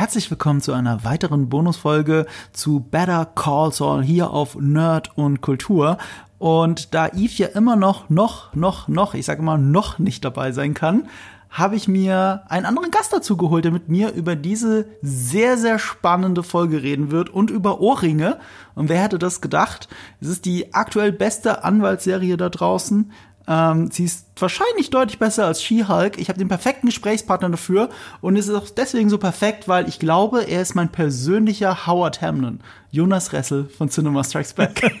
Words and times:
herzlich 0.00 0.30
willkommen 0.30 0.62
zu 0.62 0.72
einer 0.72 1.04
weiteren 1.04 1.50
Bonusfolge 1.50 2.24
zu 2.54 2.80
Better 2.80 3.26
Call 3.26 3.70
Saul 3.70 4.02
hier 4.02 4.30
auf 4.30 4.56
Nerd 4.58 5.14
und 5.18 5.42
Kultur. 5.42 5.98
Und 6.38 6.94
da 6.94 7.08
Eve 7.08 7.34
ja 7.34 7.48
immer 7.48 7.76
noch, 7.76 8.08
noch, 8.08 8.54
noch, 8.54 8.88
noch, 8.88 9.12
ich 9.12 9.26
sage 9.26 9.42
immer 9.42 9.58
noch 9.58 9.98
nicht 9.98 10.24
dabei 10.24 10.52
sein 10.52 10.72
kann, 10.72 11.06
habe 11.50 11.76
ich 11.76 11.86
mir 11.86 12.44
einen 12.48 12.64
anderen 12.64 12.90
Gast 12.90 13.12
dazu 13.12 13.36
geholt, 13.36 13.66
der 13.66 13.72
mit 13.72 13.90
mir 13.90 14.14
über 14.14 14.36
diese 14.36 14.86
sehr, 15.02 15.58
sehr 15.58 15.78
spannende 15.78 16.42
Folge 16.42 16.82
reden 16.82 17.10
wird 17.10 17.28
und 17.28 17.50
über 17.50 17.82
Ohrringe. 17.82 18.38
Und 18.74 18.88
wer 18.88 19.02
hätte 19.02 19.18
das 19.18 19.42
gedacht? 19.42 19.90
Es 20.22 20.28
ist 20.28 20.46
die 20.46 20.72
aktuell 20.72 21.12
beste 21.12 21.62
Anwaltsserie 21.62 22.38
da 22.38 22.48
draußen. 22.48 23.12
Ähm, 23.46 23.90
sie 23.90 24.04
ist 24.04 24.29
wahrscheinlich 24.40 24.90
deutlich 24.90 25.18
besser 25.18 25.46
als 25.46 25.62
She-Hulk. 25.62 26.18
Ich 26.18 26.28
habe 26.28 26.38
den 26.38 26.48
perfekten 26.48 26.86
Gesprächspartner 26.86 27.50
dafür 27.50 27.90
und 28.20 28.36
es 28.36 28.48
ist 28.48 28.54
auch 28.54 28.70
deswegen 28.70 29.10
so 29.10 29.18
perfekt, 29.18 29.68
weil 29.68 29.88
ich 29.88 29.98
glaube, 29.98 30.42
er 30.42 30.62
ist 30.62 30.74
mein 30.74 30.90
persönlicher 30.90 31.86
Howard 31.86 32.22
Hamlin. 32.22 32.60
Jonas 32.92 33.32
Ressel 33.32 33.68
von 33.68 33.88
Cinema 33.88 34.24
Strikes 34.24 34.54
Back. 34.54 34.82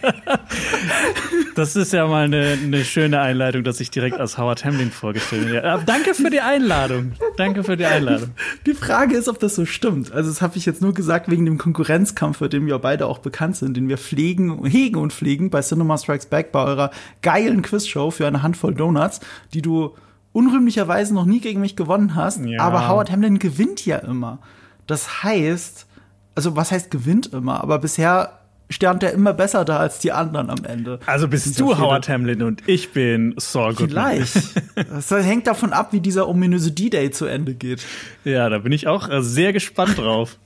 Das 1.56 1.76
ist 1.76 1.92
ja 1.92 2.06
mal 2.06 2.24
eine, 2.24 2.56
eine 2.62 2.84
schöne 2.84 3.20
Einleitung, 3.20 3.64
dass 3.64 3.80
ich 3.80 3.90
direkt 3.90 4.18
als 4.18 4.38
Howard 4.38 4.64
Hamlin 4.64 4.90
vorgestellt 4.90 5.50
werde. 5.50 5.82
Danke 5.84 6.14
für 6.14 6.30
die 6.30 6.40
Einladung. 6.40 7.12
Danke 7.36 7.64
für 7.64 7.76
die 7.76 7.84
Einladung. 7.84 8.30
Die 8.66 8.72
Frage 8.72 9.16
ist, 9.16 9.28
ob 9.28 9.40
das 9.40 9.56
so 9.56 9.66
stimmt. 9.66 10.12
Also, 10.12 10.30
das 10.30 10.40
habe 10.42 10.56
ich 10.56 10.64
jetzt 10.64 10.80
nur 10.80 10.94
gesagt 10.94 11.30
wegen 11.30 11.44
dem 11.44 11.58
Konkurrenzkampf, 11.58 12.38
für 12.38 12.48
den 12.48 12.66
wir 12.66 12.78
beide 12.78 13.06
auch 13.06 13.18
bekannt 13.18 13.56
sind, 13.56 13.76
den 13.76 13.88
wir 13.88 13.98
pflegen, 13.98 14.64
hegen 14.64 14.96
und 14.96 15.12
pflegen 15.12 15.50
bei 15.50 15.60
Cinema 15.60 15.98
Strikes 15.98 16.26
Back, 16.26 16.52
bei 16.52 16.64
eurer 16.64 16.92
geilen 17.20 17.62
Quizshow 17.62 18.10
für 18.10 18.26
eine 18.26 18.42
Handvoll 18.42 18.74
Donuts, 18.74 19.20
die 19.54 19.62
du 19.62 19.94
unrühmlicherweise 20.32 21.14
noch 21.14 21.24
nie 21.24 21.40
gegen 21.40 21.60
mich 21.60 21.76
gewonnen 21.76 22.14
hast. 22.14 22.40
Ja. 22.44 22.60
Aber 22.60 22.88
Howard 22.88 23.10
Hamlin 23.10 23.38
gewinnt 23.38 23.84
ja 23.84 23.96
immer. 23.96 24.38
Das 24.86 25.22
heißt, 25.22 25.86
also 26.34 26.56
was 26.56 26.70
heißt 26.70 26.90
gewinnt 26.90 27.32
immer? 27.32 27.62
Aber 27.62 27.78
bisher 27.78 28.40
stand 28.70 29.02
er 29.02 29.12
immer 29.12 29.32
besser 29.32 29.64
da 29.64 29.78
als 29.78 29.98
die 29.98 30.12
anderen 30.12 30.48
am 30.48 30.64
Ende. 30.64 31.00
Also 31.06 31.28
bist 31.28 31.58
du. 31.58 31.76
Howard 31.76 32.08
Hamlin 32.08 32.42
und 32.42 32.62
ich 32.66 32.92
bin 32.92 33.34
Saul 33.36 33.74
Goodman. 33.74 34.12
Vielleicht. 34.14 34.36
Das 34.90 35.10
hängt 35.10 35.46
davon 35.46 35.72
ab, 35.72 35.92
wie 35.92 36.00
dieser 36.00 36.28
ominöse 36.28 36.72
D-Day 36.72 37.10
zu 37.10 37.26
Ende 37.26 37.54
geht. 37.54 37.84
Ja, 38.24 38.48
da 38.48 38.58
bin 38.58 38.72
ich 38.72 38.86
auch 38.86 39.08
äh, 39.08 39.22
sehr 39.22 39.52
gespannt 39.52 39.98
drauf. 39.98 40.38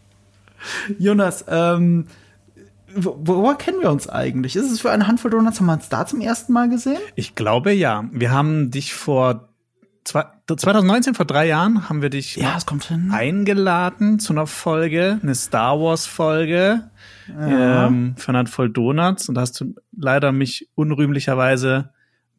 Jonas, 0.98 1.44
ähm, 1.48 2.06
wo, 2.96 3.16
woher 3.20 3.56
kennen 3.56 3.80
wir 3.80 3.90
uns 3.90 4.08
eigentlich? 4.08 4.56
Ist 4.56 4.70
es 4.70 4.80
für 4.80 4.90
eine 4.90 5.06
Handvoll 5.06 5.30
Donuts? 5.30 5.58
Haben 5.60 5.66
wir 5.66 5.72
uns 5.74 5.88
da 5.88 6.06
zum 6.06 6.20
ersten 6.20 6.52
Mal 6.52 6.68
gesehen? 6.68 6.98
Ich 7.14 7.34
glaube 7.34 7.72
ja. 7.72 8.04
Wir 8.12 8.30
haben 8.30 8.70
dich 8.70 8.94
vor 8.94 9.48
zwei, 10.04 10.24
2019, 10.46 11.14
vor 11.14 11.24
drei 11.24 11.46
Jahren, 11.46 11.88
haben 11.88 12.02
wir 12.02 12.10
dich 12.10 12.36
Ja, 12.36 12.54
es 12.56 12.66
kommt 12.66 12.84
hin. 12.84 13.10
eingeladen 13.12 14.18
zu 14.18 14.32
einer 14.34 14.46
Folge, 14.46 15.18
eine 15.22 15.34
Star 15.34 15.80
Wars 15.80 16.06
Folge 16.06 16.90
ähm, 17.28 18.14
für 18.18 18.28
eine 18.28 18.38
Handvoll 18.38 18.68
Donuts 18.70 19.28
und 19.28 19.34
da 19.36 19.40
hast 19.40 19.58
du 19.60 19.74
leider 19.96 20.32
mich 20.32 20.68
unrühmlicherweise 20.74 21.90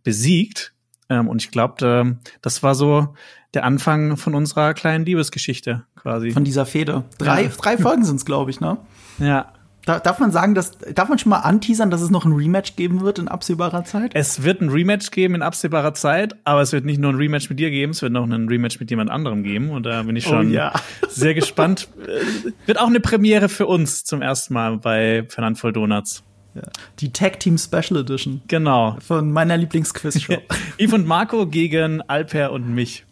besiegt. 0.03 0.73
Ähm, 1.09 1.27
und 1.27 1.41
ich 1.41 1.51
glaube, 1.51 2.17
das 2.41 2.63
war 2.63 2.75
so 2.75 3.15
der 3.53 3.63
Anfang 3.63 4.17
von 4.17 4.35
unserer 4.35 4.73
kleinen 4.73 5.05
Liebesgeschichte 5.05 5.85
quasi. 5.95 6.31
Von 6.31 6.43
dieser 6.43 6.65
Fehde. 6.65 7.03
Drei, 7.17 7.43
Ja. 7.43 7.49
drei 7.49 7.77
Folgen 7.77 8.03
sind's, 8.05 8.25
glaube 8.25 8.51
ich, 8.51 8.59
ne? 8.59 8.77
ja. 9.19 9.51
Da, 9.85 9.99
darf 9.99 10.19
man 10.19 10.31
sagen, 10.31 10.55
dass, 10.55 10.71
darf 10.93 11.09
man 11.09 11.19
schon 11.19 11.29
mal 11.29 11.39
anteasern, 11.39 11.91
dass 11.91 12.01
es 12.01 12.09
noch 12.09 12.25
ein 12.25 12.31
Rematch 12.33 12.75
geben 12.75 13.01
wird 13.01 13.19
in 13.19 13.27
absehbarer 13.27 13.83
Zeit? 13.83 14.11
Es 14.15 14.43
wird 14.43 14.61
ein 14.61 14.69
Rematch 14.69 15.11
geben 15.11 15.35
in 15.35 15.41
absehbarer 15.43 15.93
Zeit, 15.93 16.35
aber 16.43 16.61
es 16.61 16.71
wird 16.73 16.85
nicht 16.85 16.99
nur 16.99 17.11
ein 17.13 17.17
Rematch 17.17 17.49
mit 17.49 17.59
dir 17.59 17.69
geben, 17.69 17.91
es 17.91 18.01
wird 18.01 18.11
noch 18.11 18.23
ein 18.27 18.47
Rematch 18.47 18.79
mit 18.79 18.89
jemand 18.89 19.11
anderem 19.11 19.43
geben. 19.43 19.69
Und 19.69 19.85
da 19.85 20.01
bin 20.03 20.15
ich 20.15 20.23
schon 20.23 20.47
Oh 20.47 20.51
ja. 20.53 20.73
sehr 21.09 21.33
gespannt. 21.35 21.87
Äh, 22.05 22.51
Wird 22.65 22.79
auch 22.79 22.87
eine 22.87 22.99
Premiere 22.99 23.47
für 23.47 23.67
uns 23.67 24.03
zum 24.03 24.21
ersten 24.21 24.53
Mal 24.55 24.77
bei 24.77 25.25
Fernand 25.29 25.59
voll 25.59 25.71
Donuts. 25.73 26.23
Ja. 26.55 26.61
Die 26.99 27.11
Tag 27.11 27.39
Team 27.41 27.57
Special 27.57 27.99
Edition 27.99 28.41
Genau. 28.47 28.97
von 29.05 29.31
meiner 29.31 29.57
Lieblingsquiz-Show. 29.57 30.37
Yves 30.79 30.93
und 30.93 31.05
Marco 31.05 31.45
gegen 31.47 32.01
Alper 32.01 32.51
und 32.53 32.73
mich. 32.73 33.05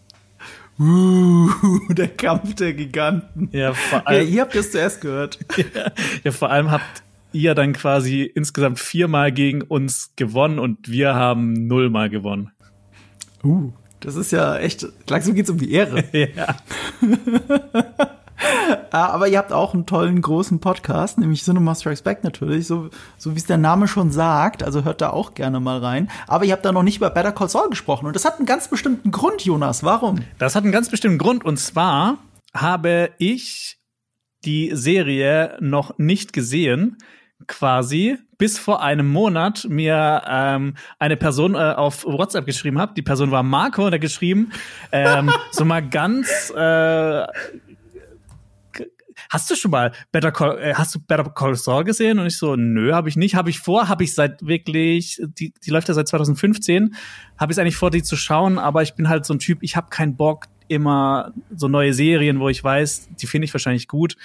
Uh, 0.80 1.50
der 1.90 2.08
Kampf 2.08 2.56
der 2.56 2.74
Giganten. 2.74 3.50
Ja, 3.52 3.74
vor 3.74 4.00
Ja, 4.00 4.06
allem, 4.06 4.28
ihr 4.28 4.42
habt 4.42 4.56
es 4.56 4.72
zuerst 4.72 5.02
gehört. 5.02 5.40
ja, 6.24 6.32
vor 6.32 6.50
allem 6.50 6.72
habt 6.72 7.04
ihr 7.32 7.56
dann 7.56 7.74
quasi 7.74 8.24
insgesamt 8.24 8.80
viermal 8.80 9.32
gegen 9.32 9.62
uns 9.62 10.12
gewonnen 10.16 10.60
und 10.60 10.90
wir 10.90 11.16
haben 11.16 11.68
nullmal 11.68 12.10
gewonnen. 12.10 12.52
Uh, 13.44 13.72
das 14.00 14.16
ist 14.16 14.32
ja 14.32 14.58
echt, 14.58 14.86
langsam 15.10 15.34
geht's 15.34 15.50
um 15.50 15.58
die 15.58 15.72
Ehre. 15.72 16.04
Ja. 16.36 16.56
Ah, 18.92 19.08
aber 19.08 19.28
ihr 19.28 19.38
habt 19.38 19.52
auch 19.52 19.74
einen 19.74 19.86
tollen 19.86 20.22
großen 20.22 20.60
Podcast, 20.60 21.18
nämlich 21.18 21.44
Cinema 21.44 21.76
Strikes 21.76 22.02
Back 22.02 22.24
natürlich, 22.24 22.68
so, 22.68 22.90
so 23.18 23.34
wie 23.34 23.38
es 23.38 23.46
der 23.46 23.58
Name 23.58 23.88
schon 23.88 24.12
sagt. 24.12 24.64
Also 24.64 24.84
hört 24.84 25.02
da 25.02 25.10
auch 25.10 25.34
gerne 25.34 25.60
mal 25.60 25.80
rein. 25.80 26.10
Aber 26.28 26.46
ihr 26.46 26.54
habt 26.54 26.66
da 26.66 26.72
noch 26.72 26.84
nicht 26.84 26.98
über 26.98 27.10
Better 27.10 27.32
Call 27.32 27.50
Saul 27.50 27.70
gesprochen 27.70 28.06
und 28.06 28.16
das 28.16 28.26
hat 28.26 28.38
einen 28.38 28.46
ganz 28.46 28.68
bestimmten 28.68 29.12
Grund, 29.12 29.44
Jonas. 29.44 29.84
Warum? 29.84 30.20
Das 30.38 30.56
hat 30.56 30.64
einen 30.64 30.72
ganz 30.72 30.90
bestimmten 30.90 31.18
Grund 31.18 31.46
und 31.46 31.58
zwar 31.58 32.18
habe 32.54 33.12
ich 33.18 33.78
die 34.46 34.72
Serie 34.74 35.58
noch 35.60 35.98
nicht 35.98 36.34
gesehen, 36.34 36.98
quasi 37.48 38.18
bis 38.38 38.60
vor 38.60 38.82
einem 38.82 39.08
Monat 39.10 39.66
mir 39.70 40.22
ähm, 40.28 40.76
eine 41.00 41.18
Person 41.18 41.56
äh, 41.56 41.58
auf 41.58 42.06
WhatsApp 42.06 42.46
geschrieben 42.46 42.78
hat. 42.80 42.98
Die 42.98 43.02
Person 43.02 43.32
war 43.32 43.44
Marco 43.44 43.86
und 43.86 43.94
er 43.94 44.00
geschrieben, 44.00 44.52
ähm, 44.92 45.32
so 45.52 45.66
mal 45.66 45.82
ganz 45.88 46.52
äh, 46.56 47.26
Hast 49.34 49.50
du 49.50 49.56
schon 49.56 49.72
mal 49.72 49.92
Better 50.12 50.32
Call, 50.32 50.60
äh, 50.60 50.76
hast 50.76 50.94
du 50.94 51.00
Better 51.00 51.24
Call 51.24 51.56
Saul 51.56 51.84
gesehen? 51.84 52.20
Und 52.20 52.28
ich 52.28 52.38
so, 52.38 52.56
nö, 52.56 52.94
habe 52.94 53.10
ich 53.10 53.16
nicht. 53.16 53.34
Habe 53.34 53.50
ich 53.50 53.60
vor, 53.60 53.90
habe 53.90 54.04
ich 54.04 54.14
seit 54.14 54.46
wirklich, 54.46 55.20
die, 55.26 55.52
die 55.66 55.72
läuft 55.72 55.88
ja 55.88 55.96
seit 55.96 56.08
2015, 56.08 56.94
habe 57.40 57.52
ich 57.52 57.60
eigentlich 57.60 57.76
vor, 57.76 57.90
die 57.90 58.04
zu 58.04 58.16
schauen, 58.16 58.60
aber 58.60 58.84
ich 58.84 58.94
bin 58.94 59.10
halt 59.10 59.26
so 59.26 59.34
ein 59.34 59.40
Typ, 59.40 59.64
ich 59.64 59.76
habe 59.76 59.90
keinen 59.90 60.16
Bock, 60.16 60.46
immer 60.68 61.34
so 61.50 61.68
neue 61.68 61.96
Serien, 61.96 62.40
wo 62.40 62.48
ich 62.48 62.64
weiß, 62.64 63.10
die 63.20 63.26
finde 63.26 63.46
ich 63.46 63.54
wahrscheinlich 63.56 63.88
gut, 63.88 64.18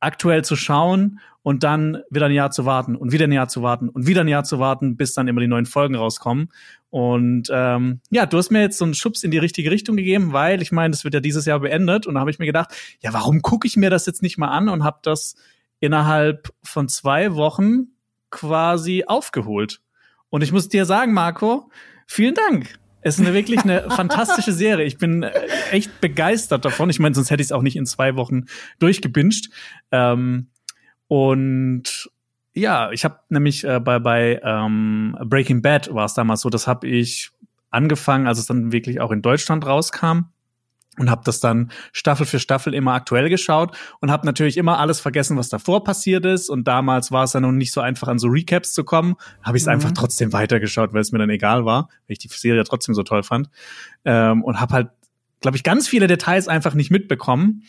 aktuell 0.00 0.42
zu 0.42 0.56
schauen 0.56 1.20
und 1.46 1.62
dann 1.62 2.02
wieder 2.10 2.26
ein 2.26 2.32
Jahr 2.32 2.50
zu 2.50 2.64
warten 2.64 2.96
und 2.96 3.12
wieder 3.12 3.28
ein 3.28 3.30
Jahr 3.30 3.46
zu 3.46 3.62
warten 3.62 3.88
und 3.88 4.04
wieder 4.08 4.22
ein 4.22 4.26
Jahr 4.26 4.42
zu 4.42 4.58
warten, 4.58 4.96
bis 4.96 5.14
dann 5.14 5.28
immer 5.28 5.40
die 5.40 5.46
neuen 5.46 5.64
Folgen 5.64 5.94
rauskommen. 5.94 6.48
Und 6.90 7.50
ähm, 7.52 8.00
ja, 8.10 8.26
du 8.26 8.36
hast 8.36 8.50
mir 8.50 8.62
jetzt 8.62 8.78
so 8.78 8.84
einen 8.84 8.94
Schubs 8.94 9.22
in 9.22 9.30
die 9.30 9.38
richtige 9.38 9.70
Richtung 9.70 9.94
gegeben, 9.94 10.32
weil 10.32 10.60
ich 10.60 10.72
meine, 10.72 10.90
das 10.90 11.04
wird 11.04 11.14
ja 11.14 11.20
dieses 11.20 11.46
Jahr 11.46 11.60
beendet. 11.60 12.08
Und 12.08 12.14
da 12.14 12.20
habe 12.20 12.32
ich 12.32 12.40
mir 12.40 12.46
gedacht, 12.46 12.74
ja, 13.00 13.12
warum 13.12 13.42
gucke 13.42 13.68
ich 13.68 13.76
mir 13.76 13.90
das 13.90 14.06
jetzt 14.06 14.22
nicht 14.22 14.38
mal 14.38 14.48
an 14.48 14.68
und 14.68 14.82
habe 14.82 14.98
das 15.02 15.36
innerhalb 15.78 16.52
von 16.64 16.88
zwei 16.88 17.36
Wochen 17.36 17.92
quasi 18.30 19.04
aufgeholt. 19.06 19.82
Und 20.30 20.42
ich 20.42 20.50
muss 20.50 20.68
dir 20.68 20.84
sagen, 20.84 21.14
Marco, 21.14 21.70
vielen 22.08 22.34
Dank. 22.34 22.76
Es 23.02 23.20
ist 23.20 23.24
eine, 23.24 23.34
wirklich 23.34 23.60
eine 23.60 23.88
fantastische 23.90 24.50
Serie. 24.50 24.84
Ich 24.84 24.98
bin 24.98 25.22
äh, 25.22 25.30
echt 25.70 26.00
begeistert 26.00 26.64
davon. 26.64 26.90
Ich 26.90 26.98
meine, 26.98 27.14
sonst 27.14 27.30
hätte 27.30 27.40
ich 27.40 27.46
es 27.46 27.52
auch 27.52 27.62
nicht 27.62 27.76
in 27.76 27.86
zwei 27.86 28.16
Wochen 28.16 28.46
durchgebinscht. 28.80 29.52
Ähm, 29.92 30.48
und 31.08 32.10
ja, 32.54 32.90
ich 32.90 33.04
habe 33.04 33.20
nämlich 33.28 33.64
äh, 33.64 33.80
bei, 33.80 33.98
bei 33.98 34.40
ähm, 34.42 35.16
Breaking 35.24 35.60
Bad 35.62 35.92
war 35.92 36.06
es 36.06 36.14
damals 36.14 36.40
so, 36.40 36.48
das 36.48 36.66
habe 36.66 36.88
ich 36.88 37.30
angefangen, 37.70 38.26
als 38.26 38.38
es 38.38 38.46
dann 38.46 38.72
wirklich 38.72 39.00
auch 39.00 39.10
in 39.10 39.20
Deutschland 39.20 39.66
rauskam 39.66 40.30
und 40.98 41.10
habe 41.10 41.20
das 41.24 41.40
dann 41.40 41.70
Staffel 41.92 42.24
für 42.24 42.38
Staffel 42.38 42.72
immer 42.72 42.94
aktuell 42.94 43.28
geschaut 43.28 43.76
und 44.00 44.10
habe 44.10 44.24
natürlich 44.24 44.56
immer 44.56 44.78
alles 44.78 45.00
vergessen, 45.00 45.36
was 45.36 45.50
davor 45.50 45.84
passiert 45.84 46.24
ist. 46.24 46.48
Und 46.48 46.66
damals 46.66 47.12
war 47.12 47.24
es 47.24 47.34
ja 47.34 47.40
noch 47.40 47.52
nicht 47.52 47.72
so 47.72 47.82
einfach, 47.82 48.08
an 48.08 48.18
so 48.18 48.28
Recaps 48.28 48.72
zu 48.72 48.84
kommen. 48.84 49.16
Habe 49.42 49.58
ich 49.58 49.64
es 49.64 49.66
Mhm. 49.66 49.72
einfach 49.74 49.92
trotzdem 49.92 50.32
weitergeschaut, 50.32 50.94
weil 50.94 51.02
es 51.02 51.12
mir 51.12 51.18
dann 51.18 51.28
egal 51.28 51.66
war, 51.66 51.88
weil 52.06 52.14
ich 52.14 52.18
die 52.18 52.28
Serie 52.28 52.64
trotzdem 52.64 52.94
so 52.94 53.02
toll 53.02 53.22
fand. 53.22 53.50
Ähm, 54.06 54.42
und 54.42 54.58
habe 54.58 54.72
halt, 54.72 54.88
glaube 55.42 55.58
ich, 55.58 55.62
ganz 55.62 55.86
viele 55.86 56.06
Details 56.06 56.48
einfach 56.48 56.72
nicht 56.72 56.90
mitbekommen. 56.90 57.64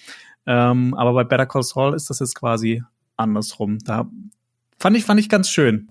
Ähm, 0.45 0.93
aber 0.93 1.11
bei 1.11 1.25
Better 1.25 1.45
Call 1.45 1.63
Saul 1.63 1.93
ist 1.93 2.09
das 2.09 2.19
jetzt 2.19 2.35
quasi 2.35 2.81
andersrum. 3.17 3.79
Da 3.79 4.09
fand 4.79 4.95
ich, 4.97 5.05
fand 5.05 5.19
ich 5.19 5.29
ganz 5.29 5.49
schön. 5.49 5.89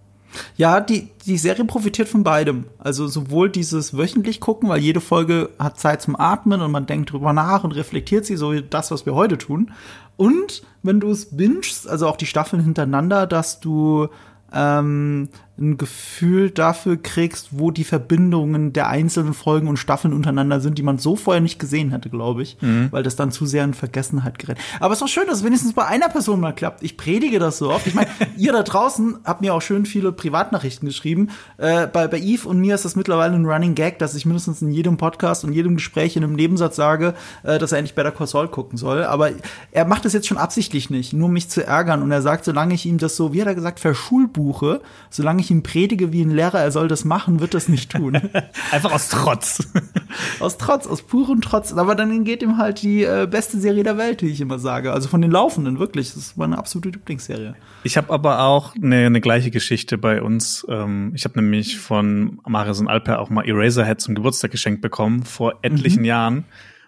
Ja, 0.56 0.80
die, 0.80 1.08
die 1.24 1.38
Serie 1.38 1.64
profitiert 1.64 2.08
von 2.08 2.24
beidem. 2.24 2.66
Also 2.78 3.06
sowohl 3.06 3.50
dieses 3.50 3.96
wöchentlich 3.96 4.40
gucken, 4.40 4.68
weil 4.68 4.80
jede 4.80 5.00
Folge 5.00 5.50
hat 5.58 5.78
Zeit 5.78 6.02
zum 6.02 6.16
Atmen 6.16 6.60
und 6.60 6.70
man 6.70 6.86
denkt 6.86 7.12
drüber 7.12 7.32
nach 7.32 7.64
und 7.64 7.72
reflektiert 7.72 8.26
sie, 8.26 8.36
so 8.36 8.52
wie 8.52 8.62
das, 8.62 8.90
was 8.90 9.06
wir 9.06 9.14
heute 9.14 9.38
tun. 9.38 9.72
Und 10.16 10.62
wenn 10.82 11.00
du 11.00 11.10
es 11.10 11.36
bingest, 11.36 11.88
also 11.88 12.08
auch 12.08 12.16
die 12.16 12.26
Staffeln 12.26 12.62
hintereinander, 12.62 13.26
dass 13.26 13.60
du 13.60 14.08
ähm, 14.52 15.28
ein 15.58 15.78
Gefühl 15.78 16.50
dafür 16.50 16.96
kriegst, 16.98 17.48
wo 17.52 17.70
die 17.70 17.84
Verbindungen 17.84 18.74
der 18.74 18.88
einzelnen 18.88 19.32
Folgen 19.32 19.68
und 19.68 19.78
Staffeln 19.78 20.12
untereinander 20.12 20.60
sind, 20.60 20.76
die 20.76 20.82
man 20.82 20.98
so 20.98 21.16
vorher 21.16 21.40
nicht 21.40 21.58
gesehen 21.58 21.92
hätte, 21.92 22.10
glaube 22.10 22.42
ich, 22.42 22.58
mhm. 22.60 22.88
weil 22.90 23.02
das 23.02 23.16
dann 23.16 23.32
zu 23.32 23.46
sehr 23.46 23.64
in 23.64 23.72
Vergessenheit 23.72 24.38
gerät. 24.38 24.58
Aber 24.80 24.92
es 24.92 24.98
ist 24.98 25.02
doch 25.02 25.08
schön, 25.08 25.26
dass 25.26 25.38
es 25.38 25.44
wenigstens 25.44 25.72
bei 25.72 25.86
einer 25.86 26.10
Person 26.10 26.40
mal 26.40 26.52
klappt. 26.52 26.82
Ich 26.82 26.98
predige 26.98 27.38
das 27.38 27.56
so 27.56 27.70
oft. 27.70 27.86
Ich 27.86 27.94
meine, 27.94 28.10
ihr 28.36 28.52
da 28.52 28.62
draußen 28.62 29.18
habt 29.24 29.40
mir 29.40 29.54
auch 29.54 29.62
schön 29.62 29.86
viele 29.86 30.12
Privatnachrichten 30.12 30.86
geschrieben. 30.86 31.30
Äh, 31.56 31.86
bei, 31.86 32.06
bei 32.06 32.18
Eve 32.18 32.48
und 32.48 32.60
mir 32.60 32.74
ist 32.74 32.84
das 32.84 32.94
mittlerweile 32.94 33.34
ein 33.34 33.46
Running 33.46 33.74
Gag, 33.74 33.98
dass 33.98 34.14
ich 34.14 34.26
mindestens 34.26 34.60
in 34.60 34.70
jedem 34.70 34.98
Podcast 34.98 35.44
und 35.44 35.54
jedem 35.54 35.76
Gespräch 35.76 36.16
in 36.16 36.24
einem 36.24 36.34
Nebensatz 36.34 36.76
sage, 36.76 37.14
äh, 37.44 37.58
dass 37.58 37.72
er 37.72 37.78
endlich 37.78 37.94
Better 37.94 38.12
Call 38.12 38.26
Saul 38.26 38.48
gucken 38.48 38.76
soll. 38.76 39.04
Aber 39.04 39.30
er 39.72 39.86
macht 39.86 40.04
das 40.04 40.12
jetzt 40.12 40.26
schon 40.26 40.36
absichtlich 40.36 40.90
nicht, 40.90 41.14
nur 41.14 41.30
mich 41.30 41.48
zu 41.48 41.64
ärgern. 41.66 42.02
Und 42.02 42.10
er 42.10 42.20
sagt, 42.20 42.44
solange 42.44 42.74
ich 42.74 42.84
ihm 42.84 42.98
das 42.98 43.16
so, 43.16 43.32
wie 43.32 43.40
hat 43.40 43.48
er 43.48 43.54
gesagt, 43.54 43.80
verschulbuche, 43.80 44.82
solange 45.08 45.40
ich 45.40 45.45
ihm 45.50 45.62
predige 45.62 46.12
wie 46.12 46.22
ein 46.22 46.30
Lehrer, 46.30 46.60
er 46.60 46.70
soll 46.70 46.88
das 46.88 47.04
machen, 47.04 47.40
wird 47.40 47.54
das 47.54 47.68
nicht 47.68 47.92
tun. 47.92 48.16
Einfach 48.70 48.92
aus 48.92 49.08
Trotz. 49.08 49.68
aus 50.40 50.58
Trotz, 50.58 50.86
aus 50.86 51.02
purem 51.02 51.40
Trotz. 51.40 51.72
Aber 51.72 51.94
dann 51.94 52.24
geht 52.24 52.42
ihm 52.42 52.58
halt 52.58 52.82
die 52.82 53.04
äh, 53.04 53.26
beste 53.30 53.58
Serie 53.58 53.82
der 53.82 53.98
Welt, 53.98 54.22
wie 54.22 54.28
ich 54.28 54.40
immer 54.40 54.58
sage. 54.58 54.92
Also 54.92 55.08
von 55.08 55.22
den 55.22 55.30
Laufenden, 55.30 55.78
wirklich. 55.78 56.08
Das 56.08 56.16
ist 56.16 56.36
meine 56.36 56.58
absolute 56.58 56.90
Lieblingsserie. 56.90 57.54
Ich 57.84 57.96
habe 57.96 58.12
aber 58.12 58.40
auch 58.40 58.74
eine, 58.74 59.06
eine 59.06 59.20
gleiche 59.20 59.50
Geschichte 59.50 59.98
bei 59.98 60.22
uns. 60.22 60.66
Ähm, 60.68 61.12
ich 61.14 61.24
habe 61.24 61.40
nämlich 61.40 61.78
von 61.78 62.40
Marius 62.46 62.80
und 62.80 62.88
Alper 62.88 63.20
auch 63.20 63.30
mal 63.30 63.46
Eraserhead 63.46 64.00
zum 64.00 64.14
Geburtstag 64.14 64.50
geschenkt 64.50 64.82
bekommen, 64.82 65.24
vor 65.24 65.54
etlichen 65.62 66.00
mhm. 66.00 66.06
Jahren. 66.06 66.44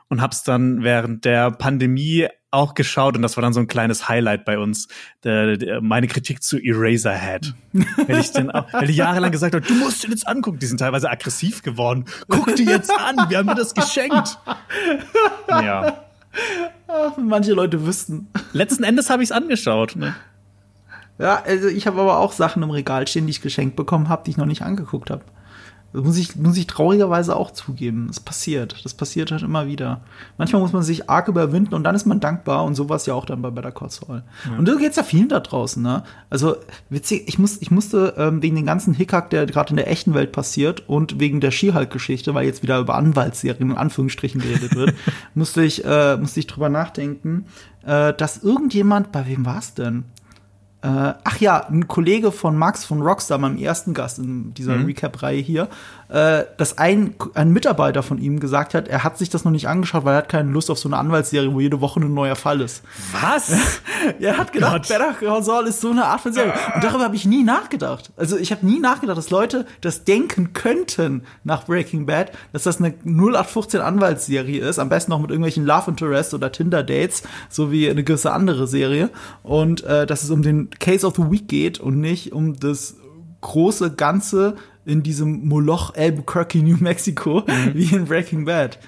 Und 0.09 0.23
hab's 0.23 0.43
dann 0.43 0.83
während 0.83 1.25
der 1.25 1.51
Pandemie 1.51 2.29
auch 2.51 2.75
geschaut 2.75 3.15
und 3.15 3.23
das 3.23 3.37
war 3.37 3.43
dann 3.43 3.53
so 3.53 3.61
ein 3.61 3.67
kleines 3.67 4.09
Highlight 4.09 4.45
bei 4.47 4.59
uns. 4.59 4.89
Der, 5.23 5.57
der, 5.57 5.81
meine 5.83 6.07
Kritik 6.07 6.43
zu 6.43 6.59
Eraserhead. 6.59 7.55
weil 8.07 8.19
ich 8.19 8.33
den 8.33 8.51
auch, 8.51 8.73
weil 8.73 8.89
ich 8.89 8.97
jahrelang 8.97 9.31
gesagt 9.31 9.55
habe, 9.55 9.67
du 9.67 9.75
musst 9.75 10.03
den 10.03 10.11
jetzt 10.11 10.27
angucken. 10.27 10.59
Die 10.59 10.67
sind 10.67 10.79
teilweise 10.79 11.11
aggressiv 11.11 11.63
geworden. 11.63 12.07
Guck 12.29 12.57
dir 12.57 12.65
jetzt 12.65 12.91
an, 12.91 13.29
wir 13.29 13.39
haben 13.39 13.47
mir 13.47 13.55
das 13.55 13.75
geschenkt. 13.75 14.39
Ja. 15.49 16.05
Manche 17.19 17.53
Leute 17.53 17.87
wüssten. 17.87 18.29
Letzten 18.53 18.85
Endes 18.85 19.11
habe 19.11 19.23
ich 19.23 19.29
es 19.29 19.33
angeschaut. 19.33 19.97
Ne? 19.97 20.15
Ja, 21.19 21.43
also 21.43 21.69
ich 21.69 21.87
habe 21.87 22.01
aber 22.01 22.19
auch 22.19 22.33
Sachen 22.33 22.63
im 22.63 22.71
Regal 22.71 23.07
stehen, 23.09 23.27
die 23.27 23.31
ich 23.31 23.43
geschenkt 23.43 23.77
bekommen 23.77 24.09
habe, 24.09 24.23
die 24.25 24.31
ich 24.31 24.37
noch 24.37 24.47
nicht 24.47 24.63
angeguckt 24.63 25.11
habe. 25.11 25.23
Das 25.93 26.05
muss 26.05 26.19
ich, 26.19 26.37
muss 26.37 26.57
ich 26.59 26.67
traurigerweise 26.67 27.35
auch 27.35 27.51
zugeben. 27.51 28.09
Das 28.09 28.21
passiert. 28.21 28.85
Das 28.85 28.93
passiert 28.93 29.33
halt 29.33 29.43
immer 29.43 29.67
wieder. 29.67 30.03
Manchmal 30.37 30.61
muss 30.61 30.73
man 30.73 30.83
sich 30.83 31.09
arg 31.09 31.29
überwinden 31.29 31.75
und 31.75 31.85
dann 31.85 31.95
ist 31.95 32.05
man 32.05 32.21
dankbar 32.21 32.65
und 32.65 32.75
sowas 32.75 33.07
ja 33.07 33.15
auch 33.15 33.25
dann 33.25 33.41
bei 33.41 33.51
Better 33.51 33.73
Call 33.73 33.91
Saul. 33.91 34.23
Ja. 34.45 34.59
Und 34.59 34.69
so 34.69 34.77
geht's 34.77 34.97
ja 34.97 35.03
vielen 35.03 35.31
da 35.31 35.41
draußen, 35.41 35.83
ne? 35.83 36.03
Also, 36.29 36.57
witzig, 36.91 37.25
ich 37.27 37.39
muss, 37.39 37.57
ich 37.63 37.71
musste 37.71 38.15
ähm, 38.19 38.43
wegen 38.43 38.57
den 38.57 38.67
ganzen 38.67 38.93
Hickhack, 38.93 39.31
der 39.31 39.47
gerade 39.47 39.71
in 39.71 39.77
der 39.77 39.91
echten 39.91 40.13
Welt 40.13 40.33
passiert 40.33 40.87
und 40.89 41.21
wegen 41.21 41.41
der 41.41 41.53
Skihulk-Geschichte, 41.53 42.35
weil 42.35 42.45
jetzt 42.45 42.63
wieder 42.63 42.79
über 42.81 42.95
Anwaltsserien 42.95 43.71
in 43.71 43.77
Anführungsstrichen 43.79 44.43
geredet 44.43 44.75
wird, 44.75 44.95
musste 45.35 45.63
ich, 45.63 45.87
äh, 45.87 46.19
musste 46.19 46.41
ich 46.41 46.47
drüber 46.47 46.69
nachdenken, 46.69 47.47
äh, 47.87 48.13
dass 48.13 48.43
irgendjemand, 48.43 49.11
bei 49.11 49.27
wem 49.27 49.47
war's 49.47 49.73
denn? 49.73 50.05
Äh, 50.81 51.15
ach 51.25 51.41
ja, 51.41 51.67
ein 51.67 51.89
Kollege 51.89 52.31
von 52.31 52.57
Max 52.57 52.85
von 52.85 53.03
Rockstar, 53.03 53.39
meinem 53.39 53.59
ersten 53.59 53.95
Gast 53.95 54.21
in 54.21 54.55
dieser 54.55 54.77
mhm. 54.77 54.87
Recap-Reihe 54.87 55.41
hier, 55.41 55.69
äh, 56.09 56.45
dass 56.57 56.79
ein, 56.79 57.15
ein 57.35 57.53
Mitarbeiter 57.53 58.03
von 58.03 58.19
ihm 58.19 58.41
gesagt 58.41 58.75
hat, 58.75 58.89
er 58.89 59.05
hat 59.05 59.19
sich 59.19 59.29
das 59.29 59.45
noch 59.45 59.53
nicht 59.53 59.69
angeschaut, 59.69 60.05
weil 60.05 60.15
er 60.15 60.19
hat 60.19 60.29
keine 60.29 60.51
Lust 60.51 60.71
auf 60.71 60.79
so 60.79 60.89
eine 60.89 60.97
Anwaltsserie, 60.97 61.53
wo 61.53 61.61
jede 61.61 61.81
Woche 61.81 62.01
ein 62.01 62.15
neuer 62.15 62.37
Fall 62.37 62.61
ist. 62.61 62.83
Was? 63.21 63.53
er 64.21 64.39
hat 64.39 64.53
gedacht, 64.53 64.73
Gott. 64.73 64.89
Better 64.89 65.15
Call 65.15 65.43
Saul 65.43 65.67
ist 65.67 65.81
so 65.81 65.91
eine 65.91 66.07
Art 66.07 66.21
von 66.21 66.33
Serie. 66.33 66.53
Und 66.75 66.83
darüber 66.83 67.05
habe 67.05 67.17
ich 67.17 67.27
nie 67.27 67.43
nachgedacht. 67.43 68.11
Also 68.17 68.37
ich 68.37 68.51
habe 68.53 68.65
nie 68.65 68.79
nachgedacht, 68.79 69.19
dass 69.19 69.31
Leute 69.31 69.67
das 69.81 70.05
denken 70.05 70.53
könnten 70.53 71.23
nach 71.45 71.67
Breaking 71.67 72.07
Bad, 72.07 72.33
dass 72.53 72.63
das 72.63 72.79
eine 72.79 72.95
0815 73.05 73.81
Anwaltsserie 73.81 74.61
ist, 74.61 74.79
am 74.79 74.89
besten 74.89 75.11
noch 75.11 75.21
mit 75.21 75.31
irgendwelchen 75.31 75.67
Love 75.67 75.91
Interest 75.91 76.33
oder 76.33 76.51
Tinder 76.53 76.83
Dates, 76.83 77.23
so 77.51 77.71
wie 77.71 77.89
eine 77.89 78.03
gewisse 78.03 78.33
andere 78.33 78.67
Serie. 78.67 79.11
Und 79.43 79.85
äh, 79.85 80.07
dass 80.07 80.23
es 80.23 80.31
um 80.31 80.43
den 80.43 80.71
Case 80.71 81.07
of 81.07 81.17
the 81.17 81.31
Week 81.31 81.49
geht 81.49 81.81
und 81.81 82.01
nicht 82.01 82.33
um 82.33 82.59
das 82.59 82.97
große 83.41 83.93
Ganze 83.93 84.57
in 84.89 85.03
diesem 85.03 85.47
Moloch 85.47 85.95
Albuquerque, 85.95 86.63
New 86.63 86.79
Mexico, 86.79 87.45
mhm. 87.47 87.75
wie 87.75 87.95
in 87.95 88.07
Breaking 88.07 88.47
Bad. 88.47 88.79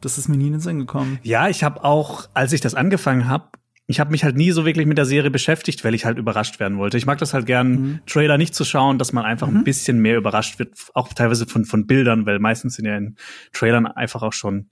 Das 0.00 0.18
ist 0.18 0.28
mir 0.28 0.36
nie 0.36 0.46
in 0.46 0.52
den 0.52 0.60
Sinn 0.60 0.78
gekommen. 0.78 1.18
Ja, 1.22 1.48
ich 1.48 1.62
habe 1.62 1.84
auch, 1.84 2.28
als 2.34 2.52
ich 2.52 2.60
das 2.60 2.74
angefangen 2.74 3.28
habe, 3.28 3.50
ich 3.86 4.00
habe 4.00 4.10
mich 4.10 4.24
halt 4.24 4.36
nie 4.36 4.50
so 4.52 4.64
wirklich 4.64 4.86
mit 4.86 4.96
der 4.96 5.04
Serie 5.04 5.30
beschäftigt, 5.30 5.84
weil 5.84 5.94
ich 5.94 6.04
halt 6.06 6.16
überrascht 6.16 6.58
werden 6.58 6.78
wollte. 6.78 6.96
Ich 6.96 7.04
mag 7.04 7.18
das 7.18 7.34
halt 7.34 7.46
gern, 7.46 7.70
mhm. 7.70 8.00
Trailer 8.06 8.38
nicht 8.38 8.54
zu 8.54 8.64
schauen, 8.64 8.98
dass 8.98 9.12
man 9.12 9.24
einfach 9.24 9.48
mhm. 9.48 9.58
ein 9.58 9.64
bisschen 9.64 9.98
mehr 9.98 10.16
überrascht 10.16 10.58
wird, 10.58 10.74
auch 10.94 11.12
teilweise 11.12 11.46
von, 11.46 11.66
von 11.66 11.86
Bildern, 11.86 12.24
weil 12.24 12.38
meistens 12.38 12.76
sind 12.76 12.86
ja 12.86 12.96
in 12.96 13.16
Trailern 13.52 13.86
einfach 13.86 14.22
auch 14.22 14.32
schon 14.32 14.68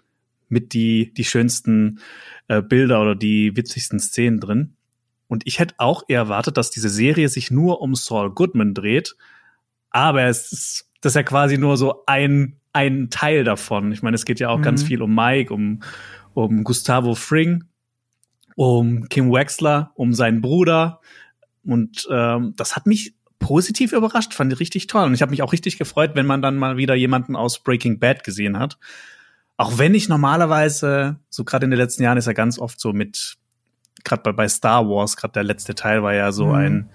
mit 0.48 0.72
die, 0.72 1.12
die 1.12 1.24
schönsten 1.24 2.00
äh, 2.48 2.62
Bilder 2.62 3.02
oder 3.02 3.14
die 3.14 3.54
witzigsten 3.56 4.00
Szenen 4.00 4.40
drin. 4.40 4.76
Und 5.28 5.42
ich 5.46 5.58
hätte 5.58 5.74
auch 5.78 6.04
eher 6.08 6.20
erwartet, 6.20 6.56
dass 6.56 6.70
diese 6.70 6.88
Serie 6.88 7.28
sich 7.28 7.50
nur 7.50 7.82
um 7.82 7.94
Saul 7.94 8.30
Goodman 8.30 8.74
dreht, 8.74 9.16
aber 9.90 10.24
es 10.24 10.52
ist, 10.52 10.88
das 11.00 11.12
ist 11.12 11.16
ja 11.16 11.22
quasi 11.22 11.58
nur 11.58 11.76
so 11.76 12.04
ein, 12.06 12.56
ein 12.72 13.10
Teil 13.10 13.44
davon. 13.44 13.92
Ich 13.92 14.02
meine, 14.02 14.14
es 14.14 14.24
geht 14.24 14.40
ja 14.40 14.48
auch 14.48 14.58
mhm. 14.58 14.62
ganz 14.62 14.82
viel 14.82 15.02
um 15.02 15.14
Mike, 15.14 15.52
um, 15.52 15.80
um 16.34 16.64
Gustavo 16.64 17.14
Fring, 17.14 17.64
um 18.56 19.08
Kim 19.08 19.32
Wexler, 19.32 19.92
um 19.94 20.14
seinen 20.14 20.40
Bruder. 20.40 21.00
Und 21.64 22.06
ähm, 22.10 22.54
das 22.56 22.76
hat 22.76 22.86
mich 22.86 23.14
positiv 23.38 23.92
überrascht, 23.92 24.34
fand 24.34 24.52
ich 24.52 24.60
richtig 24.60 24.86
toll. 24.86 25.04
Und 25.04 25.14
ich 25.14 25.22
habe 25.22 25.30
mich 25.30 25.42
auch 25.42 25.52
richtig 25.52 25.78
gefreut, 25.78 26.12
wenn 26.14 26.26
man 26.26 26.42
dann 26.42 26.56
mal 26.56 26.76
wieder 26.76 26.94
jemanden 26.94 27.36
aus 27.36 27.62
Breaking 27.62 27.98
Bad 27.98 28.22
gesehen 28.22 28.58
hat. 28.58 28.78
Auch 29.56 29.78
wenn 29.78 29.94
ich 29.94 30.08
normalerweise, 30.08 31.16
so 31.28 31.44
gerade 31.44 31.64
in 31.64 31.70
den 31.70 31.78
letzten 31.78 32.02
Jahren 32.02 32.18
ist 32.18 32.26
ja 32.26 32.32
ganz 32.32 32.58
oft 32.58 32.80
so 32.80 32.92
mit, 32.92 33.36
gerade 34.04 34.22
bei, 34.22 34.32
bei 34.32 34.48
Star 34.48 34.88
Wars, 34.88 35.16
gerade 35.16 35.32
der 35.32 35.44
letzte 35.44 35.74
Teil 35.74 36.02
war 36.02 36.14
ja 36.14 36.32
so 36.32 36.46
mhm. 36.46 36.54
ein 36.54 36.90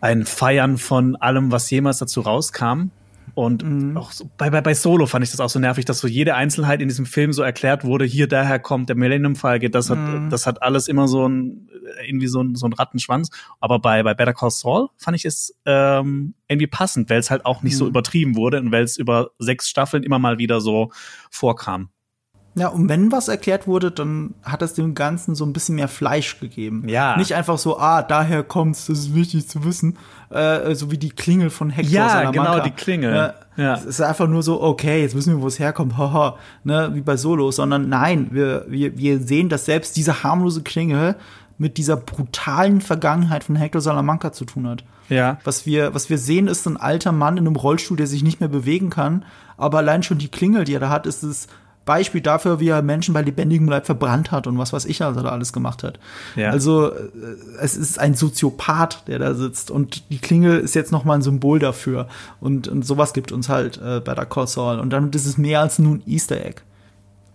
ein 0.00 0.24
Feiern 0.24 0.78
von 0.78 1.16
allem, 1.16 1.52
was 1.52 1.70
jemals 1.70 1.98
dazu 1.98 2.20
rauskam. 2.20 2.90
Und 3.34 3.64
mhm. 3.64 3.96
auch 3.96 4.12
so, 4.12 4.28
bei, 4.36 4.50
bei, 4.50 4.60
bei 4.60 4.74
Solo 4.74 5.06
fand 5.06 5.24
ich 5.24 5.30
das 5.30 5.40
auch 5.40 5.48
so 5.48 5.58
nervig, 5.58 5.84
dass 5.84 6.00
so 6.00 6.08
jede 6.08 6.34
Einzelheit 6.34 6.82
in 6.82 6.88
diesem 6.88 7.06
Film 7.06 7.32
so 7.32 7.42
erklärt 7.42 7.84
wurde, 7.84 8.04
hier 8.04 8.26
daher 8.26 8.58
kommt 8.58 8.88
der 8.88 8.96
Millennium 8.96 9.36
Falke, 9.36 9.70
das 9.70 9.88
hat, 9.88 9.98
mhm. 9.98 10.30
das 10.30 10.46
hat 10.46 10.62
alles 10.62 10.88
immer 10.88 11.06
so 11.06 11.28
ein, 11.28 11.68
irgendwie 12.04 12.26
so 12.26 12.42
ein, 12.42 12.54
so 12.54 12.66
ein 12.66 12.72
Rattenschwanz. 12.72 13.30
Aber 13.60 13.78
bei, 13.78 14.02
bei 14.02 14.14
Better 14.14 14.34
Call 14.34 14.50
Saul 14.50 14.88
fand 14.96 15.16
ich 15.16 15.24
es 15.24 15.56
ähm, 15.64 16.34
irgendwie 16.48 16.66
passend, 16.66 17.08
weil 17.08 17.18
es 17.18 17.30
halt 17.30 17.46
auch 17.46 17.62
nicht 17.62 17.74
mhm. 17.74 17.78
so 17.78 17.86
übertrieben 17.86 18.36
wurde 18.36 18.58
und 18.58 18.72
weil 18.72 18.82
es 18.82 18.96
über 18.96 19.30
sechs 19.38 19.68
Staffeln 19.68 20.02
immer 20.02 20.18
mal 20.18 20.38
wieder 20.38 20.60
so 20.60 20.90
vorkam. 21.30 21.90
Ja, 22.56 22.68
und 22.68 22.88
wenn 22.88 23.12
was 23.12 23.28
erklärt 23.28 23.68
wurde, 23.68 23.92
dann 23.92 24.34
hat 24.42 24.60
es 24.62 24.74
dem 24.74 24.94
Ganzen 24.94 25.36
so 25.36 25.44
ein 25.44 25.52
bisschen 25.52 25.76
mehr 25.76 25.86
Fleisch 25.86 26.40
gegeben. 26.40 26.88
Ja. 26.88 27.16
Nicht 27.16 27.34
einfach 27.34 27.58
so, 27.58 27.78
ah, 27.78 28.02
daher 28.02 28.42
kommt's, 28.42 28.86
das 28.86 28.98
ist 28.98 29.14
wichtig 29.14 29.48
zu 29.48 29.64
wissen. 29.64 29.96
Äh, 30.30 30.74
so 30.74 30.90
wie 30.90 30.98
die 30.98 31.10
Klingel 31.10 31.50
von 31.50 31.70
Hector 31.70 31.92
Ja, 31.92 32.08
Salamanca. 32.08 32.52
genau, 32.52 32.64
die 32.64 32.70
Klingel. 32.72 33.32
Äh, 33.56 33.62
ja. 33.62 33.74
Es 33.74 33.84
ist 33.84 34.00
einfach 34.00 34.26
nur 34.26 34.42
so, 34.42 34.60
okay, 34.62 35.00
jetzt 35.02 35.14
wissen 35.14 35.36
wir, 35.36 35.42
wo 35.42 35.46
es 35.46 35.58
herkommt, 35.60 35.96
haha, 35.98 36.36
ne, 36.64 36.90
wie 36.94 37.02
bei 37.02 37.16
Solo, 37.16 37.50
sondern 37.52 37.88
nein, 37.88 38.28
wir, 38.32 38.64
wir, 38.68 38.98
wir 38.98 39.20
sehen, 39.20 39.48
dass 39.48 39.64
selbst 39.66 39.96
diese 39.96 40.24
harmlose 40.24 40.62
Klingel 40.62 41.14
mit 41.56 41.76
dieser 41.76 41.96
brutalen 41.96 42.80
Vergangenheit 42.80 43.44
von 43.44 43.54
Hector 43.54 43.80
Salamanca 43.80 44.32
zu 44.32 44.44
tun 44.44 44.66
hat. 44.66 44.82
Ja. 45.08 45.38
Was 45.44 45.66
wir, 45.66 45.94
was 45.94 46.08
wir 46.10 46.18
sehen, 46.18 46.48
ist 46.48 46.66
ein 46.66 46.78
alter 46.78 47.12
Mann 47.12 47.36
in 47.36 47.46
einem 47.46 47.56
Rollstuhl, 47.56 47.96
der 47.96 48.06
sich 48.06 48.22
nicht 48.22 48.40
mehr 48.40 48.48
bewegen 48.48 48.90
kann. 48.90 49.24
Aber 49.56 49.78
allein 49.78 50.02
schon 50.02 50.18
die 50.18 50.28
Klingel, 50.28 50.64
die 50.64 50.74
er 50.74 50.80
da 50.80 50.88
hat, 50.88 51.06
ist 51.06 51.22
es 51.22 51.48
Beispiel 51.84 52.20
dafür, 52.20 52.60
wie 52.60 52.68
er 52.68 52.82
Menschen 52.82 53.14
bei 53.14 53.22
lebendigem 53.22 53.68
Leib 53.68 53.86
verbrannt 53.86 54.30
hat 54.30 54.46
und 54.46 54.58
was 54.58 54.72
weiß 54.72 54.84
ich, 54.84 55.02
also 55.02 55.22
da 55.22 55.30
alles 55.30 55.52
gemacht 55.52 55.82
hat. 55.82 55.98
Ja. 56.36 56.50
Also 56.50 56.92
äh, 56.92 57.06
es 57.60 57.76
ist 57.76 57.98
ein 57.98 58.14
Soziopath, 58.14 59.04
der 59.06 59.18
da 59.18 59.34
sitzt 59.34 59.70
und 59.70 60.08
die 60.10 60.18
Klingel 60.18 60.60
ist 60.60 60.74
jetzt 60.74 60.92
noch 60.92 61.04
mal 61.04 61.14
ein 61.14 61.22
Symbol 61.22 61.58
dafür 61.58 62.08
und, 62.40 62.68
und 62.68 62.84
sowas 62.84 63.12
gibt 63.12 63.32
uns 63.32 63.48
halt 63.48 63.78
äh, 63.78 64.00
Better 64.00 64.26
Call 64.26 64.46
Saul 64.46 64.78
und 64.78 64.90
damit 64.90 65.14
ist 65.14 65.26
es 65.26 65.38
mehr 65.38 65.60
als 65.60 65.78
nur 65.78 65.96
ein 65.96 66.02
Easter 66.06 66.44
Egg. 66.44 66.60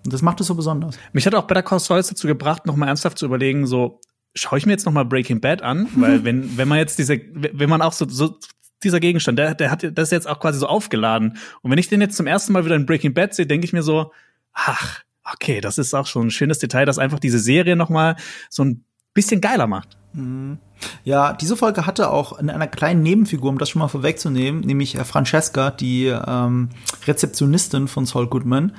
Und 0.06 0.14
das 0.14 0.22
macht 0.22 0.40
es 0.40 0.48
so 0.48 0.56
besonders. 0.56 0.98
Mich 1.12 1.26
hat 1.26 1.34
auch 1.34 1.48
Better 1.48 1.64
Call 1.64 1.80
Saul 1.80 1.98
dazu 1.98 2.28
gebracht, 2.28 2.68
noch 2.68 2.76
mal 2.76 2.88
ernsthaft 2.88 3.18
zu 3.18 3.26
überlegen, 3.26 3.66
so 3.66 4.00
schaue 4.36 4.60
ich 4.60 4.66
mir 4.66 4.74
jetzt 4.74 4.86
noch 4.86 4.94
mal 4.94 5.06
Breaking 5.06 5.42
Bad 5.42 5.64
an, 5.64 5.88
weil 5.96 6.24
wenn 6.24 6.58
wenn 6.58 6.68
man 6.68 6.78
jetzt 6.78 7.00
diese 7.00 7.20
wenn 7.34 7.70
man 7.70 7.82
auch 7.82 7.94
so, 7.94 8.08
so 8.08 8.38
dieser 8.84 9.00
Gegenstand, 9.00 9.40
der, 9.40 9.56
der 9.56 9.72
hat 9.72 9.86
das 9.98 10.12
jetzt 10.12 10.28
auch 10.28 10.40
quasi 10.40 10.60
so 10.60 10.68
aufgeladen. 10.68 11.38
Und 11.62 11.72
wenn 11.72 11.80
ich 11.80 11.90
den 11.90 12.02
jetzt 12.02 12.16
zum 12.16 12.28
ersten 12.28 12.54
Mal 12.54 12.66
wieder 12.66 12.76
in 12.76 12.86
Breaking 12.86 13.14
Bad 13.14 13.34
sehe, 13.34 13.48
denke 13.48 13.66
ich 13.66 13.74
mir 13.74 13.82
so, 13.82 14.12
ach, 14.56 15.02
okay, 15.24 15.62
das 15.62 15.78
ist 15.78 15.94
auch 15.94 16.08
schon 16.08 16.28
ein 16.28 16.32
schönes 16.32 16.60
Detail, 16.60 16.86
das 16.86 16.98
einfach 16.98 17.20
diese 17.20 17.40
Serie 17.40 17.76
noch 17.76 17.90
mal 17.90 18.16
so 18.50 18.64
ein 18.64 18.86
bisschen 19.14 19.42
geiler 19.42 19.68
macht. 19.68 19.98
Mhm. 20.14 20.58
Ja, 21.04 21.34
diese 21.34 21.56
Folge 21.56 21.86
hatte 21.86 22.10
auch 22.10 22.38
in 22.40 22.50
einer 22.50 22.68
kleinen 22.68 23.04
Nebenfigur, 23.04 23.50
um 23.50 23.58
das 23.58 23.70
schon 23.70 23.80
mal 23.80 23.88
vorwegzunehmen, 23.88 24.62
nämlich 24.62 24.98
Francesca, 24.98 25.72
die 25.72 26.06
ähm, 26.08 26.70
Rezeptionistin 27.06 27.88
von 27.88 28.06
Saul 28.06 28.28
Goodman, 28.28 28.74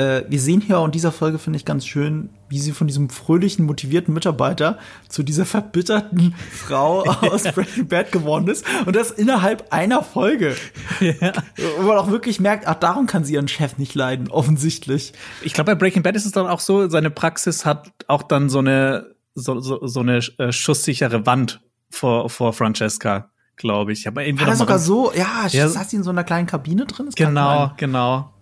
äh, 0.00 0.24
wir 0.28 0.40
sehen 0.40 0.62
hier 0.62 0.82
in 0.82 0.90
dieser 0.90 1.12
Folge, 1.12 1.38
finde 1.38 1.58
ich 1.58 1.66
ganz 1.66 1.86
schön, 1.86 2.30
wie 2.48 2.58
sie 2.58 2.72
von 2.72 2.86
diesem 2.86 3.10
fröhlichen, 3.10 3.66
motivierten 3.66 4.14
Mitarbeiter 4.14 4.78
zu 5.08 5.22
dieser 5.22 5.44
verbitterten 5.44 6.34
Frau 6.50 7.02
aus 7.02 7.42
Breaking 7.42 7.86
Bad 7.86 8.10
geworden 8.10 8.48
ist. 8.48 8.64
Und 8.86 8.96
das 8.96 9.10
innerhalb 9.10 9.72
einer 9.72 10.02
Folge. 10.02 10.56
Ja. 11.00 11.32
Wo 11.78 11.82
man 11.82 11.98
auch 11.98 12.10
wirklich 12.10 12.40
merkt, 12.40 12.66
ach, 12.66 12.76
darum 12.76 13.06
kann 13.06 13.24
sie 13.24 13.34
ihren 13.34 13.48
Chef 13.48 13.76
nicht 13.76 13.94
leiden, 13.94 14.30
offensichtlich. 14.30 15.12
Ich 15.42 15.52
glaube, 15.52 15.72
bei 15.72 15.74
Breaking 15.74 16.02
Bad 16.02 16.16
ist 16.16 16.24
es 16.24 16.32
dann 16.32 16.46
auch 16.46 16.60
so, 16.60 16.88
seine 16.88 17.10
Praxis 17.10 17.66
hat 17.66 17.90
auch 18.06 18.22
dann 18.22 18.48
so 18.48 18.60
eine, 18.60 19.14
so, 19.34 19.60
so, 19.60 19.86
so 19.86 20.00
eine 20.00 20.20
äh, 20.38 20.50
schusssichere 20.50 21.26
Wand 21.26 21.60
vor, 21.90 22.30
vor 22.30 22.52
Francesca 22.52 23.30
glaube 23.56 23.92
ich. 23.92 24.08
Aber 24.08 24.24
irgendwie 24.24 24.44
Hat 24.44 24.52
er 24.52 24.56
sogar 24.56 24.78
so, 24.78 25.12
ja, 25.12 25.46
ja, 25.48 25.68
saß 25.68 25.90
sie 25.90 25.96
in 25.96 26.02
so 26.02 26.08
einer 26.08 26.24
kleinen 26.24 26.46
Kabine 26.46 26.86
drin? 26.86 27.06
Das 27.06 27.14
genau, 27.14 27.72
genau. 27.76 28.32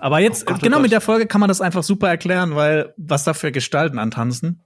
Aber 0.00 0.20
jetzt, 0.20 0.44
oh 0.44 0.46
Gott, 0.46 0.56
oh 0.58 0.64
genau 0.64 0.78
oh 0.78 0.80
mit 0.80 0.92
der 0.92 1.00
Folge 1.00 1.26
kann 1.26 1.40
man 1.40 1.48
das 1.48 1.60
einfach 1.60 1.82
super 1.82 2.08
erklären, 2.08 2.54
weil 2.54 2.94
was 2.96 3.24
da 3.24 3.34
für 3.34 3.52
Gestalten 3.52 3.98
antanzen. 3.98 4.64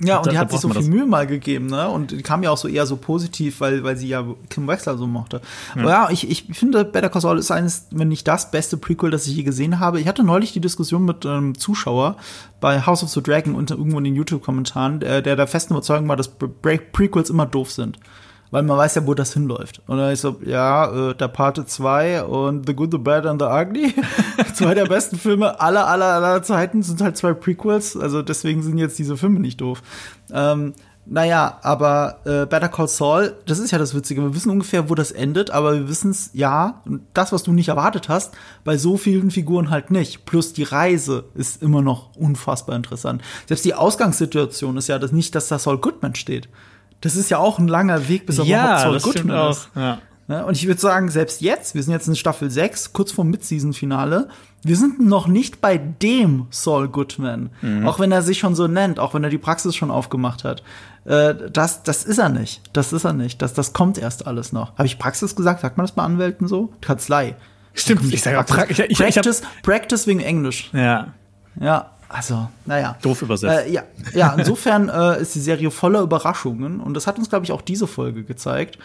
Ja, 0.00 0.18
und 0.18 0.26
da, 0.26 0.30
die 0.30 0.38
hat 0.38 0.50
sich 0.52 0.60
so 0.60 0.68
viel 0.68 0.88
Mühe 0.88 1.06
mal 1.06 1.26
gegeben, 1.26 1.66
ne? 1.66 1.88
Und 1.88 2.12
die 2.12 2.22
kam 2.22 2.44
ja 2.44 2.50
auch 2.50 2.56
so 2.56 2.68
eher 2.68 2.86
so 2.86 2.96
positiv, 2.96 3.60
weil, 3.60 3.82
weil 3.82 3.96
sie 3.96 4.06
ja 4.06 4.24
Kim 4.48 4.68
Wexler 4.68 4.96
so 4.96 5.08
mochte. 5.08 5.40
Ja, 5.74 5.82
Aber 5.82 5.90
ja 5.90 6.08
ich, 6.10 6.30
ich 6.30 6.56
finde, 6.56 6.84
Better 6.84 7.08
Call 7.08 7.20
Saul 7.20 7.38
ist 7.38 7.50
eines, 7.50 7.88
wenn 7.90 8.06
nicht 8.06 8.28
das 8.28 8.52
beste 8.52 8.76
Prequel, 8.76 9.10
das 9.10 9.26
ich 9.26 9.34
je 9.34 9.42
gesehen 9.42 9.80
habe. 9.80 10.00
Ich 10.00 10.06
hatte 10.06 10.22
neulich 10.22 10.52
die 10.52 10.60
Diskussion 10.60 11.04
mit 11.04 11.26
einem 11.26 11.48
ähm, 11.48 11.58
Zuschauer 11.58 12.16
bei 12.60 12.86
House 12.86 13.02
of 13.02 13.10
the 13.10 13.22
Dragon 13.22 13.56
unter 13.56 13.76
irgendwo 13.76 13.98
in 13.98 14.04
den 14.04 14.14
YouTube-Kommentaren, 14.14 15.00
der, 15.00 15.20
der 15.20 15.34
der 15.34 15.48
festen 15.48 15.74
Überzeugung 15.74 16.08
war, 16.08 16.16
dass 16.16 16.28
Prequels 16.28 17.30
immer 17.30 17.46
doof 17.46 17.72
sind 17.72 17.98
weil 18.50 18.62
man 18.62 18.76
weiß 18.76 18.96
ja, 18.96 19.06
wo 19.06 19.14
das 19.14 19.34
hinläuft. 19.34 19.82
Und 19.86 19.98
dann 19.98 20.12
ist 20.12 20.22
so, 20.22 20.40
ja, 20.44 21.10
äh, 21.10 21.14
der 21.14 21.28
Parte 21.28 21.66
2 21.66 22.24
und 22.24 22.66
The 22.66 22.74
Good, 22.74 22.92
The 22.92 22.98
Bad 22.98 23.26
and 23.26 23.40
The 23.40 23.48
Ugly, 23.48 23.94
zwei 24.54 24.74
der 24.74 24.86
besten 24.86 25.18
Filme 25.18 25.60
aller, 25.60 25.86
aller, 25.86 26.06
aller 26.06 26.42
Zeiten 26.42 26.82
sind 26.82 27.00
halt 27.00 27.16
zwei 27.16 27.34
Prequels, 27.34 27.96
also 27.96 28.22
deswegen 28.22 28.62
sind 28.62 28.78
jetzt 28.78 28.98
diese 28.98 29.16
Filme 29.16 29.40
nicht 29.40 29.60
doof. 29.60 29.82
Ähm, 30.32 30.74
naja, 31.10 31.58
aber 31.62 32.18
äh, 32.24 32.44
Better 32.44 32.68
Call 32.68 32.86
Saul, 32.86 33.34
das 33.46 33.58
ist 33.58 33.70
ja 33.70 33.78
das 33.78 33.94
Witzige. 33.94 34.20
Wir 34.20 34.34
wissen 34.34 34.50
ungefähr, 34.50 34.90
wo 34.90 34.94
das 34.94 35.10
endet, 35.10 35.50
aber 35.50 35.72
wir 35.72 35.88
wissen 35.88 36.10
es, 36.10 36.30
ja, 36.34 36.82
das, 37.14 37.32
was 37.32 37.42
du 37.42 37.52
nicht 37.52 37.68
erwartet 37.68 38.10
hast, 38.10 38.34
bei 38.62 38.76
so 38.76 38.98
vielen 38.98 39.30
Figuren 39.30 39.70
halt 39.70 39.90
nicht. 39.90 40.26
Plus 40.26 40.52
die 40.52 40.64
Reise 40.64 41.24
ist 41.34 41.62
immer 41.62 41.80
noch 41.80 42.14
unfassbar 42.14 42.76
interessant. 42.76 43.22
Selbst 43.46 43.64
die 43.64 43.72
Ausgangssituation 43.72 44.76
ist 44.76 44.88
ja 44.88 44.98
das 44.98 45.12
nicht, 45.12 45.34
dass 45.34 45.48
da 45.48 45.58
Saul 45.58 45.78
Goodman 45.78 46.14
steht. 46.14 46.50
Das 47.00 47.16
ist 47.16 47.30
ja 47.30 47.38
auch 47.38 47.58
ein 47.58 47.68
langer 47.68 48.08
Weg, 48.08 48.26
bis 48.26 48.38
er 48.38 48.44
ja, 48.44 48.64
überhaupt 48.64 49.02
Saul 49.02 49.12
Goodman 49.12 49.50
ist. 49.50 49.70
Ja. 49.74 49.98
Ja, 50.28 50.42
und 50.42 50.54
ich 50.58 50.66
würde 50.66 50.78
sagen, 50.78 51.08
selbst 51.08 51.40
jetzt, 51.40 51.74
wir 51.74 51.82
sind 51.82 51.94
jetzt 51.94 52.06
in 52.06 52.14
Staffel 52.14 52.50
6, 52.50 52.92
kurz 52.92 53.12
vorm 53.12 53.30
Mid-Season-Finale, 53.30 54.28
wir 54.62 54.76
sind 54.76 55.00
noch 55.00 55.26
nicht 55.26 55.62
bei 55.62 55.78
dem 55.78 56.48
Saul 56.50 56.88
Goodman. 56.88 57.48
Mhm. 57.62 57.88
Auch 57.88 57.98
wenn 57.98 58.12
er 58.12 58.20
sich 58.20 58.38
schon 58.38 58.54
so 58.54 58.66
nennt, 58.66 58.98
auch 58.98 59.14
wenn 59.14 59.24
er 59.24 59.30
die 59.30 59.38
Praxis 59.38 59.74
schon 59.74 59.90
aufgemacht 59.90 60.44
hat. 60.44 60.62
Äh, 61.06 61.34
das, 61.50 61.82
das 61.82 62.04
ist 62.04 62.18
er 62.18 62.28
nicht. 62.28 62.60
Das 62.74 62.92
ist 62.92 63.04
er 63.04 63.14
nicht. 63.14 63.40
Das, 63.40 63.54
das 63.54 63.72
kommt 63.72 63.96
erst 63.96 64.26
alles 64.26 64.52
noch. 64.52 64.72
Habe 64.76 64.84
ich 64.84 64.98
Praxis 64.98 65.34
gesagt? 65.34 65.62
Sagt 65.62 65.78
man 65.78 65.86
das 65.86 65.94
bei 65.94 66.02
Anwälten 66.02 66.46
so? 66.46 66.74
Kanzlei. 66.82 67.36
Stimmt, 67.72 68.12
ich 68.12 68.20
sage 68.20 68.38
auch 68.40 68.46
pra 68.46 68.64
ich, 68.68 68.78
ich, 68.80 68.98
Practice, 68.98 69.40
ich 69.40 69.62
Practice 69.62 70.06
wegen 70.06 70.20
Englisch. 70.20 70.70
Ja. 70.74 71.14
Ja, 71.58 71.92
also, 72.08 72.48
naja. 72.64 72.96
Doof 73.02 73.22
übersetzt. 73.22 73.66
Äh, 73.66 73.70
ja, 73.70 73.82
ja, 74.14 74.34
insofern 74.36 74.88
äh, 74.88 75.20
ist 75.20 75.34
die 75.34 75.40
Serie 75.40 75.70
voller 75.70 76.00
Überraschungen 76.00 76.80
und 76.80 76.94
das 76.94 77.06
hat 77.06 77.18
uns, 77.18 77.28
glaube 77.28 77.44
ich, 77.44 77.52
auch 77.52 77.60
diese 77.60 77.86
Folge 77.86 78.24
gezeigt. 78.24 78.78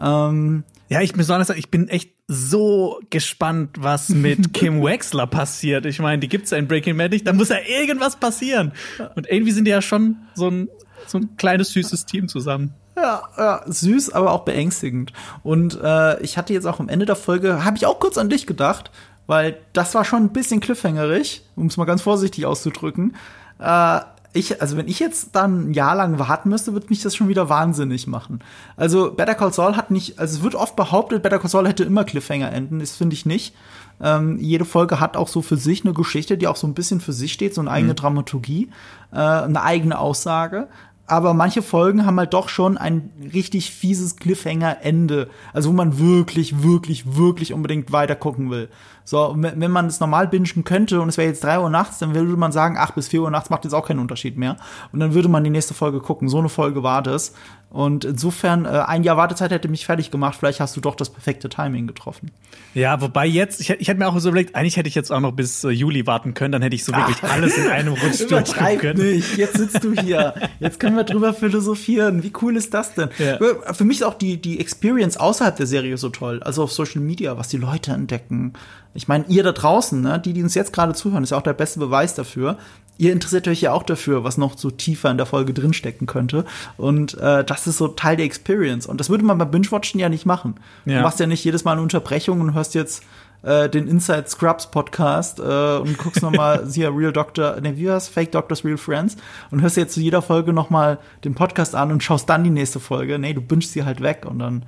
Ähm, 0.00 0.64
ja, 0.88 1.02
ich 1.02 1.14
muss 1.14 1.26
sagen, 1.26 1.44
ich 1.56 1.70
bin 1.70 1.88
echt 1.88 2.12
so 2.26 3.00
gespannt, 3.10 3.76
was 3.78 4.08
mit 4.08 4.54
Kim 4.54 4.82
Wexler 4.82 5.26
passiert. 5.26 5.84
Ich 5.84 5.98
meine, 6.00 6.20
die 6.20 6.28
gibt's 6.28 6.50
ja 6.50 6.58
in 6.58 6.68
Breaking 6.68 6.96
Bad 6.96 7.10
nicht, 7.10 7.26
da 7.26 7.34
muss 7.34 7.50
ja 7.50 7.58
irgendwas 7.66 8.16
passieren. 8.16 8.72
Und 9.14 9.28
irgendwie 9.28 9.52
sind 9.52 9.66
die 9.66 9.70
ja 9.70 9.82
schon 9.82 10.16
so 10.34 10.48
ein, 10.48 10.68
so 11.06 11.18
ein 11.18 11.36
kleines, 11.36 11.70
süßes 11.70 12.06
Team 12.06 12.28
zusammen. 12.28 12.74
Ja, 12.96 13.22
ja, 13.38 13.62
süß, 13.66 14.10
aber 14.12 14.32
auch 14.32 14.44
beängstigend. 14.44 15.12
Und 15.42 15.78
äh, 15.82 16.20
ich 16.22 16.36
hatte 16.36 16.52
jetzt 16.52 16.66
auch 16.66 16.80
am 16.80 16.88
Ende 16.88 17.06
der 17.06 17.16
Folge, 17.16 17.64
habe 17.64 17.76
ich 17.76 17.86
auch 17.86 18.00
kurz 18.00 18.18
an 18.18 18.28
dich 18.28 18.46
gedacht, 18.46 18.90
weil 19.30 19.58
das 19.74 19.94
war 19.94 20.04
schon 20.04 20.24
ein 20.24 20.32
bisschen 20.32 20.58
cliffhangerig, 20.58 21.44
um 21.54 21.66
es 21.66 21.76
mal 21.76 21.84
ganz 21.84 22.02
vorsichtig 22.02 22.46
auszudrücken. 22.46 23.14
Äh, 23.60 24.00
ich, 24.32 24.60
also 24.60 24.76
wenn 24.76 24.88
ich 24.88 24.98
jetzt 24.98 25.36
dann 25.36 25.70
ein 25.70 25.72
Jahr 25.72 25.94
lang 25.94 26.18
warten 26.18 26.48
müsste, 26.48 26.72
würde 26.72 26.88
mich 26.88 27.00
das 27.00 27.14
schon 27.14 27.28
wieder 27.28 27.48
wahnsinnig 27.48 28.08
machen. 28.08 28.40
Also 28.76 29.12
Better 29.12 29.36
Call 29.36 29.52
Saul 29.52 29.76
hat 29.76 29.92
nicht, 29.92 30.18
also 30.18 30.36
es 30.36 30.42
wird 30.42 30.56
oft 30.56 30.74
behauptet, 30.74 31.22
Better 31.22 31.38
Call 31.38 31.48
Saul 31.48 31.68
hätte 31.68 31.84
immer 31.84 32.02
Cliffhanger-Enden. 32.02 32.80
Das 32.80 32.96
finde 32.96 33.14
ich 33.14 33.24
nicht. 33.24 33.54
Ähm, 34.02 34.40
jede 34.40 34.64
Folge 34.64 34.98
hat 34.98 35.16
auch 35.16 35.28
so 35.28 35.42
für 35.42 35.56
sich 35.56 35.84
eine 35.84 35.94
Geschichte, 35.94 36.36
die 36.36 36.48
auch 36.48 36.56
so 36.56 36.66
ein 36.66 36.74
bisschen 36.74 37.00
für 37.00 37.12
sich 37.12 37.32
steht, 37.32 37.54
so 37.54 37.60
eine 37.60 37.70
eigene 37.70 37.92
mhm. 37.92 37.98
Dramaturgie, 37.98 38.70
äh, 39.12 39.16
eine 39.16 39.62
eigene 39.62 39.96
Aussage 39.96 40.66
aber 41.10 41.34
manche 41.34 41.60
Folgen 41.60 42.06
haben 42.06 42.20
halt 42.20 42.32
doch 42.34 42.48
schon 42.48 42.78
ein 42.78 43.10
richtig 43.34 43.72
fieses 43.72 44.14
Cliffhanger-Ende. 44.14 45.28
Also 45.52 45.70
wo 45.70 45.72
man 45.72 45.98
wirklich, 45.98 46.62
wirklich, 46.62 47.16
wirklich 47.16 47.52
unbedingt 47.52 47.90
weiter 47.90 48.14
gucken 48.14 48.48
will. 48.50 48.68
So, 49.10 49.34
wenn 49.36 49.72
man 49.72 49.86
es 49.86 49.98
normal 49.98 50.28
bingen 50.28 50.62
könnte 50.62 51.00
und 51.00 51.08
es 51.08 51.18
wäre 51.18 51.26
jetzt 51.26 51.42
drei 51.42 51.58
Uhr 51.58 51.68
nachts, 51.68 51.98
dann 51.98 52.14
würde 52.14 52.30
man 52.36 52.52
sagen, 52.52 52.76
ach, 52.78 52.92
bis 52.92 53.08
vier 53.08 53.22
Uhr 53.22 53.30
nachts 53.32 53.50
macht 53.50 53.64
jetzt 53.64 53.72
auch 53.72 53.84
keinen 53.84 53.98
Unterschied 53.98 54.38
mehr. 54.38 54.56
Und 54.92 55.00
dann 55.00 55.14
würde 55.14 55.28
man 55.28 55.42
die 55.42 55.50
nächste 55.50 55.74
Folge 55.74 55.98
gucken. 55.98 56.28
So 56.28 56.38
eine 56.38 56.48
Folge 56.48 56.84
war 56.84 57.02
das. 57.02 57.34
Und 57.70 58.04
insofern, 58.04 58.66
äh, 58.66 58.68
ein 58.68 59.04
Jahr 59.04 59.16
Wartezeit 59.16 59.52
hätte 59.52 59.68
mich 59.68 59.86
fertig 59.86 60.12
gemacht. 60.12 60.36
Vielleicht 60.38 60.60
hast 60.60 60.76
du 60.76 60.80
doch 60.80 60.94
das 60.94 61.10
perfekte 61.10 61.48
Timing 61.48 61.88
getroffen. 61.88 62.30
Ja, 62.74 63.00
wobei 63.00 63.26
jetzt, 63.26 63.60
ich, 63.60 63.70
ich 63.70 63.88
hätte 63.88 63.98
mir 63.98 64.08
auch 64.08 64.18
so 64.18 64.28
überlegt, 64.28 64.56
eigentlich 64.56 64.76
hätte 64.76 64.88
ich 64.88 64.96
jetzt 64.96 65.10
auch 65.10 65.20
noch 65.20 65.32
bis 65.32 65.62
äh, 65.64 65.70
Juli 65.70 66.06
warten 66.06 66.34
können, 66.34 66.50
dann 66.50 66.62
hätte 66.62 66.74
ich 66.74 66.84
so 66.84 66.92
wirklich 66.92 67.18
Ach, 67.22 67.32
alles 67.32 67.56
in 67.58 67.68
einem 67.68 67.94
Rutsch 67.94 68.20
durchgucken 68.28 68.78
können. 68.78 69.12
Nicht. 69.12 69.36
Jetzt 69.36 69.56
sitzt 69.56 69.84
du 69.84 69.92
hier. 69.92 70.34
Jetzt 70.58 70.80
können 70.80 70.96
wir 70.96 71.04
drüber 71.04 71.32
philosophieren. 71.32 72.22
Wie 72.24 72.32
cool 72.42 72.56
ist 72.56 72.74
das 72.74 72.94
denn? 72.94 73.08
Ja. 73.18 73.38
Für 73.72 73.84
mich 73.84 73.98
ist 73.98 74.04
auch 74.04 74.14
die, 74.14 74.40
die 74.40 74.58
Experience 74.60 75.16
außerhalb 75.16 75.56
der 75.56 75.66
Serie 75.66 75.96
so 75.96 76.08
toll. 76.08 76.42
Also 76.42 76.64
auf 76.64 76.72
Social 76.72 77.00
Media, 77.00 77.38
was 77.38 77.48
die 77.48 77.56
Leute 77.56 77.92
entdecken. 77.92 78.52
Ich 78.94 79.08
meine, 79.08 79.24
ihr 79.28 79.42
da 79.42 79.52
draußen, 79.52 80.00
ne, 80.00 80.18
die, 80.18 80.32
die 80.32 80.42
uns 80.42 80.54
jetzt 80.54 80.72
gerade 80.72 80.94
zuhören, 80.94 81.22
ist 81.22 81.30
ja 81.30 81.38
auch 81.38 81.42
der 81.42 81.52
beste 81.52 81.78
Beweis 81.78 82.14
dafür 82.14 82.58
ihr 83.00 83.12
interessiert 83.12 83.48
euch 83.48 83.62
ja 83.62 83.72
auch 83.72 83.82
dafür, 83.82 84.24
was 84.24 84.36
noch 84.36 84.58
so 84.58 84.70
tiefer 84.70 85.10
in 85.10 85.16
der 85.16 85.24
Folge 85.24 85.54
drinstecken 85.54 86.06
könnte. 86.06 86.44
Und 86.76 87.16
äh, 87.16 87.42
das 87.42 87.66
ist 87.66 87.78
so 87.78 87.88
Teil 87.88 88.16
der 88.16 88.26
Experience. 88.26 88.86
Und 88.86 89.00
das 89.00 89.08
würde 89.08 89.24
man 89.24 89.38
beim 89.38 89.50
Binge-Watchen 89.50 89.98
ja 89.98 90.10
nicht 90.10 90.26
machen. 90.26 90.56
Ja. 90.84 90.98
Du 90.98 91.02
machst 91.04 91.18
ja 91.18 91.26
nicht 91.26 91.42
jedes 91.42 91.64
Mal 91.64 91.72
eine 91.72 91.80
Unterbrechung 91.80 92.42
und 92.42 92.52
hörst 92.52 92.74
jetzt 92.74 93.02
äh, 93.42 93.70
den 93.70 93.88
Inside 93.88 94.28
Scrubs 94.28 94.70
Podcast 94.70 95.38
äh, 95.38 95.78
und 95.78 95.96
guckst 95.96 96.20
noch 96.20 96.30
mal 96.30 96.68
hier 96.70 96.94
Real 96.94 97.10
Doctor, 97.10 97.58
ne, 97.62 97.74
wie 97.78 97.88
war's? 97.88 98.06
Fake 98.06 98.32
Doctors 98.32 98.66
Real 98.66 98.76
Friends 98.76 99.16
und 99.50 99.62
hörst 99.62 99.78
jetzt 99.78 99.94
zu 99.94 100.00
jeder 100.00 100.20
Folge 100.20 100.52
noch 100.52 100.68
mal 100.68 100.98
den 101.24 101.34
Podcast 101.34 101.74
an 101.74 101.92
und 101.92 102.02
schaust 102.02 102.28
dann 102.28 102.44
die 102.44 102.50
nächste 102.50 102.80
Folge. 102.80 103.18
Nee, 103.18 103.32
du 103.32 103.40
bingst 103.40 103.72
sie 103.72 103.84
halt 103.84 104.02
weg 104.02 104.26
und 104.28 104.40
dann 104.40 104.66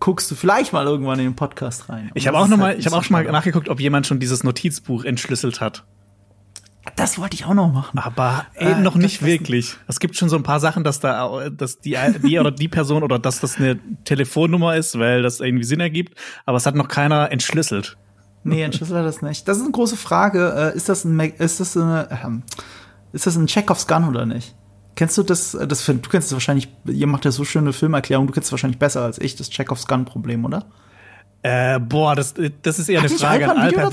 guckst 0.00 0.30
du 0.30 0.34
vielleicht 0.34 0.72
mal 0.72 0.86
irgendwann 0.86 1.18
in 1.18 1.26
den 1.26 1.36
Podcast 1.36 1.88
rein. 1.88 2.04
Und 2.04 2.12
ich 2.14 2.26
habe 2.26 2.38
auch 2.38 2.48
noch 2.48 2.56
mal, 2.56 2.68
halt 2.68 2.78
ich 2.78 2.86
habe 2.86 2.96
auch 2.96 3.04
schon 3.04 3.14
mal 3.14 3.24
nachgeguckt, 3.24 3.68
ob 3.68 3.80
jemand 3.80 4.06
schon 4.06 4.20
dieses 4.20 4.44
Notizbuch 4.44 5.04
entschlüsselt 5.04 5.60
hat. 5.60 5.84
Das 6.96 7.18
wollte 7.18 7.34
ich 7.34 7.44
auch 7.44 7.54
noch 7.54 7.72
machen. 7.72 7.98
Aber 7.98 8.46
äh, 8.54 8.74
noch 8.80 8.94
nicht 8.94 9.22
wirklich. 9.22 9.76
Es 9.86 10.00
gibt 10.00 10.16
schon 10.16 10.28
so 10.28 10.36
ein 10.36 10.42
paar 10.42 10.60
Sachen, 10.60 10.84
dass 10.84 11.00
da, 11.00 11.50
dass 11.50 11.78
die, 11.78 11.96
die 12.24 12.38
oder 12.38 12.50
die 12.50 12.68
Person 12.68 13.02
oder 13.02 13.18
dass 13.18 13.40
das 13.40 13.56
eine 13.56 13.78
Telefonnummer 14.04 14.76
ist, 14.76 14.98
weil 14.98 15.22
das 15.22 15.40
irgendwie 15.40 15.64
Sinn 15.64 15.80
ergibt. 15.80 16.18
Aber 16.46 16.56
es 16.56 16.66
hat 16.66 16.74
noch 16.74 16.88
keiner 16.88 17.30
entschlüsselt. 17.30 17.96
Nee, 18.44 18.62
entschlüsselt 18.62 19.04
das 19.04 19.22
nicht. 19.22 19.46
Das 19.46 19.58
ist 19.58 19.64
eine 19.64 19.72
große 19.72 19.96
Frage. 19.96 20.72
Äh, 20.74 20.76
ist 20.76 20.88
das 20.88 21.04
ein, 21.04 21.18
ist 21.20 21.60
das 21.60 21.76
eine, 21.76 22.08
ähm, 22.24 22.42
ist 23.12 23.26
das 23.26 23.36
ein 23.36 23.46
Chekhovs 23.46 23.86
Gun 23.86 24.04
oder 24.04 24.24
nicht? 24.24 24.54
Kennst 24.98 25.16
du 25.16 25.22
das, 25.22 25.56
das, 25.68 25.86
du 25.86 25.96
kennst 26.10 26.26
es 26.26 26.32
wahrscheinlich, 26.32 26.66
ihr 26.86 27.06
macht 27.06 27.24
ja 27.24 27.30
so 27.30 27.44
schöne 27.44 27.72
Filmerklärungen, 27.72 28.26
du 28.26 28.32
kennst 28.32 28.48
es 28.48 28.50
wahrscheinlich 28.52 28.80
besser 28.80 29.02
als 29.02 29.20
ich, 29.20 29.36
das 29.36 29.48
Chekhovs 29.48 29.86
Gun 29.86 30.04
Problem, 30.04 30.44
oder? 30.44 30.64
Äh, 31.42 31.78
boah, 31.78 32.16
das, 32.16 32.34
das 32.62 32.80
ist 32.80 32.88
eher 32.88 33.00
Hat 33.00 33.08
eine 33.08 33.16
Frage 33.16 33.48
an 33.48 33.58
Alper. 33.58 33.92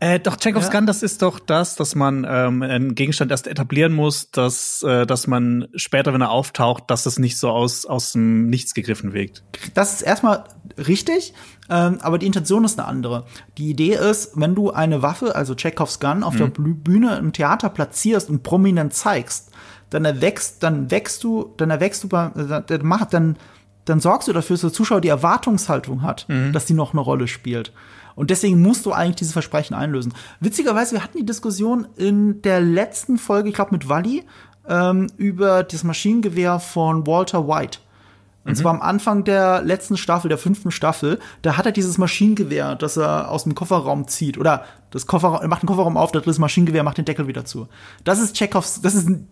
Äh, 0.00 0.18
doch, 0.18 0.36
Chekhovs 0.38 0.68
ja. 0.68 0.72
Gun, 0.72 0.86
das 0.86 1.02
ist 1.02 1.20
doch 1.20 1.38
das, 1.38 1.76
dass 1.76 1.94
man 1.94 2.26
ähm, 2.26 2.62
einen 2.62 2.94
Gegenstand 2.94 3.30
erst 3.30 3.46
etablieren 3.46 3.92
muss, 3.92 4.30
dass, 4.30 4.82
äh, 4.84 5.04
dass 5.04 5.26
man 5.26 5.68
später, 5.74 6.14
wenn 6.14 6.22
er 6.22 6.30
auftaucht, 6.30 6.84
dass 6.86 7.02
das 7.02 7.18
nicht 7.18 7.36
so 7.36 7.50
aus, 7.50 7.84
aus 7.84 8.12
dem 8.12 8.48
Nichts 8.48 8.72
gegriffen 8.72 9.12
wirkt. 9.12 9.44
Das 9.74 9.92
ist 9.92 10.00
erstmal 10.00 10.44
richtig, 10.78 11.34
ähm, 11.68 11.98
aber 12.00 12.16
die 12.16 12.24
Intention 12.24 12.64
ist 12.64 12.78
eine 12.78 12.88
andere. 12.88 13.26
Die 13.58 13.68
Idee 13.68 13.96
ist, 13.96 14.30
wenn 14.34 14.54
du 14.54 14.70
eine 14.70 15.02
Waffe, 15.02 15.36
also 15.36 15.54
Chekhovs 15.54 16.00
Gun, 16.00 16.22
auf 16.22 16.32
mhm. 16.32 16.38
der 16.38 16.46
Bühne 16.46 17.18
im 17.18 17.34
Theater 17.34 17.68
platzierst 17.68 18.30
und 18.30 18.42
prominent 18.42 18.94
zeigst, 18.94 19.50
dann 19.90 20.04
erwächst, 20.04 20.62
dann 20.62 20.90
wächst 20.90 21.24
du, 21.24 21.52
dann 21.56 21.70
erwächst 21.70 22.04
du, 22.04 22.08
äh, 22.08 22.62
dann, 22.66 23.06
dann, 23.10 23.36
dann 23.84 24.00
sorgst 24.00 24.28
du 24.28 24.32
dafür, 24.32 24.54
dass 24.54 24.62
der 24.62 24.72
Zuschauer 24.72 25.00
die 25.00 25.08
Erwartungshaltung 25.08 26.02
hat, 26.02 26.26
mhm. 26.28 26.52
dass 26.52 26.66
die 26.66 26.74
noch 26.74 26.92
eine 26.92 27.00
Rolle 27.00 27.28
spielt. 27.28 27.72
Und 28.14 28.30
deswegen 28.30 28.62
musst 28.62 28.86
du 28.86 28.92
eigentlich 28.92 29.16
dieses 29.16 29.34
Versprechen 29.34 29.74
einlösen. 29.74 30.14
Witzigerweise, 30.40 30.96
wir 30.96 31.04
hatten 31.04 31.18
die 31.18 31.26
Diskussion 31.26 31.86
in 31.96 32.40
der 32.42 32.60
letzten 32.60 33.18
Folge, 33.18 33.50
ich 33.50 33.54
glaube 33.54 33.72
mit 33.72 33.88
Wally, 33.88 34.24
ähm, 34.68 35.08
über 35.16 35.62
das 35.62 35.84
Maschinengewehr 35.84 36.58
von 36.58 37.06
Walter 37.06 37.46
White. 37.46 37.78
Und 38.46 38.52
mhm. 38.52 38.56
zwar 38.56 38.74
am 38.74 38.80
Anfang 38.80 39.24
der 39.24 39.62
letzten 39.62 39.96
Staffel, 39.96 40.28
der 40.28 40.38
fünften 40.38 40.70
Staffel, 40.70 41.18
da 41.42 41.56
hat 41.56 41.66
er 41.66 41.72
dieses 41.72 41.98
Maschinengewehr, 41.98 42.76
das 42.76 42.96
er 42.96 43.30
aus 43.30 43.42
dem 43.42 43.56
Kofferraum 43.56 44.06
zieht. 44.06 44.38
Oder 44.38 44.64
das 44.90 45.08
Kofferraum, 45.08 45.42
er 45.42 45.48
macht 45.48 45.62
den 45.62 45.66
Kofferraum 45.66 45.96
auf, 45.96 46.12
das 46.12 46.38
Maschinengewehr 46.38 46.84
macht 46.84 46.96
den 46.96 47.04
Deckel 47.04 47.26
wieder 47.26 47.44
zu. 47.44 47.66
Das 48.04 48.20
ist 48.20 48.36
Chekhovs, 48.36 48.80
das 48.80 48.94
ist 48.94 49.08
im 49.08 49.26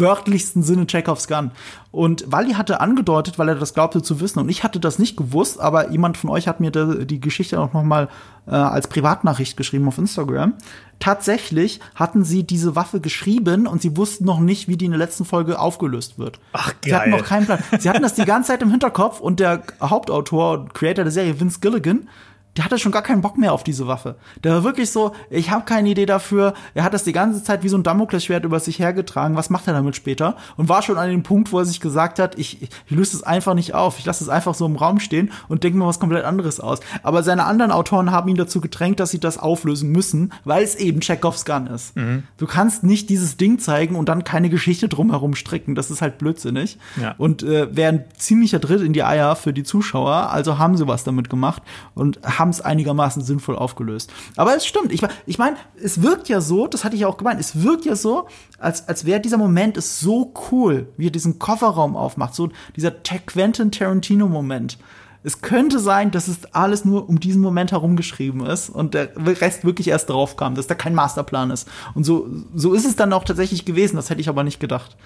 wörtlichsten 0.00 0.62
Sinne 0.62 0.86
Chekhovs 0.86 1.26
Gun. 1.26 1.50
Und 1.90 2.30
Wally 2.30 2.52
hatte 2.52 2.80
angedeutet, 2.80 3.38
weil 3.38 3.48
er 3.48 3.56
das 3.56 3.74
glaubte 3.74 4.00
zu 4.00 4.20
wissen, 4.20 4.38
und 4.38 4.48
ich 4.48 4.62
hatte 4.62 4.78
das 4.78 5.00
nicht 5.00 5.16
gewusst, 5.16 5.60
aber 5.60 5.90
jemand 5.90 6.16
von 6.16 6.30
euch 6.30 6.46
hat 6.46 6.60
mir 6.60 6.70
die 6.70 7.20
Geschichte 7.20 7.60
auch 7.60 7.72
noch 7.72 7.82
mal 7.82 8.08
äh, 8.46 8.52
als 8.52 8.86
Privatnachricht 8.86 9.56
geschrieben 9.56 9.88
auf 9.88 9.98
Instagram. 9.98 10.54
Tatsächlich 11.02 11.80
hatten 11.96 12.22
sie 12.22 12.44
diese 12.44 12.76
Waffe 12.76 13.00
geschrieben 13.00 13.66
und 13.66 13.82
sie 13.82 13.96
wussten 13.96 14.24
noch 14.24 14.38
nicht, 14.38 14.68
wie 14.68 14.76
die 14.76 14.84
in 14.84 14.92
der 14.92 15.00
letzten 15.00 15.24
Folge 15.24 15.58
aufgelöst 15.58 16.16
wird. 16.16 16.38
Ach, 16.52 16.68
geil. 16.68 16.76
Sie 16.84 16.94
hatten 16.94 17.10
noch 17.10 17.24
keinen 17.24 17.46
Plan. 17.46 17.58
Sie 17.80 17.90
hatten 17.90 18.02
das 18.02 18.14
die 18.14 18.24
ganze 18.24 18.52
Zeit 18.52 18.62
im 18.62 18.70
Hinterkopf 18.70 19.18
und 19.18 19.40
der 19.40 19.64
Hauptautor 19.80 20.60
und 20.60 20.74
Creator 20.74 21.02
der 21.02 21.10
Serie, 21.10 21.40
Vince 21.40 21.58
Gilligan, 21.58 22.08
der 22.56 22.64
hatte 22.66 22.78
schon 22.78 22.92
gar 22.92 23.02
keinen 23.02 23.22
Bock 23.22 23.38
mehr 23.38 23.52
auf 23.52 23.64
diese 23.64 23.86
Waffe. 23.86 24.16
Der 24.44 24.52
war 24.52 24.64
wirklich 24.64 24.90
so, 24.90 25.12
ich 25.30 25.50
habe 25.50 25.64
keine 25.64 25.88
Idee 25.88 26.04
dafür. 26.04 26.52
Er 26.74 26.84
hat 26.84 26.92
das 26.92 27.04
die 27.04 27.12
ganze 27.12 27.42
Zeit 27.42 27.62
wie 27.62 27.68
so 27.68 27.78
ein 27.78 27.82
Damoklesschwert 27.82 28.44
über 28.44 28.60
sich 28.60 28.78
hergetragen. 28.78 29.36
Was 29.36 29.48
macht 29.48 29.66
er 29.66 29.72
damit 29.72 29.96
später? 29.96 30.36
Und 30.58 30.68
war 30.68 30.82
schon 30.82 30.98
an 30.98 31.08
dem 31.08 31.22
Punkt, 31.22 31.50
wo 31.52 31.58
er 31.58 31.64
sich 31.64 31.80
gesagt 31.80 32.18
hat, 32.18 32.38
ich, 32.38 32.62
ich 32.62 32.70
löse 32.90 33.16
es 33.16 33.22
einfach 33.22 33.54
nicht 33.54 33.74
auf. 33.74 33.98
Ich 33.98 34.04
lasse 34.04 34.22
es 34.22 34.28
einfach 34.28 34.54
so 34.54 34.66
im 34.66 34.76
Raum 34.76 35.00
stehen 35.00 35.30
und 35.48 35.64
denke 35.64 35.78
mir 35.78 35.86
was 35.86 35.98
komplett 35.98 36.24
anderes 36.24 36.60
aus. 36.60 36.80
Aber 37.02 37.22
seine 37.22 37.44
anderen 37.44 37.70
Autoren 37.70 38.10
haben 38.10 38.28
ihn 38.28 38.36
dazu 38.36 38.60
gedrängt, 38.60 39.00
dass 39.00 39.10
sie 39.10 39.20
das 39.20 39.38
auflösen 39.38 39.90
müssen, 39.90 40.32
weil 40.44 40.62
es 40.62 40.74
eben 40.74 41.00
Chekhovs 41.00 41.46
Gun 41.46 41.68
ist. 41.68 41.96
Mhm. 41.96 42.24
Du 42.36 42.46
kannst 42.46 42.84
nicht 42.84 43.08
dieses 43.08 43.38
Ding 43.38 43.60
zeigen 43.60 43.96
und 43.96 44.10
dann 44.10 44.24
keine 44.24 44.50
Geschichte 44.50 44.88
drumherum 44.88 45.34
stricken. 45.34 45.74
Das 45.74 45.90
ist 45.90 46.02
halt 46.02 46.18
blödsinnig. 46.18 46.78
Ja. 47.00 47.14
Und 47.16 47.42
äh, 47.42 47.74
wäre 47.74 47.92
ein 47.92 48.04
ziemlicher 48.14 48.60
Tritt 48.60 48.82
in 48.82 48.92
die 48.92 49.04
Eier 49.04 49.36
für 49.36 49.54
die 49.54 49.62
Zuschauer. 49.62 50.30
Also 50.30 50.58
haben 50.58 50.76
sie 50.76 50.86
was 50.86 51.04
damit 51.04 51.30
gemacht 51.30 51.62
und 51.94 52.20
haben 52.22 52.41
es 52.50 52.60
einigermaßen 52.60 53.22
sinnvoll 53.22 53.56
aufgelöst. 53.56 54.12
Aber 54.36 54.56
es 54.56 54.66
stimmt. 54.66 54.92
Ich, 54.92 55.02
ich 55.26 55.38
meine, 55.38 55.56
es 55.82 56.02
wirkt 56.02 56.28
ja 56.28 56.40
so, 56.40 56.66
das 56.66 56.84
hatte 56.84 56.94
ich 56.94 57.02
ja 57.02 57.08
auch 57.08 57.16
gemeint, 57.16 57.40
es 57.40 57.62
wirkt 57.62 57.84
ja 57.84 57.96
so, 57.96 58.26
als, 58.58 58.88
als 58.88 59.04
wäre 59.04 59.20
dieser 59.20 59.38
Moment 59.38 59.76
ist 59.76 60.00
so 60.00 60.32
cool, 60.50 60.88
wie 60.96 61.08
er 61.08 61.10
diesen 61.10 61.38
Kofferraum 61.38 61.96
aufmacht. 61.96 62.34
So 62.34 62.50
dieser 62.76 62.90
Quentin 62.90 63.70
Tarantino-Moment. 63.70 64.78
Es 65.24 65.40
könnte 65.40 65.78
sein, 65.78 66.10
dass 66.10 66.26
es 66.26 66.52
alles 66.52 66.84
nur 66.84 67.08
um 67.08 67.20
diesen 67.20 67.40
Moment 67.40 67.70
herumgeschrieben 67.70 68.44
ist 68.44 68.68
und 68.68 68.94
der 68.94 69.10
Rest 69.16 69.64
wirklich 69.64 69.88
erst 69.88 70.10
drauf 70.10 70.36
kam, 70.36 70.56
dass 70.56 70.66
da 70.66 70.74
kein 70.74 70.94
Masterplan 70.94 71.50
ist. 71.50 71.68
Und 71.94 72.04
so, 72.04 72.28
so 72.54 72.74
ist 72.74 72.84
es 72.84 72.96
dann 72.96 73.12
auch 73.12 73.22
tatsächlich 73.22 73.64
gewesen. 73.64 73.96
Das 73.96 74.10
hätte 74.10 74.20
ich 74.20 74.28
aber 74.28 74.42
nicht 74.42 74.58
gedacht. 74.58 74.96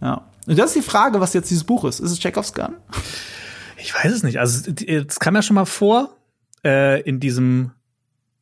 Ja. 0.00 0.22
Und 0.46 0.58
das 0.58 0.66
ist 0.66 0.76
die 0.76 0.88
Frage, 0.88 1.20
was 1.20 1.34
jetzt 1.34 1.50
dieses 1.50 1.64
Buch 1.64 1.84
ist. 1.84 1.98
Ist 1.98 2.12
es 2.12 2.20
Chekhovs 2.20 2.54
Gun? 2.54 2.76
Ich 3.76 3.94
weiß 3.94 4.12
es 4.12 4.22
nicht. 4.22 4.38
Also, 4.38 4.70
es 4.86 5.20
kam 5.20 5.34
ja 5.34 5.42
schon 5.42 5.54
mal 5.54 5.66
vor, 5.66 6.16
äh, 6.68 7.00
in 7.00 7.18
diesem 7.18 7.72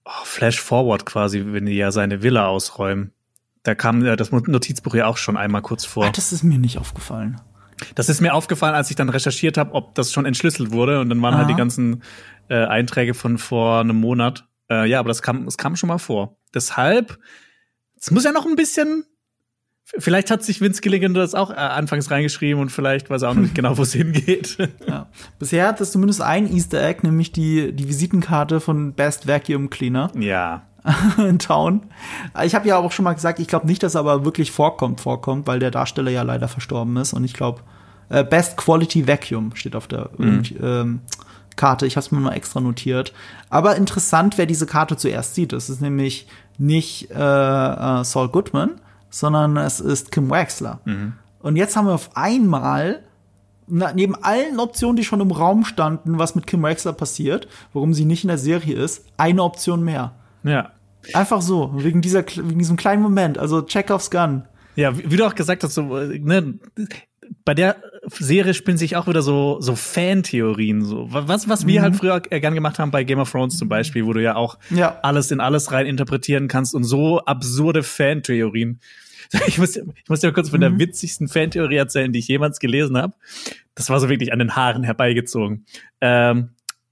oh, 0.05 0.25
Flash 0.25 0.61
Forward 0.61 1.07
quasi, 1.07 1.45
wenn 1.47 1.67
die 1.67 1.77
ja 1.77 1.93
seine 1.93 2.23
Villa 2.23 2.49
ausräumen. 2.49 3.13
Da 3.63 3.75
kam 3.75 4.05
äh, 4.05 4.17
das 4.17 4.33
Notizbuch 4.33 4.95
ja 4.95 5.07
auch 5.07 5.17
schon 5.17 5.37
einmal 5.37 5.63
kurz 5.63 5.85
vor. 5.85 6.07
Ach, 6.07 6.13
das 6.13 6.33
ist 6.33 6.43
mir 6.43 6.59
nicht 6.59 6.79
aufgefallen. 6.79 7.41
Das 7.95 8.09
ist 8.09 8.21
mir 8.21 8.35
aufgefallen, 8.35 8.75
als 8.75 8.91
ich 8.91 8.97
dann 8.97 9.11
recherchiert 9.11 9.59
habe, 9.59 9.75
ob 9.75 9.95
das 9.95 10.13
schon 10.13 10.25
entschlüsselt 10.25 10.73
wurde. 10.73 11.01
Und 11.01 11.09
dann 11.11 11.23
waren 11.23 11.35
Aha. 11.35 11.41
halt 11.41 11.51
die 11.51 11.55
ganzen 11.55 12.03
äh, 12.49 12.65
Einträge 12.65 13.15
von 13.15 13.39
vor 13.39 13.81
einem 13.81 13.97
Monat. 13.97 14.49
Äh, 14.71 14.89
ja, 14.89 14.99
aber 14.99 15.09
das 15.09 15.23
kam, 15.23 15.47
es 15.47 15.57
kam 15.57 15.77
schon 15.77 15.89
mal 15.89 15.99
vor. 15.99 16.39
Deshalb, 16.55 17.19
es 17.99 18.11
muss 18.11 18.25
ja 18.25 18.33
noch 18.33 18.47
ein 18.47 18.57
bisschen 18.57 19.05
Vielleicht 19.99 20.31
hat 20.31 20.43
sich 20.43 20.61
Vince 20.61 20.81
Gilligan 20.81 21.15
das 21.15 21.35
auch 21.35 21.51
äh, 21.51 21.55
anfangs 21.55 22.11
reingeschrieben 22.11 22.61
und 22.61 22.71
vielleicht 22.71 23.09
weiß 23.09 23.23
er 23.23 23.31
auch 23.31 23.35
noch 23.35 23.43
nicht 23.43 23.55
genau, 23.55 23.79
wo 23.79 23.83
es 23.83 23.93
hingeht. 23.93 24.59
Ja. 24.87 25.07
Bisher 25.39 25.69
hat 25.69 25.81
es 25.81 25.93
zumindest 25.93 26.21
ein 26.23 26.53
Easter 26.53 26.83
Egg, 26.83 27.01
nämlich 27.03 27.33
die, 27.33 27.73
die 27.73 27.89
Visitenkarte 27.89 28.61
von 28.61 28.95
Best 28.95 29.29
Vacuum 29.29 29.71
Cleaner. 29.71 30.11
Ja. 30.19 30.67
in 31.19 31.39
Town. 31.39 31.83
Ich 32.45 32.55
habe 32.55 32.69
ja 32.69 32.77
auch 32.77 32.93
schon 32.93 33.05
mal 33.05 33.15
gesagt, 33.15 33.41
ich 33.41 33.49
glaube 33.49 33.67
nicht, 33.67 33.83
dass 33.83 33.95
er 33.95 34.01
aber 34.01 34.25
wirklich 34.25 34.53
vorkommt, 34.53 35.01
vorkommt, 35.01 35.47
weil 35.47 35.59
der 35.59 35.71
Darsteller 35.71 36.11
ja 36.11 36.23
leider 36.23 36.49
verstorben 36.49 36.97
ist. 36.97 37.13
Und 37.13 37.25
ich 37.25 37.35
glaube, 37.35 37.61
äh, 38.09 38.25
Best 38.25 38.57
Quality 38.57 39.09
Vacuum 39.09 39.55
steht 39.55 39.75
auf 39.75 39.89
der 39.89 40.11
mhm. 40.17 40.43
ähm, 40.63 41.01
Karte. 41.57 41.87
Ich 41.87 41.97
habe 41.97 42.05
es 42.05 42.13
mir 42.13 42.21
mal 42.21 42.35
extra 42.35 42.61
notiert. 42.61 43.13
Aber 43.51 43.77
interessant, 43.77 44.39
wer 44.39 44.47
diese 44.47 44.67
Karte 44.67 44.97
zuerst 44.97 45.35
sieht. 45.35 45.53
Das 45.53 45.71
ist 45.71 45.81
nämlich 45.81 46.29
nicht 46.59 47.11
äh, 47.11 47.15
äh, 47.15 48.05
Saul 48.05 48.29
Goodman, 48.29 48.81
sondern 49.19 49.57
es 49.57 49.81
ist 49.81 50.13
Kim 50.13 50.31
Waxler. 50.31 50.81
Mhm. 50.85 51.15
Und 51.41 51.57
jetzt 51.57 51.77
haben 51.77 51.87
wir 51.87 51.95
auf 51.95 52.17
einmal 52.17 53.03
neben 53.69 54.15
allen 54.15 54.61
Optionen, 54.61 54.97
die 54.97 55.05
schon 55.05 55.21
im 55.21 55.31
Raum 55.31 55.65
standen, 55.65 56.19
was 56.19 56.35
mit 56.35 56.47
Kim 56.47 56.63
Waxler 56.63 56.93
passiert, 56.93 57.49
warum 57.73 57.95
sie 57.95 58.05
nicht 58.05 58.25
in 58.25 58.29
der 58.29 58.39
Serie 58.39 58.77
ist, 58.77 59.07
eine 59.17 59.43
Option 59.43 59.83
mehr. 59.83 60.13
Ja. 60.45 60.71
Einfach 61.15 61.43
so, 61.43 61.73
wegen, 61.77 62.01
dieser, 62.01 62.25
wegen 62.27 62.59
diesem 62.59 62.77
kleinen 62.77 63.03
Moment. 63.03 63.39
Also 63.39 63.63
Chekhovs 63.63 64.11
Gun. 64.11 64.45
Ja, 64.77 64.97
wie, 64.97 65.17
du 65.17 65.27
auch 65.27 65.35
gesagt 65.35 65.65
hast, 65.65 65.75
so, 65.75 65.83
ne, 65.83 66.59
bei 67.45 67.55
der 67.55 67.77
Serie 68.09 68.55
spielen 68.55 68.77
sich 68.77 68.97
auch 68.97 69.09
wieder 69.09 69.23
so, 69.23 69.61
so 69.61 69.75
Fan-Theorien, 69.75 70.85
so. 70.85 71.09
Was, 71.11 71.49
was 71.49 71.67
wir 71.67 71.81
mhm. 71.81 71.85
halt 71.85 71.97
früher 71.97 72.21
gern 72.21 72.55
gemacht 72.55 72.79
haben 72.79 72.91
bei 72.91 73.03
Game 73.03 73.19
of 73.19 73.31
Thrones 73.31 73.57
zum 73.57 73.69
Beispiel, 73.69 74.05
wo 74.05 74.13
du 74.13 74.23
ja 74.23 74.37
auch 74.37 74.59
ja. 74.71 74.99
alles 75.03 75.31
in 75.31 75.41
alles 75.41 75.73
rein 75.73 75.87
interpretieren 75.87 76.49
kannst 76.49 76.75
und 76.75 76.85
so 76.85 77.21
absurde 77.21 77.83
Fan-Theorien. 77.83 78.81
Ich 79.47 79.59
muss, 79.59 79.77
ich 79.77 80.09
muss 80.09 80.21
dir 80.21 80.33
kurz 80.33 80.51
von 80.51 80.61
der 80.61 80.71
mhm. 80.71 80.79
witzigsten 80.79 81.29
Fan-Theorie 81.29 81.77
erzählen, 81.77 82.13
die 82.13 82.19
ich 82.19 82.29
jemals 82.29 82.59
gelesen 82.59 82.97
habe. 82.97 83.15
Das 83.75 83.91
war 83.91 84.01
so 84.01 84.09
wirklich 84.09 84.33
an 84.33 84.39
den 84.39 84.57
Haaren 84.57 84.85
herbeigezogen. 84.85 85.67
Ähm, 86.01 86.51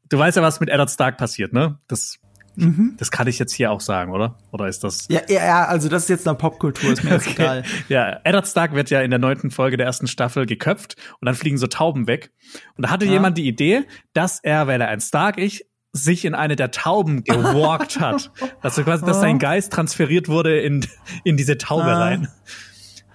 du 0.09 0.19
weißt 0.19 0.37
ja, 0.37 0.43
was 0.43 0.61
mit 0.61 0.69
Eddard 0.69 0.91
Stark 0.91 1.19
passiert, 1.19 1.53
ne? 1.53 1.79
Das 1.89 2.19
Mhm. 2.57 2.95
Das 2.99 3.11
kann 3.11 3.27
ich 3.27 3.39
jetzt 3.39 3.53
hier 3.53 3.71
auch 3.71 3.81
sagen, 3.81 4.13
oder? 4.13 4.39
Oder 4.53 4.69
ist 4.69 4.85
das? 4.85 5.09
Ja, 5.11 5.23
ja, 5.29 5.65
also 5.65 5.89
das 5.89 6.05
ist 6.05 6.09
jetzt 6.09 6.29
eine 6.29 6.37
Popkultur, 6.37 6.93
ist 6.93 7.03
mir 7.03 7.15
okay. 7.17 7.31
egal. 7.33 7.65
Ja, 7.89 8.21
Eddard 8.25 8.47
Stark 8.47 8.75
wird 8.75 8.91
ja 8.91 9.01
in 9.01 9.11
der 9.11 9.19
neunten 9.19 9.51
Folge 9.51 9.77
der 9.77 9.87
ersten 9.87 10.07
Staffel 10.07 10.47
geköpft 10.47 10.97
und 11.21 11.27
dann 11.27 11.35
fliegen 11.35 11.59
so 11.59 11.67
Tauben 11.67 12.07
weg. 12.07 12.31
Und 12.77 12.87
da 12.87 12.91
hatte 12.91 13.07
ja. 13.07 13.13
jemand 13.13 13.39
die 13.39 13.49
Idee, 13.49 13.85
dass 14.13 14.41
er, 14.41 14.67
weil 14.67 14.81
er 14.81 14.89
ein 14.89 15.01
Stark 15.01 15.39
ich, 15.39 15.67
sich 15.95 16.25
in 16.25 16.35
eine 16.35 16.57
der 16.57 16.73
Tauben 16.73 17.23
gewalkt 17.23 18.01
hat. 18.01 18.31
Also 18.61 18.83
quasi, 18.83 19.07
dass 19.07 19.21
sein 19.21 19.39
Geist 19.39 19.73
transferiert 19.73 20.29
wurde 20.29 20.61
in, 20.61 20.85
in 21.23 21.37
diese 21.37 21.57
Taube 21.57 21.85
ah. 21.85 21.99
rein. 21.99 22.29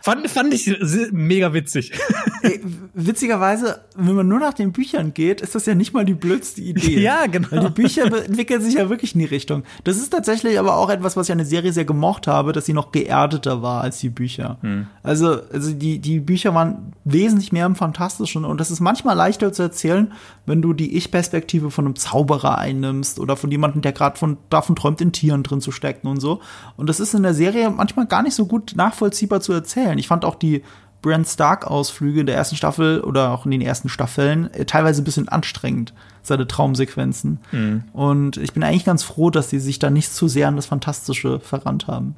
Fand, 0.09 0.27
fand 0.27 0.53
ich 0.55 0.75
mega 1.11 1.53
witzig. 1.53 1.91
Ey, 2.41 2.61
witzigerweise, 2.95 3.81
wenn 3.95 4.15
man 4.15 4.27
nur 4.27 4.39
nach 4.39 4.55
den 4.55 4.71
Büchern 4.71 5.13
geht, 5.13 5.39
ist 5.41 5.53
das 5.53 5.67
ja 5.67 5.75
nicht 5.75 5.93
mal 5.93 6.03
die 6.03 6.15
blödste 6.15 6.61
Idee. 6.61 6.99
Ja, 7.09 7.27
genau. 7.27 7.51
Weil 7.51 7.59
die 7.59 7.69
Bücher 7.69 8.05
entwickeln 8.05 8.61
sich 8.61 8.75
ja 8.75 8.89
wirklich 8.89 9.13
in 9.13 9.19
die 9.19 9.25
Richtung. 9.25 9.63
Das 9.83 9.97
ist 9.97 10.09
tatsächlich 10.09 10.57
aber 10.57 10.75
auch 10.75 10.89
etwas, 10.89 11.15
was 11.15 11.27
ich 11.27 11.31
an 11.31 11.37
der 11.37 11.47
Serie 11.47 11.71
sehr 11.71 11.85
gemocht 11.85 12.27
habe, 12.27 12.51
dass 12.51 12.65
sie 12.65 12.73
noch 12.73 12.91
geerdeter 12.91 13.61
war 13.61 13.81
als 13.81 13.99
die 13.99 14.09
Bücher. 14.09 14.57
Hm. 14.61 14.87
Also, 15.03 15.39
also 15.53 15.71
die, 15.73 15.99
die 15.99 16.19
Bücher 16.19 16.53
waren 16.55 16.93
wesentlich 17.05 17.51
mehr 17.51 17.67
im 17.67 17.75
Fantastischen 17.75 18.45
und 18.45 18.59
das 18.59 18.71
ist 18.71 18.79
manchmal 18.79 19.15
leichter 19.15 19.53
zu 19.53 19.61
erzählen, 19.61 20.11
wenn 20.45 20.61
du 20.61 20.73
die 20.73 20.97
Ich-Perspektive 20.97 21.69
von 21.71 21.85
einem 21.85 21.95
Zauberer 21.95 22.57
einnimmst 22.57 23.19
oder 23.19 23.37
von 23.37 23.51
jemandem, 23.51 23.81
der 23.81 23.91
gerade 23.91 24.17
von, 24.17 24.37
davon 24.49 24.75
träumt, 24.75 24.99
in 25.01 25.11
Tieren 25.11 25.43
drin 25.43 25.61
zu 25.61 25.71
stecken 25.71 26.07
und 26.07 26.19
so. 26.19 26.41
Und 26.75 26.89
das 26.89 26.99
ist 26.99 27.13
in 27.13 27.23
der 27.23 27.35
Serie 27.35 27.69
manchmal 27.69 28.07
gar 28.07 28.23
nicht 28.23 28.33
so 28.33 28.47
gut 28.47 28.73
nachvollziehbar 28.75 29.41
zu 29.41 29.53
erzählen. 29.53 29.98
Ich 29.99 30.07
fand 30.07 30.25
auch 30.25 30.35
die 30.35 30.63
Brand 31.01 31.27
Stark-Ausflüge 31.27 32.21
in 32.21 32.25
der 32.25 32.35
ersten 32.35 32.55
Staffel 32.55 33.01
oder 33.01 33.31
auch 33.31 33.45
in 33.45 33.51
den 33.51 33.61
ersten 33.61 33.89
Staffeln 33.89 34.53
äh, 34.53 34.65
teilweise 34.65 35.01
ein 35.01 35.05
bisschen 35.05 35.29
anstrengend, 35.29 35.93
seine 36.23 36.47
Traumsequenzen. 36.47 37.39
Mhm. 37.51 37.83
Und 37.93 38.37
ich 38.37 38.53
bin 38.53 38.63
eigentlich 38.63 38.85
ganz 38.85 39.03
froh, 39.03 39.29
dass 39.29 39.49
sie 39.49 39.59
sich 39.59 39.79
da 39.79 39.89
nicht 39.89 40.13
zu 40.13 40.27
sehr 40.27 40.47
an 40.47 40.55
das 40.55 40.65
Fantastische 40.65 41.39
verrannt 41.39 41.87
haben. 41.87 42.15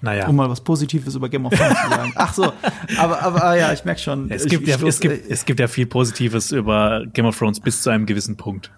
Naja. 0.00 0.28
Um 0.28 0.36
mal 0.36 0.50
was 0.50 0.60
Positives 0.60 1.14
über 1.14 1.30
Game 1.30 1.46
of 1.46 1.54
Thrones 1.54 1.80
zu 1.82 1.88
sagen. 1.88 2.12
Ach 2.16 2.34
so, 2.34 2.52
aber, 2.98 3.22
aber 3.22 3.42
ah 3.42 3.56
ja, 3.56 3.72
ich 3.72 3.86
merke 3.86 4.00
schon. 4.00 4.30
Es 4.30 4.44
gibt, 4.44 4.68
ich, 4.68 4.78
ja, 4.78 4.86
es, 4.86 5.00
gibt, 5.00 5.30
es 5.30 5.46
gibt 5.46 5.60
ja 5.60 5.66
viel 5.66 5.86
Positives 5.86 6.52
über 6.52 7.04
Game 7.14 7.24
of 7.24 7.38
Thrones 7.38 7.58
bis 7.58 7.80
zu 7.82 7.88
einem 7.88 8.04
gewissen 8.04 8.36
Punkt. 8.36 8.70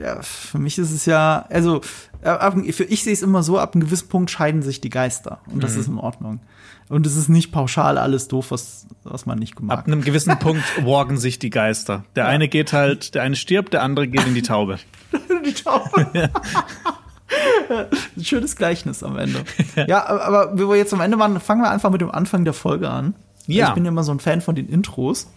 Ja, 0.00 0.20
für 0.22 0.58
mich 0.58 0.78
ist 0.78 0.90
es 0.90 1.06
ja, 1.06 1.46
also, 1.48 1.80
für 2.22 2.84
ich 2.84 3.04
sehe 3.04 3.12
es 3.12 3.22
immer 3.22 3.42
so, 3.42 3.58
ab 3.58 3.74
einem 3.74 3.84
gewissen 3.84 4.08
Punkt 4.08 4.30
scheiden 4.30 4.62
sich 4.62 4.80
die 4.80 4.90
Geister. 4.90 5.40
Und 5.52 5.62
das 5.62 5.74
mhm. 5.74 5.80
ist 5.80 5.88
in 5.88 5.98
Ordnung. 5.98 6.40
Und 6.88 7.06
es 7.06 7.16
ist 7.16 7.28
nicht 7.28 7.50
pauschal 7.50 7.98
alles 7.98 8.28
doof, 8.28 8.50
was, 8.50 8.86
was 9.02 9.26
man 9.26 9.38
nicht 9.38 9.56
gemacht 9.56 9.78
Ab 9.78 9.86
einem 9.86 10.02
gewissen 10.02 10.38
Punkt 10.38 10.64
worgen 10.84 11.18
sich 11.18 11.38
die 11.38 11.50
Geister. 11.50 12.04
Der 12.14 12.24
ja. 12.24 12.30
eine 12.30 12.48
geht 12.48 12.72
halt, 12.72 13.14
der 13.14 13.22
eine 13.22 13.36
stirbt, 13.36 13.72
der 13.72 13.82
andere 13.82 14.06
geht 14.06 14.24
in 14.26 14.34
die 14.34 14.42
Taube. 14.42 14.78
die 15.44 15.52
Taube. 15.54 16.06
ja. 16.12 16.28
Ein 18.16 18.24
schönes 18.24 18.54
Gleichnis 18.54 19.02
am 19.02 19.18
Ende. 19.18 19.42
Ja, 19.88 20.06
aber 20.06 20.56
wie 20.56 20.68
wir 20.68 20.76
jetzt 20.76 20.94
am 20.94 21.00
Ende 21.00 21.18
waren, 21.18 21.40
fangen 21.40 21.60
wir 21.60 21.70
einfach 21.70 21.90
mit 21.90 22.00
dem 22.00 22.10
Anfang 22.12 22.44
der 22.44 22.54
Folge 22.54 22.88
an. 22.88 23.14
Ja. 23.46 23.68
Ich 23.68 23.74
bin 23.74 23.84
ja 23.84 23.90
immer 23.90 24.04
so 24.04 24.12
ein 24.12 24.20
Fan 24.20 24.40
von 24.40 24.54
den 24.54 24.68
Intros. 24.68 25.28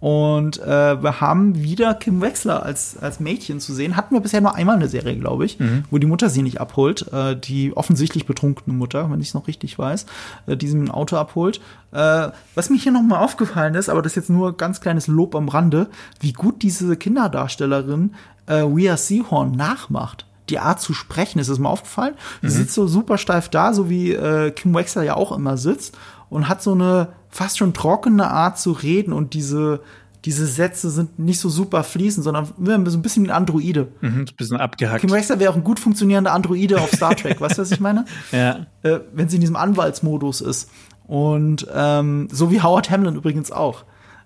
Und 0.00 0.60
äh, 0.62 1.02
wir 1.02 1.20
haben 1.20 1.60
wieder 1.62 1.94
Kim 1.94 2.20
Wexler 2.20 2.62
als, 2.62 2.96
als 2.98 3.18
Mädchen 3.18 3.58
zu 3.58 3.74
sehen. 3.74 3.96
Hatten 3.96 4.14
wir 4.14 4.20
bisher 4.20 4.40
nur 4.40 4.54
einmal 4.54 4.76
eine 4.76 4.88
Serie, 4.88 5.16
glaube 5.16 5.44
ich, 5.44 5.58
mhm. 5.58 5.84
wo 5.90 5.98
die 5.98 6.06
Mutter 6.06 6.30
sie 6.30 6.42
nicht 6.42 6.60
abholt. 6.60 7.12
Äh, 7.12 7.36
die 7.36 7.76
offensichtlich 7.76 8.24
betrunkene 8.24 8.76
Mutter, 8.76 9.10
wenn 9.10 9.20
ich 9.20 9.28
es 9.28 9.34
noch 9.34 9.48
richtig 9.48 9.78
weiß, 9.78 10.06
äh, 10.46 10.56
die 10.56 10.68
sie 10.68 10.76
mit 10.76 10.88
dem 10.88 10.94
Auto 10.94 11.16
abholt. 11.16 11.60
Äh, 11.92 12.28
was 12.54 12.70
mir 12.70 12.78
hier 12.78 12.92
nochmal 12.92 13.24
aufgefallen 13.24 13.74
ist, 13.74 13.88
aber 13.88 14.02
das 14.02 14.12
ist 14.12 14.16
jetzt 14.16 14.30
nur 14.30 14.56
ganz 14.56 14.80
kleines 14.80 15.08
Lob 15.08 15.34
am 15.34 15.48
Rande, 15.48 15.88
wie 16.20 16.32
gut 16.32 16.62
diese 16.62 16.96
Kinderdarstellerin 16.96 18.14
äh, 18.46 18.60
Rhea 18.60 18.96
Seahorn 18.96 19.52
nachmacht 19.52 20.26
die 20.48 20.58
Art 20.58 20.80
zu 20.80 20.94
sprechen. 20.94 21.38
Ist 21.38 21.48
es 21.48 21.58
mal 21.58 21.68
aufgefallen? 21.68 22.14
Die 22.40 22.46
mhm. 22.46 22.50
sitzt 22.50 22.74
so 22.74 22.86
super 22.86 23.18
steif 23.18 23.50
da, 23.50 23.74
so 23.74 23.90
wie 23.90 24.12
äh, 24.12 24.50
Kim 24.50 24.74
Wexler 24.74 25.02
ja 25.02 25.14
auch 25.14 25.32
immer 25.32 25.58
sitzt 25.58 25.96
und 26.30 26.48
hat 26.48 26.62
so 26.62 26.72
eine 26.72 27.08
fast 27.28 27.58
schon 27.58 27.74
trockene 27.74 28.30
Art 28.30 28.58
zu 28.58 28.72
reden 28.72 29.12
und 29.12 29.34
diese 29.34 29.80
diese 30.24 30.46
Sätze 30.46 30.90
sind 30.90 31.18
nicht 31.18 31.38
so 31.38 31.48
super 31.48 31.84
fließend, 31.84 32.24
sondern 32.24 32.46
so 32.46 32.72
ein 32.98 33.02
bisschen 33.02 33.24
wie 33.24 33.30
ein 33.30 33.36
Androide. 33.36 33.88
Mhm, 34.00 34.20
ein 34.20 34.36
bisschen 34.36 34.56
abgehackt. 34.56 35.00
Kim 35.00 35.10
Wexler 35.10 35.38
wäre 35.38 35.52
auch 35.52 35.56
ein 35.56 35.64
gut 35.64 35.78
funktionierender 35.78 36.32
Androide 36.32 36.80
auf 36.80 36.90
Star 36.90 37.14
Trek, 37.14 37.40
weißt 37.40 37.58
du, 37.58 37.62
was 37.62 37.70
ich 37.70 37.80
meine? 37.80 38.04
Ja. 38.32 38.66
Äh, 38.82 39.00
wenn 39.12 39.28
sie 39.28 39.36
in 39.36 39.40
diesem 39.40 39.56
Anwaltsmodus 39.56 40.40
ist. 40.40 40.70
Und 41.06 41.66
ähm, 41.72 42.28
so 42.30 42.50
wie 42.50 42.60
Howard 42.60 42.90
Hamlin 42.90 43.14
übrigens 43.14 43.50
auch. 43.52 43.84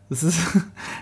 Das 0.08 0.22
ist, 0.24 0.40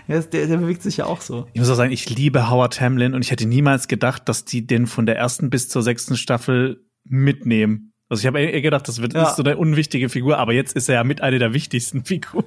der, 0.07 0.21
der 0.21 0.57
bewegt 0.57 0.83
sich 0.83 0.97
ja 0.97 1.05
auch 1.05 1.21
so. 1.21 1.47
Ich 1.53 1.59
muss 1.59 1.69
auch 1.69 1.75
sagen, 1.75 1.91
ich 1.91 2.09
liebe 2.09 2.49
Howard 2.49 2.79
Hamlin 2.79 3.13
und 3.13 3.23
ich 3.23 3.31
hätte 3.31 3.47
niemals 3.47 3.87
gedacht, 3.87 4.29
dass 4.29 4.45
die 4.45 4.67
den 4.67 4.87
von 4.87 5.05
der 5.05 5.17
ersten 5.17 5.49
bis 5.49 5.69
zur 5.69 5.83
sechsten 5.83 6.15
Staffel 6.15 6.85
mitnehmen. 7.03 7.90
Also 8.11 8.23
ich 8.23 8.27
habe 8.27 8.41
eher 8.41 8.61
gedacht, 8.61 8.89
das 8.89 9.01
wird 9.01 9.13
ja. 9.13 9.33
so 9.33 9.41
eine 9.41 9.55
unwichtige 9.55 10.09
Figur, 10.09 10.37
aber 10.37 10.51
jetzt 10.51 10.75
ist 10.75 10.89
er 10.89 10.95
ja 10.95 11.03
mit 11.05 11.21
einer 11.21 11.39
der 11.39 11.53
wichtigsten 11.53 12.03
Figuren. 12.05 12.43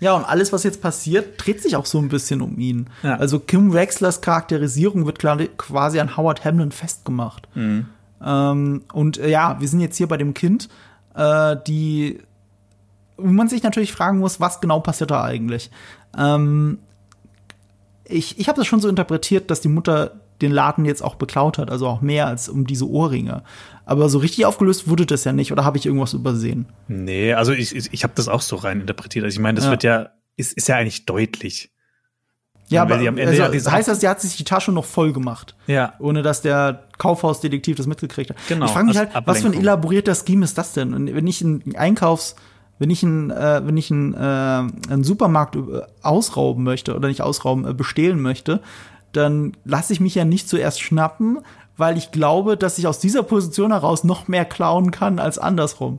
Ja, 0.00 0.14
und 0.14 0.24
alles, 0.24 0.52
was 0.52 0.64
jetzt 0.64 0.82
passiert, 0.82 1.34
dreht 1.38 1.62
sich 1.62 1.76
auch 1.76 1.86
so 1.86 2.00
ein 2.00 2.08
bisschen 2.08 2.42
um 2.42 2.58
ihn. 2.58 2.90
Ja. 3.04 3.14
Also 3.14 3.38
Kim 3.38 3.72
Wexlers 3.72 4.20
Charakterisierung 4.20 5.06
wird 5.06 5.20
quasi 5.20 6.00
an 6.00 6.16
Howard 6.16 6.44
Hamlin 6.44 6.72
festgemacht. 6.72 7.46
Mhm. 7.54 7.86
Ähm, 8.20 8.82
und 8.92 9.18
äh, 9.18 9.30
ja, 9.30 9.60
wir 9.60 9.68
sind 9.68 9.78
jetzt 9.78 9.96
hier 9.96 10.08
bei 10.08 10.16
dem 10.16 10.34
Kind, 10.34 10.68
äh, 11.14 11.56
die 11.68 12.18
wo 13.16 13.28
man 13.28 13.46
sich 13.46 13.62
natürlich 13.62 13.92
fragen 13.92 14.18
muss, 14.18 14.40
was 14.40 14.60
genau 14.60 14.80
passiert 14.80 15.12
da 15.12 15.22
eigentlich. 15.22 15.70
Ähm, 16.18 16.78
ich 18.04 18.40
ich 18.40 18.48
habe 18.48 18.58
das 18.58 18.66
schon 18.66 18.80
so 18.80 18.88
interpretiert, 18.88 19.52
dass 19.52 19.60
die 19.60 19.68
Mutter 19.68 20.16
den 20.42 20.52
Laden 20.52 20.84
jetzt 20.84 21.02
auch 21.02 21.14
beklaut 21.14 21.58
hat, 21.58 21.70
also 21.70 21.86
auch 21.86 22.00
mehr 22.00 22.26
als 22.26 22.48
um 22.48 22.66
diese 22.66 22.88
Ohrringe. 22.88 23.42
Aber 23.86 24.08
so 24.08 24.18
richtig 24.18 24.46
aufgelöst 24.46 24.88
wurde 24.88 25.06
das 25.06 25.24
ja 25.24 25.32
nicht, 25.32 25.52
oder 25.52 25.64
habe 25.64 25.78
ich 25.78 25.86
irgendwas 25.86 26.14
übersehen? 26.14 26.66
Nee, 26.88 27.34
also 27.34 27.52
ich, 27.52 27.74
ich, 27.74 27.92
ich 27.92 28.02
habe 28.04 28.14
das 28.16 28.28
auch 28.28 28.40
so 28.40 28.56
rein 28.56 28.80
interpretiert. 28.80 29.24
Also 29.24 29.34
ich 29.34 29.40
meine, 29.40 29.56
das 29.56 29.66
ja. 29.66 29.70
wird 29.70 29.82
ja, 29.84 30.10
ist, 30.36 30.52
ist 30.54 30.68
ja 30.68 30.76
eigentlich 30.76 31.06
deutlich. 31.06 31.70
Ja, 32.68 32.82
aber 32.82 32.94
also, 32.94 33.10
ja 33.10 33.48
das 33.48 33.70
heißt 33.70 33.88
das, 33.88 34.00
sie 34.00 34.08
hat 34.08 34.22
sich 34.22 34.36
die 34.36 34.44
Tasche 34.44 34.72
noch 34.72 34.86
voll 34.86 35.12
gemacht. 35.12 35.54
Ja. 35.66 35.92
Ohne 35.98 36.22
dass 36.22 36.40
der 36.40 36.84
Kaufhausdetektiv 36.96 37.76
das 37.76 37.86
mitgekriegt 37.86 38.30
hat. 38.30 38.36
Genau. 38.48 38.64
Ich 38.66 38.72
frage 38.72 38.86
mich 38.86 38.96
halt, 38.96 39.14
Ablenkung. 39.14 39.34
was 39.34 39.42
für 39.42 39.48
ein 39.48 39.60
elaborierter 39.60 40.14
Scheme 40.14 40.44
ist 40.44 40.56
das 40.56 40.72
denn? 40.72 40.94
Und 40.94 41.14
wenn 41.14 41.26
ich 41.26 41.42
ein 41.42 41.76
Einkaufs- 41.76 42.36
wenn 42.78 42.90
ich 42.90 43.02
einen, 43.02 43.30
äh, 43.30 43.62
wenn 43.64 43.76
ich 43.76 43.90
einen, 43.90 44.14
äh, 44.14 44.18
einen 44.18 45.04
Supermarkt 45.04 45.56
ausrauben 46.02 46.64
möchte 46.64 46.96
oder 46.96 47.08
nicht 47.08 47.22
ausrauben, 47.22 47.66
äh, 47.66 47.72
bestehlen 47.72 48.20
möchte, 48.20 48.60
dann 49.16 49.56
lasse 49.64 49.92
ich 49.92 50.00
mich 50.00 50.14
ja 50.14 50.24
nicht 50.24 50.48
zuerst 50.48 50.80
schnappen, 50.80 51.38
weil 51.76 51.96
ich 51.96 52.10
glaube, 52.10 52.56
dass 52.56 52.78
ich 52.78 52.86
aus 52.86 52.98
dieser 52.98 53.22
Position 53.22 53.72
heraus 53.72 54.04
noch 54.04 54.28
mehr 54.28 54.44
klauen 54.44 54.90
kann 54.90 55.18
als 55.18 55.38
andersrum. 55.38 55.98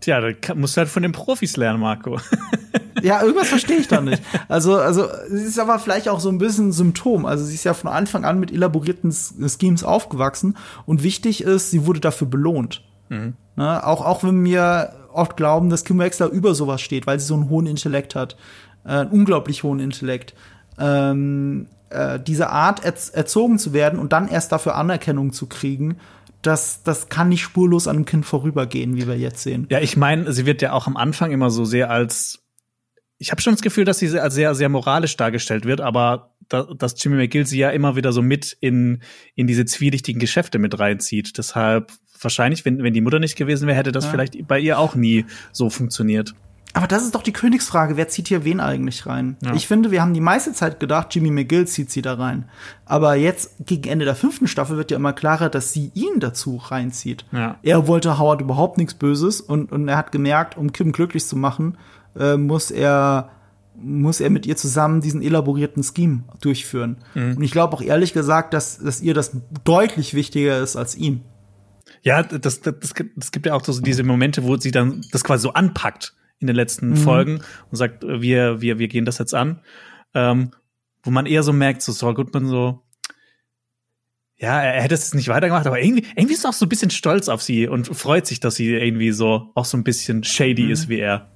Tja, 0.00 0.20
da 0.20 0.54
musst 0.54 0.76
du 0.76 0.78
halt 0.78 0.88
von 0.88 1.02
den 1.02 1.12
Profis 1.12 1.56
lernen, 1.56 1.80
Marco. 1.80 2.18
ja, 3.02 3.20
irgendwas 3.20 3.48
verstehe 3.48 3.76
ich 3.76 3.88
da 3.88 4.00
nicht. 4.00 4.22
Also, 4.48 4.76
also, 4.76 5.04
es 5.04 5.42
ist 5.42 5.58
aber 5.58 5.78
vielleicht 5.78 6.08
auch 6.08 6.20
so 6.20 6.30
ein 6.30 6.38
bisschen 6.38 6.68
ein 6.68 6.72
Symptom. 6.72 7.26
Also, 7.26 7.44
sie 7.44 7.54
ist 7.54 7.64
ja 7.64 7.74
von 7.74 7.90
Anfang 7.90 8.24
an 8.24 8.40
mit 8.40 8.50
elaborierten 8.50 9.12
Schemes 9.12 9.84
aufgewachsen 9.84 10.56
und 10.86 11.02
wichtig 11.02 11.42
ist, 11.42 11.70
sie 11.70 11.86
wurde 11.86 12.00
dafür 12.00 12.28
belohnt. 12.28 12.82
Mhm. 13.10 13.34
Ne? 13.56 13.86
Auch, 13.86 14.04
auch 14.04 14.24
wenn 14.24 14.42
wir 14.42 14.94
oft 15.12 15.36
glauben, 15.36 15.68
dass 15.68 15.84
Kim 15.84 15.98
Wexler 15.98 16.28
über 16.28 16.54
sowas 16.54 16.80
steht, 16.80 17.06
weil 17.06 17.20
sie 17.20 17.26
so 17.26 17.34
einen 17.34 17.50
hohen 17.50 17.66
Intellekt 17.66 18.14
hat, 18.14 18.36
äh, 18.84 18.90
einen 18.90 19.10
unglaublich 19.10 19.64
hohen 19.64 19.80
Intellekt. 19.80 20.34
Ähm, 20.78 21.66
äh, 21.90 22.18
diese 22.20 22.50
Art 22.50 22.84
erz 22.84 23.10
erzogen 23.10 23.58
zu 23.58 23.72
werden 23.72 23.98
und 23.98 24.12
dann 24.12 24.28
erst 24.28 24.52
dafür 24.52 24.74
Anerkennung 24.76 25.32
zu 25.32 25.46
kriegen, 25.46 25.98
das, 26.42 26.82
das 26.82 27.08
kann 27.08 27.28
nicht 27.28 27.42
spurlos 27.42 27.86
an 27.86 27.96
einem 27.96 28.04
Kind 28.06 28.24
vorübergehen, 28.24 28.96
wie 28.96 29.06
wir 29.06 29.18
jetzt 29.18 29.42
sehen. 29.42 29.66
Ja, 29.70 29.80
ich 29.80 29.96
meine, 29.96 30.32
sie 30.32 30.46
wird 30.46 30.62
ja 30.62 30.72
auch 30.72 30.86
am 30.86 30.96
Anfang 30.96 31.32
immer 31.32 31.50
so 31.50 31.64
sehr 31.64 31.90
als 31.90 32.40
ich 33.22 33.30
habe 33.30 33.42
schon 33.42 33.52
das 33.52 33.60
Gefühl, 33.60 33.84
dass 33.84 33.98
sie 33.98 34.18
als 34.18 34.34
sehr, 34.34 34.54
sehr 34.54 34.70
moralisch 34.70 35.14
dargestellt 35.14 35.66
wird, 35.66 35.82
aber 35.82 36.34
da, 36.48 36.62
dass 36.62 36.94
Jimmy 37.02 37.16
McGill 37.16 37.44
sie 37.44 37.58
ja 37.58 37.68
immer 37.68 37.94
wieder 37.94 38.12
so 38.12 38.22
mit 38.22 38.56
in, 38.60 39.02
in 39.34 39.46
diese 39.46 39.66
zwielichtigen 39.66 40.18
Geschäfte 40.18 40.58
mit 40.58 40.78
reinzieht. 40.78 41.36
Deshalb 41.36 41.92
wahrscheinlich, 42.18 42.64
wenn, 42.64 42.82
wenn 42.82 42.94
die 42.94 43.02
Mutter 43.02 43.18
nicht 43.18 43.36
gewesen 43.36 43.66
wäre, 43.66 43.76
hätte 43.76 43.92
das 43.92 44.06
ja. 44.06 44.10
vielleicht 44.10 44.48
bei 44.48 44.58
ihr 44.58 44.78
auch 44.78 44.94
nie 44.94 45.26
so 45.52 45.68
funktioniert. 45.68 46.34
Aber 46.72 46.86
das 46.86 47.02
ist 47.02 47.14
doch 47.14 47.22
die 47.22 47.32
Königsfrage, 47.32 47.96
wer 47.96 48.08
zieht 48.08 48.28
hier 48.28 48.44
wen 48.44 48.60
eigentlich 48.60 49.06
rein? 49.06 49.36
Ja. 49.42 49.54
Ich 49.54 49.66
finde, 49.66 49.90
wir 49.90 50.00
haben 50.00 50.14
die 50.14 50.20
meiste 50.20 50.52
Zeit 50.52 50.78
gedacht, 50.78 51.14
Jimmy 51.14 51.30
McGill 51.30 51.66
zieht 51.66 51.90
sie 51.90 52.02
da 52.02 52.14
rein. 52.14 52.44
Aber 52.84 53.14
jetzt, 53.16 53.52
gegen 53.66 53.88
Ende 53.88 54.04
der 54.04 54.14
fünften 54.14 54.46
Staffel, 54.46 54.76
wird 54.76 54.90
ja 54.90 54.96
immer 54.96 55.12
klarer, 55.12 55.48
dass 55.48 55.72
sie 55.72 55.90
ihn 55.94 56.20
dazu 56.20 56.56
reinzieht. 56.56 57.24
Ja. 57.32 57.58
Er 57.62 57.88
wollte 57.88 58.18
Howard 58.18 58.40
überhaupt 58.40 58.78
nichts 58.78 58.94
Böses 58.94 59.40
und, 59.40 59.72
und 59.72 59.88
er 59.88 59.96
hat 59.96 60.12
gemerkt, 60.12 60.56
um 60.56 60.72
Kim 60.72 60.92
glücklich 60.92 61.26
zu 61.26 61.36
machen, 61.36 61.76
äh, 62.16 62.36
muss 62.36 62.70
er 62.70 63.30
muss 63.82 64.20
er 64.20 64.28
mit 64.28 64.44
ihr 64.44 64.56
zusammen 64.58 65.00
diesen 65.00 65.22
elaborierten 65.22 65.82
Scheme 65.82 66.24
durchführen. 66.42 66.98
Mhm. 67.14 67.36
Und 67.38 67.42
ich 67.42 67.50
glaube 67.50 67.74
auch 67.74 67.80
ehrlich 67.80 68.12
gesagt, 68.12 68.52
dass, 68.52 68.78
dass 68.78 69.00
ihr 69.00 69.14
das 69.14 69.32
deutlich 69.64 70.12
wichtiger 70.12 70.58
ist 70.58 70.76
als 70.76 70.94
ihm. 70.96 71.22
Ja, 72.02 72.22
das, 72.22 72.60
das, 72.60 72.78
das, 72.78 72.94
das 73.16 73.32
gibt 73.32 73.46
ja 73.46 73.54
auch 73.54 73.64
so 73.64 73.80
diese 73.80 74.02
Momente, 74.02 74.44
wo 74.44 74.56
sie 74.56 74.70
dann 74.70 75.00
das 75.12 75.24
quasi 75.24 75.42
so 75.42 75.54
anpackt 75.54 76.14
in 76.40 76.46
den 76.46 76.56
letzten 76.56 76.90
mhm. 76.90 76.96
Folgen 76.96 77.40
und 77.70 77.76
sagt, 77.76 78.04
äh, 78.04 78.20
wir, 78.20 78.60
wir, 78.60 78.78
wir 78.78 78.88
gehen 78.88 79.04
das 79.04 79.18
jetzt 79.18 79.34
an. 79.34 79.60
Ähm, 80.14 80.50
wo 81.02 81.10
man 81.10 81.26
eher 81.26 81.42
so 81.42 81.52
merkt, 81.52 81.82
so 81.82 81.92
Saul 81.92 82.14
Goodman 82.14 82.46
so, 82.46 82.82
ja, 84.36 84.60
er 84.60 84.82
hätte 84.82 84.94
es 84.94 85.14
nicht 85.14 85.28
weitergemacht, 85.28 85.66
aber 85.66 85.80
irgendwie, 85.80 86.06
irgendwie 86.16 86.34
ist 86.34 86.44
er 86.44 86.50
auch 86.50 86.54
so 86.54 86.66
ein 86.66 86.68
bisschen 86.70 86.90
stolz 86.90 87.28
auf 87.28 87.42
sie 87.42 87.68
und 87.68 87.94
freut 87.94 88.26
sich, 88.26 88.40
dass 88.40 88.54
sie 88.54 88.74
irgendwie 88.74 89.12
so 89.12 89.50
auch 89.54 89.66
so 89.66 89.76
ein 89.76 89.84
bisschen 89.84 90.24
shady 90.24 90.64
mhm. 90.64 90.70
ist 90.70 90.88
wie 90.88 90.98
er. 90.98 91.30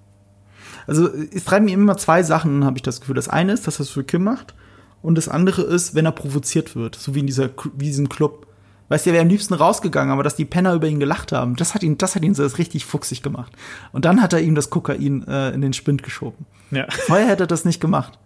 Also 0.86 1.08
es 1.08 1.44
treiben 1.44 1.68
ihm 1.68 1.80
immer 1.80 1.96
zwei 1.96 2.22
Sachen, 2.22 2.64
habe 2.64 2.76
ich 2.76 2.82
das 2.82 3.00
Gefühl. 3.00 3.14
Das 3.14 3.28
eine 3.28 3.52
ist, 3.52 3.66
dass 3.66 3.78
er 3.78 3.82
es 3.82 3.90
für 3.90 4.04
Kim 4.04 4.24
macht 4.24 4.54
und 5.02 5.16
das 5.16 5.28
andere 5.28 5.62
ist, 5.62 5.94
wenn 5.94 6.06
er 6.06 6.12
provoziert 6.12 6.76
wird, 6.76 6.96
so 6.96 7.14
wie 7.14 7.20
in 7.20 7.26
dieser 7.26 7.50
wie 7.74 7.86
diesem 7.86 8.08
Club. 8.08 8.46
Weißt 8.88 9.06
du, 9.06 9.10
er 9.10 9.14
wäre 9.14 9.22
am 9.22 9.28
liebsten 9.28 9.54
rausgegangen, 9.54 10.12
aber 10.12 10.22
dass 10.22 10.36
die 10.36 10.44
Penner 10.44 10.74
über 10.74 10.86
ihn 10.86 11.00
gelacht 11.00 11.32
haben, 11.32 11.56
das 11.56 11.74
hat 11.74 11.82
ihn, 11.82 11.96
das 11.96 12.14
hat 12.14 12.22
ihn 12.22 12.34
so 12.34 12.44
richtig 12.44 12.84
fuchsig 12.84 13.22
gemacht. 13.22 13.52
Und 13.92 14.04
dann 14.04 14.20
hat 14.20 14.32
er 14.32 14.40
ihm 14.40 14.54
das 14.54 14.70
Kokain 14.70 15.26
äh, 15.26 15.50
in 15.50 15.62
den 15.62 15.72
Spind 15.72 16.02
geschoben. 16.02 16.44
Ja. 16.70 16.86
Vorher 16.90 17.26
hätte 17.26 17.44
er 17.44 17.46
das 17.46 17.64
nicht 17.64 17.80
gemacht. 17.80 18.18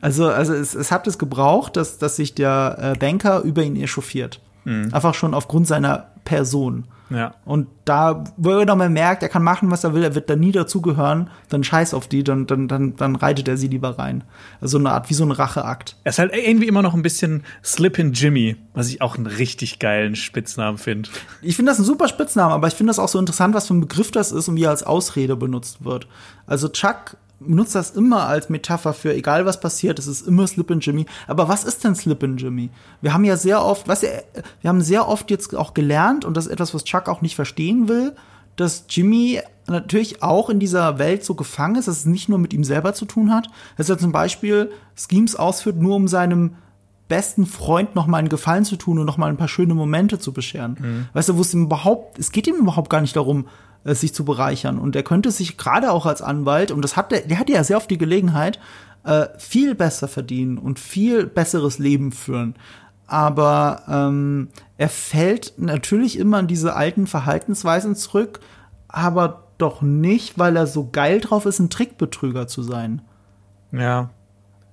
Also, 0.00 0.28
also 0.28 0.54
es, 0.54 0.74
es 0.74 0.92
hat 0.92 1.06
es 1.06 1.18
gebraucht, 1.18 1.76
dass, 1.76 1.98
dass 1.98 2.16
sich 2.16 2.34
der 2.34 2.76
äh, 2.80 2.98
Banker 2.98 3.40
über 3.42 3.62
ihn 3.62 3.76
echauffiert. 3.76 4.40
Mhm. 4.64 4.90
Einfach 4.92 5.14
schon 5.14 5.34
aufgrund 5.34 5.66
seiner 5.66 6.08
Person. 6.24 6.84
Ja. 7.10 7.34
Und 7.44 7.66
da, 7.84 8.24
wo 8.36 8.50
er 8.50 8.64
nochmal 8.64 8.88
merkt, 8.88 9.22
er 9.22 9.28
kann 9.28 9.42
machen, 9.42 9.70
was 9.70 9.84
er 9.84 9.94
will, 9.94 10.02
er 10.02 10.14
wird 10.14 10.30
da 10.30 10.36
nie 10.36 10.52
dazugehören, 10.52 11.28
dann 11.48 11.64
scheiß 11.64 11.92
auf 11.92 12.06
die, 12.06 12.22
dann, 12.22 12.46
dann, 12.46 12.68
dann, 12.68 12.96
dann 12.96 13.16
reitet 13.16 13.48
er 13.48 13.56
sie 13.56 13.68
lieber 13.68 13.98
rein. 13.98 14.24
Also 14.60 14.78
eine 14.78 14.90
Art, 14.92 15.10
wie 15.10 15.14
so 15.14 15.24
ein 15.24 15.32
Racheakt. 15.32 15.96
Er 16.04 16.10
ist 16.10 16.18
halt 16.18 16.32
irgendwie 16.34 16.68
immer 16.68 16.82
noch 16.82 16.94
ein 16.94 17.02
bisschen 17.02 17.42
Slippin' 17.64 18.12
Jimmy, 18.12 18.56
was 18.74 18.88
ich 18.88 19.02
auch 19.02 19.16
einen 19.16 19.26
richtig 19.26 19.80
geilen 19.80 20.14
Spitznamen 20.14 20.78
finde. 20.78 21.10
Ich 21.42 21.56
finde 21.56 21.72
das 21.72 21.78
ein 21.78 21.84
super 21.84 22.08
Spitzname, 22.08 22.54
aber 22.54 22.68
ich 22.68 22.74
finde 22.74 22.90
das 22.90 22.98
auch 22.98 23.08
so 23.08 23.18
interessant, 23.18 23.54
was 23.54 23.66
für 23.66 23.74
ein 23.74 23.80
Begriff 23.80 24.10
das 24.10 24.32
ist 24.32 24.48
und 24.48 24.56
wie 24.56 24.64
er 24.64 24.70
als 24.70 24.84
Ausrede 24.84 25.36
benutzt 25.36 25.84
wird. 25.84 26.06
Also 26.46 26.68
Chuck 26.68 27.16
benutzt 27.40 27.74
das 27.74 27.90
immer 27.90 28.26
als 28.26 28.50
Metapher 28.50 28.92
für 28.92 29.14
egal 29.14 29.46
was 29.46 29.60
passiert, 29.60 29.98
es 29.98 30.06
ist 30.06 30.26
immer 30.26 30.46
Slip 30.46 30.70
in 30.70 30.80
Jimmy. 30.80 31.06
Aber 31.26 31.48
was 31.48 31.64
ist 31.64 31.82
denn 31.82 31.94
Slip 31.94 32.22
in 32.22 32.36
Jimmy? 32.36 32.70
Wir 33.00 33.14
haben 33.14 33.24
ja 33.24 33.36
sehr 33.36 33.64
oft, 33.64 33.88
was 33.88 34.02
wir 34.02 34.68
haben 34.68 34.82
sehr 34.82 35.08
oft 35.08 35.30
jetzt 35.30 35.56
auch 35.56 35.74
gelernt 35.74 36.24
und 36.24 36.36
das 36.36 36.46
ist 36.46 36.52
etwas, 36.52 36.74
was 36.74 36.84
Chuck 36.84 37.08
auch 37.08 37.22
nicht 37.22 37.34
verstehen 37.34 37.88
will, 37.88 38.14
dass 38.56 38.84
Jimmy 38.90 39.40
natürlich 39.66 40.22
auch 40.22 40.50
in 40.50 40.60
dieser 40.60 40.98
Welt 40.98 41.24
so 41.24 41.34
gefangen 41.34 41.76
ist, 41.76 41.88
dass 41.88 41.98
es 41.98 42.06
nicht 42.06 42.28
nur 42.28 42.38
mit 42.38 42.52
ihm 42.52 42.64
selber 42.64 42.92
zu 42.92 43.06
tun 43.06 43.32
hat, 43.32 43.48
dass 43.76 43.88
er 43.88 43.98
zum 43.98 44.12
Beispiel 44.12 44.70
Schemes 44.94 45.36
ausführt, 45.36 45.76
nur 45.76 45.96
um 45.96 46.08
seinem 46.08 46.56
besten 47.08 47.46
Freund 47.46 47.94
noch 47.96 48.06
mal 48.06 48.18
einen 48.18 48.28
Gefallen 48.28 48.64
zu 48.64 48.76
tun 48.76 48.98
und 48.98 49.06
noch 49.06 49.16
mal 49.16 49.28
ein 49.28 49.36
paar 49.36 49.48
schöne 49.48 49.74
Momente 49.74 50.18
zu 50.18 50.32
bescheren. 50.32 50.76
Mhm. 50.80 51.06
Weißt 51.12 51.28
du, 51.28 51.36
wo 51.36 51.40
es 51.40 51.54
ihm 51.54 51.64
überhaupt, 51.64 52.18
es 52.18 52.32
geht 52.32 52.46
ihm 52.46 52.56
überhaupt 52.56 52.90
gar 52.90 53.00
nicht 53.00 53.16
darum, 53.16 53.46
sich 53.84 54.14
zu 54.14 54.24
bereichern. 54.24 54.78
Und 54.78 54.96
er 54.96 55.02
könnte 55.02 55.30
sich 55.30 55.56
gerade 55.56 55.90
auch 55.92 56.06
als 56.06 56.22
Anwalt, 56.22 56.70
und 56.70 56.82
das 56.82 56.96
hat 56.96 57.12
der, 57.12 57.22
der 57.22 57.38
hatte 57.38 57.52
ja 57.52 57.64
sehr 57.64 57.76
oft 57.76 57.90
die 57.90 57.98
Gelegenheit, 57.98 58.58
äh, 59.04 59.26
viel 59.38 59.74
besser 59.74 60.08
verdienen 60.08 60.58
und 60.58 60.78
viel 60.78 61.26
besseres 61.26 61.78
Leben 61.78 62.12
führen. 62.12 62.54
Aber 63.06 63.82
ähm, 63.88 64.48
er 64.76 64.88
fällt 64.88 65.54
natürlich 65.56 66.18
immer 66.18 66.38
an 66.38 66.46
diese 66.46 66.76
alten 66.76 67.06
Verhaltensweisen 67.06 67.96
zurück, 67.96 68.40
aber 68.86 69.48
doch 69.58 69.82
nicht, 69.82 70.38
weil 70.38 70.56
er 70.56 70.66
so 70.66 70.88
geil 70.90 71.20
drauf 71.20 71.46
ist, 71.46 71.58
ein 71.58 71.70
Trickbetrüger 71.70 72.46
zu 72.46 72.62
sein. 72.62 73.02
Ja. 73.72 74.10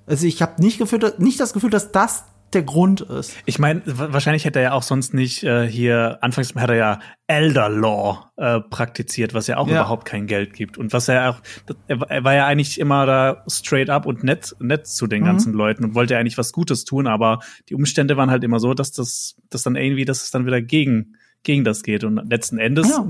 Also 0.05 0.25
ich 0.25 0.41
habe 0.41 0.61
nicht, 0.61 0.79
nicht 1.19 1.39
das 1.39 1.53
Gefühl, 1.53 1.69
dass 1.69 1.91
das 1.91 2.25
der 2.53 2.63
Grund 2.63 3.01
ist. 3.01 3.35
Ich 3.45 3.59
meine, 3.59 3.81
wahrscheinlich 3.85 4.45
hätte 4.45 4.59
er 4.59 4.63
ja 4.63 4.71
auch 4.71 4.83
sonst 4.83 5.13
nicht 5.13 5.43
äh, 5.43 5.67
hier, 5.67 6.17
anfangs 6.21 6.55
hat 6.55 6.69
er 6.69 6.75
ja 6.75 6.99
Elder 7.27 7.67
Law 7.67 8.31
äh, 8.37 8.61
praktiziert, 8.61 9.33
was 9.33 9.47
ja 9.47 9.57
auch 9.57 9.67
ja. 9.67 9.81
überhaupt 9.81 10.05
kein 10.05 10.27
Geld 10.27 10.53
gibt. 10.53 10.77
Und 10.77 10.93
was 10.93 11.09
er 11.09 11.29
auch, 11.31 11.41
er 11.87 12.23
war 12.23 12.33
ja 12.33 12.47
eigentlich 12.47 12.79
immer 12.79 13.05
da 13.05 13.43
straight 13.47 13.89
up 13.89 14.05
und 14.05 14.23
nett, 14.23 14.55
nett 14.59 14.87
zu 14.87 15.07
den 15.07 15.23
mhm. 15.23 15.25
ganzen 15.25 15.53
Leuten 15.53 15.83
und 15.83 15.93
wollte 15.93 16.17
eigentlich 16.17 16.37
was 16.37 16.53
Gutes 16.53 16.85
tun, 16.85 17.07
aber 17.07 17.39
die 17.67 17.75
Umstände 17.75 18.15
waren 18.15 18.31
halt 18.31 18.43
immer 18.45 18.59
so, 18.59 18.73
dass 18.73 18.91
das, 18.93 19.35
dass 19.49 19.63
dann 19.63 19.75
irgendwie, 19.75 20.05
dass 20.05 20.23
es 20.23 20.31
dann 20.31 20.45
wieder 20.45 20.61
gegen, 20.61 21.17
gegen 21.43 21.65
das 21.65 21.83
geht. 21.83 22.05
Und 22.05 22.29
letzten 22.29 22.59
Endes 22.59 22.89
ja. 22.89 23.05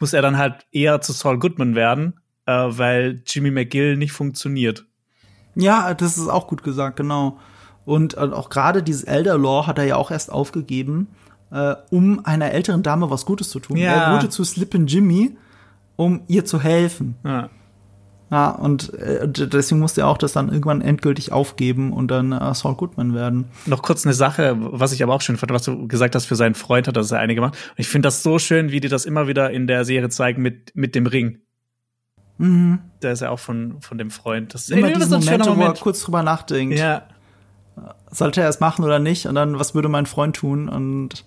muss 0.00 0.12
er 0.14 0.22
dann 0.22 0.38
halt 0.38 0.66
eher 0.72 1.02
zu 1.02 1.12
Saul 1.12 1.38
Goodman 1.38 1.74
werden, 1.74 2.20
äh, 2.46 2.52
weil 2.52 3.22
Jimmy 3.26 3.50
McGill 3.50 3.98
nicht 3.98 4.12
funktioniert. 4.12 4.86
Ja, 5.54 5.92
das 5.92 6.16
ist 6.16 6.28
auch 6.28 6.46
gut 6.46 6.62
gesagt, 6.62 6.96
genau. 6.96 7.38
Und 7.88 8.18
äh, 8.18 8.20
auch 8.20 8.50
gerade 8.50 8.82
dieses 8.82 9.04
Elder 9.04 9.38
Law 9.38 9.66
hat 9.66 9.78
er 9.78 9.84
ja 9.84 9.96
auch 9.96 10.10
erst 10.10 10.30
aufgegeben, 10.30 11.08
äh, 11.50 11.74
um 11.88 12.22
einer 12.26 12.52
älteren 12.52 12.82
Dame 12.82 13.08
was 13.08 13.24
Gutes 13.24 13.48
zu 13.48 13.60
tun. 13.60 13.78
Ja. 13.78 13.92
Er 13.92 14.14
wurde 14.14 14.28
zu 14.28 14.44
Slippin' 14.44 14.86
Jimmy, 14.86 15.38
um 15.96 16.20
ihr 16.28 16.44
zu 16.44 16.60
helfen. 16.60 17.14
Ja. 17.24 17.48
Ja, 18.30 18.50
und 18.50 18.92
äh, 18.92 19.26
deswegen 19.26 19.80
musste 19.80 20.02
er 20.02 20.08
auch 20.08 20.18
das 20.18 20.34
dann 20.34 20.50
irgendwann 20.50 20.82
endgültig 20.82 21.32
aufgeben 21.32 21.94
und 21.94 22.10
dann 22.10 22.32
äh, 22.32 22.52
Saul 22.52 22.74
Goodman 22.74 23.14
werden. 23.14 23.46
Noch 23.64 23.80
kurz 23.80 24.04
eine 24.04 24.12
Sache, 24.12 24.54
was 24.58 24.92
ich 24.92 25.02
aber 25.02 25.14
auch 25.14 25.22
schön 25.22 25.38
fand, 25.38 25.50
was 25.50 25.62
du 25.62 25.88
gesagt 25.88 26.14
hast, 26.14 26.26
für 26.26 26.36
seinen 26.36 26.54
Freund 26.54 26.88
hat 26.88 26.96
das 26.98 27.10
er 27.10 27.20
eine 27.20 27.34
gemacht. 27.34 27.56
Und 27.70 27.78
ich 27.78 27.88
finde 27.88 28.08
das 28.08 28.22
so 28.22 28.38
schön, 28.38 28.70
wie 28.70 28.80
die 28.80 28.88
das 28.88 29.06
immer 29.06 29.28
wieder 29.28 29.50
in 29.50 29.66
der 29.66 29.86
Serie 29.86 30.10
zeigen 30.10 30.42
mit, 30.42 30.72
mit 30.74 30.94
dem 30.94 31.06
Ring. 31.06 31.38
Mhm. 32.36 32.80
Der 33.00 33.12
ist 33.12 33.22
ja 33.22 33.30
auch 33.30 33.38
von, 33.38 33.80
von 33.80 33.96
dem 33.96 34.10
Freund. 34.10 34.52
Das 34.52 34.64
ist 34.64 34.72
immer 34.72 34.88
diesen 34.88 35.08
Moment, 35.08 35.46
Moment, 35.46 35.58
wo 35.58 35.62
er 35.62 35.74
kurz 35.82 36.02
drüber 36.02 36.22
nachdenkt. 36.22 36.78
Ja 36.78 37.04
sollte 38.10 38.40
er 38.40 38.48
es 38.48 38.60
machen 38.60 38.84
oder 38.84 38.98
nicht? 38.98 39.26
Und 39.26 39.34
dann, 39.34 39.58
was 39.58 39.74
würde 39.74 39.88
mein 39.88 40.06
Freund 40.06 40.36
tun? 40.36 40.68
Und, 40.68 41.24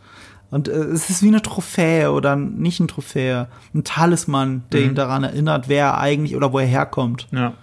und 0.49 0.67
äh, 0.67 0.71
es 0.71 1.09
ist 1.09 1.23
wie 1.23 1.27
eine 1.27 1.41
Trophäe 1.41 2.11
oder 2.11 2.35
nicht 2.35 2.79
ein 2.79 2.87
Trophäe, 2.87 3.47
ein 3.73 3.83
Talisman, 3.83 4.63
der 4.71 4.81
mhm. 4.81 4.87
ihn 4.87 4.95
daran 4.95 5.23
erinnert, 5.23 5.69
wer 5.69 5.85
er 5.85 5.97
eigentlich 5.99 6.35
oder 6.35 6.53
wo 6.53 6.59
er 6.59 6.65
herkommt. 6.65 7.27
Ja. 7.31 7.53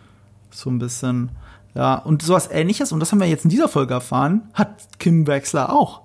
So 0.50 0.70
ein 0.70 0.78
bisschen. 0.78 1.30
Ja, 1.74 1.94
und 1.96 2.22
sowas 2.22 2.48
ähnliches, 2.50 2.92
und 2.92 3.00
das 3.00 3.12
haben 3.12 3.20
wir 3.20 3.28
jetzt 3.28 3.44
in 3.44 3.50
dieser 3.50 3.68
Folge 3.68 3.94
erfahren, 3.94 4.42
hat 4.54 4.98
Kim 4.98 5.26
Wexler 5.26 5.72
auch. 5.72 6.02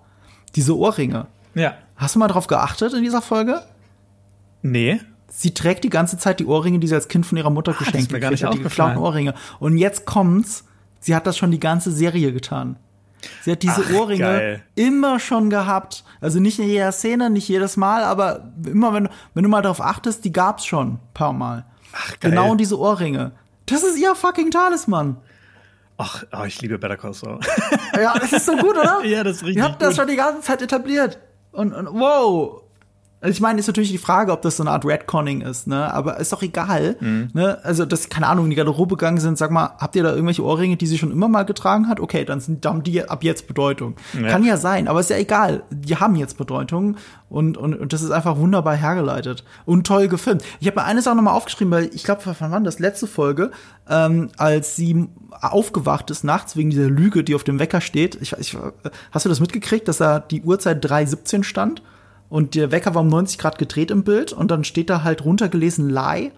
Diese 0.56 0.78
Ohrringe. 0.78 1.26
Ja. 1.56 1.74
Hast 1.96 2.16
du 2.16 2.20
mal 2.20 2.28
drauf 2.28 2.48
geachtet 2.48 2.94
in 2.94 3.02
dieser 3.02 3.22
Folge? 3.22 3.62
Nee. 4.62 5.00
Sie 5.30 5.54
trägt 5.54 5.84
die 5.84 5.90
ganze 5.90 6.18
Zeit 6.18 6.40
die 6.40 6.46
Ohrringe, 6.46 6.80
die 6.80 6.88
sie 6.88 6.94
als 6.94 7.08
Kind 7.08 7.26
von 7.26 7.38
ihrer 7.38 7.50
Mutter 7.50 7.74
ah, 7.76 7.80
geschenkt 7.80 8.14
hat, 8.14 8.54
die 8.54 8.62
geklauten 8.62 9.00
Ohrringe. 9.00 9.34
Und 9.60 9.78
jetzt 9.78 10.06
kommt's, 10.06 10.66
sie 11.00 11.16
hat 11.16 11.26
das 11.26 11.38
schon 11.38 11.50
die 11.50 11.60
ganze 11.60 11.92
Serie 11.92 12.32
getan. 12.34 12.76
Sie 13.42 13.52
hat 13.52 13.64
diese 13.64 13.84
Ach, 13.88 13.94
Ohrringe 13.94 14.24
geil. 14.24 14.64
immer 14.76 15.20
schon 15.20 15.50
gehabt. 15.50 16.04
Also 16.22 16.40
nicht 16.40 16.60
in 16.60 16.68
jeder 16.68 16.92
Szene, 16.92 17.30
nicht 17.30 17.48
jedes 17.48 17.78
Mal, 17.78 18.04
aber 18.04 18.52
immer, 18.66 18.94
wenn, 18.94 19.10
wenn 19.34 19.44
du 19.44 19.50
mal 19.50 19.62
darauf 19.62 19.82
achtest, 19.82 20.26
die 20.26 20.32
gab's 20.32 20.66
schon 20.66 20.94
ein 20.94 21.00
paar 21.14 21.34
Mal. 21.34 21.66
Ach, 21.94 22.20
geil. 22.20 22.32
Genau 22.32 22.56
diese 22.56 22.80
Ohrringe. 22.80 23.32
Das 23.66 23.84
ist 23.84 23.98
ihr 23.98 24.16
fucking 24.16 24.52
Talisman. 24.52 25.18
Ach, 25.98 26.24
oh, 26.32 26.44
ich 26.46 26.62
liebe 26.62 26.78
Better 26.80 26.98
Call 26.98 27.14
Saul. 27.14 27.40
ja, 27.96 28.18
das 28.18 28.34
ist 28.34 28.46
so 28.46 28.56
gut, 28.58 28.78
oder? 28.78 29.02
ja, 29.06 29.24
das 29.24 29.38
ist 29.38 29.44
richtig. 29.44 29.58
Ihr 29.58 29.64
habt 29.64 29.82
das 29.82 29.96
schon 29.96 30.08
die 30.08 30.16
ganze 30.16 30.42
Zeit 30.42 30.62
etabliert. 30.62 31.20
Und, 31.52 31.72
und 31.74 31.88
wow, 31.94 32.63
also 33.24 33.32
ich 33.32 33.40
meine, 33.40 33.58
ist 33.58 33.68
natürlich 33.68 33.92
die 33.92 33.98
Frage, 33.98 34.34
ob 34.34 34.42
das 34.42 34.58
so 34.58 34.64
eine 34.64 34.72
Art 34.72 34.84
Redconning 34.84 35.40
ist, 35.40 35.66
ne? 35.66 35.94
Aber 35.94 36.20
ist 36.20 36.34
doch 36.34 36.42
egal. 36.42 36.98
Mhm. 37.00 37.30
Ne? 37.32 37.58
Also, 37.64 37.86
dass, 37.86 38.10
keine 38.10 38.28
Ahnung, 38.28 38.46
in 38.46 38.50
die 38.50 38.58
Garderobe 38.58 38.98
gegangen 38.98 39.22
sind, 39.22 39.38
sag 39.38 39.50
mal, 39.50 39.76
habt 39.78 39.96
ihr 39.96 40.04
da 40.04 40.10
irgendwelche 40.10 40.44
Ohrringe, 40.44 40.76
die 40.76 40.86
sie 40.88 40.98
schon 40.98 41.10
immer 41.10 41.30
mal 41.30 41.44
getragen 41.44 41.88
hat? 41.88 42.02
Okay, 42.02 42.26
dann 42.26 42.42
sind 42.42 42.66
haben 42.66 42.84
die 42.84 43.02
ab 43.02 43.24
jetzt 43.24 43.48
Bedeutung. 43.48 43.96
Ja. 44.22 44.28
Kann 44.28 44.44
ja 44.44 44.58
sein, 44.58 44.90
aber 44.90 45.00
ist 45.00 45.10
ja 45.10 45.16
egal. 45.16 45.64
Die 45.70 45.96
haben 45.96 46.18
jetzt 46.18 46.38
Bedeutung 46.38 46.98
und, 47.30 47.56
und, 47.58 47.74
und 47.76 47.94
das 47.94 48.02
ist 48.02 48.12
einfach 48.12 48.36
wunderbar 48.36 48.76
hergeleitet 48.76 49.46
und 49.66 49.88
toll 49.88 50.10
gefilmt. 50.10 50.44
Ich 50.60 50.68
habe 50.68 50.82
mir 50.82 50.86
eine 50.86 51.02
Sache 51.02 51.16
nochmal 51.16 51.34
aufgeschrieben, 51.34 51.72
weil 51.72 51.92
ich 51.94 52.04
glaube, 52.04 52.24
wann 52.26 52.52
war 52.52 52.60
das? 52.60 52.80
Letzte 52.80 53.08
Folge, 53.08 53.52
ähm, 53.90 54.32
als 54.36 54.76
sie 54.76 55.08
aufgewacht 55.32 56.12
ist 56.12 56.26
nachts 56.26 56.58
wegen 56.58 56.72
dieser 56.72 56.90
Lüge, 56.90 57.24
die 57.24 57.36
auf 57.36 57.46
dem 57.46 57.58
Wecker 57.58 57.80
steht. 57.80 58.18
Ich, 58.22 58.34
ich, 58.34 58.58
hast 59.12 59.26
du 59.26 59.30
das 59.30 59.40
mitgekriegt, 59.40 59.88
dass 59.88 60.00
da 60.00 60.20
die 60.20 60.42
Uhrzeit 60.42 60.86
3.17 60.86 61.46
stand? 61.46 61.82
Und 62.34 62.56
der 62.56 62.72
Wecker 62.72 62.96
war 62.96 63.04
um 63.04 63.10
90 63.10 63.38
Grad 63.38 63.60
gedreht 63.60 63.92
im 63.92 64.04
Bild 64.04 64.34
und 64.34 64.50
dann 64.50 64.64
steht 64.64 64.90
da 64.90 65.04
halt 65.04 65.24
runtergelesen 65.24 65.88
Lie 65.88 66.32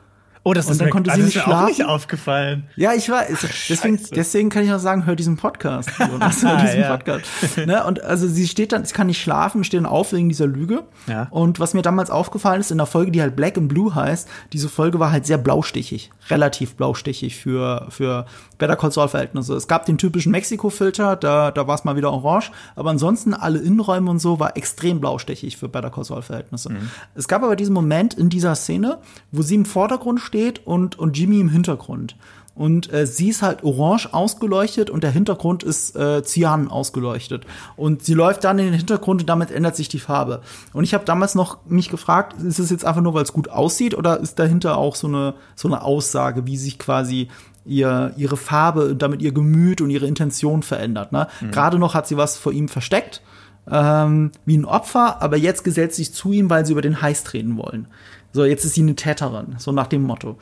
Oh, 0.48 0.54
das 0.54 0.68
und 0.68 0.74
ist 0.74 0.82
dann 0.82 0.86
mir, 0.86 0.92
konnte 0.92 1.10
sie 1.10 1.24
nicht 1.24 1.42
schlafen. 1.42 1.66
nicht 1.66 1.84
aufgefallen. 1.86 2.68
Ja, 2.76 2.94
ich 2.94 3.10
weiß. 3.10 3.48
Deswegen, 3.68 4.00
deswegen 4.16 4.50
kann 4.52 4.64
ich 4.64 4.72
auch 4.72 4.80
sagen, 4.80 5.08
hör 5.08 5.16
diesen 5.16 5.38
Podcast. 5.38 5.90
Jonas, 6.00 6.44
hör 6.44 6.58
diesen 6.58 6.82
ja. 6.82 6.96
Podcast. 6.96 7.26
Ne? 7.66 7.84
Und 7.84 8.04
also 8.04 8.28
sie 8.28 8.48
steht 8.48 8.72
dann, 8.72 8.86
sie 8.86 8.94
kann 8.94 9.08
nicht 9.08 9.20
schlafen, 9.20 9.64
steht 9.64 9.80
dann 9.80 9.88
auf 9.88 10.14
wegen 10.14 10.30
dieser 10.30 10.46
Lüge. 10.46 10.84
Ja. 11.08 11.26
Und 11.32 11.60
was 11.60 11.74
mir 11.74 11.82
damals 11.82 12.12
aufgefallen 12.12 12.62
ist, 12.62 12.70
in 12.70 12.78
der 12.78 12.86
Folge, 12.86 13.10
die 13.10 13.24
halt 13.24 13.36
Black 13.36 13.58
and 13.58 13.70
Blue 13.70 13.96
heißt, 13.96 14.30
diese 14.54 14.70
Folge 14.70 15.00
war 15.00 15.12
halt 15.12 15.26
sehr 15.26 15.40
blaustichig. 15.40 16.12
Relativ 16.30 16.76
blaustichig 16.76 17.38
für, 17.38 17.88
für 17.90 18.28
Better 18.60 18.76
Call 18.76 18.92
Saul 18.92 19.08
Verhältnisse. 19.08 19.56
Es 19.56 19.68
gab 19.68 19.88
den 19.88 19.98
typischen 19.98 20.32
Mexiko-Filter, 20.32 21.16
da, 21.16 21.50
da 21.50 21.66
war 21.66 21.74
es 21.74 21.86
mal 21.86 21.96
wieder 21.96 22.14
orange. 22.14 22.52
Aber 22.76 22.92
ansonsten 22.92 23.34
alle 23.34 23.58
Innenräume 23.58 24.12
und 24.12 24.20
so 24.20 24.40
war 24.40 24.56
extrem 24.56 25.00
blaustichig 25.00 25.58
für 25.58 25.70
Better 25.70 25.90
Call 25.90 26.04
Saul 26.04 26.22
Verhältnisse. 26.22 26.72
Mhm. 26.72 26.92
Es 27.16 27.28
gab 27.28 27.42
aber 27.42 27.56
diesen 27.56 27.74
Moment 27.74 28.14
in 28.14 28.30
dieser 28.30 28.54
Szene, 28.54 29.00
wo 29.32 29.42
sie 29.42 29.56
im 29.56 29.66
Vordergrund 29.66 30.20
steht 30.20 30.35
und, 30.65 30.98
und 31.00 31.17
Jimmy 31.17 31.39
im 31.39 31.50
Hintergrund. 31.50 32.15
Und 32.56 32.91
äh, 32.93 33.06
sie 33.06 33.30
ist 33.30 33.41
halt 33.41 33.63
orange 33.63 34.13
ausgeleuchtet 34.13 34.89
und 34.89 35.04
der 35.04 35.12
Hintergrund 35.12 35.62
ist 35.63 35.95
äh, 35.98 36.24
cyan 36.24 36.69
ausgeleuchtet. 36.69 37.45
Und 37.76 38.04
sie 38.04 38.13
läuft 38.13 38.45
dann 38.45 38.58
in 38.60 38.65
den 38.65 38.74
Hintergrund 38.74 39.21
und 39.21 39.28
damit 39.28 39.52
ändert 39.52 39.76
sich 39.76 39.89
die 39.89 40.00
Farbe. 40.00 40.41
Und 40.71 40.86
ich 40.86 40.93
habe 40.93 41.04
damals 41.04 41.36
noch 41.36 41.58
mich 41.65 41.89
gefragt, 41.89 42.41
ist 42.41 42.60
es 42.60 42.69
jetzt 42.69 42.86
einfach 42.86 43.02
nur, 43.02 43.13
weil 43.13 43.24
es 43.24 43.34
gut 43.34 43.50
aussieht 43.50 43.93
oder 43.93 44.21
ist 44.21 44.39
dahinter 44.39 44.78
auch 44.78 44.95
so 44.95 45.08
eine, 45.08 45.34
so 45.56 45.67
eine 45.67 45.82
Aussage, 45.82 46.48
wie 46.48 46.56
sich 46.56 46.80
quasi 46.80 47.28
ihr, 47.65 48.13
ihre 48.15 48.38
Farbe 48.38 48.91
und 48.91 49.02
damit 49.02 49.21
ihr 49.21 49.34
Gemüt 49.34 49.82
und 49.82 49.89
ihre 49.89 50.08
Intention 50.08 50.63
verändert. 50.63 51.12
Ne? 51.12 51.28
Mhm. 51.41 51.52
Gerade 51.52 51.78
noch 51.78 51.93
hat 51.93 52.08
sie 52.08 52.15
was 52.15 52.38
vor 52.38 52.54
ihm 52.54 52.69
versteckt, 52.69 53.21
ähm, 53.69 54.32
wie 54.45 54.58
ein 54.58 54.65
Opfer, 54.65 55.21
aber 55.21 55.36
jetzt 55.36 55.63
gesellt 55.65 55.93
sich 55.93 56.13
zu 56.13 56.32
ihm, 56.32 56.50
weil 56.50 56.65
sie 56.65 56.71
über 56.71 56.82
den 56.82 57.02
Heiß 57.02 57.26
treten 57.26 57.58
wollen. 57.58 57.88
So, 58.36 58.43
jetzt 58.43 58.65
ist 58.65 58.74
sie 58.74 58.82
eine 58.82 58.95
Täterin, 58.95 59.56
so 59.60 59.71
nach 59.71 59.88
dem 59.88 60.04
Motto. 60.04 60.36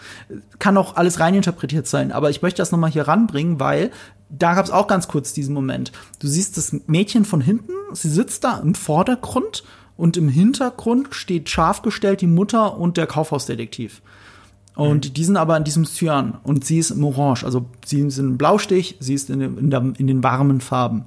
Kann 0.57 0.77
auch 0.77 0.95
alles 0.95 1.19
reininterpretiert 1.19 1.85
sein, 1.85 2.11
aber 2.11 2.31
ich 2.31 2.41
möchte 2.41 2.59
das 2.59 2.71
nochmal 2.71 2.89
hier 2.89 3.07
ranbringen, 3.07 3.59
weil 3.59 3.91
da 4.29 4.55
gab 4.55 4.65
es 4.65 4.71
auch 4.71 4.87
ganz 4.87 5.07
kurz 5.07 5.31
diesen 5.31 5.53
Moment. 5.53 5.91
Du 6.17 6.27
siehst 6.27 6.57
das 6.57 6.75
Mädchen 6.87 7.23
von 7.23 7.39
hinten, 7.39 7.71
sie 7.91 8.09
sitzt 8.09 8.45
da 8.45 8.57
im 8.57 8.73
Vordergrund 8.73 9.63
und 9.95 10.17
im 10.17 10.27
Hintergrund 10.27 11.13
steht 11.13 11.51
scharf 11.51 11.83
gestellt 11.83 12.21
die 12.21 12.27
Mutter 12.27 12.79
und 12.79 12.97
der 12.97 13.05
Kaufhausdetektiv. 13.05 14.01
Und 14.75 15.09
mhm. 15.09 15.13
die 15.13 15.23
sind 15.23 15.37
aber 15.37 15.55
in 15.55 15.63
diesem 15.63 15.85
Cyan 15.85 16.39
und 16.41 16.65
sie 16.65 16.79
ist 16.79 16.89
im 16.89 17.03
Orange. 17.03 17.43
Also 17.43 17.67
sie 17.85 17.99
ist 17.99 18.17
in 18.17 18.39
Blaustich, 18.39 18.97
sie 19.01 19.13
ist 19.13 19.29
in, 19.29 19.39
in, 19.39 19.69
der, 19.69 19.93
in 19.99 20.07
den 20.07 20.23
warmen 20.23 20.61
Farben. 20.61 21.05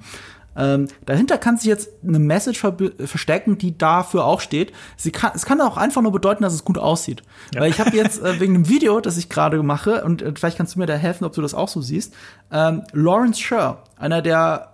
Ähm, 0.57 0.89
dahinter 1.05 1.39
kann 1.39 1.57
sich 1.57 1.67
jetzt 1.67 1.91
eine 2.07 2.19
Message 2.19 2.61
ver 2.61 2.77
verstecken, 2.99 3.59
die 3.59 3.77
dafür 3.77 4.25
auch 4.25 4.41
steht. 4.41 4.73
Sie 4.97 5.13
kann, 5.13 5.33
es 5.35 5.45
kann 5.45 5.61
auch 5.61 5.77
einfach 5.77 6.03
nur 6.03 6.13
bedeuten, 6.13 6.43
dass 6.43 6.55
es 6.55 6.65
gut 6.65 6.79
aussieht. 6.79 7.23
Ja. 7.55 7.61
Weil 7.61 7.71
ich 7.71 7.81
habe 7.81 7.97
jetzt 7.97 8.23
äh, 8.23 8.41
wegen 8.41 8.55
dem 8.55 8.69
Video, 8.69 9.01
das 9.01 9.17
ich 9.17 9.29
gerade 9.29 9.63
mache, 9.63 10.05
und 10.05 10.23
äh, 10.23 10.33
vielleicht 10.35 10.57
kannst 10.57 10.75
du 10.75 10.79
mir 10.79 10.87
da 10.87 10.95
helfen, 10.95 11.25
ob 11.25 11.33
du 11.33 11.43
das 11.43 11.55
auch 11.55 11.69
so 11.69 11.81
siehst, 11.81 12.15
ähm, 12.51 12.83
Lawrence 12.93 13.41
Sher, 13.41 13.83
einer 13.97 14.23
der 14.23 14.73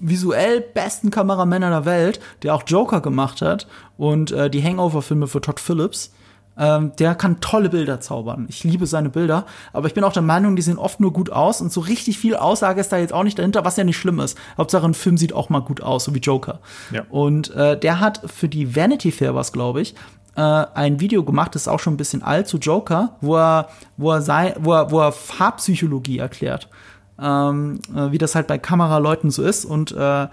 visuell 0.00 0.60
besten 0.60 1.10
Kameramänner 1.10 1.70
der 1.70 1.84
Welt, 1.84 2.20
der 2.42 2.54
auch 2.54 2.62
Joker 2.66 3.00
gemacht 3.00 3.42
hat 3.42 3.66
und 3.96 4.30
äh, 4.30 4.50
die 4.50 4.62
Hangover-Filme 4.62 5.26
für 5.26 5.40
Todd 5.40 5.60
Phillips, 5.60 6.12
ähm, 6.58 6.92
der 6.98 7.14
kann 7.14 7.40
tolle 7.40 7.70
Bilder 7.70 8.00
zaubern. 8.00 8.46
Ich 8.48 8.64
liebe 8.64 8.86
seine 8.86 9.10
Bilder, 9.10 9.46
aber 9.72 9.86
ich 9.86 9.94
bin 9.94 10.04
auch 10.04 10.12
der 10.12 10.22
Meinung, 10.22 10.56
die 10.56 10.62
sehen 10.62 10.78
oft 10.78 11.00
nur 11.00 11.12
gut 11.12 11.30
aus 11.30 11.60
und 11.60 11.72
so 11.72 11.80
richtig 11.80 12.18
viel 12.18 12.34
Aussage 12.34 12.80
ist 12.80 12.92
da 12.92 12.98
jetzt 12.98 13.12
auch 13.12 13.22
nicht 13.22 13.38
dahinter, 13.38 13.64
was 13.64 13.76
ja 13.76 13.84
nicht 13.84 13.96
schlimm 13.96 14.20
ist. 14.20 14.36
Hauptsache 14.56 14.84
ein 14.84 14.94
Film 14.94 15.16
sieht 15.16 15.32
auch 15.32 15.50
mal 15.50 15.60
gut 15.60 15.80
aus, 15.80 16.04
so 16.04 16.14
wie 16.14 16.18
Joker. 16.18 16.60
Ja. 16.90 17.02
Und 17.10 17.50
äh, 17.54 17.78
der 17.78 18.00
hat 18.00 18.22
für 18.26 18.48
die 18.48 18.74
Vanity 18.74 19.12
Fair 19.12 19.34
was, 19.34 19.52
glaube 19.52 19.80
ich, 19.80 19.94
äh, 20.36 20.40
ein 20.40 21.00
Video 21.00 21.24
gemacht, 21.24 21.54
das 21.54 21.62
ist 21.62 21.68
auch 21.68 21.80
schon 21.80 21.94
ein 21.94 21.98
bisschen 21.98 22.22
alt 22.22 22.46
zu 22.48 22.58
Joker, 22.58 23.16
wo 23.20 23.36
er, 23.36 23.68
wo 23.96 24.12
er, 24.12 24.22
sei, 24.22 24.54
wo 24.58 24.72
er, 24.72 24.90
wo 24.90 25.00
er 25.00 25.12
Farbpsychologie 25.12 26.18
erklärt. 26.18 26.68
Ähm, 27.20 27.80
äh, 27.92 28.12
wie 28.12 28.18
das 28.18 28.36
halt 28.36 28.46
bei 28.46 28.58
Kameraleuten 28.58 29.32
so 29.32 29.42
ist 29.42 29.64
und 29.64 29.90
äh, 29.90 30.28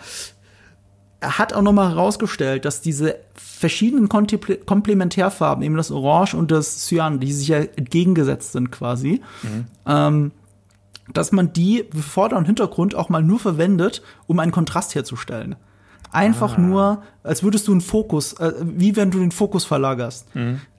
hat 1.22 1.54
auch 1.54 1.62
noch 1.62 1.74
mal 1.74 1.90
herausgestellt, 1.90 2.66
dass 2.66 2.82
diese 2.82 3.18
verschiedenen 3.34 4.10
Komplementärfarben, 4.10 5.64
eben 5.64 5.78
das 5.78 5.92
Orange 5.92 6.36
und 6.36 6.52
das 6.52 6.86
Cyan, 6.86 7.20
die 7.20 7.32
sich 7.32 7.48
ja 7.48 7.58
entgegengesetzt 7.58 8.52
sind 8.52 8.72
quasi, 8.72 9.22
mhm. 9.44 9.66
ähm, 9.86 10.32
dass 11.14 11.32
man 11.32 11.54
die 11.54 11.86
Vorder- 11.94 12.38
und 12.38 12.46
Hintergrund 12.46 12.96
auch 12.96 13.10
mal 13.10 13.22
nur 13.22 13.40
verwendet, 13.40 14.02
um 14.28 14.40
einen 14.40 14.52
Kontrast 14.52 14.96
herzustellen. 14.96 15.56
Einfach 16.16 16.58
nur, 16.58 17.04
als 17.24 17.44
würdest 17.44 17.68
du 17.68 17.72
einen 17.72 17.82
Fokus, 17.82 18.34
äh, 18.34 18.54
wie 18.64 18.96
wenn 18.96 19.12
du 19.12 19.20
den 19.20 19.32
Fokus 19.32 19.66
verlagerst. 19.66 20.28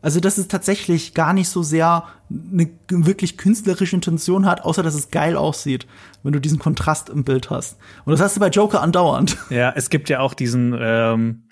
Also, 0.02 0.20
dass 0.20 0.38
es 0.38 0.48
tatsächlich 0.48 1.14
gar 1.14 1.32
nicht 1.32 1.48
so 1.48 1.62
sehr 1.62 2.04
eine 2.30 2.68
wirklich 2.88 3.36
künstlerische 3.36 3.94
Intention 3.96 4.46
hat, 4.46 4.64
außer 4.64 4.82
dass 4.82 4.94
es 4.94 5.10
geil 5.10 5.36
aussieht, 5.36 5.86
wenn 6.22 6.32
du 6.32 6.40
diesen 6.40 6.58
Kontrast 6.58 7.08
im 7.10 7.22
Bild 7.24 7.50
hast. 7.50 7.78
Und 8.04 8.12
das 8.12 8.20
hast 8.20 8.36
du 8.36 8.40
bei 8.40 8.48
Joker 8.48 8.82
andauernd. 8.82 9.36
Ja, 9.50 9.72
es 9.76 9.90
gibt 9.90 10.08
ja 10.08 10.20
auch 10.20 10.34
diesen, 10.34 10.74
ähm, 10.78 11.42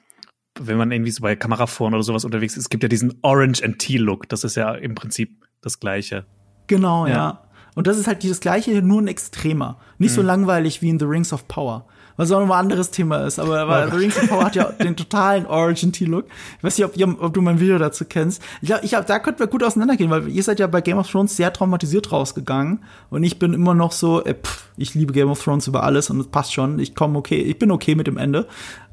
wenn 0.58 0.76
man 0.78 0.90
irgendwie 0.90 1.10
so 1.10 1.22
bei 1.22 1.36
Kameraforen 1.36 1.94
oder 1.94 2.02
sowas 2.02 2.24
unterwegs 2.24 2.54
ist, 2.54 2.64
es 2.64 2.68
gibt 2.70 2.82
ja 2.82 2.88
diesen 2.88 3.14
Orange 3.22 3.62
and 3.64 3.78
Tea 3.78 3.98
Look. 3.98 4.28
Das 4.28 4.44
ist 4.44 4.56
ja 4.56 4.72
im 4.74 4.94
Prinzip 4.94 5.44
das 5.60 5.78
Gleiche. 5.80 6.24
Genau, 6.66 7.06
ja. 7.06 7.12
Ja. 7.14 7.40
Und 7.76 7.88
das 7.88 7.98
ist 7.98 8.06
halt 8.06 8.22
dieses 8.22 8.38
gleiche, 8.40 8.82
nur 8.82 9.02
ein 9.02 9.08
Extremer. 9.08 9.78
Nicht 9.98 10.12
Mhm. 10.12 10.14
so 10.16 10.22
langweilig 10.22 10.80
wie 10.80 10.90
in 10.90 10.98
The 11.00 11.06
Rings 11.06 11.32
of 11.32 11.48
Power. 11.48 11.86
Was 12.16 12.30
auch 12.30 12.40
nochmal 12.40 12.58
ein 12.58 12.64
anderes 12.64 12.90
Thema 12.90 13.26
ist. 13.26 13.38
Aber, 13.38 13.60
aber 13.60 13.90
The 13.90 13.96
Rings 13.96 14.16
of 14.16 14.28
Power 14.28 14.44
hat 14.44 14.54
ja 14.54 14.64
den 14.64 14.96
totalen 14.96 15.46
Origin-T-Look. 15.46 16.26
Ich 16.58 16.64
weiß 16.64 16.78
nicht, 16.78 16.86
ob, 16.86 16.96
ihr, 16.96 17.08
ob 17.20 17.34
du 17.34 17.42
mein 17.42 17.60
Video 17.60 17.78
dazu 17.78 18.04
kennst. 18.04 18.42
Ich 18.62 18.68
glaube, 18.68 18.84
ich 18.84 18.94
hab, 18.94 19.06
da 19.06 19.18
könnten 19.18 19.40
wir 19.40 19.46
gut 19.46 19.62
auseinandergehen, 19.62 20.10
weil 20.10 20.28
ihr 20.28 20.42
seid 20.42 20.60
ja 20.60 20.66
bei 20.66 20.80
Game 20.80 20.98
of 20.98 21.10
Thrones 21.10 21.36
sehr 21.36 21.52
traumatisiert 21.52 22.12
rausgegangen. 22.12 22.84
Und 23.10 23.24
ich 23.24 23.38
bin 23.38 23.52
immer 23.52 23.74
noch 23.74 23.92
so, 23.92 24.24
äh, 24.24 24.34
pff, 24.34 24.68
ich 24.76 24.94
liebe 24.94 25.12
Game 25.12 25.30
of 25.30 25.42
Thrones 25.42 25.66
über 25.66 25.82
alles 25.82 26.10
und 26.10 26.20
es 26.20 26.28
passt 26.28 26.52
schon. 26.52 26.78
Ich 26.78 26.94
komme 26.94 27.18
okay, 27.18 27.40
ich 27.40 27.58
bin 27.58 27.70
okay 27.70 27.94
mit 27.94 28.06
dem 28.06 28.16
Ende. 28.16 28.46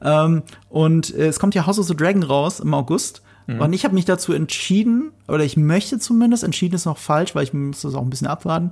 Ähm, 0.03 0.43
und 0.69 1.13
äh, 1.15 1.27
es 1.27 1.39
kommt 1.39 1.55
ja 1.55 1.65
House 1.65 1.79
of 1.79 1.87
the 1.87 1.95
Dragon 1.95 2.23
raus 2.23 2.59
im 2.59 2.73
August. 2.73 3.21
Und 3.59 3.73
ich 3.73 3.83
habe 3.83 3.95
mich 3.95 4.05
dazu 4.05 4.31
entschieden, 4.31 5.11
oder 5.27 5.43
ich 5.43 5.57
möchte 5.57 5.99
zumindest, 5.99 6.43
entschieden 6.43 6.75
ist 6.75 6.85
noch 6.85 6.97
falsch, 6.97 7.35
weil 7.35 7.43
ich 7.43 7.53
muss 7.53 7.81
das 7.81 7.95
auch 7.95 8.01
ein 8.01 8.09
bisschen 8.09 8.27
abwarten, 8.27 8.69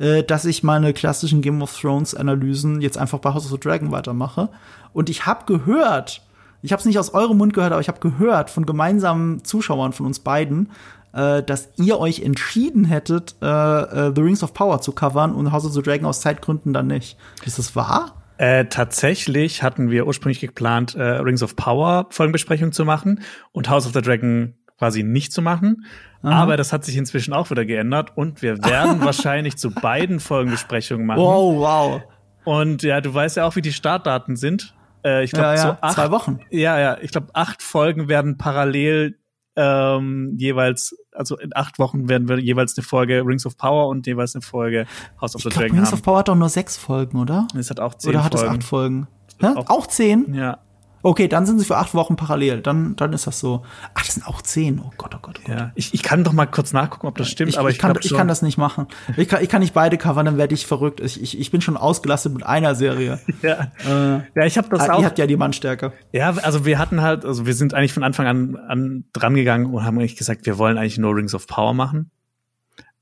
äh, 0.00 0.24
dass 0.24 0.44
ich 0.46 0.62
meine 0.62 0.92
klassischen 0.92 1.42
Game 1.42 1.62
of 1.62 1.78
Thrones 1.78 2.14
Analysen 2.14 2.80
jetzt 2.80 2.98
einfach 2.98 3.18
bei 3.18 3.32
House 3.32 3.44
of 3.44 3.50
the 3.52 3.60
Dragon 3.60 3.92
weitermache. 3.92 4.48
Und 4.92 5.10
ich 5.10 5.26
habe 5.26 5.44
gehört, 5.44 6.22
ich 6.62 6.72
habe 6.72 6.80
es 6.80 6.86
nicht 6.86 6.98
aus 6.98 7.14
eurem 7.14 7.36
Mund 7.36 7.52
gehört, 7.52 7.72
aber 7.72 7.80
ich 7.80 7.88
habe 7.88 8.00
gehört 8.00 8.50
von 8.50 8.66
gemeinsamen 8.66 9.44
Zuschauern 9.44 9.92
von 9.92 10.06
uns 10.06 10.20
beiden, 10.20 10.70
äh, 11.12 11.42
dass 11.42 11.68
ihr 11.76 11.98
euch 11.98 12.20
entschieden 12.20 12.84
hättet, 12.84 13.36
äh, 13.42 13.46
äh, 13.46 14.12
The 14.14 14.22
Rings 14.22 14.42
of 14.42 14.54
Power 14.54 14.80
zu 14.80 14.92
covern 14.92 15.34
und 15.34 15.52
House 15.52 15.66
of 15.66 15.72
the 15.72 15.82
Dragon 15.82 16.06
aus 16.06 16.20
Zeitgründen 16.20 16.72
dann 16.72 16.86
nicht. 16.86 17.16
Ist 17.44 17.58
das 17.58 17.76
wahr? 17.76 18.16
Äh, 18.38 18.66
tatsächlich 18.66 19.62
hatten 19.62 19.90
wir 19.90 20.06
ursprünglich 20.06 20.40
geplant, 20.40 20.94
äh, 20.94 21.02
Rings 21.02 21.42
of 21.42 21.56
Power 21.56 22.06
Folgenbesprechung 22.08 22.72
zu 22.72 22.86
machen 22.86 23.20
und 23.52 23.68
House 23.68 23.84
of 23.84 23.92
the 23.92 24.00
Dragon 24.00 24.54
quasi 24.80 25.04
nicht 25.04 25.32
zu 25.32 25.42
machen. 25.42 25.84
Aber 26.22 26.56
das 26.56 26.72
hat 26.72 26.84
sich 26.84 26.96
inzwischen 26.96 27.32
auch 27.32 27.50
wieder 27.50 27.64
geändert 27.64 28.16
und 28.16 28.42
wir 28.42 28.58
werden 28.64 29.00
wahrscheinlich 29.04 29.56
zu 29.56 29.70
beiden 29.70 30.18
Folgenbesprechungen 30.20 31.06
machen. 31.06 31.20
Wow, 31.20 31.56
wow. 31.60 32.02
Und 32.44 32.82
ja, 32.82 33.00
du 33.00 33.14
weißt 33.14 33.36
ja 33.36 33.44
auch, 33.46 33.54
wie 33.56 33.62
die 33.62 33.72
Startdaten 33.72 34.34
sind. 34.36 34.74
Äh, 35.04 35.22
ich 35.24 35.30
glaube, 35.30 35.46
Ja, 35.48 35.54
ja, 35.54 35.62
so 35.62 35.76
acht, 35.80 35.94
zwei 35.94 36.10
Wochen. 36.10 36.40
Ja, 36.50 36.78
ja, 36.80 36.98
ich 37.00 37.10
glaube, 37.12 37.28
acht 37.34 37.62
Folgen 37.62 38.08
werden 38.08 38.36
parallel 38.36 39.18
ähm, 39.56 40.34
jeweils, 40.38 40.96
also 41.12 41.36
in 41.38 41.50
acht 41.54 41.78
Wochen 41.78 42.08
werden 42.08 42.28
wir 42.28 42.38
jeweils 42.38 42.76
eine 42.76 42.84
Folge 42.84 43.22
Rings 43.24 43.44
of 43.46 43.56
Power 43.56 43.88
und 43.88 44.06
jeweils 44.06 44.34
eine 44.34 44.42
Folge 44.42 44.86
House 45.20 45.34
of 45.34 45.42
the 45.42 45.48
Ich 45.48 45.54
glaube, 45.54 45.66
Dragon 45.68 45.76
Rings 45.78 45.92
of 45.92 45.98
haben. 45.98 46.02
Power 46.04 46.18
hat 46.18 46.28
doch 46.28 46.34
nur 46.36 46.48
sechs 46.48 46.76
Folgen, 46.76 47.18
oder? 47.18 47.46
Es 47.58 47.68
hat 47.70 47.80
auch 47.80 47.94
zehn 47.94 48.10
Oder 48.10 48.24
hat 48.24 48.34
es 48.34 48.40
Folgen. 48.40 48.54
acht 48.56 48.64
Folgen? 48.64 49.08
Hä? 49.40 49.46
Auch- 49.56 49.70
Auch 49.70 49.86
zehn? 49.86 50.32
Ja, 50.34 50.58
Okay, 51.02 51.28
dann 51.28 51.46
sind 51.46 51.58
sie 51.58 51.64
für 51.64 51.76
acht 51.76 51.94
Wochen 51.94 52.16
parallel. 52.16 52.60
Dann, 52.60 52.94
dann 52.96 53.12
ist 53.12 53.26
das 53.26 53.40
so. 53.40 53.64
Ach, 53.94 54.04
das 54.04 54.14
sind 54.14 54.26
auch 54.26 54.42
zehn. 54.42 54.80
Oh 54.80 54.90
Gott, 54.98 55.14
oh 55.14 55.18
Gott, 55.20 55.40
oh 55.42 55.46
Gott. 55.46 55.56
ja. 55.56 55.72
Ich, 55.74 55.94
ich 55.94 56.02
kann 56.02 56.24
doch 56.24 56.32
mal 56.32 56.46
kurz 56.46 56.72
nachgucken, 56.72 57.06
ob 57.06 57.16
das 57.16 57.28
stimmt, 57.28 57.50
Ich, 57.50 57.58
aber 57.58 57.70
ich, 57.70 57.76
ich, 57.76 57.80
kann, 57.80 57.96
ich 58.00 58.14
kann 58.14 58.28
das 58.28 58.42
nicht 58.42 58.58
machen. 58.58 58.86
Ich 59.16 59.28
kann, 59.28 59.42
ich 59.42 59.48
kann 59.48 59.60
nicht 59.60 59.74
beide 59.74 59.96
covern, 59.96 60.26
dann 60.26 60.36
werde 60.36 60.54
ich 60.54 60.66
verrückt. 60.66 61.00
Ich, 61.00 61.20
ich, 61.22 61.38
ich 61.38 61.50
bin 61.50 61.60
schon 61.60 61.76
ausgelastet 61.76 62.32
mit 62.32 62.44
einer 62.44 62.74
Serie. 62.74 63.18
Ja, 63.42 63.72
äh, 63.88 64.20
ja 64.34 64.44
ich 64.44 64.58
habe 64.58 64.68
das 64.68 64.88
ah, 64.88 64.94
auch. 64.94 65.00
ihr 65.00 65.06
habt 65.06 65.18
ja 65.18 65.26
die 65.26 65.36
Mannstärke. 65.36 65.92
Ja, 66.12 66.30
also 66.30 66.66
wir 66.66 66.78
hatten 66.78 67.00
halt, 67.00 67.24
also 67.24 67.46
wir 67.46 67.54
sind 67.54 67.72
eigentlich 67.72 67.94
von 67.94 68.02
Anfang 68.02 68.26
an, 68.26 68.56
an 68.56 69.04
dran 69.14 69.34
gegangen 69.34 69.66
und 69.72 69.82
haben 69.84 69.98
eigentlich 69.98 70.16
gesagt, 70.16 70.44
wir 70.44 70.58
wollen 70.58 70.76
eigentlich 70.76 70.98
nur 70.98 71.16
Rings 71.16 71.34
of 71.34 71.46
Power 71.46 71.72
machen. 71.72 72.10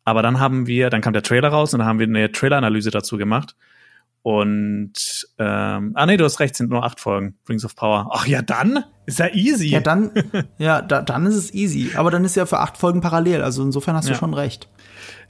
Aber 0.05 0.23
dann 0.23 0.39
haben 0.39 0.67
wir, 0.67 0.91
dann 0.91 1.01
kam 1.01 1.13
der 1.13 1.23
Trailer 1.23 1.49
raus 1.49 1.75
und 1.75 1.81
dann 1.81 1.89
haben 1.89 1.99
wir 1.99 2.07
eine 2.07 2.31
Trailer-Analyse 2.31 2.91
dazu 2.91 3.19
gemacht. 3.19 3.57
Und 4.23 4.93
ähm, 5.39 5.93
ah 5.95 6.05
nee, 6.07 6.17
du 6.17 6.25
hast 6.25 6.41
recht, 6.41 6.55
sind 6.57 6.71
nur 6.71 6.85
acht 6.85 7.01
Folgen 7.01 7.37
Rings 7.49 7.65
of 7.65 7.75
Power. 7.77 8.11
Ach 8.13 8.27
ja, 8.27 8.43
dann 8.43 8.85
ist 9.07 9.19
ja 9.21 9.29
easy. 9.33 9.69
Ja, 9.69 9.81
dann, 9.81 10.11
ja, 10.59 10.83
da, 10.83 11.01
dann 11.03 11.25
ist 11.27 11.37
es 11.37 11.55
easy. 11.55 11.93
Aber 11.97 12.11
dann 12.11 12.25
ist 12.25 12.37
ja 12.37 12.45
für 12.45 12.59
acht 12.59 12.77
Folgen 12.77 13.01
parallel. 13.01 13.43
Also 13.43 13.63
insofern 13.63 13.97
hast 13.97 14.07
Ja. 14.07 14.13
du 14.15 14.19
schon 14.19 14.35
recht. 14.35 14.69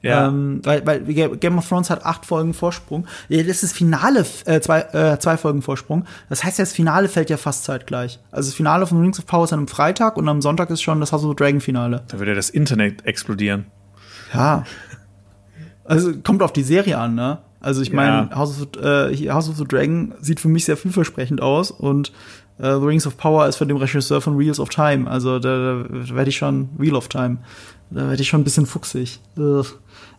ja. 0.03 0.29
Ähm, 0.29 0.61
weil, 0.65 0.85
weil 0.87 1.01
Game 1.05 1.59
of 1.59 1.69
Thrones 1.69 1.91
hat 1.91 2.05
acht 2.05 2.27
Folgen 2.27 2.55
Vorsprung. 2.55 3.07
Ja, 3.29 3.39
Das 3.43 3.49
ist 3.57 3.63
das 3.65 3.73
Finale, 3.73 4.25
äh, 4.47 4.61
zwei, 4.61 4.81
äh, 4.81 5.19
zwei 5.21 5.37
Folgen 5.37 5.63
Vorsprung. 5.63 6.05
Das 6.29 6.43
heißt, 6.43 6.59
ja, 6.59 6.63
das 6.65 6.73
Finale 6.73 7.09
fällt 7.09 7.31
ja 7.31 7.37
fast 7.37 7.65
zeitgleich. 7.65 8.19
Also 8.33 8.49
das 8.51 8.57
Finale 8.57 8.87
von 8.87 9.01
Rings 9.01 9.19
of 9.21 9.27
Power 9.27 9.45
ist 9.45 9.53
an 9.53 9.61
einem 9.61 9.69
Freitag 9.69 10.17
und 10.17 10.29
am 10.29 10.41
Sonntag 10.43 10.71
ist 10.71 10.83
schon 10.83 10.99
das 10.99 11.13
House 11.13 11.23
of 11.25 11.31
the 11.31 11.37
Dragon 11.37 11.61
Finale. 11.61 12.03
da 12.09 12.19
würde 12.19 12.35
das 12.35 12.51
Internet 12.51 13.05
explodieren. 13.07 13.67
Ja. 14.35 14.65
Also 15.85 16.13
kommt 16.19 16.43
auf 16.43 16.53
die 16.53 16.63
Serie 16.65 16.99
an, 16.99 17.15
ne? 17.15 17.39
Also 17.61 17.83
ich 17.83 17.93
meine, 17.93 18.29
Ja. 18.31 18.37
House, 18.37 18.61
of, 18.61 18.83
äh, 18.83 19.31
House 19.31 19.49
of 19.49 19.57
the 19.57 19.65
Dragon 19.65 20.15
sieht 20.21 20.41
für 20.41 20.49
mich 20.49 20.65
sehr 20.65 20.77
vielversprechend 20.77 21.41
aus 21.41 21.71
und 21.71 22.13
äh, 22.59 22.63
The 22.79 22.85
Rings 22.85 23.07
of 23.07 23.17
Power 23.17 23.47
ist 23.49 23.57
von 23.57 23.69
dem 23.69 23.77
Regisseur 23.77 24.21
von 24.21 24.39
Wheels 24.39 24.61
of 24.61 24.69
Time. 24.69 25.11
Also 25.11 25.39
da, 25.39 25.85
da 25.85 26.15
werde 26.15 26.31
ich 26.31 26.37
schon 26.37 26.69
Wheel 26.79 26.95
of 26.95 27.09
Time. 27.09 27.39
Da 27.91 28.09
werde 28.11 28.21
ich 28.21 28.29
schon 28.29 28.41
ein 28.43 28.45
bisschen 28.45 28.67
fuchsig. 28.67 29.21
Ugh. 29.37 29.65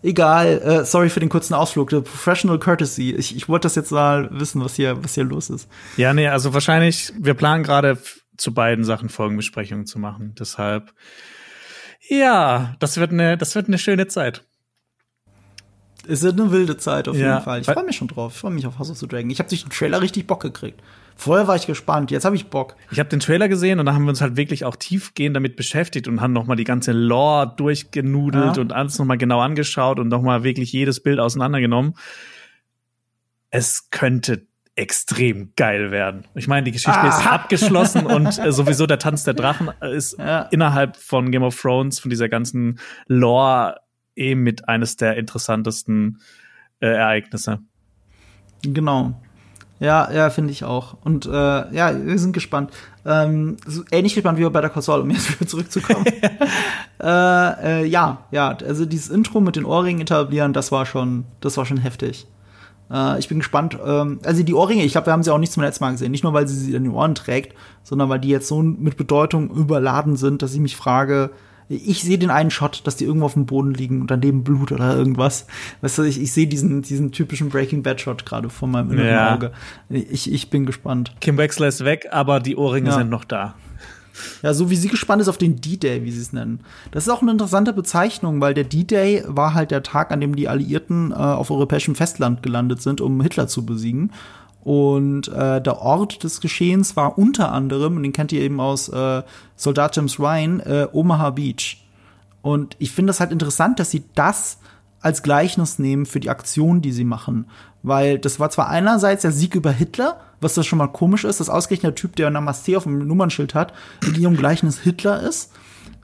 Egal, 0.01 0.59
äh, 0.59 0.85
sorry 0.85 1.09
für 1.09 1.19
den 1.19 1.29
kurzen 1.29 1.53
Ausflug. 1.53 1.91
The 1.91 2.01
Professional 2.01 2.57
Courtesy. 2.57 3.11
Ich, 3.11 3.35
ich 3.35 3.47
wollte 3.47 3.65
das 3.65 3.75
jetzt 3.75 3.91
mal 3.91 4.29
wissen, 4.31 4.63
was 4.63 4.75
hier, 4.75 5.03
was 5.03 5.13
hier 5.15 5.25
los 5.25 5.49
ist. 5.49 5.69
Ja, 5.97 6.13
nee, 6.13 6.27
also 6.27 6.53
wahrscheinlich, 6.53 7.13
wir 7.19 7.35
planen 7.35 7.63
gerade 7.63 7.97
zu 8.37 8.53
beiden 8.53 8.85
Sachen 8.85 9.09
Folgenbesprechungen 9.09 9.85
zu 9.85 9.99
machen. 9.99 10.33
Deshalb, 10.39 10.93
ja, 12.07 12.75
das 12.79 12.97
wird 12.97 13.11
eine, 13.11 13.37
das 13.37 13.53
wird 13.55 13.67
eine 13.67 13.77
schöne 13.77 14.07
Zeit. 14.07 14.43
Es 16.09 16.23
wird 16.23 16.39
eine 16.39 16.51
wilde 16.51 16.77
Zeit 16.77 17.07
auf 17.07 17.15
Ja, 17.15 17.33
jeden 17.33 17.43
Fall. 17.43 17.61
Ich 17.61 17.65
freue 17.67 17.83
mich 17.83 17.95
schon 17.97 18.07
drauf. 18.07 18.33
Ich 18.33 18.39
freue 18.39 18.51
mich 18.51 18.65
auf 18.65 18.79
House 18.79 18.89
of 18.89 18.97
the 18.97 19.07
Dragon. 19.07 19.29
Ich 19.29 19.39
habe 19.39 19.49
durch 19.49 19.63
den 19.63 19.69
Trailer 19.69 20.01
richtig 20.01 20.25
Bock 20.27 20.41
gekriegt. 20.41 20.81
Vorher 21.15 21.47
war 21.47 21.55
ich 21.57 21.67
gespannt, 21.67 22.11
jetzt 22.11 22.23
habe 22.23 22.35
ich 22.37 22.47
Bock. 22.47 22.75
Ich 22.91 22.99
habe 22.99 23.09
den 23.09 23.19
Trailer 23.19 23.49
gesehen 23.49 23.79
und 23.79 23.85
da 23.85 23.93
haben 23.93 24.03
wir 24.05 24.09
uns 24.09 24.21
halt 24.21 24.37
wirklich 24.37 24.63
auch 24.63 24.77
tiefgehend 24.77 25.35
damit 25.35 25.57
beschäftigt 25.57 26.07
und 26.07 26.21
haben 26.21 26.31
nochmal 26.33 26.55
die 26.55 26.63
ganze 26.63 26.93
Lore 26.93 27.53
durchgenudelt 27.57 28.55
Ja. 28.55 28.61
und 28.61 28.71
alles 28.73 28.97
nochmal 28.99 29.17
genau 29.17 29.41
angeschaut 29.41 29.99
und 29.99 30.07
nochmal 30.07 30.43
wirklich 30.43 30.71
jedes 30.71 31.03
Bild 31.03 31.19
auseinandergenommen. 31.19 31.95
Es 33.51 33.89
könnte 33.89 34.47
extrem 34.75 35.51
geil 35.57 35.91
werden. 35.91 36.23
Ich 36.35 36.47
meine, 36.47 36.63
die 36.63 36.71
Geschichte 36.71 37.05
ist 37.07 37.25
Ah. 37.27 37.31
abgeschlossen 37.35 38.05
und 38.05 38.37
äh, 38.39 38.51
sowieso 38.53 38.85
der 38.87 38.99
Tanz 38.99 39.25
der 39.25 39.33
Drachen 39.33 39.69
ist 39.93 40.17
Ja. 40.17 40.43
innerhalb 40.51 40.95
von 40.95 41.31
Game 41.31 41.43
of 41.43 41.59
Thrones, 41.59 41.99
von 41.99 42.09
dieser 42.09 42.29
ganzen 42.29 42.79
Lore, 43.07 43.75
eh 44.19 44.35
mit 44.35 44.67
eines 44.67 44.97
der 44.97 45.17
interessantesten 45.17 46.19
äh, 46.79 46.87
Ereignisse. 46.87 47.59
Genau. 48.61 49.19
Ja, 49.79 50.11
ja, 50.11 50.29
finde 50.29 50.51
ich 50.51 50.65
auch. 50.65 50.97
Und 51.03 51.25
äh, 51.25 51.29
ja, 51.29 52.05
wir 52.05 52.19
sind 52.19 52.33
gespannt. 52.33 52.71
Ähm, 53.05 53.55
so 53.65 53.83
ähnlich 53.91 54.13
gespannt 54.13 54.37
wie 54.37 54.49
bei 54.49 54.67
Call 54.67 54.81
Saul, 54.81 55.01
um 55.01 55.09
jetzt 55.09 55.29
wieder 55.39 55.49
zurückzukommen. 55.49 56.05
äh, 57.01 57.81
äh, 57.81 57.85
ja, 57.85 58.25
ja, 58.31 58.49
also 58.49 58.85
dieses 58.85 59.09
Intro 59.09 59.39
mit 59.39 59.55
den 59.55 59.63
Ohrringen 59.63 60.01
etablieren, 60.01 60.51
das 60.51 60.71
war 60.73 60.85
schon, 60.85 61.23
das 61.39 61.55
war 61.55 61.65
schon 61.65 61.77
heftig. 61.77 62.27
Äh, 62.91 63.19
ich 63.19 63.29
bin 63.29 63.39
gespannt. 63.39 63.77
Ähm, 63.85 64.19
also 64.25 64.43
die 64.43 64.53
Ohrringe, 64.53 64.83
ich 64.83 64.91
glaube, 64.91 65.07
wir 65.07 65.13
haben 65.13 65.23
sie 65.23 65.33
auch 65.33 65.37
nicht 65.37 65.53
zum 65.53 65.63
letzten 65.63 65.85
Mal 65.85 65.91
gesehen. 65.91 66.11
Nicht 66.11 66.23
nur, 66.23 66.33
weil 66.33 66.47
sie 66.47 66.55
sie 66.55 66.75
in 66.75 66.83
den 66.83 66.91
Ohren 66.91 67.15
trägt, 67.15 67.55
sondern 67.83 68.09
weil 68.09 68.19
die 68.19 68.29
jetzt 68.29 68.49
so 68.49 68.61
mit 68.61 68.97
Bedeutung 68.97 69.49
überladen 69.49 70.17
sind, 70.17 70.41
dass 70.41 70.53
ich 70.53 70.59
mich 70.59 70.75
frage, 70.75 71.31
ich 71.69 72.01
sehe 72.03 72.17
den 72.17 72.31
einen 72.31 72.49
Shot, 72.51 72.81
dass 72.85 72.95
die 72.95 73.05
irgendwo 73.05 73.27
auf 73.27 73.33
dem 73.33 73.45
Boden 73.45 73.73
liegen 73.73 74.01
und 74.01 74.09
daneben 74.11 74.43
Blut 74.43 74.71
oder 74.71 74.95
irgendwas. 74.95 75.45
Weißt 75.81 75.99
du, 75.99 76.03
ich, 76.03 76.19
ich 76.19 76.33
sehe 76.33 76.47
diesen, 76.47 76.81
diesen 76.81 77.11
typischen 77.11 77.49
Breaking 77.49 77.83
Bad 77.83 78.01
Shot 78.01 78.25
gerade 78.25 78.49
vor 78.49 78.67
meinem 78.67 78.91
inneren 78.91 79.07
Ja. 79.07 79.35
Auge. 79.35 79.51
Ich, 79.89 80.31
ich 80.31 80.49
bin 80.49 80.65
gespannt. 80.65 81.13
Kim 81.21 81.37
Wexler 81.37 81.67
ist 81.67 81.85
weg, 81.85 82.07
aber 82.11 82.39
die 82.39 82.55
Ohrringe 82.57 82.89
Ja. 82.89 82.95
sind 82.97 83.09
noch 83.09 83.23
da. 83.23 83.53
Ja, 84.41 84.53
so 84.53 84.69
wie 84.69 84.75
sie 84.75 84.89
gespannt 84.89 85.21
ist 85.21 85.29
auf 85.29 85.37
den 85.37 85.61
D-Day, 85.61 86.03
wie 86.03 86.11
sie 86.11 86.19
es 86.21 86.33
nennen. 86.33 86.59
Das 86.91 87.03
ist 87.07 87.09
auch 87.13 87.21
eine 87.21 87.31
interessante 87.31 87.71
Bezeichnung, 87.71 88.41
weil 88.41 88.53
der 88.53 88.65
D-Day 88.65 89.23
war 89.27 89.53
halt 89.53 89.71
der 89.71 89.81
Tag, 89.83 90.11
an 90.11 90.19
dem 90.19 90.35
die 90.35 90.49
Alliierten 90.49 91.11
äh, 91.11 91.15
auf 91.15 91.51
europäischem 91.51 91.95
Festland 91.95 92.43
gelandet 92.43 92.81
sind, 92.81 92.99
um 92.99 93.21
Hitler 93.21 93.47
zu 93.47 93.65
besiegen. 93.65 94.11
Und 94.63 95.29
äh, 95.29 95.61
der 95.61 95.81
Ort 95.81 96.23
des 96.23 96.41
Geschehens 96.41 96.95
war 96.95 97.17
unter 97.17 97.51
anderem, 97.51 97.95
und 97.95 98.03
den 98.03 98.13
kennt 98.13 98.31
ihr 98.31 98.41
eben 98.41 98.59
aus 98.59 98.89
äh, 98.89 99.23
Soldat 99.55 99.95
James 99.95 100.19
Ryan, 100.19 100.59
äh, 100.59 100.87
Omaha 100.91 101.31
Beach. 101.31 101.85
Und 102.41 102.75
ich 102.79 102.91
finde 102.91 103.11
das 103.11 103.19
halt 103.19 103.31
interessant, 103.31 103.79
dass 103.79 103.91
sie 103.91 104.03
das 104.15 104.59
als 105.01 105.23
Gleichnis 105.23 105.79
nehmen 105.79 106.05
für 106.05 106.19
die 106.19 106.29
Aktion, 106.29 106.81
die 106.81 106.91
sie 106.91 107.05
machen. 107.05 107.45
Weil 107.83 108.19
das 108.19 108.39
war 108.39 108.49
zwar 108.49 108.69
einerseits 108.69 109.21
der 109.21 109.31
Sieg 109.31 109.55
über 109.55 109.71
Hitler, 109.71 110.19
was 110.41 110.53
das 110.53 110.65
schon 110.65 110.79
mal 110.79 110.87
komisch 110.87 111.23
ist, 111.23 111.39
dass 111.39 111.49
ausgerechnet 111.49 111.91
der 111.91 111.95
Typ, 111.95 112.15
der 112.15 112.29
Namaste 112.29 112.75
auf 112.75 112.83
dem 112.83 113.07
Nummernschild 113.07 113.55
hat, 113.55 113.73
in 114.05 114.15
ihrem 114.15 114.35
Gleichnis 114.35 114.79
Hitler 114.79 115.21
ist. 115.21 115.51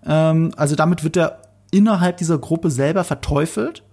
Ähm, 0.05 0.51
also 0.55 0.75
damit 0.75 1.03
wird 1.03 1.17
er 1.17 1.41
innerhalb 1.71 2.17
dieser 2.17 2.37
Gruppe 2.37 2.71
selber 2.71 3.03
verteufelt. 3.03 3.83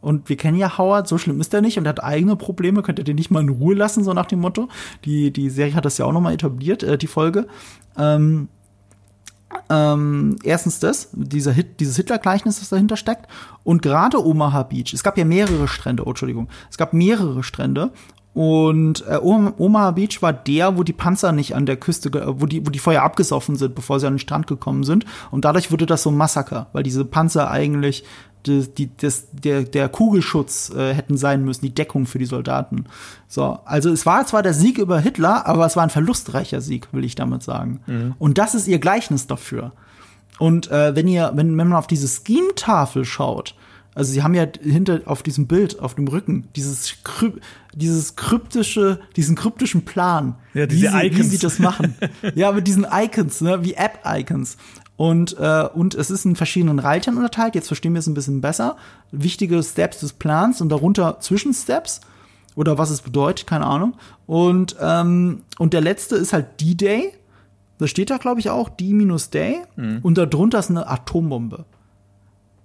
Und 0.00 0.28
wir 0.28 0.36
kennen 0.36 0.56
ja 0.56 0.78
Howard, 0.78 1.08
so 1.08 1.18
schlimm 1.18 1.40
ist 1.40 1.52
er 1.52 1.60
nicht 1.60 1.76
und 1.78 1.86
er 1.86 1.90
hat 1.90 2.02
eigene 2.02 2.36
Probleme, 2.36 2.82
könnt 2.82 2.98
ihr 2.98 3.04
den 3.04 3.16
nicht 3.16 3.30
mal 3.30 3.42
in 3.42 3.48
Ruhe 3.48 3.74
lassen, 3.74 4.04
so 4.04 4.12
nach 4.12 4.26
dem 4.26 4.40
Motto. 4.40 4.68
Die, 5.04 5.32
die 5.32 5.50
Serie 5.50 5.74
hat 5.74 5.84
das 5.84 5.98
ja 5.98 6.04
auch 6.04 6.12
noch 6.12 6.20
mal 6.20 6.32
etabliert, 6.32 6.82
äh, 6.82 6.96
die 6.96 7.08
Folge. 7.08 7.48
Ähm, 7.96 8.48
ähm, 9.70 10.36
erstens 10.42 10.78
das, 10.78 11.08
dieser 11.12 11.52
Hit, 11.52 11.80
dieses 11.80 11.96
Hitler-Gleichnis, 11.96 12.60
das 12.60 12.68
dahinter 12.68 12.96
steckt. 12.96 13.26
Und 13.64 13.82
gerade 13.82 14.24
Omaha 14.24 14.62
Beach, 14.64 14.92
es 14.92 15.02
gab 15.02 15.18
ja 15.18 15.24
mehrere 15.24 15.68
Strände, 15.68 16.04
oh, 16.06 16.10
Entschuldigung, 16.10 16.48
es 16.70 16.78
gab 16.78 16.92
mehrere 16.92 17.42
Strände. 17.42 17.90
Und 18.34 19.04
äh, 19.08 19.16
Omaha 19.16 19.90
Beach 19.92 20.22
war 20.22 20.32
der, 20.32 20.78
wo 20.78 20.84
die 20.84 20.92
Panzer 20.92 21.32
nicht 21.32 21.56
an 21.56 21.66
der 21.66 21.76
Küste, 21.76 22.36
wo 22.40 22.46
die, 22.46 22.64
wo 22.64 22.70
die 22.70 22.78
Feuer 22.78 23.02
abgesoffen 23.02 23.56
sind, 23.56 23.74
bevor 23.74 23.98
sie 23.98 24.06
an 24.06 24.12
den 24.12 24.18
Strand 24.20 24.46
gekommen 24.46 24.84
sind. 24.84 25.06
Und 25.30 25.44
dadurch 25.44 25.72
wurde 25.72 25.86
das 25.86 26.04
so 26.04 26.10
ein 26.10 26.16
Massaker, 26.16 26.68
weil 26.72 26.84
diese 26.84 27.04
Panzer 27.04 27.50
eigentlich 27.50 28.04
die, 28.48 28.68
die, 28.68 28.90
das, 28.96 29.28
der, 29.32 29.62
der 29.62 29.88
Kugelschutz 29.88 30.70
äh, 30.70 30.94
hätten 30.94 31.16
sein 31.16 31.44
müssen, 31.44 31.64
die 31.64 31.74
Deckung 31.74 32.06
für 32.06 32.18
die 32.18 32.26
Soldaten. 32.26 32.86
So, 33.28 33.58
also 33.64 33.90
es 33.90 34.06
war 34.06 34.26
zwar 34.26 34.42
der 34.42 34.54
Sieg 34.54 34.78
über 34.78 35.00
Hitler, 35.00 35.46
aber 35.46 35.66
es 35.66 35.76
war 35.76 35.82
ein 35.82 35.90
verlustreicher 35.90 36.60
Sieg, 36.60 36.88
will 36.92 37.04
ich 37.04 37.14
damit 37.14 37.42
sagen. 37.42 37.80
Mhm. 37.86 38.14
Und 38.18 38.38
das 38.38 38.54
ist 38.54 38.66
ihr 38.68 38.78
Gleichnis 38.78 39.26
dafür. 39.26 39.72
Und 40.38 40.70
äh, 40.70 40.94
wenn 40.94 41.08
ihr, 41.08 41.32
wenn, 41.34 41.56
wenn 41.58 41.68
man 41.68 41.78
auf 41.78 41.86
diese 41.86 42.08
Scheme-Tafel 42.08 43.04
schaut, 43.04 43.54
also 43.94 44.12
sie 44.12 44.22
haben 44.22 44.34
ja 44.34 44.46
hinter 44.62 45.00
auf 45.06 45.24
diesem 45.24 45.48
Bild, 45.48 45.80
auf 45.80 45.96
dem 45.96 46.06
Rücken, 46.06 46.48
dieses, 46.54 47.02
Kryp 47.02 47.40
dieses 47.74 48.14
kryptische, 48.14 49.00
diesen 49.16 49.34
kryptischen 49.34 49.84
Plan, 49.84 50.36
ja, 50.54 50.66
diese 50.66 50.86
wie, 50.86 50.90
sie, 50.90 51.06
Icons. 51.06 51.18
wie 51.18 51.24
sie 51.24 51.38
das 51.38 51.58
machen. 51.58 51.96
ja, 52.36 52.52
mit 52.52 52.68
diesen 52.68 52.86
Icons, 52.88 53.40
ne, 53.40 53.64
wie 53.64 53.74
App-Icons. 53.74 54.56
Und, 54.98 55.38
äh, 55.38 55.68
und 55.72 55.94
es 55.94 56.10
ist 56.10 56.24
in 56.24 56.34
verschiedenen 56.34 56.80
Reitern 56.80 57.16
unterteilt. 57.16 57.54
Jetzt 57.54 57.68
verstehen 57.68 57.94
wir 57.94 58.00
es 58.00 58.08
ein 58.08 58.14
bisschen 58.14 58.40
besser. 58.40 58.76
Wichtige 59.12 59.62
Steps 59.62 60.00
des 60.00 60.12
Plans 60.12 60.60
und 60.60 60.70
darunter 60.70 61.20
Zwischensteps 61.20 62.00
oder 62.56 62.78
was 62.78 62.90
es 62.90 63.00
bedeutet, 63.00 63.46
keine 63.46 63.64
Ahnung. 63.64 63.94
Und, 64.26 64.74
ähm, 64.80 65.44
und 65.56 65.72
der 65.72 65.82
letzte 65.82 66.16
ist 66.16 66.32
halt 66.32 66.60
D-Day. 66.60 67.12
Da 67.78 67.86
steht 67.86 68.10
da, 68.10 68.16
glaube 68.16 68.40
ich, 68.40 68.50
auch 68.50 68.68
D 68.68 68.92
minus 68.92 69.30
Day. 69.30 69.62
Mhm. 69.76 70.00
Und 70.02 70.18
darunter 70.18 70.58
ist 70.58 70.70
eine 70.70 70.88
Atombombe. 70.88 71.64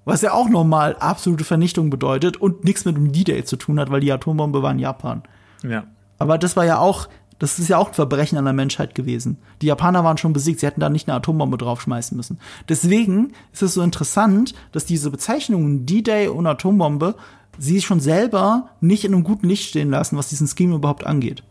Was 0.04 0.24
ja 0.24 0.34
auch 0.34 0.50
nochmal 0.50 0.96
absolute 1.00 1.44
Vernichtung 1.44 1.92
bedeutet 1.92 2.38
und 2.38 2.64
nichts 2.64 2.84
mit 2.84 2.98
dem 2.98 3.12
D-Day 3.12 3.44
zu 3.44 3.58
tun 3.58 3.80
hat, 3.80 3.92
weil 3.92 4.02
die 4.02 4.12
Atombombe 4.12 4.64
war 4.64 4.72
in 4.72 4.80
Japan. 4.80 5.22
Ja. 5.62 5.84
Aber 6.18 6.40
das 6.40 6.58
war 6.58 6.66
ja 6.66 6.80
auch 6.80 7.10
das 7.40 7.60
ist 7.60 7.68
ja 7.68 7.78
auch 7.78 7.90
ein 7.90 7.94
Verbrechen 7.94 8.38
an 8.38 8.46
der 8.46 8.54
Menschheit 8.54 8.96
gewesen. 8.96 9.38
Die 9.62 9.68
Japaner 9.68 10.04
waren 10.04 10.18
schon 10.18 10.34
besiegt, 10.34 10.60
sie 10.60 10.66
hätten 10.66 10.80
da 10.80 10.90
nicht 10.90 11.08
eine 11.08 11.18
Atombombe 11.18 11.58
draufschmeißen 11.58 12.16
müssen. 12.16 12.40
Deswegen 12.70 13.34
ist 13.52 13.64
es 13.64 13.74
so 13.74 13.82
interessant, 13.82 14.54
dass 14.72 14.86
diese 14.86 15.12
Bezeichnungen 15.12 15.86
D-Day 15.86 16.28
und 16.28 16.48
Atombombe 16.48 17.16
sie 17.58 17.82
schon 17.82 18.00
selber 18.00 18.70
nicht 18.82 19.06
in 19.06 19.14
einem 19.14 19.24
guten 19.24 19.48
Licht 19.48 19.70
stehen 19.70 19.90
lassen, 19.90 20.18
was 20.18 20.30
diesen 20.30 20.48
Scheme 20.48 20.76
überhaupt 20.76 21.06
angeht. 21.06 21.44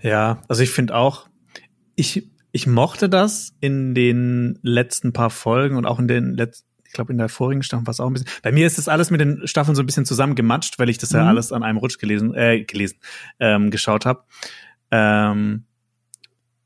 Ja, 0.00 0.42
also 0.48 0.62
ich 0.62 0.70
finde 0.70 0.94
auch, 0.94 1.28
ich, 1.96 2.30
ich 2.52 2.66
mochte 2.66 3.08
das 3.08 3.54
in 3.60 3.94
den 3.94 4.58
letzten 4.62 5.12
paar 5.12 5.30
Folgen 5.30 5.76
und 5.76 5.86
auch 5.86 5.98
in 5.98 6.08
den 6.08 6.34
letzten 6.34 6.68
glaube, 6.94 7.12
in 7.12 7.18
der 7.18 7.28
vorigen 7.28 7.62
Staffel 7.62 7.86
war 7.86 7.92
es 7.92 8.00
auch 8.00 8.06
ein 8.06 8.14
bisschen. 8.14 8.28
Bei 8.42 8.52
mir 8.52 8.66
ist 8.66 8.78
das 8.78 8.88
alles 8.88 9.10
mit 9.10 9.20
den 9.20 9.46
Staffeln 9.46 9.74
so 9.74 9.82
ein 9.82 9.86
bisschen 9.86 10.06
zusammengematscht, 10.06 10.78
weil 10.78 10.88
ich 10.88 10.98
das 10.98 11.12
mhm. 11.12 11.18
ja 11.18 11.26
alles 11.26 11.52
an 11.52 11.62
einem 11.62 11.78
Rutsch 11.78 11.98
gelesen, 11.98 12.34
äh, 12.34 12.64
gelesen, 12.64 12.98
ähm, 13.38 13.70
geschaut 13.70 14.06
habe. 14.06 14.24
Ähm, 14.90 15.64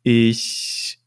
ich 0.03 1.01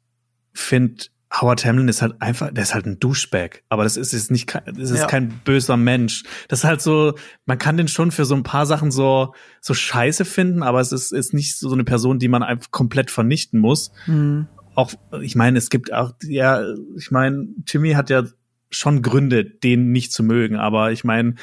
finde, 0.53 1.05
Howard 1.33 1.65
Hamlin 1.65 1.87
ist 1.87 2.01
halt 2.01 2.21
einfach, 2.21 2.51
der 2.51 2.63
ist 2.63 2.73
halt 2.73 2.85
ein 2.85 2.99
Douchebag, 2.99 3.63
aber 3.69 3.83
das 3.83 3.95
ist, 3.95 4.13
ist 4.13 4.31
nicht, 4.31 4.53
das 4.65 4.91
ist 4.91 4.99
ja. 4.99 5.07
kein 5.07 5.29
böser 5.45 5.77
Mensch. 5.77 6.23
Das 6.49 6.59
ist 6.59 6.65
halt 6.65 6.81
so, 6.81 7.13
man 7.45 7.57
kann 7.57 7.77
den 7.77 7.87
schon 7.87 8.11
für 8.11 8.25
so 8.25 8.35
ein 8.35 8.43
paar 8.43 8.65
Sachen 8.65 8.91
so, 8.91 9.33
so 9.61 9.73
scheiße 9.73 10.25
finden, 10.25 10.61
aber 10.61 10.81
es 10.81 10.91
ist, 10.91 11.13
ist 11.13 11.33
nicht 11.33 11.57
so 11.57 11.71
eine 11.71 11.85
Person, 11.85 12.19
die 12.19 12.27
man 12.27 12.43
einfach 12.43 12.71
komplett 12.71 13.11
vernichten 13.11 13.59
muss. 13.59 13.91
Mhm. 14.07 14.47
Auch, 14.75 14.91
ich 15.21 15.35
meine, 15.35 15.57
es 15.57 15.69
gibt 15.69 15.93
auch, 15.93 16.13
ja, 16.23 16.63
ich 16.97 17.11
meine, 17.11 17.47
Timmy 17.65 17.93
hat 17.93 18.09
ja 18.09 18.23
schon 18.71 19.01
Gründe, 19.01 19.45
den 19.45 19.91
nicht 19.91 20.11
zu 20.11 20.23
mögen. 20.23 20.55
Aber 20.55 20.91
ich 20.91 21.03
meine, 21.03 21.35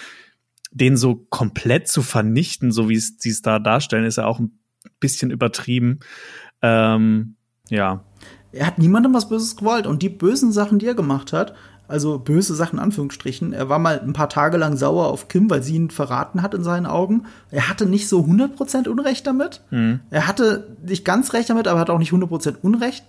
den 0.70 0.97
so 0.97 1.14
komplett 1.14 1.89
zu 1.89 2.03
vernichten, 2.03 2.72
so 2.72 2.89
wie 2.89 2.99
sie 2.99 3.31
es 3.31 3.43
da 3.43 3.59
darstellen, 3.59 4.05
ist 4.05 4.16
ja 4.16 4.26
auch 4.26 4.39
ein 4.39 4.59
bisschen 5.01 5.31
übertrieben. 5.31 6.01
Ähm, 6.62 7.37
ja. 7.68 8.05
Er 8.53 8.66
hat 8.66 8.79
niemandem 8.79 9.14
was 9.14 9.29
Böses 9.29 9.57
gewollt 9.57 9.87
und 9.87 10.03
die 10.03 10.09
bösen 10.09 10.53
Sachen, 10.53 10.79
die 10.79 10.87
er 10.87 10.95
gemacht 10.95 11.33
hat, 11.33 11.55
also 11.89 12.18
böse 12.18 12.55
Sachen, 12.55 12.79
Anführungsstrichen. 12.79 13.55
Er 13.55 13.70
war 13.70 13.79
mal 13.79 13.99
ein 13.99 14.12
paar 14.12 14.29
Tage 14.29 14.59
lang 14.59 14.76
sauer 14.76 15.07
auf 15.07 15.29
Kim, 15.29 15.49
weil 15.49 15.62
sie 15.62 15.74
ihn 15.74 15.91
verraten 15.91 16.43
hat 16.43 16.53
in 16.53 16.62
seinen 16.62 16.85
Augen. 16.85 17.24
Er 17.51 17.68
hatte 17.68 17.87
nicht 17.87 18.09
so 18.09 18.20
100% 18.20 18.89
Unrecht 18.89 19.26
damit. 19.26 19.62
Mhm. 19.70 20.01
Er 20.11 20.29
hatte 20.29 20.76
nicht 20.85 21.05
ganz 21.07 21.33
recht 21.33 21.49
damit, 21.49 21.66
aber 21.66 21.81
hat 21.81 21.91
auch 21.91 21.99
nicht 21.99 22.12
100% 22.12 22.57
Unrecht. 22.61 23.05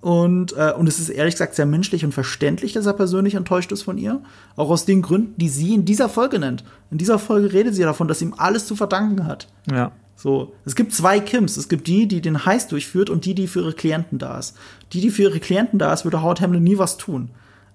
Und, 0.00 0.56
äh, 0.56 0.72
und 0.72 0.86
es 0.88 0.98
ist 0.98 1.10
ehrlich 1.10 1.34
gesagt 1.34 1.54
sehr 1.54 1.66
menschlich 1.66 2.04
und 2.04 2.12
verständlich, 2.12 2.72
dass 2.72 2.86
er 2.86 2.94
persönlich 2.94 3.34
enttäuscht 3.34 3.70
ist 3.70 3.82
von 3.82 3.98
ihr. 3.98 4.22
Auch 4.56 4.70
aus 4.70 4.86
den 4.86 5.02
Gründen, 5.02 5.34
die 5.36 5.50
sie 5.50 5.74
in 5.74 5.84
dieser 5.84 6.08
Folge 6.08 6.38
nennt. 6.38 6.64
In 6.90 6.98
dieser 6.98 7.18
Folge 7.18 7.52
redet 7.52 7.74
sie 7.74 7.82
davon, 7.82 8.08
dass 8.08 8.22
ihm 8.22 8.34
alles 8.36 8.66
zu 8.66 8.76
verdanken 8.76 9.26
hat. 9.26 9.48
Ja. 9.70 9.92
So, 10.16 10.52
es 10.64 10.74
gibt 10.74 10.94
zwei 10.94 11.20
Kims. 11.20 11.56
Es 11.56 11.68
gibt 11.68 11.86
die, 11.86 12.06
die 12.06 12.20
den 12.20 12.44
Heist 12.46 12.72
durchführt 12.72 13.10
und 13.10 13.24
die, 13.24 13.34
die 13.34 13.46
für 13.46 13.60
ihre 13.60 13.72
Klienten 13.72 14.18
da 14.18 14.38
ist. 14.38 14.56
Die, 14.92 15.00
die 15.00 15.10
für 15.10 15.22
ihre 15.22 15.40
Klienten 15.40 15.78
da 15.78 15.92
ist, 15.92 16.04
würde 16.04 16.22
Howard 16.22 16.40
Hamlin 16.40 16.62
nie 16.62 16.78
was 16.78 16.96
tun. 16.96 17.30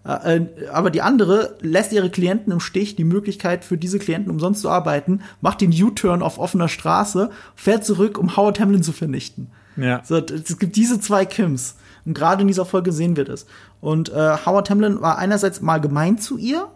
Äh, 0.06 0.38
äh, 0.38 0.68
aber 0.72 0.92
die 0.92 1.02
andere 1.02 1.58
lässt 1.62 1.92
ihre 1.92 2.10
Klienten 2.10 2.52
im 2.52 2.60
Stich, 2.60 2.96
die 2.96 3.04
Möglichkeit 3.04 3.66
für 3.66 3.78
diese 3.78 4.00
Klienten 4.00 4.32
umsonst 4.32 4.62
zu 4.62 4.70
arbeiten, 4.70 5.22
macht 5.42 5.62
den 5.62 5.72
U-Turn 5.72 6.22
auf 6.22 6.38
offener 6.38 6.70
Straße, 6.70 7.30
fährt 7.56 7.86
zurück, 7.86 8.18
um 8.18 8.36
Howard 8.36 8.60
Hamlin 8.60 8.84
zu 8.84 8.94
vernichten. 8.94 9.48
Ja. 9.78 10.02
So, 10.06 10.18
es 10.18 10.58
gibt 10.58 10.76
diese 10.76 11.00
zwei 11.00 11.26
Kims. 11.26 11.76
Und 12.06 12.14
gerade 12.14 12.42
in 12.42 12.48
dieser 12.48 12.66
Folge 12.66 12.92
sehen 12.92 13.16
wir 13.16 13.26
das. 13.26 13.46
Und 13.82 14.10
äh, 14.10 14.38
Howard 14.46 14.70
Hamlin 14.70 15.02
war 15.02 15.18
einerseits 15.18 15.62
mal 15.62 15.80
gemein 15.80 16.18
zu 16.18 16.38
ihr, 16.38 16.68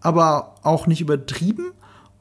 aber 0.00 0.56
auch 0.62 0.86
nicht 0.86 1.00
übertrieben. 1.00 1.72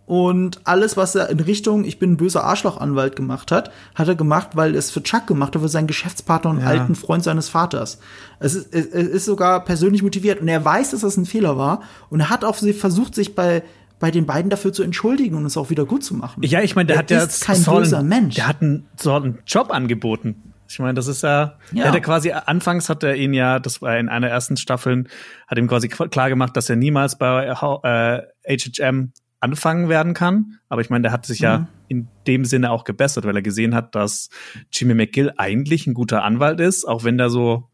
Und 0.05 0.59
alles, 0.65 0.97
was 0.97 1.15
er 1.15 1.29
in 1.29 1.39
Richtung 1.39 1.85
Ich 1.85 1.97
bin 1.97 2.13
ein 2.13 2.17
böser 2.17 2.43
Arschlochanwalt 2.43 3.15
gemacht 3.15 3.51
hat, 3.51 3.71
hat 3.95 4.07
er 4.07 4.15
gemacht, 4.15 4.49
weil 4.53 4.75
es 4.75 4.91
für 4.91 5.01
Chuck 5.01 5.27
gemacht 5.27 5.55
hat, 5.55 5.61
für 5.61 5.69
seinen 5.69 5.87
Geschäftspartner 5.87 6.51
und 6.51 6.59
ja. 6.59 6.65
alten 6.65 6.95
Freund 6.95 7.23
seines 7.23 7.47
Vaters. 7.47 7.99
Es 8.39 8.53
ist, 8.53 8.73
es 8.73 8.91
ist 8.91 9.25
sogar 9.25 9.63
persönlich 9.63 10.03
motiviert 10.03 10.41
und 10.41 10.49
er 10.49 10.63
weiß, 10.63 10.91
dass 10.91 11.01
das 11.01 11.15
ein 11.15 11.25
Fehler 11.25 11.57
war 11.57 11.81
und 12.09 12.19
er 12.19 12.29
hat 12.29 12.43
auch 12.43 12.55
versucht, 12.55 13.15
sich 13.15 13.33
bei 13.33 13.63
bei 13.99 14.11
den 14.11 14.25
beiden 14.25 14.49
dafür 14.49 14.73
zu 14.73 14.83
entschuldigen 14.83 15.37
und 15.37 15.45
es 15.45 15.55
auch 15.55 15.69
wieder 15.69 15.85
gut 15.85 16.03
zu 16.03 16.13
machen. 16.13 16.43
Ja, 16.43 16.59
ich 16.59 16.75
meine, 16.75 16.87
der, 16.87 17.03
der, 17.03 17.21
hat 17.21 17.39
ja 17.39 17.45
kein 17.45 17.63
böser 17.63 18.03
Mensch. 18.03 18.35
Der 18.35 18.49
hat 18.49 18.61
einen, 18.61 18.85
so 18.97 19.13
einen 19.13 19.39
Job 19.47 19.71
angeboten. 19.71 20.52
Ich 20.67 20.79
meine, 20.79 20.93
das 20.93 21.07
ist 21.07 21.23
ja, 21.23 21.57
ja. 21.71 21.85
Er 21.85 22.01
quasi, 22.01 22.31
anfangs 22.31 22.89
hat 22.89 23.03
er 23.03 23.15
ihn 23.15 23.33
ja, 23.33 23.59
das 23.59 23.81
war 23.81 23.97
in 23.97 24.09
einer 24.09 24.29
ersten 24.29 24.57
Staffeln, 24.57 25.07
hat 25.47 25.57
ihm 25.57 25.67
quasi 25.67 25.87
klar 25.87 26.29
gemacht, 26.29 26.57
dass 26.57 26.69
er 26.69 26.75
niemals 26.75 27.17
bei 27.17 27.45
äh, 27.45 28.57
HHM 28.57 29.11
anfangen 29.39 29.89
werden 29.89 30.13
kann. 30.13 30.59
Aber 30.69 30.81
ich 30.81 30.89
meine, 30.89 31.03
der 31.03 31.11
hat 31.11 31.25
sich 31.25 31.41
mhm. 31.41 31.43
ja 31.43 31.67
in 31.89 32.07
dem 32.27 32.45
Sinne 32.45 32.71
auch 32.71 32.85
gebessert, 32.85 33.25
weil 33.25 33.35
er 33.35 33.41
gesehen 33.41 33.75
hat, 33.75 33.93
dass 33.93 34.29
Jimmy 34.71 34.95
McGill 34.95 35.33
eigentlich 35.37 35.85
ein 35.85 35.93
guter 35.93 36.23
Anwalt 36.23 36.59
ist, 36.59 36.85
auch 36.85 37.03
wenn 37.03 37.17
der 37.17 37.29
so 37.29 37.69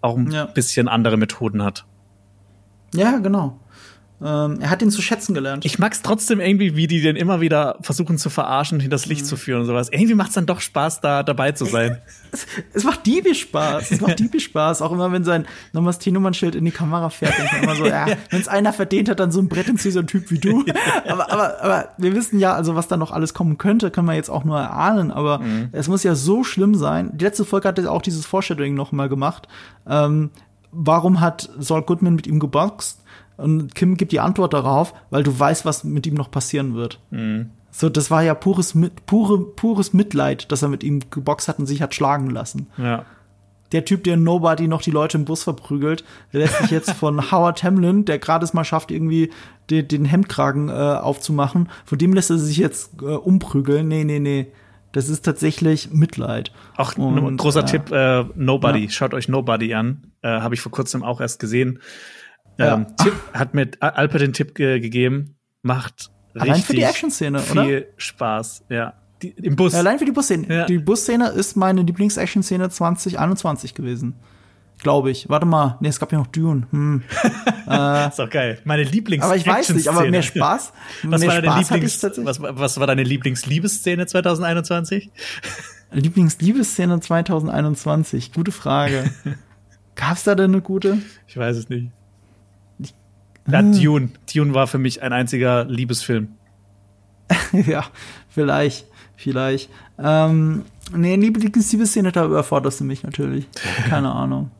auch 0.00 0.16
ein 0.16 0.30
ja. 0.30 0.46
bisschen 0.46 0.86
andere 0.86 1.16
Methoden 1.16 1.64
hat. 1.64 1.86
Ja, 2.94 3.18
genau. 3.18 3.60
Ähm, 4.20 4.58
er 4.60 4.70
hat 4.70 4.82
ihn 4.82 4.90
zu 4.90 5.00
schätzen 5.00 5.32
gelernt. 5.32 5.64
Ich 5.64 5.78
mag's 5.78 6.02
trotzdem 6.02 6.40
irgendwie, 6.40 6.74
wie 6.74 6.88
die 6.88 7.00
den 7.00 7.14
immer 7.14 7.40
wieder 7.40 7.78
versuchen 7.82 8.18
zu 8.18 8.30
verarschen 8.30 8.76
und 8.76 8.80
hinters 8.80 9.06
Licht 9.06 9.22
mhm. 9.22 9.26
zu 9.26 9.36
führen 9.36 9.60
und 9.60 9.66
sowas. 9.66 9.90
Irgendwie 9.92 10.14
macht's 10.14 10.34
dann 10.34 10.46
doch 10.46 10.60
Spaß, 10.60 11.00
da 11.00 11.22
dabei 11.22 11.52
zu 11.52 11.66
sein. 11.66 11.98
es, 12.32 12.46
es 12.72 12.84
macht 12.84 13.06
diebisch 13.06 13.42
Spaß. 13.42 13.92
Es 13.92 14.00
macht 14.00 14.18
diebisch 14.18 14.44
Spaß. 14.46 14.82
Auch 14.82 14.90
immer, 14.90 15.12
wenn 15.12 15.22
sein 15.22 15.46
nochmals 15.72 15.98
T-Nummernschild 16.00 16.56
in 16.56 16.64
die 16.64 16.72
Kamera 16.72 17.10
fährt, 17.10 17.38
denkt 17.38 17.52
man 17.52 17.62
immer 17.62 17.76
so, 17.76 17.86
ja, 17.86 18.06
wenn's 18.30 18.48
einer 18.48 18.72
verdient 18.72 19.08
hat, 19.08 19.20
dann 19.20 19.30
so 19.30 19.40
ein 19.40 19.48
Brett 19.48 19.68
ins 19.68 19.84
so 19.84 20.00
ein 20.00 20.08
Typ 20.08 20.32
wie 20.32 20.38
du. 20.38 20.64
aber, 21.08 21.32
aber, 21.32 21.62
aber 21.62 21.88
wir 21.96 22.14
wissen 22.14 22.40
ja, 22.40 22.54
also 22.54 22.74
was 22.74 22.88
da 22.88 22.96
noch 22.96 23.12
alles 23.12 23.34
kommen 23.34 23.56
könnte, 23.56 23.92
können 23.92 24.08
wir 24.08 24.14
jetzt 24.14 24.30
auch 24.30 24.42
nur 24.42 24.58
erahnen. 24.58 25.12
Aber 25.12 25.38
mhm. 25.38 25.68
es 25.70 25.86
muss 25.86 26.02
ja 26.02 26.16
so 26.16 26.42
schlimm 26.42 26.74
sein. 26.74 27.10
Die 27.14 27.24
letzte 27.24 27.44
Folge 27.44 27.68
hat 27.68 27.78
auch 27.86 28.02
dieses 28.02 28.26
Foreshadowing 28.26 28.74
noch 28.74 28.90
mal 28.90 29.08
gemacht. 29.08 29.46
Ähm, 29.88 30.30
warum 30.72 31.20
hat 31.20 31.48
Saul 31.58 31.82
Goodman 31.82 32.14
mit 32.14 32.26
ihm 32.26 32.40
geboxt? 32.40 32.97
Und 33.38 33.74
Kim 33.74 33.96
gibt 33.96 34.12
die 34.12 34.20
Antwort 34.20 34.52
darauf, 34.52 34.92
weil 35.10 35.22
du 35.22 35.38
weißt, 35.38 35.64
was 35.64 35.84
mit 35.84 36.06
ihm 36.06 36.14
noch 36.14 36.30
passieren 36.30 36.74
wird. 36.74 37.00
Mhm. 37.10 37.50
So, 37.70 37.88
das 37.88 38.10
war 38.10 38.22
ja 38.22 38.34
pures, 38.34 38.76
pure, 39.06 39.38
pures 39.38 39.92
Mitleid, 39.92 40.50
dass 40.50 40.62
er 40.62 40.68
mit 40.68 40.82
ihm 40.82 41.00
geboxt 41.10 41.48
hat 41.48 41.58
und 41.60 41.66
sich 41.66 41.80
hat 41.80 41.94
schlagen 41.94 42.30
lassen. 42.30 42.66
Ja. 42.76 43.04
Der 43.70 43.84
Typ, 43.84 44.02
der 44.04 44.16
Nobody 44.16 44.66
noch 44.66 44.82
die 44.82 44.90
Leute 44.90 45.18
im 45.18 45.24
Bus 45.26 45.44
verprügelt, 45.44 46.02
der 46.32 46.40
lässt 46.40 46.58
sich 46.58 46.70
jetzt 46.70 46.92
von 46.92 47.30
Howard 47.30 47.62
Hamlin, 47.62 48.04
der 48.04 48.18
gerade 48.18 48.44
es 48.44 48.54
mal 48.54 48.64
schafft, 48.64 48.90
irgendwie 48.90 49.30
den, 49.70 49.86
den 49.86 50.04
Hemdkragen 50.04 50.68
äh, 50.68 50.72
aufzumachen, 50.72 51.68
von 51.84 51.98
dem 51.98 52.14
lässt 52.14 52.30
er 52.30 52.38
sich 52.38 52.56
jetzt 52.56 53.02
äh, 53.02 53.04
umprügeln. 53.04 53.86
Nee, 53.86 54.04
nee, 54.04 54.18
nee. 54.18 54.48
Das 54.92 55.10
ist 55.10 55.24
tatsächlich 55.24 55.90
Mitleid. 55.92 56.50
Ach, 56.76 56.96
und, 56.96 57.36
großer 57.36 57.60
äh, 57.60 57.64
Tipp, 57.66 57.92
äh, 57.92 58.24
Nobody. 58.34 58.84
Ja. 58.84 58.90
Schaut 58.90 59.12
euch 59.12 59.28
Nobody 59.28 59.74
an. 59.74 60.12
Äh, 60.22 60.40
Habe 60.40 60.54
ich 60.54 60.62
vor 60.62 60.72
kurzem 60.72 61.04
auch 61.04 61.20
erst 61.20 61.38
gesehen. 61.38 61.80
Ähm, 62.58 62.86
ja. 62.88 63.04
Tipp, 63.04 63.14
hat 63.32 63.54
mir 63.54 63.70
Alper 63.80 64.18
den 64.18 64.32
Tipp 64.32 64.54
ge 64.54 64.80
gegeben. 64.80 65.36
macht 65.62 66.10
Allein 66.34 66.50
richtig 66.50 66.66
für 66.66 66.72
die 66.74 66.82
Action-Szene, 66.82 67.38
viel 67.40 67.58
oder? 67.58 67.86
Spaß. 67.96 68.64
Ja, 68.68 68.94
die, 69.22 69.30
im 69.30 69.56
Bus. 69.56 69.74
Allein 69.74 69.98
für 69.98 70.04
die 70.04 70.12
Busszene. 70.12 70.46
Ja. 70.52 70.66
Die 70.66 70.78
Busszene 70.78 71.28
ist 71.28 71.56
meine 71.56 71.82
Lieblings-Action-Szene 71.82 72.70
2021 72.70 73.74
gewesen. 73.74 74.14
Glaube 74.80 75.10
ich. 75.10 75.28
Warte 75.28 75.44
mal. 75.44 75.76
Nee, 75.80 75.88
es 75.88 75.98
gab 75.98 76.12
ja 76.12 76.18
noch 76.18 76.28
Dune. 76.28 76.68
Hm. 76.70 77.02
ist 78.08 78.18
doch 78.18 78.30
geil. 78.30 78.60
Meine 78.64 78.84
Lieblings. 78.84 79.24
Aber 79.24 79.34
ich 79.34 79.44
weiß 79.44 79.70
nicht, 79.70 79.88
aber 79.88 80.08
mehr 80.08 80.22
Spaß. 80.22 80.72
Was 81.02 81.20
mehr 81.20 81.30
war, 81.30 81.42
deine 81.42 81.64
Spaß 81.64 81.70
Lieblings, 81.70 82.02
was, 82.24 82.40
was 82.40 82.78
war 82.78 82.86
deine 82.86 83.02
Lieblings-Liebesszene 83.02 84.06
2021? 84.06 85.10
Lieblings-Liebesszene 85.90 87.00
2021. 87.00 88.32
Gute 88.32 88.52
Frage. 88.52 89.10
Gab's 89.96 90.22
da 90.22 90.36
denn 90.36 90.52
eine 90.52 90.62
gute? 90.62 90.98
Ich 91.26 91.36
weiß 91.36 91.56
es 91.56 91.68
nicht. 91.68 91.90
Ja, 93.50 93.62
Dune. 93.62 94.10
Dune 94.32 94.54
war 94.54 94.66
für 94.66 94.78
mich 94.78 95.02
ein 95.02 95.12
einziger 95.12 95.64
Liebesfilm. 95.64 96.28
ja, 97.52 97.84
vielleicht, 98.28 98.86
vielleicht. 99.16 99.70
Ähm, 99.98 100.64
nee, 100.94 101.16
Lieblings-Liebesszene, 101.16 102.12
da 102.12 102.24
überforderst 102.24 102.80
du 102.80 102.84
mich 102.84 103.02
natürlich. 103.02 103.46
Keine 103.88 104.12
Ahnung. 104.12 104.50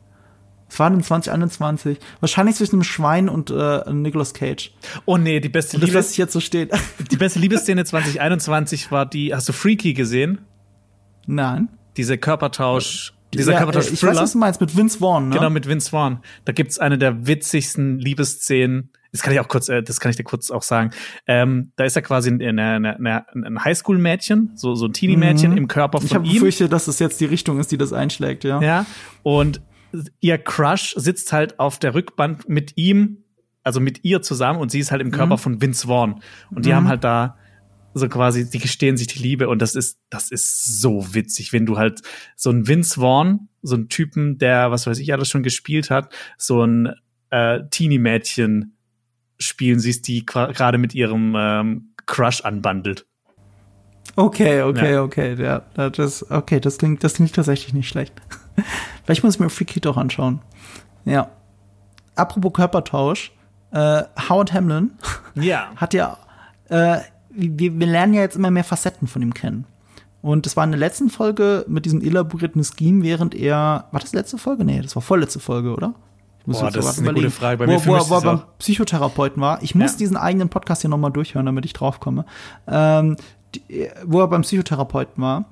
Was 0.69 0.79
war 0.79 0.89
denn 0.91 1.01
2021? 1.01 1.97
Wahrscheinlich 2.19 2.55
zwischen 2.55 2.75
einem 2.75 2.83
Schwein 2.83 3.27
und 3.27 3.49
äh, 3.49 3.91
Nicolas 3.91 4.33
Cage. 4.33 4.71
Oh 5.05 5.17
nee, 5.17 5.39
die 5.39 5.49
beste, 5.49 5.77
Das 5.77 5.81
Liebes 5.81 5.93
lässt 5.93 6.09
sich 6.09 6.17
jetzt 6.19 6.33
so 6.33 6.39
stehen. 6.39 6.69
die 7.11 7.17
beste 7.17 7.39
Liebesszene 7.39 7.85
2021 7.85 8.91
war 8.91 9.07
die, 9.07 9.33
hast 9.33 9.49
du 9.49 9.53
Freaky 9.53 9.93
gesehen? 9.93 10.39
Nein. 11.25 11.69
Diese 11.97 12.17
Körpertausch, 12.17 13.13
dieser 13.33 13.51
Ja, 13.51 13.57
äh, 13.57 13.63
Körpertausch 13.63 13.91
ich 13.91 14.03
weiß, 14.03 14.17
was 14.17 14.31
du 14.33 14.37
meinst, 14.39 14.59
mit 14.61 14.75
Vince 14.75 14.99
Vaughn, 14.99 15.29
ne? 15.29 15.35
Genau, 15.35 15.49
mit 15.49 15.67
Vince 15.67 15.89
Vaughn. 15.91 16.19
Da 16.45 16.51
gibt's 16.53 16.79
eine 16.79 16.97
der 16.97 17.27
witzigsten 17.27 17.99
Liebesszenen. 17.99 18.91
Das 19.11 19.21
kann 19.23 19.33
ich 19.33 19.39
auch 19.39 19.47
kurz, 19.47 19.69
äh, 19.69 19.81
das 19.81 19.99
kann 19.99 20.11
ich 20.11 20.17
dir 20.17 20.23
kurz 20.23 20.51
auch 20.51 20.61
sagen. 20.61 20.91
Ähm, 21.25 21.71
da 21.75 21.83
ist 21.83 21.95
er 21.95 22.01
quasi 22.03 22.29
ein, 22.29 22.59
ein, 22.59 22.85
ein, 22.85 23.07
ein 23.07 23.63
Highschool-Mädchen, 23.63 24.51
so, 24.55 24.75
so 24.75 24.85
ein 24.85 24.93
Teenie-Mädchen 24.93 25.51
Mhm. 25.51 25.57
im 25.57 25.67
Körper 25.67 25.99
Ich 26.03 26.09
von 26.09 26.17
habe 26.19 26.27
ihm. 26.27 26.33
befürchtet, 26.33 26.71
dass 26.71 26.87
es 26.87 26.99
jetzt 26.99 27.19
die 27.19 27.25
Richtung 27.25 27.59
ist, 27.59 27.71
die 27.71 27.77
das 27.77 27.91
einschlägt, 27.93 28.43
ja. 28.43 28.61
Ja. 28.61 28.85
Und 29.23 29.61
ihr 30.19 30.37
Crush 30.37 30.93
sitzt 30.95 31.33
halt 31.33 31.59
auf 31.59 31.79
der 31.79 31.95
Rückbank 31.95 32.47
mit 32.47 32.73
ihm, 32.77 33.23
also 33.63 33.79
mit 33.79 34.03
ihr 34.03 34.21
zusammen 34.21 34.59
und 34.59 34.69
sie 34.69 34.79
ist 34.79 34.91
halt 34.91 35.01
im 35.01 35.09
Körper 35.11 35.37
von 35.39 35.59
Vince 35.61 35.87
Vaughn. 35.87 36.21
Und 36.51 36.65
die 36.65 36.69
Mhm. 36.69 36.75
haben 36.75 36.87
halt 36.87 37.03
da 37.03 37.37
so 37.93 38.07
quasi, 38.07 38.49
die 38.49 38.59
gestehen 38.59 38.97
sich 38.97 39.07
die 39.07 39.19
Liebe 39.19 39.49
und 39.49 39.61
das 39.61 39.75
ist, 39.75 39.99
das 40.09 40.31
ist 40.31 40.79
so 40.81 41.13
witzig, 41.13 41.53
wenn 41.53 41.65
du 41.65 41.77
halt 41.77 42.01
so 42.35 42.49
einen 42.49 42.67
Vince 42.67 42.99
Vaughn, 42.99 43.49
so 43.61 43.75
einen 43.75 43.89
Typen, 43.89 44.37
der, 44.37 44.71
was 44.71 44.87
weiß 44.87 44.99
ich, 44.99 45.11
alles 45.13 45.29
schon 45.29 45.43
gespielt 45.43 45.89
hat, 45.89 46.13
so 46.37 46.63
ein 46.63 46.93
äh, 47.31 47.61
Teenie-Mädchen 47.69 48.75
spielen 49.39 49.79
siehst, 49.79 50.07
die 50.07 50.25
gerade 50.25 50.77
mit 50.77 50.93
ihrem 50.93 51.33
ähm, 51.37 51.93
Crush 52.05 52.41
anbandelt. 52.41 53.05
Okay, 54.15 54.63
okay, 54.63 54.93
Ja. 54.93 55.03
okay. 55.03 55.35
Ja, 55.41 55.59
das, 55.89 56.29
okay, 56.29 56.59
das 56.59 56.77
klingt, 56.77 57.03
das 57.03 57.13
klingt 57.15 57.33
tatsächlich 57.33 57.73
nicht 57.73 57.87
schlecht. 57.87 58.13
Vielleicht 59.05 59.23
muss 59.23 59.35
ich 59.35 59.39
mir 59.39 59.49
Freaky 59.49 59.79
doch 59.79 59.97
anschauen. 59.97 60.41
Ja. 61.05 61.31
Apropos 62.15 62.51
Körpertausch, 62.53 63.31
äh, 63.71 64.03
Howard 64.27 64.51
Hamlin 64.53 64.91
Ja. 65.35 65.71
hat 65.75 65.93
ja, 65.93 66.17
äh, 66.69 66.99
wir, 67.39 67.79
wir 67.79 67.87
lernen 67.87 68.13
ja 68.13 68.21
jetzt 68.21 68.35
immer 68.35 68.51
mehr 68.51 68.63
Facetten 68.63 69.07
von 69.07 69.21
ihm 69.21 69.33
kennen. 69.33 69.65
Und 70.21 70.45
das 70.45 70.57
war 70.57 70.65
in 70.65 70.71
der 70.71 70.79
letzten 70.79 71.09
Folge 71.09 71.65
mit 71.69 71.85
diesem 71.85 72.01
elaborierten 72.01 72.61
Scheme, 72.63 73.03
während 73.03 73.33
er, 73.35 73.85
war 73.91 73.99
das 74.01 74.11
letzte 74.13 74.37
Folge? 74.37 74.65
Nee, 74.65 74.81
das 74.81 74.95
war 74.95 75.01
vorletzte 75.01 75.39
Folge, 75.39 75.73
oder? 75.73 75.93
Ich 76.41 76.47
muss 76.47 76.59
Boah, 76.59 76.65
jetzt 76.65 76.75
das 76.75 76.85
ist 76.85 76.91
grad 76.95 76.97
eine 76.99 77.07
gute 77.07 77.19
überlegen. 77.19 77.31
Frage. 77.31 77.57
Bei 77.57 77.67
wo, 77.67 77.71
mir 77.71 77.77
wo, 77.77 77.81
vermischt 77.81 78.09
wo 78.09 78.15
er 78.15 78.21
beim. 78.21 78.41
Psychotherapeuten 78.59 79.41
war. 79.41 79.63
Ich 79.63 79.75
muss 79.75 79.91
Ja. 79.93 79.97
diesen 79.97 80.17
eigenen 80.17 80.49
Podcast 80.49 80.81
hier 80.81 80.89
nochmal 80.89 81.11
durchhören, 81.11 81.45
damit 81.45 81.63
ich 81.65 81.73
draufkomme. 81.73 82.25
Ähm, 82.67 83.15
die, 83.55 83.89
wo 84.05 84.19
er 84.19 84.27
beim 84.27 84.41
Psychotherapeuten 84.41 85.23
war. 85.23 85.45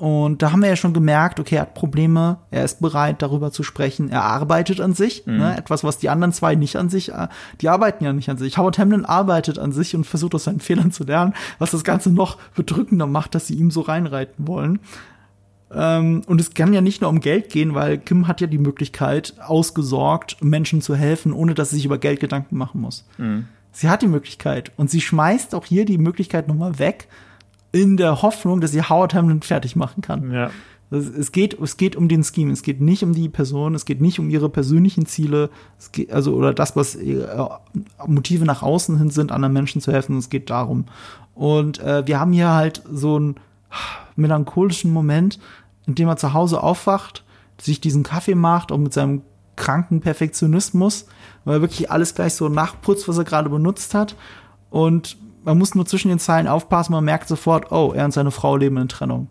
Und 0.00 0.42
da 0.42 0.52
haben 0.52 0.60
wir 0.62 0.68
ja 0.68 0.76
schon 0.76 0.92
gemerkt, 0.92 1.40
okay, 1.40 1.56
er 1.56 1.62
hat 1.62 1.74
Probleme, 1.74 2.38
er 2.50 2.64
ist 2.64 2.80
bereit, 2.80 3.20
darüber 3.22 3.50
zu 3.52 3.62
sprechen, 3.62 4.10
er 4.10 4.22
arbeitet 4.24 4.80
an 4.80 4.94
sich, 4.94 5.26
Mhm. 5.26 5.36
ne? 5.38 5.56
etwas, 5.56 5.84
was 5.84 5.98
die 5.98 6.08
anderen 6.08 6.32
zwei 6.32 6.54
nicht 6.54 6.76
an 6.76 6.88
sich, 6.88 7.12
äh, 7.12 7.28
die 7.60 7.68
arbeiten 7.68 8.04
ja 8.04 8.12
nicht 8.12 8.28
an 8.28 8.38
sich. 8.38 8.56
Howard 8.58 8.78
Hamlin 8.78 9.04
arbeitet 9.04 9.58
an 9.58 9.72
sich 9.72 9.94
und 9.96 10.04
versucht 10.06 10.34
aus 10.34 10.44
seinen 10.44 10.60
Fehlern 10.68 10.92
zu 10.92 11.04
lernen, 11.04 11.34
was 11.58 11.70
das 11.72 11.84
Ganze 11.84 12.10
noch 12.10 12.38
bedrückender 12.54 13.06
macht, 13.06 13.34
dass 13.34 13.46
sie 13.46 13.54
ihm 13.54 13.70
so 13.70 13.80
reinreiten 13.80 14.46
wollen. 14.46 14.78
Ähm, 15.74 16.22
und 16.26 16.40
es 16.40 16.54
kann 16.54 16.72
ja 16.72 16.80
nicht 16.80 17.00
nur 17.02 17.10
um 17.10 17.20
Geld 17.20 17.50
gehen, 17.50 17.74
weil 17.74 17.98
Kim 17.98 18.26
hat 18.26 18.40
ja 18.40 18.46
die 18.46 18.58
Möglichkeit, 18.58 19.34
ausgesorgt 19.46 20.36
Menschen 20.42 20.80
zu 20.80 20.94
helfen, 20.94 21.32
ohne 21.32 21.54
dass 21.54 21.70
sie 21.70 21.76
sich 21.76 21.84
über 21.84 21.98
Geld 21.98 22.20
Gedanken 22.20 22.56
machen 22.56 22.80
muss. 22.80 23.06
Sie 23.72 23.88
hat 23.90 24.00
die 24.02 24.08
Möglichkeit 24.08 24.72
und 24.76 24.90
sie 24.90 25.00
schmeißt 25.02 25.54
auch 25.54 25.66
hier 25.66 25.84
die 25.84 25.98
Möglichkeit 25.98 26.48
nochmal 26.48 26.78
weg, 26.78 27.08
in 27.72 27.96
der 27.96 28.22
Hoffnung, 28.22 28.60
dass 28.60 28.72
sie 28.72 28.82
Howard 28.82 29.14
Hamlin 29.14 29.42
fertig 29.42 29.76
machen 29.76 30.02
kann. 30.02 30.32
Ja. 30.32 30.50
Es, 30.90 31.32
geht, 31.32 31.58
es 31.60 31.76
geht 31.76 31.96
um 31.96 32.08
den 32.08 32.24
Scheme, 32.24 32.50
es 32.50 32.62
geht 32.62 32.80
nicht 32.80 33.02
um 33.02 33.12
die 33.12 33.28
Person, 33.28 33.74
es 33.74 33.84
geht 33.84 34.00
nicht 34.00 34.18
um 34.18 34.30
ihre 34.30 34.48
persönlichen 34.48 35.04
Ziele, 35.04 35.50
es 35.78 35.92
geht, 35.92 36.10
also 36.10 36.34
oder 36.34 36.54
das, 36.54 36.76
was 36.76 36.94
ihre 36.96 37.60
Motive 38.06 38.46
nach 38.46 38.62
außen 38.62 38.96
hin 38.96 39.10
sind, 39.10 39.30
anderen 39.30 39.52
Menschen 39.52 39.82
zu 39.82 39.92
helfen, 39.92 40.16
es 40.16 40.30
geht 40.30 40.48
darum. 40.48 40.86
Und 41.34 41.78
äh, 41.80 42.06
wir 42.06 42.18
haben 42.18 42.32
hier 42.32 42.50
halt 42.50 42.82
so 42.90 43.16
einen 43.16 43.34
melancholischen 44.16 44.90
Moment, 44.90 45.38
in 45.86 45.94
dem 45.94 46.08
er 46.08 46.16
zu 46.16 46.32
Hause 46.32 46.62
aufwacht, 46.62 47.22
sich 47.60 47.82
diesen 47.82 48.02
Kaffee 48.02 48.34
macht 48.34 48.72
und 48.72 48.82
mit 48.82 48.94
seinem 48.94 49.22
kranken 49.56 50.00
Perfektionismus, 50.00 51.06
weil 51.44 51.56
er 51.56 51.60
wirklich 51.60 51.90
alles 51.90 52.14
gleich 52.14 52.32
so 52.32 52.48
nachputzt, 52.48 53.08
was 53.08 53.18
er 53.18 53.24
gerade 53.24 53.50
benutzt 53.50 53.92
hat. 53.92 54.16
Und 54.70 55.18
man 55.48 55.58
muss 55.58 55.74
nur 55.74 55.86
zwischen 55.86 56.08
den 56.08 56.18
Zeilen 56.18 56.46
aufpassen, 56.46 56.92
man 56.92 57.04
merkt 57.04 57.28
sofort, 57.28 57.72
oh, 57.72 57.92
er 57.94 58.04
und 58.04 58.12
seine 58.12 58.30
Frau 58.30 58.56
leben 58.56 58.76
in 58.76 58.88
Trennung. 58.88 59.28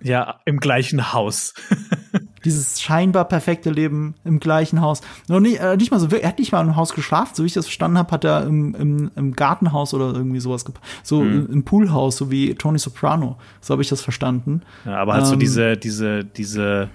Ja, 0.00 0.40
im 0.44 0.58
gleichen 0.58 1.12
Haus. 1.12 1.54
Dieses 2.44 2.80
scheinbar 2.80 3.24
perfekte 3.26 3.70
Leben 3.70 4.16
im 4.24 4.40
gleichen 4.40 4.80
Haus. 4.80 5.00
Noch 5.28 5.38
nicht, 5.38 5.60
äh, 5.60 5.76
nicht 5.76 5.92
mal 5.92 6.00
so, 6.00 6.08
er 6.08 6.28
hat 6.28 6.40
nicht 6.40 6.50
mal 6.50 6.60
im 6.60 6.74
Haus 6.74 6.92
geschlafen, 6.92 7.36
so 7.36 7.44
wie 7.44 7.46
ich 7.46 7.52
das 7.52 7.66
verstanden 7.66 7.98
habe, 7.98 8.10
hat 8.10 8.24
er 8.24 8.42
im, 8.44 8.74
im, 8.74 9.10
im 9.14 9.36
Gartenhaus 9.36 9.94
oder 9.94 10.06
irgendwie 10.06 10.40
sowas, 10.40 10.64
so 11.04 11.22
im, 11.22 11.48
im 11.48 11.64
Poolhaus, 11.64 12.16
so 12.16 12.32
wie 12.32 12.56
Tony 12.56 12.80
Soprano. 12.80 13.38
So 13.60 13.72
habe 13.72 13.82
ich 13.82 13.88
das 13.88 14.02
verstanden. 14.02 14.62
Ja, 14.84 14.96
aber 14.96 15.14
halt 15.14 15.26
so 15.26 15.34
Ähm. 15.34 15.38
diese, 15.38 15.76
diese, 15.76 16.24
diese, 16.24 16.88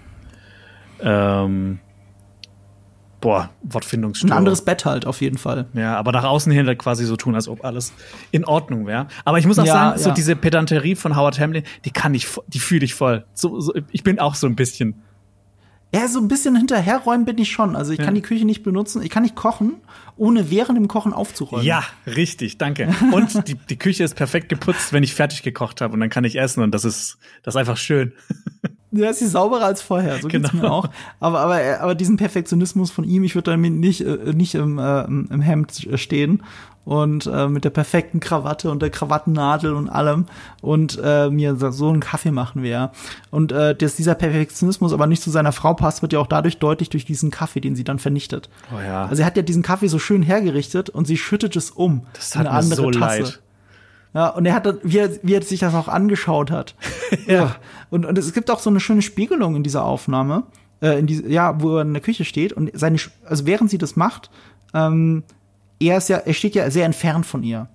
ähm, 1.00 1.80
boah, 3.22 3.50
Ein 3.64 3.74
Wortfindungsstörung. 3.74 4.38
anderes 4.38 4.64
Bett 4.64 4.86
halt, 4.86 5.06
auf 5.06 5.22
jeden 5.22 5.38
Fall. 5.38 5.68
Ja, 5.74 5.96
aber 5.98 6.12
nach 6.12 6.24
außen 6.24 6.52
hin 6.52 6.68
halt 6.68 6.80
quasi 6.80 7.06
so 7.06 7.16
tun, 7.16 7.36
als 7.36 7.48
ob 7.48 7.64
alles 7.66 7.94
in 8.32 8.46
Ordnung 8.46 8.86
wäre. 8.86 9.08
Aber 9.26 9.40
ich 9.40 9.46
muss 9.48 9.58
auch 9.60 9.66
Ja, 9.66 9.74
sagen, 9.74 10.00
so 10.00 10.10
ja. 10.10 10.16
diese 10.16 10.36
Pedanterie 10.36 10.96
von 10.96 11.16
Howard 11.16 11.40
Hamlin, 11.40 11.64
die 11.86 11.92
kann 11.92 12.14
ich, 12.14 12.28
die 12.48 12.60
fühle 12.60 12.86
ich 12.86 12.94
voll. 12.94 13.26
So, 13.34 13.60
so, 13.60 13.74
ich 13.92 14.04
bin 14.04 14.20
auch 14.20 14.36
so 14.36 14.48
ein 14.48 14.56
bisschen. 14.56 15.02
Ja, 15.96 16.10
so 16.10 16.20
ein 16.20 16.28
bisschen 16.28 16.54
hinterherräumen 16.58 17.26
bin 17.26 17.38
ich 17.38 17.50
schon. 17.50 17.76
Also 17.78 17.94
ich 17.94 18.00
kann 18.00 18.14
die 18.14 18.22
Küche 18.22 18.44
nicht 18.44 18.62
benutzen, 18.62 19.02
ich 19.02 19.10
kann 19.10 19.24
nicht 19.24 19.36
kochen, 19.36 19.76
ohne 20.18 20.52
während 20.52 20.78
dem 20.78 20.90
Kochen 20.90 21.14
aufzuräumen. 21.14 21.66
Ja, 21.66 21.82
richtig, 22.06 22.58
danke. 22.58 22.94
Und 23.14 23.48
die, 23.48 23.54
die 23.56 23.78
Küche 23.78 24.04
ist 24.04 24.16
perfekt 24.16 24.50
geputzt, 24.50 24.92
wenn 24.92 25.02
ich 25.04 25.14
fertig 25.16 25.44
gekocht 25.44 25.80
habe 25.80 25.94
und 25.94 26.02
dann 26.02 26.10
kann 26.10 26.26
ich 26.26 26.38
essen 26.38 26.62
und 26.62 26.72
das 26.76 26.84
ist, 26.84 27.18
das 27.42 27.54
ist 27.56 27.58
einfach 27.58 27.78
schön. 27.78 28.12
Ja, 28.98 29.10
ist 29.10 29.20
sie 29.20 29.28
sauberer 29.28 29.66
als 29.66 29.82
vorher, 29.82 30.20
so 30.20 30.28
geht's 30.28 30.52
Genau. 30.52 30.64
mir 30.64 30.72
auch. 30.72 30.90
Aber, 31.20 31.40
aber, 31.40 31.60
aber 31.82 31.96
diesen 31.96 32.18
Perfektionismus 32.18 32.92
von 32.92 33.04
ihm, 33.04 33.24
ich 33.24 33.36
würde 33.36 33.52
damit 33.52 33.74
nicht, 33.74 34.02
äh, 34.02 34.34
nicht 34.34 34.56
im, 34.56 34.80
äh, 34.80 35.04
im 35.04 35.42
Hemd 35.42 35.88
stehen 35.96 36.44
und 36.86 37.26
äh, 37.26 37.50
mit 37.50 37.66
der 37.66 37.70
perfekten 37.70 38.22
Krawatte 38.22 38.72
und 38.72 38.82
der 38.82 38.90
Krawattennadel 38.90 39.74
und 39.74 39.90
allem 39.90 40.26
und 40.62 40.98
äh, 41.04 41.30
mir 41.30 41.58
so 41.58 41.90
einen 41.90 42.00
Kaffee 42.00 42.32
machen 42.32 42.64
wie 42.64 42.70
er. 42.70 42.94
Und 43.30 43.52
äh, 43.52 43.76
dass 43.76 43.98
dieser 43.98 44.16
Perfektionismus 44.16 44.94
aber 44.94 45.06
nicht 45.06 45.22
zu 45.22 45.30
seiner 45.30 45.52
Frau 45.52 45.74
passt, 45.74 46.02
wird 46.02 46.14
ja 46.14 46.20
auch 46.20 46.28
dadurch 46.28 46.60
deutlich 46.60 46.90
durch 46.90 47.04
diesen 47.04 47.30
Kaffee, 47.30 47.60
den 47.60 47.76
sie 47.76 47.84
dann 47.84 48.00
vernichtet. 48.00 48.50
Oh 48.74 48.80
ja. 48.80 49.06
Also 49.06 49.22
er 49.22 49.26
hat 49.26 49.36
ja 49.36 49.44
diesen 49.44 49.64
Kaffee 49.64 49.90
so 49.90 50.00
schön 50.00 50.24
hergerichtet 50.24 50.90
und 50.90 51.06
sie 51.08 51.18
schüttet 51.18 51.58
es 51.58 51.72
um. 51.72 52.04
Das 52.14 52.34
in 52.34 52.44
tat 52.44 52.66
mir 52.66 52.76
so 52.76 52.90
leid. 52.90 53.42
Ja, 54.14 54.30
und 54.30 54.46
er 54.46 54.54
hat, 54.54 54.66
dann- 54.66 54.80
wie 54.84 54.98
er, 54.98 55.10
wie 55.24 55.34
er 55.36 55.42
sich 55.42 55.60
das 55.60 55.74
auch 55.76 55.88
angeschaut 55.88 56.50
hat. 56.52 56.76
ja. 57.28 57.56
Und, 57.90 58.06
und 58.06 58.18
es 58.18 58.34
gibt 58.34 58.50
auch 58.50 58.60
so 58.60 58.70
eine 58.70 58.80
schöne 58.80 59.02
Spiegelung 59.02 59.56
in 59.56 59.64
dieser 59.64 59.84
Aufnahme, 59.84 60.44
äh, 60.82 60.98
in 61.00 61.08
diese, 61.08 61.28
ja, 61.30 61.62
wo 61.62 61.78
er 61.78 61.82
in 61.84 61.94
der 61.94 62.02
Küche 62.02 62.26
steht 62.26 62.54
und 62.54 62.72
seine, 62.74 62.98
also 63.26 63.46
während 63.46 63.70
sie 63.70 63.78
das 63.78 63.96
macht, 63.96 64.30
ähm, 64.74 65.24
er 65.80 65.98
ist 65.98 66.10
ja, 66.10 66.18
er 66.18 66.34
steht 66.34 66.56
ja 66.56 66.72
sehr 66.72 66.86
entfernt 66.86 67.26
von 67.28 67.44
ihr. 67.44 67.68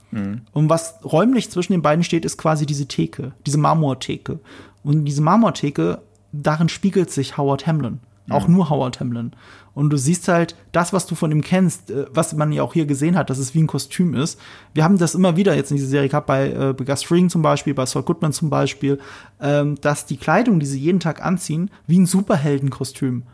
Und 0.52 0.68
was 0.68 0.96
räumlich 1.04 1.50
zwischen 1.50 1.72
den 1.72 1.82
beiden 1.82 2.02
steht, 2.02 2.24
ist 2.24 2.36
quasi 2.36 2.66
diese 2.66 2.86
Theke, 2.86 3.32
diese 3.46 3.58
Marmortheke. 3.58 4.40
Und 4.82 5.04
diese 5.04 5.22
Marmortheke, 5.22 6.00
darin 6.32 6.68
spiegelt 6.68 7.10
sich 7.12 7.36
Howard 7.36 7.66
Hamlin. 7.68 8.00
Auch 8.28 8.48
nur 8.48 8.70
Howard 8.70 8.98
Hamlin. 8.98 9.32
Und 9.74 9.90
du 9.90 9.96
siehst 9.96 10.28
halt 10.28 10.54
das, 10.72 10.92
was 10.92 11.06
du 11.06 11.14
von 11.14 11.30
ihm 11.30 11.42
kennst, 11.42 11.90
äh, 11.90 12.06
was 12.12 12.34
man 12.34 12.52
ja 12.52 12.62
auch 12.62 12.74
hier 12.74 12.86
gesehen 12.86 13.16
hat, 13.16 13.30
dass 13.30 13.38
es 13.38 13.54
wie 13.54 13.62
ein 13.62 13.66
Kostüm 13.66 14.14
ist. 14.14 14.38
Wir 14.74 14.84
haben 14.84 14.98
das 14.98 15.14
immer 15.14 15.36
wieder 15.36 15.54
jetzt 15.54 15.70
in 15.70 15.76
dieser 15.76 15.88
Serie 15.88 16.08
gehabt, 16.08 16.26
bei 16.26 16.50
äh, 16.50 16.74
Gus 16.74 17.02
Fring 17.02 17.30
zum 17.30 17.42
Beispiel, 17.42 17.74
bei 17.74 17.86
Saul 17.86 18.02
Goodman 18.02 18.32
zum 18.32 18.50
Beispiel, 18.50 18.98
ähm, 19.40 19.76
dass 19.80 20.06
die 20.06 20.16
Kleidung, 20.16 20.60
die 20.60 20.66
sie 20.66 20.78
jeden 20.78 21.00
Tag 21.00 21.24
anziehen, 21.24 21.70
wie 21.86 21.98
ein 21.98 22.06
Superheldenkostüm 22.06 23.24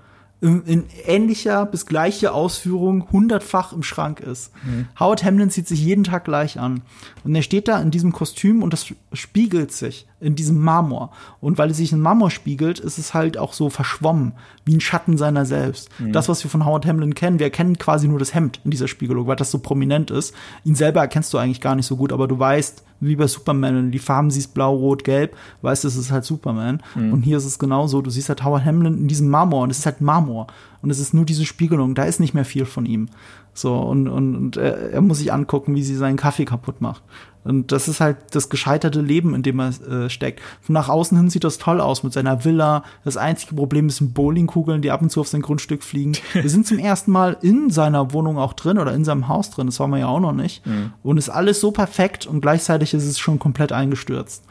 in, 0.41 0.63
in 0.65 0.85
ähnlicher 1.05 1.67
bis 1.67 1.87
gleicher 1.87 2.35
Ausführung 2.35 3.11
hundertfach 3.11 3.73
im 3.73 3.83
Schrank 3.83 4.21
ist. 4.21 4.53
Mhm. 4.65 4.87
Howard 4.99 5.25
Hamlin 5.25 5.51
zieht 5.51 5.67
sich 5.67 5.85
jeden 5.85 6.05
Tag 6.05 6.25
gleich 6.25 6.61
an. 6.61 6.83
Und 7.25 7.35
er 7.35 7.43
steht 7.43 7.67
da 7.67 7.81
in 7.81 7.91
diesem 7.91 8.13
Kostüm 8.13 8.63
und 8.63 8.73
das 8.73 8.87
spiegelt 9.13 9.73
sich 9.73 10.07
in 10.21 10.35
diesem 10.35 10.61
Marmor. 10.61 11.13
Und 11.41 11.59
weil 11.59 11.71
es 11.71 11.77
sich 11.77 11.93
in 11.93 12.01
Marmor 12.01 12.31
spiegelt, 12.31 12.81
ist 12.81 12.99
es 12.99 13.15
halt 13.15 13.39
auch 13.39 13.53
so 13.53 13.71
verschwommen, 13.71 14.33
wie 14.65 14.75
ein 14.75 14.81
Schatten 14.81 15.17
seiner 15.17 15.45
selbst. 15.45 15.89
Mhm. 15.99 16.13
Das, 16.13 16.29
was 16.29 16.43
wir 16.43 16.51
von 16.51 16.67
Howard 16.67 16.87
Hamlin 16.87 17.15
kennen, 17.15 17.39
wir 17.39 17.47
erkennen 17.47 17.79
quasi 17.79 18.09
nur 18.09 18.19
das 18.19 18.35
Hemd 18.35 18.61
in 18.65 18.71
dieser 18.71 18.89
Spiegelung, 18.89 19.27
weil 19.27 19.37
das 19.37 19.51
so 19.51 19.59
prominent 19.59 20.11
ist. 20.11 20.35
Ihn 20.65 20.75
selber 20.75 21.01
erkennst 21.01 21.33
du 21.33 21.39
eigentlich 21.39 21.61
gar 21.61 21.77
nicht 21.77 21.87
so 21.87 21.97
gut, 21.97 22.13
aber 22.13 22.27
du 22.27 22.39
weißt, 22.39 22.85
wie 23.01 23.17
bei 23.17 23.29
Superman, 23.29 23.77
wenn 23.77 23.85
du 23.87 23.91
die 23.93 23.99
Farben 24.01 24.31
siehst, 24.31 24.55
blau, 24.55 24.75
rot, 24.75 25.05
gelb, 25.05 25.37
weißt 25.63 25.85
du, 25.85 25.89
es 25.89 25.97
ist 25.97 26.11
halt 26.11 26.25
Superman. 26.25 26.83
Mhm. 26.97 27.13
Und 27.13 27.23
hier 27.23 27.37
ist 27.37 27.45
es 27.45 27.59
genauso. 27.59 28.03
Du 28.03 28.11
siehst 28.11 28.29
halt 28.29 28.45
Howard 28.45 28.65
Hamlin 28.65 28.99
in 28.99 29.09
diesem 29.09 29.29
Marmor 29.29 29.63
und 29.63 29.71
es 29.71 29.79
ist 29.79 29.87
halt 29.87 30.01
Marmor. 30.01 30.49
Und 30.83 30.91
es 30.91 30.99
ist 30.99 31.15
nur 31.15 31.25
diese 31.25 31.45
Spiegelung, 31.45 31.95
da 31.95 32.05
ist 32.05 32.21
nicht 32.21 32.35
mehr 32.35 32.45
viel 32.45 32.65
von 32.65 32.87
ihm. 32.87 33.09
So, 33.55 33.77
und, 33.77 34.09
und, 34.09 34.37
und 34.37 34.57
er, 34.57 34.93
er 34.93 35.01
muss 35.01 35.19
sich 35.19 35.33
angucken, 35.33 35.75
wie 35.75 35.83
sie 35.83 35.97
seinen 35.97 36.17
Kaffee 36.17 36.45
kaputt 36.45 36.81
macht. 36.81 37.03
Und 37.45 37.73
das 37.73 37.89
ist 37.89 38.01
halt 38.01 38.17
das 38.33 38.49
gescheiterte 38.51 39.01
Leben, 39.01 39.35
in 39.35 39.43
dem 39.43 39.61
er 39.61 39.69
äh, 39.69 40.11
steckt. 40.11 40.41
Von 40.61 40.75
nach 40.75 40.89
außen 40.89 41.17
hin 41.17 41.31
sieht 41.31 41.45
das 41.45 41.59
toll 41.59 41.81
aus 41.81 42.03
mit 42.03 42.13
seiner 42.13 42.45
Villa. 42.45 42.85
Das 43.05 43.17
einzige 43.17 43.55
Problem 43.55 43.89
ist 43.89 44.15
Bowlingkugeln, 44.15 44.83
die 44.83 44.91
ab 44.91 45.03
und 45.03 45.11
zu 45.11 45.21
auf 45.21 45.29
sein 45.29 45.43
Grundstück 45.43 45.83
fliegen. 45.83 46.13
Wir 46.33 46.51
sind 46.51 46.67
zum 46.67 46.79
ersten 46.79 47.11
Mal 47.11 47.37
in 47.41 47.71
seiner 47.71 48.13
Wohnung 48.13 48.39
auch 48.39 48.53
drin 48.53 48.79
oder 48.79 48.93
in 48.93 49.05
seinem 49.05 49.29
Haus 49.29 49.51
drin. 49.51 49.67
Das 49.67 49.81
war 49.81 49.89
man 49.89 50.01
ja 50.01 50.09
auch 50.09 50.21
noch 50.21 50.33
nicht. 50.33 50.67
Mhm. 50.67 50.93
Und 51.03 51.17
ist 51.17 51.31
alles 51.31 51.61
so 51.61 51.71
perfekt 51.71 52.27
und 52.27 52.41
gleichzeitig 52.41 52.95
ist 52.95 53.05
es 53.05 53.19
schon 53.19 53.39
komplett 53.39 53.73
eingestürzt 53.73 54.45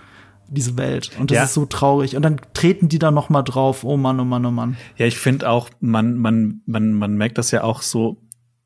diese 0.50 0.78
Welt. 0.78 1.12
Und 1.20 1.32
das 1.32 1.36
ja. 1.36 1.44
ist 1.44 1.54
so 1.54 1.66
traurig. 1.66 2.16
Und 2.16 2.22
dann 2.22 2.40
treten 2.54 2.88
die 2.88 3.00
da 3.00 3.12
noch 3.12 3.30
mal 3.30 3.42
drauf. 3.42 3.84
Oh 3.84 3.98
Mann, 3.98 4.20
oh 4.20 4.24
Mann, 4.24 4.46
oh 4.46 4.52
Mann. 4.52 4.78
Ja, 4.96 5.06
ich 5.06 5.18
finde 5.18 5.50
auch, 5.50 5.70
man, 5.80 6.18
man, 6.18 6.62
man, 6.66 6.94
man 6.94 7.16
merkt 7.16 7.38
das 7.38 7.52
ja 7.52 7.64
auch 7.64 7.82
so 7.82 8.18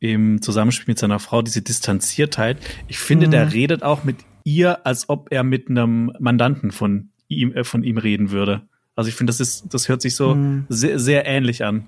im 0.02 0.41
Zusammenspiel 0.41 0.91
mit 0.91 0.99
seiner 0.99 1.20
Frau, 1.20 1.41
diese 1.41 1.62
Distanziertheit. 1.62 2.58
Ich 2.88 2.99
finde, 2.99 3.28
mhm. 3.28 3.32
der 3.32 3.54
redet 3.54 3.84
auch 3.84 4.04
mit 4.04 4.18
ihr, 4.43 4.86
als 4.86 5.08
ob 5.08 5.32
er 5.32 5.43
mit 5.43 5.70
einem 5.70 6.12
Mandanten 6.20 6.72
von 6.72 7.12
ihm, 7.28 7.54
äh, 7.54 7.64
von 7.64 7.84
ihm 7.84 7.97
reden 7.97 8.32
würde. 8.32 8.64
Also 8.95 9.10
ich 9.10 9.16
finde, 9.16 9.32
das 9.32 9.39
ist, 9.39 9.74
das 9.74 9.88
hört 9.88 10.02
sich 10.02 10.16
so 10.16 10.36
mhm. 10.36 10.66
sehr, 10.70 10.99
sehr 10.99 11.26
ähnlich 11.26 11.64
an. 11.64 11.88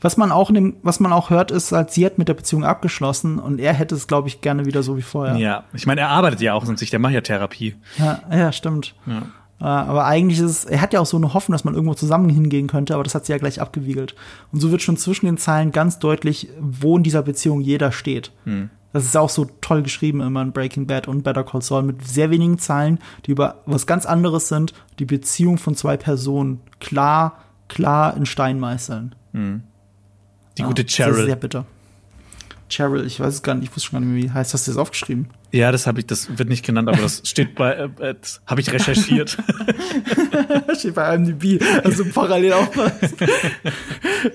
Was 0.00 0.16
man 0.16 0.32
auch, 0.32 0.50
dem, 0.50 0.76
was 0.82 0.98
man 0.98 1.12
auch 1.12 1.30
hört, 1.30 1.50
ist, 1.50 1.72
als 1.72 1.94
sie 1.94 2.06
hat 2.06 2.16
mit 2.16 2.28
der 2.28 2.34
Beziehung 2.34 2.64
abgeschlossen 2.64 3.38
und 3.38 3.58
er 3.60 3.74
hätte 3.74 3.94
es, 3.94 4.06
glaube 4.06 4.28
ich, 4.28 4.40
gerne 4.40 4.64
wieder 4.64 4.82
so 4.82 4.96
wie 4.96 5.02
vorher. 5.02 5.36
Ja, 5.36 5.64
ich 5.74 5.86
meine, 5.86 6.02
er 6.02 6.08
arbeitet 6.08 6.40
ja 6.40 6.54
auch 6.54 6.66
an 6.66 6.76
sich, 6.76 6.90
der 6.90 7.00
macht 7.00 7.12
ja 7.12 7.20
Therapie. 7.20 7.74
Ja, 7.98 8.22
ja 8.30 8.52
stimmt. 8.52 8.94
Ja. 9.04 9.22
Äh, 9.60 9.64
aber 9.64 10.04
eigentlich 10.04 10.38
ist 10.40 10.50
es, 10.50 10.64
er 10.64 10.80
hat 10.80 10.92
ja 10.92 11.00
auch 11.00 11.06
so 11.06 11.16
eine 11.16 11.34
Hoffnung, 11.34 11.54
dass 11.54 11.64
man 11.64 11.74
irgendwo 11.74 11.94
zusammen 11.94 12.28
hingehen 12.28 12.66
könnte, 12.66 12.94
aber 12.94 13.04
das 13.04 13.14
hat 13.14 13.26
sie 13.26 13.32
ja 13.32 13.38
gleich 13.38 13.60
abgewiegelt. 13.60 14.14
Und 14.52 14.60
so 14.60 14.70
wird 14.70 14.82
schon 14.82 14.96
zwischen 14.96 15.26
den 15.26 15.38
Zeilen 15.38 15.72
ganz 15.72 15.98
deutlich, 15.98 16.48
wo 16.60 16.96
in 16.96 17.02
dieser 17.02 17.22
Beziehung 17.22 17.60
jeder 17.60 17.92
steht. 17.92 18.32
Hm. 18.44 18.70
Das 18.92 19.04
ist 19.04 19.16
auch 19.16 19.28
so 19.28 19.46
toll 19.60 19.82
geschrieben 19.82 20.20
immer 20.20 20.40
in 20.42 20.52
Breaking 20.52 20.86
Bad 20.86 21.08
und 21.08 21.24
Better 21.24 21.42
Call 21.42 21.62
Saul 21.62 21.82
mit 21.82 22.06
sehr 22.06 22.30
wenigen 22.30 22.58
Zeilen, 22.58 23.00
die 23.26 23.32
über 23.32 23.56
was 23.66 23.86
ganz 23.86 24.06
anderes 24.06 24.48
sind, 24.48 24.72
die 25.00 25.04
Beziehung 25.04 25.58
von 25.58 25.74
zwei 25.74 25.96
Personen 25.96 26.60
klar, 26.78 27.38
klar 27.68 28.16
in 28.16 28.24
Stein 28.24 28.60
meißeln. 28.60 29.16
Hm. 29.32 29.62
Die 30.56 30.62
ja, 30.62 30.68
gute 30.68 30.84
Cheryl. 30.84 31.10
Das 31.10 31.20
ist 31.20 31.26
sehr 31.26 31.36
bitter. 31.36 31.66
Cheryl, 32.68 33.06
ich 33.06 33.20
weiß 33.20 33.34
es 33.34 33.42
gar 33.42 33.54
nicht, 33.54 33.64
ich 33.64 33.76
wusste 33.76 33.90
schon 33.90 34.00
gar 34.00 34.06
nicht 34.06 34.24
mehr, 34.24 34.30
wie 34.30 34.34
heißt. 34.34 34.54
Hast 34.54 34.66
du 34.66 34.72
das 34.72 34.78
aufgeschrieben? 34.78 35.28
Ja, 35.52 35.70
das 35.70 35.86
habe 35.86 36.00
ich, 36.00 36.06
das 36.06 36.38
wird 36.38 36.48
nicht 36.48 36.64
genannt, 36.64 36.88
aber 36.88 37.02
das 37.02 37.22
steht 37.24 37.54
bei, 37.54 37.72
äh, 37.72 37.88
äh 38.00 38.14
habe 38.46 38.60
ich 38.60 38.72
recherchiert. 38.72 39.38
steht 40.78 40.94
bei 40.94 41.14
IMDb, 41.14 41.62
also 41.84 42.04
parallel 42.12 42.54
aufpasst. 42.54 43.14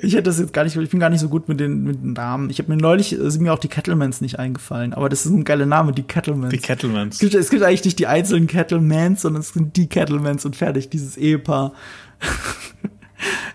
ich 0.01 0.13
hätte 0.13 0.23
das 0.23 0.39
jetzt 0.39 0.53
gar 0.53 0.63
nicht, 0.63 0.75
ich 0.75 0.89
bin 0.89 0.99
gar 0.99 1.09
nicht 1.09 1.19
so 1.19 1.27
gut 1.27 1.49
mit 1.49 1.59
den, 1.59 1.84
mit 1.84 2.01
den 2.01 2.13
Namen. 2.13 2.49
Ich 2.49 2.59
habe 2.59 2.73
mir 2.73 2.82
neulich, 2.82 3.17
sind 3.19 3.41
mir 3.41 3.53
auch 3.53 3.59
die 3.59 3.67
Kettlemans 3.67 4.21
nicht 4.21 4.39
eingefallen, 4.39 4.93
aber 4.93 5.09
das 5.09 5.25
ist 5.25 5.32
ein 5.32 5.43
geiler 5.43 5.65
Name, 5.65 5.91
die 5.91 6.03
Kettlemans. 6.03 6.51
Die 6.51 6.59
Kettlemans. 6.59 7.15
Es 7.15 7.19
gibt, 7.19 7.34
es 7.34 7.49
gibt 7.49 7.63
eigentlich 7.63 7.84
nicht 7.84 7.99
die 7.99 8.07
einzelnen 8.07 8.47
Kettlemans, 8.47 9.23
sondern 9.23 9.41
es 9.41 9.49
sind 9.49 9.75
die 9.75 9.88
Kettlemans 9.88 10.45
und 10.45 10.55
fertig, 10.55 10.89
dieses 10.89 11.17
Ehepaar. 11.17 11.73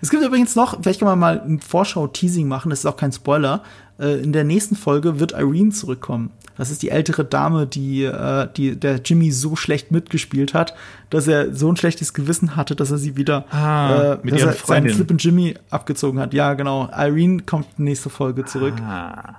Es 0.02 0.10
gibt 0.10 0.22
übrigens 0.22 0.54
noch, 0.54 0.82
vielleicht 0.82 1.00
kann 1.00 1.08
man 1.08 1.18
mal 1.18 1.40
ein 1.40 1.60
Vorschau-Teasing 1.60 2.46
machen, 2.46 2.68
das 2.68 2.80
ist 2.80 2.86
auch 2.86 2.98
kein 2.98 3.12
Spoiler. 3.12 3.62
Äh, 3.98 4.22
in 4.22 4.32
der 4.32 4.44
nächsten 4.44 4.76
Folge 4.76 5.20
wird 5.20 5.32
Irene 5.32 5.70
zurückkommen. 5.70 6.30
Das 6.56 6.70
ist 6.70 6.82
die 6.82 6.90
ältere 6.90 7.24
Dame, 7.24 7.66
die, 7.66 8.04
äh, 8.04 8.48
die 8.56 8.76
der 8.76 9.00
Jimmy 9.04 9.32
so 9.32 9.56
schlecht 9.56 9.90
mitgespielt 9.90 10.54
hat, 10.54 10.74
dass 11.10 11.26
er 11.26 11.54
so 11.54 11.68
ein 11.68 11.76
schlechtes 11.76 12.14
Gewissen 12.14 12.54
hatte, 12.56 12.76
dass 12.76 12.90
er 12.90 12.98
sie 12.98 13.16
wieder 13.16 13.44
ah, 13.52 14.14
äh, 14.14 14.18
mit 14.22 14.34
dass 14.34 14.42
er 14.42 14.52
seinen 14.52 15.00
und 15.00 15.24
Jimmy 15.24 15.54
abgezogen 15.70 16.20
hat. 16.20 16.32
Ja, 16.32 16.54
genau. 16.54 16.88
Irene 16.96 17.42
kommt 17.42 17.78
nächste 17.78 18.10
Folge 18.10 18.44
zurück. 18.44 18.74
Ah. 18.80 19.36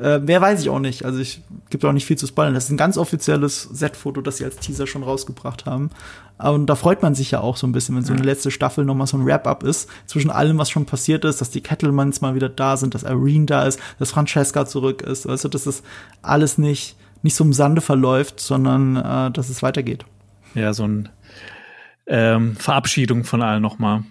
Äh, 0.00 0.20
mehr 0.20 0.40
weiß 0.40 0.60
ich 0.60 0.70
auch 0.70 0.78
nicht. 0.78 1.04
Also 1.04 1.18
ich 1.18 1.42
gibt 1.70 1.84
auch 1.84 1.92
nicht 1.92 2.06
viel 2.06 2.18
zu 2.18 2.26
spoilern. 2.26 2.54
Das 2.54 2.64
ist 2.64 2.70
ein 2.70 2.76
ganz 2.76 2.96
offizielles 2.96 3.62
Set-Foto, 3.62 4.20
das 4.20 4.36
sie 4.36 4.44
als 4.44 4.56
Teaser 4.56 4.86
schon 4.86 5.02
rausgebracht 5.02 5.66
haben. 5.66 5.90
Und 6.38 6.66
da 6.66 6.76
freut 6.76 7.02
man 7.02 7.16
sich 7.16 7.32
ja 7.32 7.40
auch 7.40 7.56
so 7.56 7.66
ein 7.66 7.72
bisschen, 7.72 7.96
wenn 7.96 8.04
so 8.04 8.12
eine 8.12 8.22
letzte 8.22 8.52
Staffel 8.52 8.84
noch 8.84 8.94
mal 8.94 9.08
so 9.08 9.16
ein 9.16 9.26
Wrap-up 9.26 9.64
ist 9.64 9.88
zwischen 10.06 10.30
allem, 10.30 10.56
was 10.58 10.70
schon 10.70 10.86
passiert 10.86 11.24
ist, 11.24 11.40
dass 11.40 11.50
die 11.50 11.62
Kettlemans 11.62 12.20
mal 12.20 12.36
wieder 12.36 12.48
da 12.48 12.76
sind, 12.76 12.94
dass 12.94 13.02
Irene 13.02 13.46
da 13.46 13.64
ist, 13.64 13.80
dass 13.98 14.12
Francesca 14.12 14.64
zurück 14.66 15.02
ist. 15.02 15.26
Weißt 15.26 15.44
du, 15.44 15.48
dass 15.48 15.64
das 15.64 15.82
alles 16.22 16.58
nicht 16.58 16.96
nicht 17.22 17.34
so 17.34 17.44
im 17.44 17.52
Sande 17.52 17.80
verläuft, 17.80 18.40
sondern 18.40 18.96
äh, 18.96 19.30
dass 19.30 19.48
es 19.48 19.62
weitergeht. 19.62 20.04
Ja, 20.54 20.72
so 20.72 20.84
ein 20.84 21.08
ähm, 22.06 22.56
Verabschiedung 22.56 23.24
von 23.24 23.42
allen 23.42 23.62
noch 23.62 23.78
mal. 23.78 24.04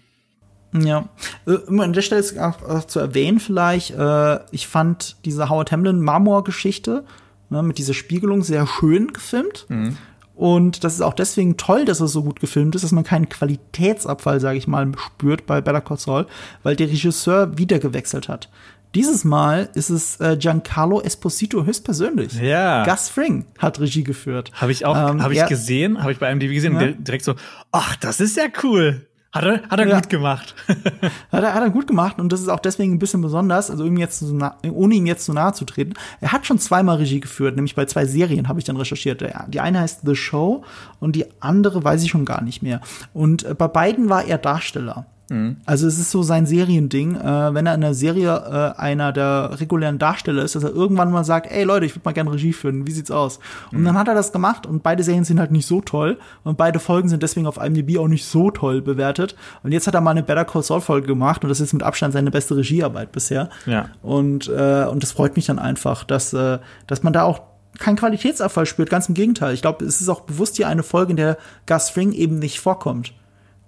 Ja, 0.73 1.07
äh, 1.45 1.57
an 1.79 1.93
der 1.93 2.01
Stelle 2.01 2.21
ist 2.21 2.37
auch, 2.37 2.85
zu 2.85 2.99
erwähnen 2.99 3.39
vielleicht, 3.39 3.91
äh, 3.91 4.39
ich 4.51 4.67
fand 4.67 5.15
diese 5.25 5.49
Howard 5.49 5.71
Hamlin 5.71 6.01
Marmor-Geschichte 6.01 7.03
ne, 7.49 7.63
mit 7.63 7.77
dieser 7.77 7.93
Spiegelung 7.93 8.43
sehr 8.43 8.67
schön 8.67 9.13
gefilmt. 9.13 9.65
Mhm. 9.69 9.97
Und 10.35 10.83
das 10.83 10.93
ist 10.93 11.01
auch 11.01 11.15
deswegen 11.15 11.57
toll, 11.57 11.85
dass 11.85 11.99
es 11.99 12.11
so 12.11 12.21
gut 12.23 12.39
gefilmt 12.39 12.75
ist, 12.75 12.83
dass 12.83 12.91
man 12.91 13.03
keinen 13.03 13.27
Qualitätsabfall, 13.27 14.39
sage 14.39 14.59
ich 14.59 14.67
mal, 14.67 14.91
spürt 14.95 15.47
bei 15.47 15.61
Better 15.61 15.81
Call 15.81 15.97
Saul, 15.97 16.27
weil 16.61 16.75
der 16.75 16.89
Regisseur 16.89 17.57
wieder 17.57 17.79
gewechselt 17.79 18.29
hat. 18.29 18.47
Dieses 18.93 19.23
Mal 19.23 19.69
ist 19.73 19.89
es 19.89 20.19
äh, 20.19 20.37
Giancarlo 20.37 21.01
Esposito 21.01 21.65
höchstpersönlich. 21.65 22.33
Ja. 22.35 22.85
Gus 22.85 23.09
Fring 23.09 23.45
hat 23.57 23.79
Regie 23.79 24.03
geführt. 24.03 24.51
Habe 24.53 24.71
ich 24.71 24.85
auch, 24.85 24.95
ähm, 24.95 25.23
habe 25.23 25.33
ich 25.33 25.45
gesehen, 25.47 26.01
habe 26.01 26.11
ich 26.11 26.19
bei 26.19 26.33
MDV 26.33 26.53
gesehen, 26.53 26.79
ja. 26.79 26.91
direkt 26.91 27.25
so, 27.25 27.33
ach, 27.71 27.95
das 27.95 28.19
ist 28.19 28.37
ja 28.37 28.45
cool. 28.63 29.06
Hat 29.33 29.43
er, 29.43 29.61
hat 29.69 29.79
er 29.79 29.87
ja. 29.87 29.95
gut 29.95 30.09
gemacht. 30.09 30.55
hat, 30.67 31.43
er, 31.43 31.53
hat 31.53 31.61
er 31.61 31.69
gut 31.69 31.87
gemacht 31.87 32.19
und 32.19 32.31
das 32.31 32.41
ist 32.41 32.47
auch 32.47 32.59
deswegen 32.59 32.93
ein 32.93 32.99
bisschen 32.99 33.21
besonders, 33.21 33.69
also 33.69 33.85
ihm 33.85 33.97
jetzt 33.97 34.19
so 34.19 34.39
ohne 34.71 34.95
ihm 34.95 35.05
jetzt 35.05 35.25
zu 35.25 35.33
nahe 35.33 35.53
zu 35.53 35.65
treten. 35.65 35.93
Er 36.21 36.31
hat 36.31 36.45
schon 36.45 36.59
zweimal 36.59 36.97
Regie 36.97 37.19
geführt, 37.19 37.55
nämlich 37.55 37.75
bei 37.75 37.85
zwei 37.85 38.05
Serien 38.05 38.47
habe 38.47 38.59
ich 38.59 38.65
dann 38.65 38.77
recherchiert. 38.77 39.23
Die 39.47 39.59
eine 39.59 39.81
heißt 39.81 40.01
The 40.05 40.15
Show 40.15 40.63
und 40.99 41.15
die 41.15 41.25
andere 41.41 41.83
weiß 41.83 42.03
ich 42.03 42.11
schon 42.11 42.25
gar 42.25 42.41
nicht 42.41 42.61
mehr. 42.61 42.81
Und 43.13 43.43
äh, 43.43 43.53
bei 43.53 43.67
beiden 43.67 44.09
war 44.09 44.23
er 44.25 44.37
Darsteller. 44.37 45.05
Mhm. 45.29 45.57
Also 45.65 45.87
es 45.87 45.99
ist 45.99 46.11
so 46.11 46.23
sein 46.23 46.45
Seriending, 46.45 47.15
äh, 47.15 47.53
wenn 47.53 47.65
er 47.65 47.75
in 47.75 47.81
der 47.81 47.93
Serie 47.93 48.73
äh, 48.77 48.79
einer 48.79 49.11
der 49.11 49.59
regulären 49.59 49.99
Darsteller 49.99 50.43
ist, 50.43 50.55
dass 50.55 50.63
er 50.63 50.71
irgendwann 50.71 51.11
mal 51.11 51.23
sagt, 51.23 51.51
ey 51.51 51.63
Leute, 51.63 51.85
ich 51.85 51.95
würde 51.95 52.05
mal 52.05 52.13
gerne 52.13 52.31
Regie 52.31 52.53
führen, 52.53 52.87
wie 52.87 52.91
sieht's 52.91 53.11
aus? 53.11 53.39
Und 53.71 53.81
mhm. 53.81 53.85
dann 53.85 53.97
hat 53.97 54.07
er 54.07 54.15
das 54.15 54.31
gemacht 54.31 54.65
und 54.65 54.83
beide 54.83 55.03
Serien 55.03 55.25
sind 55.25 55.39
halt 55.39 55.51
nicht 55.51 55.67
so 55.67 55.81
toll 55.81 56.17
und 56.43 56.57
beide 56.57 56.79
Folgen 56.79 57.09
sind 57.09 57.23
deswegen 57.23 57.47
auf 57.47 57.57
IMDb 57.57 57.97
auch 57.97 58.07
nicht 58.07 58.25
so 58.25 58.51
toll 58.51 58.81
bewertet. 58.81 59.35
Und 59.63 59.71
jetzt 59.71 59.87
hat 59.87 59.95
er 59.95 60.01
mal 60.01 60.11
eine 60.11 60.23
Better 60.23 60.45
Call 60.45 60.63
Saul 60.63 60.81
Folge 60.81 61.07
gemacht 61.07 61.43
und 61.43 61.49
das 61.49 61.59
ist 61.59 61.73
mit 61.73 61.83
Abstand 61.83 62.13
seine 62.13 62.31
beste 62.31 62.55
Regiearbeit 62.55 63.11
bisher. 63.11 63.49
Ja. 63.65 63.89
Und 64.01 64.47
äh, 64.47 64.85
und 64.85 65.03
das 65.03 65.11
freut 65.11 65.35
mich 65.35 65.45
dann 65.47 65.59
einfach, 65.59 66.03
dass 66.03 66.33
äh, 66.33 66.59
dass 66.87 67.03
man 67.03 67.13
da 67.13 67.23
auch 67.23 67.41
keinen 67.79 67.97
Qualitätsabfall 67.97 68.65
spürt, 68.65 68.89
ganz 68.89 69.07
im 69.07 69.13
Gegenteil. 69.13 69.53
Ich 69.53 69.61
glaube, 69.61 69.85
es 69.85 70.01
ist 70.01 70.09
auch 70.09 70.21
bewusst 70.21 70.55
hier 70.55 70.67
eine 70.67 70.83
Folge, 70.83 71.11
in 71.11 71.17
der 71.17 71.37
Gus 71.67 71.89
Fring 71.89 72.11
eben 72.13 72.39
nicht 72.39 72.59
vorkommt 72.59 73.13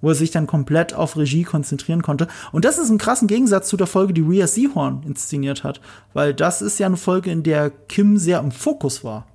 wo 0.01 0.09
er 0.09 0.15
sich 0.15 0.31
dann 0.31 0.47
komplett 0.47 0.93
auf 0.93 1.17
Regie 1.17 1.43
konzentrieren 1.43 2.01
konnte. 2.01 2.27
Und 2.51 2.65
das 2.65 2.77
ist 2.77 2.89
ein 2.89 2.97
krassen 2.97 3.27
Gegensatz 3.27 3.69
zu 3.69 3.77
der 3.77 3.87
Folge, 3.87 4.13
die 4.13 4.21
Rhea 4.21 4.47
Seahorn 4.47 5.03
inszeniert 5.05 5.63
hat, 5.63 5.81
weil 6.13 6.33
das 6.33 6.61
ist 6.61 6.79
ja 6.79 6.87
eine 6.87 6.97
Folge, 6.97 7.31
in 7.31 7.43
der 7.43 7.69
Kim 7.69 8.17
sehr 8.17 8.39
im 8.39 8.51
Fokus 8.51 9.03
war. 9.03 9.27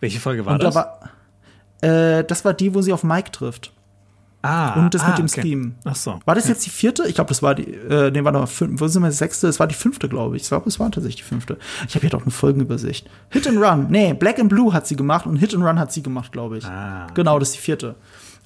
Welche 0.00 0.20
Folge 0.20 0.46
war 0.46 0.54
Und 0.54 0.62
das? 0.62 0.74
Da 0.74 0.80
war, 1.82 2.18
äh, 2.18 2.24
das 2.24 2.44
war 2.44 2.54
die, 2.54 2.74
wo 2.74 2.82
sie 2.82 2.92
auf 2.92 3.04
Mike 3.04 3.32
trifft. 3.32 3.72
Ah, 4.44 4.74
und 4.74 4.92
das 4.92 5.00
ah, 5.02 5.08
mit 5.08 5.18
dem 5.18 5.24
okay. 5.24 5.40
Scheme. 5.40 5.72
Ach 5.84 5.96
so. 5.96 6.20
War 6.26 6.34
das 6.34 6.46
jetzt 6.48 6.66
die 6.66 6.70
vierte? 6.70 7.08
Ich 7.08 7.14
glaube, 7.14 7.28
das 7.28 7.42
war 7.42 7.54
die, 7.54 7.62
äh, 7.62 8.10
nee, 8.10 8.22
war 8.24 8.32
noch 8.32 8.46
fünf, 8.46 8.78
wo 8.78 8.86
sind 8.86 9.02
wir, 9.02 9.10
sechste? 9.10 9.46
Das 9.46 9.58
war 9.58 9.66
die 9.66 9.74
fünfte, 9.74 10.06
glaube 10.06 10.36
ich. 10.36 10.42
Ich 10.42 10.48
glaube, 10.48 10.68
es 10.68 10.78
war 10.78 10.90
tatsächlich 10.90 11.22
die 11.22 11.28
fünfte. 11.28 11.56
Ich 11.88 11.94
habe 11.94 12.02
hier 12.02 12.10
doch 12.10 12.20
eine 12.20 12.30
Folgenübersicht. 12.30 13.08
Hit 13.30 13.48
and 13.48 13.56
Run. 13.56 13.86
Nee, 13.88 14.12
Black 14.12 14.38
and 14.38 14.50
Blue 14.50 14.74
hat 14.74 14.86
sie 14.86 14.96
gemacht 14.96 15.26
und 15.26 15.36
Hit 15.36 15.54
and 15.54 15.64
Run 15.64 15.78
hat 15.78 15.92
sie 15.92 16.02
gemacht, 16.02 16.30
glaube 16.30 16.58
ich. 16.58 16.66
Ah. 16.66 17.06
Genau, 17.14 17.38
das 17.38 17.48
ist 17.48 17.56
die 17.56 17.62
vierte. 17.62 17.94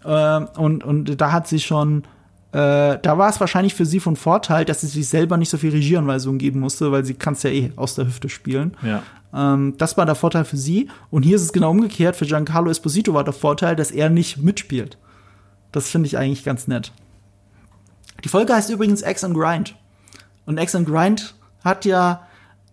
Äh, 0.05 0.41
und, 0.57 0.85
und 0.85 1.21
da 1.21 1.33
hat 1.33 1.49
sie 1.49 1.61
schon, 1.61 2.05
äh, 2.53 2.99
da 2.99 3.19
war 3.19 3.29
es 3.29 3.41
wahrscheinlich 3.41 3.75
für 3.75 3.87
sie 3.87 4.01
von 4.01 4.17
Vorteil, 4.17 4.65
dass 4.65 4.81
sie 4.81 4.87
sich 4.87 5.09
selber 5.09 5.37
nicht 5.37 5.51
so 5.51 5.59
viel 5.59 5.71
Regieanweisungen 5.71 6.39
geben 6.39 6.61
musste, 6.61 6.93
weil 6.93 7.05
sie 7.05 7.15
kann 7.15 7.35
es 7.35 7.43
ja 7.43 7.51
eh 7.51 7.73
aus 7.77 7.95
der 7.95 8.07
Hüfte 8.07 8.29
spielen. 8.29 8.77
Ja. 8.83 9.03
Ähm, 9.35 9.75
das 9.79 9.97
war 9.97 10.07
der 10.07 10.15
Vorteil 10.15 10.45
für 10.45 10.57
sie. 10.57 10.89
Und 11.11 11.23
hier 11.23 11.37
ist 11.37 11.43
es 11.43 11.53
genau 11.53 11.71
umgekehrt. 11.71 12.17
Für 12.17 12.27
Giancarlo 12.27 12.71
Esposito 12.71 13.15
war 13.15 13.25
der 13.25 13.35
Vorteil, 13.35 13.77
dass 13.77 13.91
er 13.91 14.11
nicht 14.11 14.39
mitspielt. 14.39 14.99
Das 15.73 15.89
finde 15.89 16.07
ich 16.07 16.17
eigentlich 16.17 16.45
ganz 16.45 16.67
nett. 16.67 16.93
Die 18.25 18.29
Folge 18.29 18.55
heißt 18.55 18.71
übrigens 18.71 19.03
X 19.03 19.23
and 19.25 19.35
Grind. 19.35 19.77
Und 20.47 20.59
X 20.59 20.75
and 20.75 20.89
Grind 20.89 21.35
hat 21.63 21.85
ja 21.85 22.27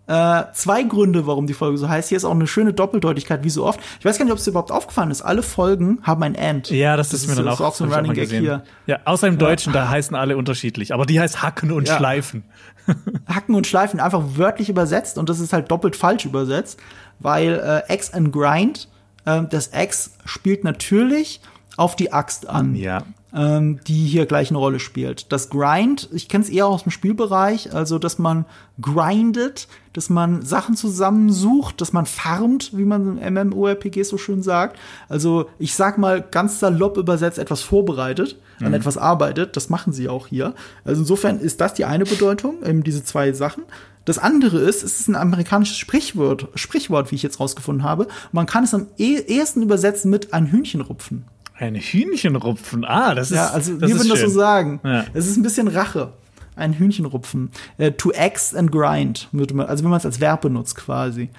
äh, 0.07 0.43
zwei 0.53 0.83
Gründe, 0.83 1.25
warum 1.25 1.47
die 1.47 1.53
Folge 1.53 1.77
so 1.77 1.89
heißt. 1.89 2.09
Hier 2.09 2.17
ist 2.17 2.25
auch 2.25 2.31
eine 2.31 2.47
schöne 2.47 2.73
Doppeldeutigkeit, 2.73 3.43
wie 3.43 3.49
so 3.49 3.65
oft. 3.65 3.79
Ich 3.99 4.05
weiß 4.05 4.17
gar 4.17 4.25
nicht, 4.25 4.31
ob 4.31 4.37
es 4.37 4.43
dir 4.43 4.51
überhaupt 4.51 4.71
aufgefallen 4.71 5.09
ist. 5.09 5.21
Alle 5.23 5.41
Folgen 5.41 5.99
haben 6.03 6.21
ein 6.23 6.35
End. 6.35 6.69
Ja, 6.69 6.95
das, 6.95 7.11
ist 7.13 7.27
mir 7.27 7.35
dann 7.35 7.47
auch, 7.47 7.59
auch 7.59 7.73
so 7.73 7.85
ein 7.85 7.91
Running 7.91 8.13
Gag 8.13 8.29
hier. 8.29 8.63
Ja, 8.85 8.99
außer 9.05 9.27
im 9.27 9.37
Deutschen, 9.37 9.73
da 9.73 9.89
heißen 9.89 10.15
alle 10.15 10.37
unterschiedlich. 10.37 10.93
Aber 10.93 11.05
die 11.05 11.19
heißt 11.19 11.41
Hacken 11.41 11.71
und 11.71 11.87
Ja. 11.87 11.97
Schleifen. 11.97 12.43
Hacken 13.27 13.55
und 13.55 13.65
Schleifen 13.65 13.99
einfach 13.99 14.21
wörtlich 14.35 14.69
übersetzt 14.69 15.17
und 15.17 15.27
das 15.29 15.39
ist 15.39 15.53
halt 15.53 15.71
doppelt 15.71 15.95
falsch 15.95 16.25
übersetzt, 16.25 16.79
weil 17.19 17.83
äh, 17.89 17.93
X 17.93 18.13
and 18.13 18.31
Grind, 18.31 18.89
äh, 19.25 19.41
das 19.49 19.71
X 19.73 20.17
spielt 20.25 20.63
natürlich 20.63 21.41
auf 21.77 21.95
die 21.95 22.13
Axt 22.13 22.47
an. 22.47 22.75
Ja. 22.75 23.03
Ähm, 23.35 23.79
die 23.85 24.05
hier 24.05 24.25
gleich 24.25 24.49
eine 24.49 24.57
Rolle 24.57 24.79
spielt. 24.79 25.31
Das 25.31 25.49
Grind, 25.49 26.09
ich 26.13 26.29
kenne 26.29 26.43
es 26.43 26.49
eher 26.49 26.67
aus 26.67 26.83
dem 26.83 26.91
Spielbereich, 26.91 27.73
also 27.73 27.99
dass 27.99 28.17
man 28.17 28.45
grindet, 28.81 29.67
dass 29.93 30.09
man 30.09 30.41
Sachen 30.41 30.75
zusammensucht, 30.75 31.81
dass 31.81 31.91
man 31.91 32.05
farmt, 32.05 32.75
wie 32.77 32.85
man 32.85 33.17
in 33.17 33.33
MMORPGs 33.33 34.07
so 34.07 34.17
schön 34.17 34.41
sagt. 34.41 34.79
Also 35.09 35.49
ich 35.59 35.75
sag 35.75 35.97
mal 35.97 36.21
ganz 36.21 36.59
salopp 36.59 36.97
übersetzt 36.97 37.37
etwas 37.37 37.61
vorbereitet, 37.61 38.37
an 38.61 38.73
etwas 38.73 38.97
arbeitet. 38.97 39.57
Das 39.57 39.69
machen 39.69 39.91
sie 39.91 40.07
auch 40.07 40.27
hier. 40.27 40.53
Also 40.85 41.01
insofern 41.01 41.39
ist 41.39 41.59
das 41.59 41.73
die 41.73 41.85
eine 41.85 42.05
Bedeutung, 42.05 42.63
eben 42.63 42.83
diese 42.83 43.03
zwei 43.03 43.33
Sachen. 43.33 43.63
Das 44.05 44.17
andere 44.17 44.59
ist, 44.59 44.83
es 44.83 44.99
ist 44.99 45.07
ein 45.07 45.15
amerikanisches 45.15 45.77
Sprichwort, 45.77 46.47
Sprichwort, 46.55 47.11
wie 47.11 47.15
ich 47.15 47.23
jetzt 47.23 47.39
rausgefunden 47.39 47.83
habe. 47.83 48.07
Man 48.31 48.45
kann 48.45 48.63
es 48.63 48.73
am 48.73 48.87
eh 48.97 49.17
ehesten 49.17 49.61
übersetzen 49.61 50.11
mit 50.11 50.31
ein 50.33 50.45
Hühnchen 50.45 50.81
rupfen. 50.81 51.25
Ein 51.57 51.75
Hühnchenrupfen. 51.75 52.83
Ah, 52.85 53.15
das 53.15 53.31
ist. 53.31 53.37
Ja, 53.37 53.47
also 53.47 53.77
das 53.77 53.89
wir 53.89 53.97
würden 53.97 54.09
das 54.09 54.19
so 54.19 54.29
sagen. 54.29 54.79
Ja. 54.83 55.05
Es 55.13 55.27
ist 55.27 55.37
ein 55.37 55.43
bisschen 55.43 55.67
Rache. 55.67 56.13
Ein 56.55 56.73
Hühnchenrupfen. 56.73 57.51
Äh, 57.77 57.91
to 57.91 58.11
X 58.11 58.53
and 58.55 58.71
grind, 58.71 59.29
würde 59.31 59.53
man, 59.53 59.67
also 59.67 59.83
wenn 59.83 59.91
man 59.91 59.99
es 59.99 60.05
als 60.05 60.19
Verb 60.19 60.41
benutzt 60.41 60.75
quasi. 60.75 61.29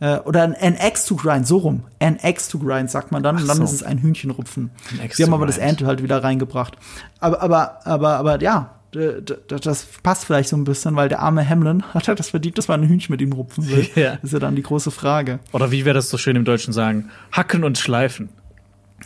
Äh, 0.00 0.18
oder 0.20 0.42
ein, 0.42 0.54
an 0.54 0.76
X 0.76 1.04
to 1.04 1.16
grind, 1.16 1.46
so 1.46 1.58
rum. 1.58 1.84
An 1.98 2.18
X 2.22 2.48
to 2.48 2.58
grind 2.58 2.90
sagt 2.90 3.12
man 3.12 3.22
dann 3.22 3.36
und 3.36 3.46
dann 3.46 3.58
so. 3.58 3.64
ist 3.64 3.72
es 3.72 3.82
ein 3.82 3.98
Hühnchenrupfen. 3.98 4.70
Wir 5.14 5.26
haben 5.26 5.34
aber 5.34 5.46
das 5.46 5.56
grind. 5.56 5.80
And 5.80 5.88
halt 5.88 6.02
wieder 6.02 6.22
reingebracht. 6.22 6.76
Aber, 7.20 7.42
aber, 7.42 7.86
aber, 7.86 8.16
aber 8.16 8.42
ja, 8.42 8.74
das 8.92 9.86
passt 10.02 10.24
vielleicht 10.24 10.48
so 10.48 10.56
ein 10.56 10.64
bisschen, 10.64 10.96
weil 10.96 11.08
der 11.08 11.20
arme 11.20 11.46
Hamlin 11.46 11.82
hat 11.94 12.06
ja 12.06 12.14
das 12.14 12.30
verdient, 12.30 12.58
dass 12.58 12.68
man 12.68 12.80
ein 12.80 12.88
Hühnchen 12.88 13.12
mit 13.12 13.20
ihm 13.20 13.32
rupfen 13.32 13.68
will. 13.68 13.88
Ja. 13.94 14.12
Das 14.16 14.24
ist 14.24 14.32
ja 14.32 14.38
dann 14.38 14.56
die 14.56 14.62
große 14.62 14.90
Frage. 14.90 15.40
Oder 15.52 15.70
wie 15.70 15.84
wir 15.84 15.92
das 15.92 16.08
so 16.08 16.16
schön 16.16 16.36
im 16.36 16.44
Deutschen 16.44 16.72
sagen? 16.72 17.10
Hacken 17.32 17.64
und 17.64 17.76
Schleifen. 17.76 18.30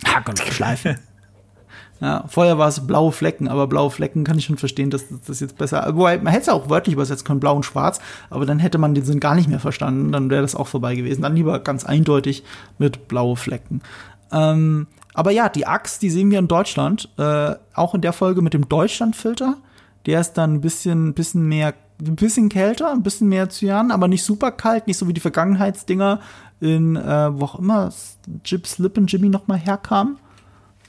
Hack 0.04 0.28
und 0.28 0.38
Schleifen. 0.38 0.98
Ja, 2.00 2.24
vorher 2.26 2.58
war 2.58 2.68
es 2.68 2.86
blaue 2.86 3.12
Flecken, 3.12 3.48
aber 3.48 3.66
blaue 3.66 3.90
Flecken 3.90 4.24
kann 4.24 4.36
ich 4.36 4.44
schon 4.44 4.58
verstehen, 4.58 4.90
dass 4.90 5.04
das 5.26 5.40
jetzt 5.40 5.56
besser. 5.56 5.86
Wobei, 5.94 6.18
man 6.18 6.32
hätte 6.32 6.42
es 6.42 6.48
auch 6.48 6.68
wörtlich 6.68 6.94
übersetzen 6.94 7.24
können, 7.24 7.40
blau 7.40 7.54
und 7.54 7.64
schwarz, 7.64 8.00
aber 8.30 8.44
dann 8.44 8.58
hätte 8.58 8.78
man 8.78 8.94
den 8.94 9.04
Sinn 9.04 9.20
gar 9.20 9.34
nicht 9.34 9.48
mehr 9.48 9.60
verstanden, 9.60 10.10
dann 10.10 10.28
wäre 10.28 10.42
das 10.42 10.56
auch 10.56 10.66
vorbei 10.66 10.96
gewesen. 10.96 11.22
Dann 11.22 11.36
lieber 11.36 11.60
ganz 11.60 11.84
eindeutig 11.84 12.42
mit 12.78 13.06
blaue 13.08 13.36
Flecken. 13.36 13.80
Ähm, 14.32 14.88
aber 15.14 15.30
ja, 15.30 15.48
die 15.48 15.66
Axt, 15.66 16.02
die 16.02 16.10
sehen 16.10 16.30
wir 16.30 16.40
in 16.40 16.48
Deutschland, 16.48 17.08
äh, 17.16 17.54
auch 17.72 17.94
in 17.94 18.00
der 18.00 18.12
Folge 18.12 18.42
mit 18.42 18.52
dem 18.52 18.68
Deutschlandfilter. 18.68 19.56
Der 20.06 20.20
ist 20.20 20.34
dann 20.34 20.54
ein 20.54 20.60
bisschen, 20.60 21.14
bisschen 21.14 21.48
mehr, 21.48 21.72
ein 22.04 22.16
bisschen 22.16 22.48
kälter, 22.48 22.90
ein 22.90 23.04
bisschen 23.04 23.28
mehr 23.28 23.48
Cyan, 23.48 23.92
aber 23.92 24.08
nicht 24.08 24.24
super 24.24 24.50
kalt, 24.50 24.88
nicht 24.88 24.98
so 24.98 25.08
wie 25.08 25.14
die 25.14 25.20
Vergangenheitsdinger 25.20 26.20
in, 26.60 26.96
äh, 26.96 27.38
wo 27.38 27.44
auch 27.44 27.58
immer 27.58 27.90
Jib 28.44 28.66
Slip 28.66 28.96
und 28.96 29.10
Jimmy 29.12 29.28
noch 29.28 29.46
mal 29.46 29.58
herkam. 29.58 30.18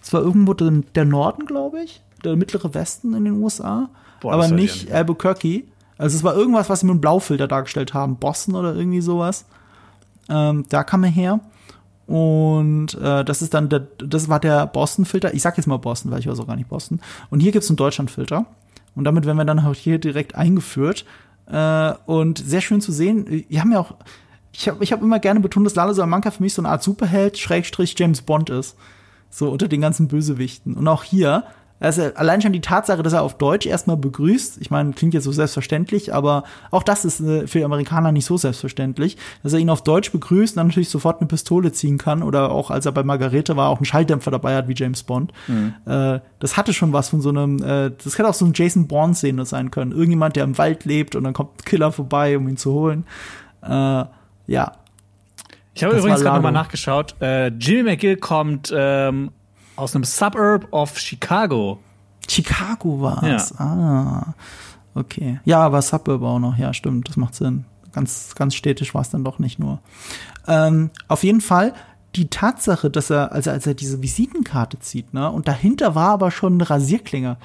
Es 0.01 0.13
war 0.13 0.21
irgendwo 0.21 0.53
drin, 0.53 0.85
der 0.95 1.05
Norden, 1.05 1.45
glaube 1.45 1.81
ich, 1.81 2.01
der 2.23 2.35
mittlere 2.35 2.73
Westen 2.73 3.13
in 3.13 3.25
den 3.25 3.41
USA, 3.41 3.89
Boah, 4.21 4.33
aber 4.33 4.47
nicht 4.47 4.75
ja 4.75 4.83
nicht. 4.83 4.93
Albuquerque. 4.93 5.63
Also 5.97 6.17
es 6.17 6.23
war 6.23 6.35
irgendwas, 6.35 6.69
was 6.69 6.81
sie 6.81 6.85
mit 6.85 6.93
einem 6.93 7.01
Blaufilter 7.01 7.47
dargestellt 7.47 7.93
haben, 7.93 8.17
Boston 8.17 8.55
oder 8.55 8.75
irgendwie 8.75 9.01
sowas. 9.01 9.45
Ähm, 10.29 10.65
da 10.69 10.83
kam 10.83 11.03
er 11.03 11.09
her. 11.09 11.39
Und 12.07 12.93
äh, 12.95 13.25
das 13.25 13.41
ist 13.41 13.53
dann 13.53 13.69
der, 13.69 13.79
das 13.79 14.29
war 14.29 14.39
der 14.39 14.67
Boston-Filter. 14.67 15.33
Ich 15.33 15.41
sag 15.41 15.57
jetzt 15.57 15.65
mal 15.65 15.77
Boston, 15.77 16.11
weil 16.11 16.19
ich 16.19 16.27
weiß 16.27 16.39
auch 16.39 16.47
gar 16.47 16.55
nicht 16.55 16.69
Boston. 16.69 16.99
Und 17.29 17.39
hier 17.39 17.51
gibt's 17.51 17.69
einen 17.69 17.77
Deutschland-Filter. 17.77 18.45
Und 18.95 19.03
damit 19.03 19.25
werden 19.25 19.37
wir 19.37 19.45
dann 19.45 19.59
auch 19.59 19.73
hier 19.73 19.97
direkt 19.97 20.35
eingeführt. 20.35 21.05
Äh, 21.47 21.93
und 22.05 22.37
sehr 22.39 22.61
schön 22.61 22.81
zu 22.81 22.91
sehen. 22.91 23.45
Wir 23.49 23.61
haben 23.61 23.71
ja 23.71 23.79
auch, 23.79 23.95
ich 24.57 24.69
habe 24.69 24.83
ich 24.83 24.91
hab 24.91 25.01
immer 25.01 25.19
gerne 25.19 25.39
betont, 25.39 25.65
dass 25.65 25.75
Lalo 25.75 25.93
Salamanca 25.93 26.31
für 26.31 26.41
mich 26.41 26.53
so 26.53 26.61
eine 26.61 26.69
Art 26.69 26.83
Superheld, 26.83 27.37
Schrägstrich 27.37 27.95
James 27.97 28.21
Bond 28.21 28.49
ist. 28.49 28.75
So 29.29 29.49
unter 29.49 29.67
den 29.67 29.81
ganzen 29.81 30.07
Bösewichten. 30.07 30.75
Und 30.75 30.87
auch 30.87 31.03
hier, 31.03 31.43
also 31.81 32.03
allein 32.15 32.41
schon 32.41 32.53
die 32.53 32.61
Tatsache, 32.61 33.03
dass 33.03 33.11
er 33.11 33.21
auf 33.21 33.37
Deutsch 33.37 33.65
erstmal 33.65 33.97
begrüßt, 33.97 34.59
ich 34.61 34.71
meine, 34.71 34.93
klingt 34.93 35.13
jetzt 35.13 35.25
so 35.25 35.33
selbstverständlich, 35.33 36.13
aber 36.13 36.45
auch 36.71 36.83
das 36.83 37.03
ist 37.03 37.19
äh, 37.19 37.47
für 37.47 37.65
Amerikaner 37.65 38.13
nicht 38.13 38.23
so 38.23 38.37
selbstverständlich, 38.37 39.17
dass 39.43 39.51
er 39.51 39.59
ihn 39.59 39.69
auf 39.69 39.83
Deutsch 39.83 40.13
begrüßt 40.13 40.53
und 40.53 40.57
dann 40.57 40.67
natürlich 40.67 40.87
sofort 40.87 41.19
eine 41.19 41.27
Pistole 41.27 41.73
ziehen 41.73 41.97
kann 41.97 42.23
oder 42.23 42.49
auch 42.49 42.71
als 42.71 42.85
er 42.85 42.93
bei 42.93 43.03
Margarete 43.03 43.57
war, 43.57 43.67
auch 43.67 43.79
einen 43.79 43.85
Schalldämpfer 43.85 44.31
dabei 44.31 44.55
hat 44.55 44.69
wie 44.69 44.75
James 44.75 45.03
Bond. 45.03 45.33
Äh, 45.85 46.21
das 46.39 46.55
hatte 46.55 46.71
schon 46.71 46.93
was 46.93 47.09
von 47.09 47.19
so 47.19 47.27
einem, 47.27 47.61
äh, 47.61 47.91
das 48.01 48.17
hätte 48.17 48.29
auch 48.29 48.33
so 48.33 48.45
ein 48.45 48.53
Jason 48.55 48.87
Bourne-Szene 48.87 49.45
sein 49.45 49.69
können. 49.69 49.91
Irgendjemand, 49.91 50.37
der 50.37 50.45
im 50.45 50.57
Wald 50.57 50.85
lebt 50.85 51.17
und 51.17 51.25
dann 51.25 51.33
kommt 51.33 51.59
ein 51.59 51.65
Killer 51.65 51.91
vorbei, 51.91 52.37
um 52.37 52.47
ihn 52.47 52.55
zu 52.55 52.71
holen. 52.71 53.05
Äh, 53.61 54.05
ja, 54.47 54.73
Ich 55.73 55.83
habe 55.83 55.97
übrigens 55.97 56.19
war 56.19 56.23
gerade 56.23 56.35
nochmal 56.37 56.51
nachgeschaut. 56.51 57.15
Äh, 57.21 57.47
Jimmy 57.47 57.83
McGill 57.83 58.17
kommt 58.17 58.73
ähm, 58.75 59.31
aus 59.75 59.95
einem 59.95 60.03
Suburb 60.03 60.67
of 60.71 60.97
Chicago. 60.97 61.79
Chicago 62.27 63.01
war's. 63.01 63.53
Ah, 63.59 64.33
okay. 64.93 65.39
Ja, 65.45 65.59
aber 65.59 65.81
Suburb 65.81 66.23
auch 66.23 66.39
noch. 66.39 66.57
Ja, 66.57 66.73
stimmt. 66.73 67.09
Das 67.09 67.17
macht 67.17 67.35
Sinn. 67.35 67.65
Ganz, 67.91 68.35
ganz 68.35 68.55
städtisch 68.55 68.93
war 68.93 69.01
es 69.01 69.09
dann 69.09 69.23
doch 69.23 69.39
nicht 69.39 69.59
nur. 69.59 69.79
Ähm, 70.47 70.89
auf 71.07 71.23
jeden 71.23 71.41
Fall 71.41 71.73
die 72.15 72.29
Tatsache, 72.29 72.89
dass 72.89 73.09
er, 73.09 73.31
also 73.31 73.51
als 73.51 73.67
er 73.67 73.73
diese 73.73 74.01
Visitenkarte 74.01 74.79
zieht, 74.79 75.13
ne, 75.13 75.29
und 75.29 75.47
dahinter 75.47 75.95
war 75.95 76.11
aber 76.11 76.31
schon 76.31 76.53
eine 76.53 76.69
Rasierklinge. 76.69 77.37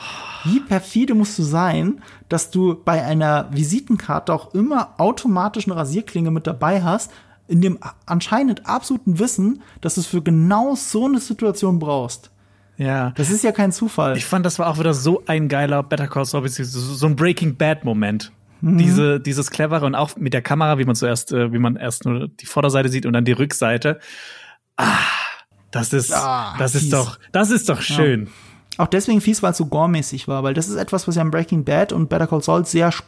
Wie 0.44 0.60
perfide 0.60 1.14
musst 1.14 1.38
du 1.38 1.42
sein, 1.42 2.02
dass 2.28 2.50
du 2.50 2.80
bei 2.84 3.04
einer 3.04 3.48
Visitenkarte 3.50 4.32
auch 4.32 4.54
immer 4.54 4.94
automatisch 4.98 5.66
eine 5.66 5.76
Rasierklinge 5.76 6.30
mit 6.30 6.46
dabei 6.46 6.82
hast, 6.82 7.10
in 7.48 7.60
dem 7.60 7.78
anscheinend 8.06 8.66
absoluten 8.66 9.18
Wissen, 9.18 9.62
dass 9.80 9.96
du 9.96 10.02
es 10.02 10.06
für 10.06 10.22
genau 10.22 10.76
so 10.76 11.06
eine 11.06 11.18
Situation 11.18 11.80
brauchst. 11.80 12.30
Ja. 12.76 13.10
Das 13.16 13.28
ist 13.28 13.42
ja 13.44 13.52
kein 13.52 13.72
Zufall. 13.72 14.16
Ich 14.16 14.24
fand, 14.24 14.46
das 14.46 14.58
war 14.58 14.68
auch 14.68 14.78
wieder 14.78 14.94
so 14.94 15.22
ein 15.26 15.48
geiler 15.48 15.82
Better 15.82 16.06
Call 16.06 16.24
Saul, 16.24 16.48
so 16.48 17.06
ein 17.06 17.16
Breaking 17.16 17.56
Bad 17.56 17.84
Moment. 17.84 18.32
Mhm. 18.60 18.78
Diese, 18.78 19.20
dieses 19.20 19.50
clevere 19.50 19.84
und 19.84 19.94
auch 19.94 20.16
mit 20.16 20.32
der 20.32 20.42
Kamera, 20.42 20.78
wie 20.78 20.84
man 20.84 20.94
zuerst, 20.94 21.32
äh, 21.32 21.52
wie 21.52 21.58
man 21.58 21.76
erst 21.76 22.04
nur 22.04 22.28
die 22.28 22.46
Vorderseite 22.46 22.88
sieht 22.88 23.06
und 23.06 23.12
dann 23.12 23.24
die 23.24 23.32
Rückseite. 23.32 23.98
Ah, 24.80 24.98
das 25.70 25.92
ist, 25.92 26.12
Ah, 26.12 26.54
das 26.58 26.74
ist 26.74 26.92
doch, 26.92 27.18
das 27.32 27.50
ist 27.50 27.68
doch 27.68 27.80
schön. 27.80 28.28
Auch 28.78 28.86
deswegen 28.86 29.20
fies, 29.20 29.42
weil 29.42 29.52
es 29.52 29.58
so 29.58 29.66
gore-mäßig 29.66 30.26
war, 30.26 30.42
weil 30.42 30.54
das 30.54 30.68
ist 30.68 30.76
etwas, 30.76 31.06
was 31.06 31.16
ja 31.16 31.22
in 31.22 31.30
Breaking 31.30 31.64
Bad 31.64 31.92
und 31.92 32.08
Better 32.08 32.26
Call 32.26 32.42
Saul 32.42 32.64
sehr 32.64 32.88
sp 32.88 33.04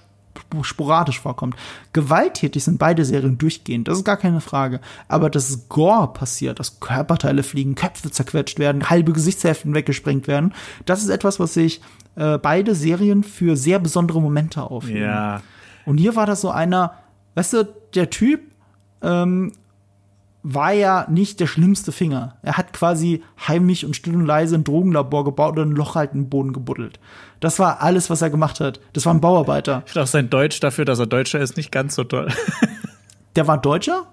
sporadisch 0.63 1.21
vorkommt. 1.21 1.57
Gewalttätig 1.93 2.65
sind 2.65 2.79
beide 2.79 3.05
Serien 3.05 3.37
durchgehend, 3.37 3.87
das 3.87 3.99
ist 3.99 4.05
gar 4.05 4.17
keine 4.17 4.41
Frage. 4.41 4.81
Aber 5.07 5.29
dass 5.29 5.69
Gore 5.69 6.13
passiert, 6.13 6.59
dass 6.59 6.81
Körperteile 6.81 7.43
fliegen, 7.43 7.75
Köpfe 7.75 8.11
zerquetscht 8.11 8.59
werden, 8.59 8.89
halbe 8.89 9.13
Gesichtshälften 9.13 9.75
weggesprengt 9.75 10.29
werden, 10.29 10.55
das 10.87 11.03
ist 11.03 11.11
etwas, 11.11 11.39
was 11.39 11.53
sich 11.55 11.83
äh, 12.17 12.39
beide 12.39 12.75
Serien 12.75 13.25
für 13.25 13.57
sehr 13.57 13.79
besondere 13.79 14.23
Momente 14.23 14.63
aufnehmen. 14.63 15.03
Ja. 15.03 15.43
Und 15.85 15.99
hier 15.99 16.17
war 16.17 16.25
das 16.27 16.41
so 16.41 16.51
einer, 16.51 16.95
weißt 17.35 17.53
du, 17.53 17.75
der 17.95 18.09
Typ 18.09 18.41
ähm, 19.03 19.53
war 20.43 20.73
ja 20.73 21.07
nicht 21.09 21.39
der 21.41 21.47
schlimmste 21.47 21.93
Finger. 21.93 22.37
Er 22.43 22.57
hat 22.57 22.73
quasi 22.73 23.23
heimlich 23.47 23.87
und 23.87 23.95
still 23.95 24.17
und 24.17 24.27
leise 24.27 24.57
ein 24.57 24.65
Drogenlabor 24.65 25.25
gebaut 25.25 25.59
und 25.59 25.71
ein 25.71 25.77
Loch 25.77 25.95
halt 25.95 26.13
in 26.13 26.23
den 26.23 26.31
Boden 26.31 26.53
gebuddelt. 26.53 26.99
Das 27.41 27.59
war 27.59 27.81
alles, 27.81 28.11
was 28.11 28.23
er 28.23 28.31
gemacht 28.31 28.61
hat. 28.61 28.81
Das 28.93 29.07
war 29.07 29.15
ein 29.15 29.21
Bauarbeiter. 29.21 29.85
Ich 29.87 29.99
auch 29.99 30.07
sein 30.07 30.31
Deutsch 30.31 30.61
dafür, 30.61 30.85
dass 30.85 30.99
er 30.99 31.07
Deutscher 31.07 31.41
ist, 31.41 31.57
nicht 31.57 31.71
ganz 31.71 31.95
so 31.95 32.05
toll. 32.05 32.29
Der 33.37 33.47
war 33.47 33.59
Deutscher? 33.59 34.07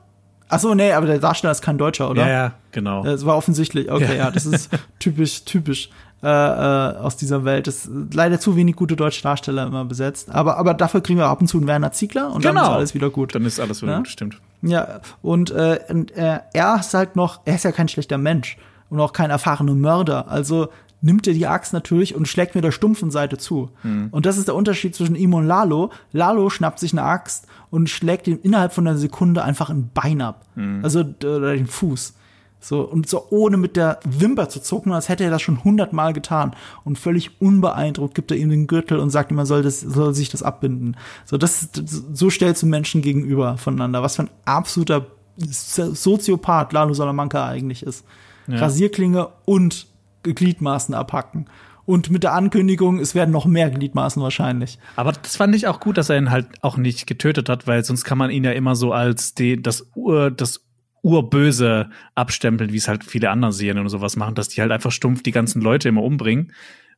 Ach 0.51 0.59
so, 0.59 0.73
nee, 0.73 0.93
aber 0.93 1.05
der 1.05 1.19
Darsteller 1.19 1.51
ist 1.51 1.61
kein 1.61 1.77
Deutscher, 1.77 2.09
oder? 2.09 2.23
ja, 2.23 2.29
ja, 2.29 2.53
genau. 2.71 3.03
Das 3.03 3.23
war 3.23 3.37
offensichtlich. 3.37 3.91
Okay, 3.91 4.17
ja, 4.17 4.31
das 4.31 4.47
ist 4.47 4.71
typisch, 4.99 5.43
typisch 5.45 5.89
äh, 6.21 6.27
äh, 6.27 6.97
aus 6.97 7.15
dieser 7.17 7.45
Welt. 7.45 7.67
Das 7.67 7.85
ist 7.85 8.13
leider 8.13 8.39
zu 8.39 8.55
wenig 8.55 8.75
gute 8.75 8.95
deutsche 8.95 9.21
Darsteller 9.23 9.67
immer 9.67 9.85
besetzt. 9.85 10.29
Aber, 10.31 10.57
aber 10.57 10.73
dafür 10.73 11.01
kriegen 11.01 11.19
wir 11.19 11.27
ab 11.27 11.41
und 11.41 11.47
zu 11.47 11.57
einen 11.57 11.67
Werner 11.67 11.91
Ziegler 11.91 12.31
und 12.33 12.43
dann 12.45 12.55
ist 12.57 12.63
alles 12.63 12.93
wieder 12.93 13.09
gut. 13.09 13.35
Dann 13.35 13.45
ist 13.45 13.59
alles 13.59 13.81
wieder 13.81 13.93
Ja? 13.93 13.97
gut, 13.99 14.07
stimmt. 14.09 14.37
Ja, 14.61 14.99
und, 15.21 15.51
äh, 15.51 15.79
und 15.89 16.11
äh, 16.17 16.39
er 16.53 16.75
ist 16.79 16.93
halt 16.93 17.15
noch, 17.15 17.39
er 17.45 17.55
ist 17.55 17.63
ja 17.63 17.71
kein 17.71 17.87
schlechter 17.87 18.17
Mensch 18.17 18.57
und 18.89 18.99
auch 18.99 19.13
kein 19.13 19.29
erfahrener 19.29 19.73
Mörder. 19.75 20.27
Also 20.29 20.67
nimmt 21.01 21.25
er 21.27 21.33
die 21.33 21.47
Axt 21.47 21.71
natürlich 21.71 22.13
und 22.13 22.27
schlägt 22.27 22.55
mit 22.55 22.65
der 22.65 22.71
stumpfen 22.73 23.09
Seite 23.09 23.37
zu. 23.37 23.69
Und 24.11 24.25
das 24.25 24.37
ist 24.37 24.49
der 24.49 24.55
Unterschied 24.55 24.93
zwischen 24.95 25.15
ihm 25.15 25.33
und 25.33 25.47
Lalo. 25.47 25.91
Lalo 26.11 26.49
schnappt 26.49 26.77
sich 26.79 26.91
eine 26.91 27.03
Axt 27.03 27.47
und 27.69 27.89
schlägt 27.89 28.27
ihm 28.27 28.37
innerhalb 28.43 28.73
von 28.73 28.85
einer 28.85 28.97
Sekunde 28.97 29.41
einfach 29.45 29.69
ein 29.69 29.89
Bein 29.93 30.19
ab. 30.21 30.45
Also 30.83 31.03
d- 31.03 31.25
oder 31.25 31.53
den 31.53 31.67
Fuß. 31.67 32.15
So, 32.61 32.81
und 32.81 33.07
so 33.07 33.27
ohne 33.29 33.55
mit 33.57 33.77
der 33.77 33.99
Wimper 34.03 34.49
zu 34.49 34.61
zucken, 34.61 34.91
als 34.91 35.07
hätte 35.07 35.23
er 35.23 35.31
das 35.31 35.41
schon 35.41 35.63
hundertmal 35.63 36.11
getan. 36.13 36.55
Und 36.83 36.99
völlig 36.99 37.41
unbeeindruckt 37.41 38.15
gibt 38.15 38.31
er 38.31 38.37
ihm 38.37 38.49
den 38.49 38.67
Gürtel 38.67 38.99
und 38.99 39.09
sagt 39.11 39.31
ihm, 39.31 39.37
er 39.37 39.45
soll, 39.45 39.63
das, 39.63 39.79
soll 39.79 40.13
sich 40.13 40.29
das 40.29 40.43
abbinden. 40.43 40.97
So, 41.25 41.37
das, 41.37 41.69
so 42.13 42.29
stellst 42.29 42.61
du 42.61 42.67
Menschen 42.67 43.01
gegenüber 43.01 43.57
voneinander. 43.57 44.03
Was 44.03 44.17
für 44.17 44.23
ein 44.23 44.29
absoluter 44.43 45.07
Soziopath 45.37 46.73
Lalo 46.73 46.93
Salamanca 46.93 47.47
eigentlich 47.47 47.83
ist. 47.83 48.05
Ja. 48.47 48.57
Rasierklinge 48.57 49.29
und 49.45 49.87
Gliedmaßen 50.23 50.93
abhacken. 50.93 51.45
Und 51.85 52.11
mit 52.11 52.23
der 52.23 52.33
Ankündigung, 52.33 52.99
es 52.99 53.15
werden 53.15 53.31
noch 53.31 53.45
mehr 53.45 53.69
Gliedmaßen 53.71 54.21
wahrscheinlich. 54.21 54.77
Aber 54.95 55.11
das 55.11 55.37
fand 55.37 55.55
ich 55.55 55.65
auch 55.67 55.79
gut, 55.79 55.97
dass 55.97 56.09
er 56.09 56.17
ihn 56.17 56.29
halt 56.29 56.45
auch 56.61 56.77
nicht 56.77 57.07
getötet 57.07 57.49
hat, 57.49 57.65
weil 57.65 57.83
sonst 57.83 58.03
kann 58.03 58.17
man 58.17 58.29
ihn 58.29 58.43
ja 58.43 58.51
immer 58.51 58.75
so 58.75 58.91
als 58.91 59.33
die, 59.33 59.59
das, 59.59 59.87
Ur, 59.95 60.29
das 60.29 60.61
Urböse 61.01 61.89
abstempeln, 62.15 62.71
wie 62.71 62.77
es 62.77 62.87
halt 62.87 63.03
viele 63.03 63.29
andere 63.29 63.53
Serien 63.53 63.79
und 63.79 63.89
sowas 63.89 64.15
machen, 64.15 64.35
dass 64.35 64.49
die 64.49 64.61
halt 64.61 64.71
einfach 64.71 64.91
stumpf 64.91 65.23
die 65.23 65.31
ganzen 65.31 65.61
Leute 65.61 65.89
immer 65.89 66.03
umbringen, 66.03 66.53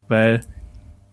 weil. 0.07 0.41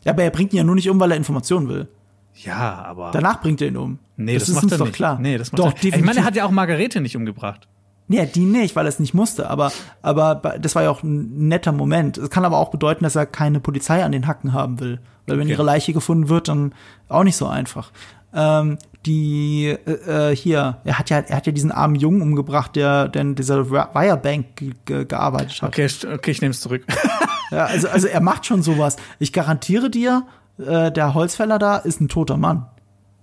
Ja, 0.04 0.12
aber 0.12 0.22
er 0.22 0.30
bringt 0.30 0.52
ihn 0.52 0.58
ja 0.58 0.64
nur 0.64 0.74
nicht 0.74 0.88
um, 0.88 0.98
weil 1.00 1.10
er 1.10 1.16
Informationen 1.16 1.68
will. 1.68 1.88
Ja, 2.34 2.84
aber. 2.84 3.10
Danach 3.12 3.40
bringt 3.40 3.60
er 3.60 3.68
ihn 3.68 3.76
um. 3.76 3.98
Nee, 4.16 4.34
das, 4.34 4.46
das 4.46 4.56
ist 4.56 4.62
uns 4.62 4.76
doch 4.76 4.86
nicht. 4.86 4.94
klar. 4.94 5.18
Nee, 5.20 5.38
das 5.38 5.52
macht 5.52 5.60
doch, 5.60 5.74
er. 5.74 5.84
Ich 5.84 6.04
meine, 6.04 6.20
er 6.20 6.24
hat 6.24 6.36
ja 6.36 6.44
auch 6.44 6.50
Margarete 6.50 7.00
nicht 7.00 7.16
umgebracht. 7.16 7.68
Nee, 8.10 8.24
die 8.24 8.46
nicht, 8.46 8.74
weil 8.74 8.86
er 8.86 8.88
es 8.88 9.00
nicht 9.00 9.12
musste, 9.12 9.50
aber, 9.50 9.70
aber 10.00 10.36
das 10.58 10.74
war 10.74 10.82
ja 10.82 10.90
auch 10.90 11.02
ein 11.02 11.48
netter 11.48 11.72
Moment. 11.72 12.16
Es 12.16 12.30
kann 12.30 12.46
aber 12.46 12.56
auch 12.56 12.70
bedeuten, 12.70 13.04
dass 13.04 13.16
er 13.16 13.26
keine 13.26 13.60
Polizei 13.60 14.02
an 14.02 14.12
den 14.12 14.26
Hacken 14.26 14.54
haben 14.54 14.80
will. 14.80 14.98
Weil 15.26 15.36
wenn 15.36 15.46
okay. 15.46 15.52
ihre 15.52 15.62
Leiche 15.62 15.92
gefunden 15.92 16.30
wird, 16.30 16.48
dann 16.48 16.74
auch 17.08 17.22
nicht 17.22 17.36
so 17.36 17.46
einfach. 17.46 17.92
Ähm, 18.34 18.78
die 19.06 19.66
äh, 19.86 20.30
äh 20.30 20.36
hier, 20.36 20.78
er 20.84 20.98
hat 20.98 21.10
ja, 21.10 21.18
er 21.18 21.36
hat 21.36 21.46
ja 21.46 21.52
diesen 21.52 21.72
armen 21.72 21.94
Jungen 21.94 22.20
umgebracht, 22.20 22.76
der 22.76 23.08
denn 23.08 23.34
dieser 23.34 23.70
Wirebank 23.70 24.46
gearbeitet 24.84 25.62
hat. 25.62 25.68
Okay, 25.68 25.88
okay, 26.12 26.30
ich 26.30 26.40
nehme 26.40 26.50
es 26.50 26.60
zurück. 26.60 26.84
ja, 27.50 27.66
also, 27.66 27.88
also 27.88 28.06
er 28.06 28.20
macht 28.20 28.46
schon 28.46 28.62
sowas. 28.62 28.96
Ich 29.18 29.32
garantiere 29.32 29.90
dir, 29.90 30.26
äh, 30.58 30.90
der 30.92 31.14
Holzfäller 31.14 31.58
da 31.58 31.76
ist 31.76 32.00
ein 32.00 32.08
toter 32.08 32.36
Mann. 32.36 32.66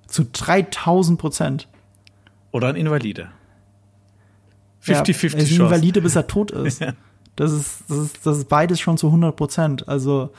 Zu 0.08 0.26
3000 0.26 1.20
Prozent. 1.20 1.68
Oder 2.52 2.70
ein 2.70 2.76
Invalide. 2.76 3.30
50-50 4.84 5.32
ja, 5.32 5.38
Er 5.38 5.44
ist 5.44 5.52
Invalide, 5.52 6.02
bis 6.02 6.16
er 6.16 6.28
tot 6.28 6.52
ist. 6.52 6.82
ja. 6.82 6.94
das, 7.36 7.52
ist, 7.52 7.84
das, 7.90 7.98
ist, 7.98 8.26
das 8.26 8.38
ist 8.38 8.50
beides 8.50 8.80
schon 8.80 8.98
zu 8.98 9.08
100 9.08 9.36
Prozent. 9.36 9.88
Also 9.88 10.32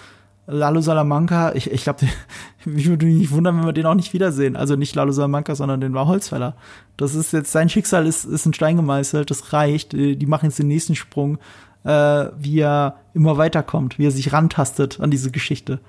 Lalo 0.47 0.81
Salamanca, 0.81 1.53
ich, 1.55 1.71
ich 1.71 1.83
glaube, 1.83 2.07
ich 2.65 2.87
würde 2.87 3.07
mich 3.07 3.17
nicht 3.17 3.31
wundern, 3.33 3.59
wenn 3.59 3.67
wir 3.67 3.73
den 3.73 3.87
auch 3.87 3.95
nicht 3.95 4.13
wiedersehen. 4.13 4.57
Also 4.57 4.77
nicht 4.77 4.95
Lalo 4.95 5.13
Salamanca, 5.13 5.55
sondern 5.55 5.81
den 5.81 5.95
war 5.95 6.07
Holzfäller. 6.07 6.57
Das 6.97 7.15
ist 7.15 7.33
jetzt, 7.33 7.53
sein 7.53 7.69
Schicksal 7.69 8.07
ist, 8.07 8.25
ist 8.25 8.47
ein 8.47 8.55
Stein 8.55 8.77
gemeißelt, 8.77 9.31
das 9.31 9.53
reicht. 9.53 9.93
Die 9.93 10.27
machen 10.27 10.47
jetzt 10.47 10.59
den 10.59 10.69
nächsten 10.69 10.95
Sprung, 10.95 11.39
äh, 11.85 12.27
wie 12.39 12.61
er 12.61 12.97
immer 13.15 13.39
weiterkommt, 13.39 13.99
wie 13.99 14.07
er 14.07 14.11
sich 14.11 14.33
rantastet 14.33 15.01
an 15.01 15.11
diese 15.11 15.31
Geschichte. 15.31 15.81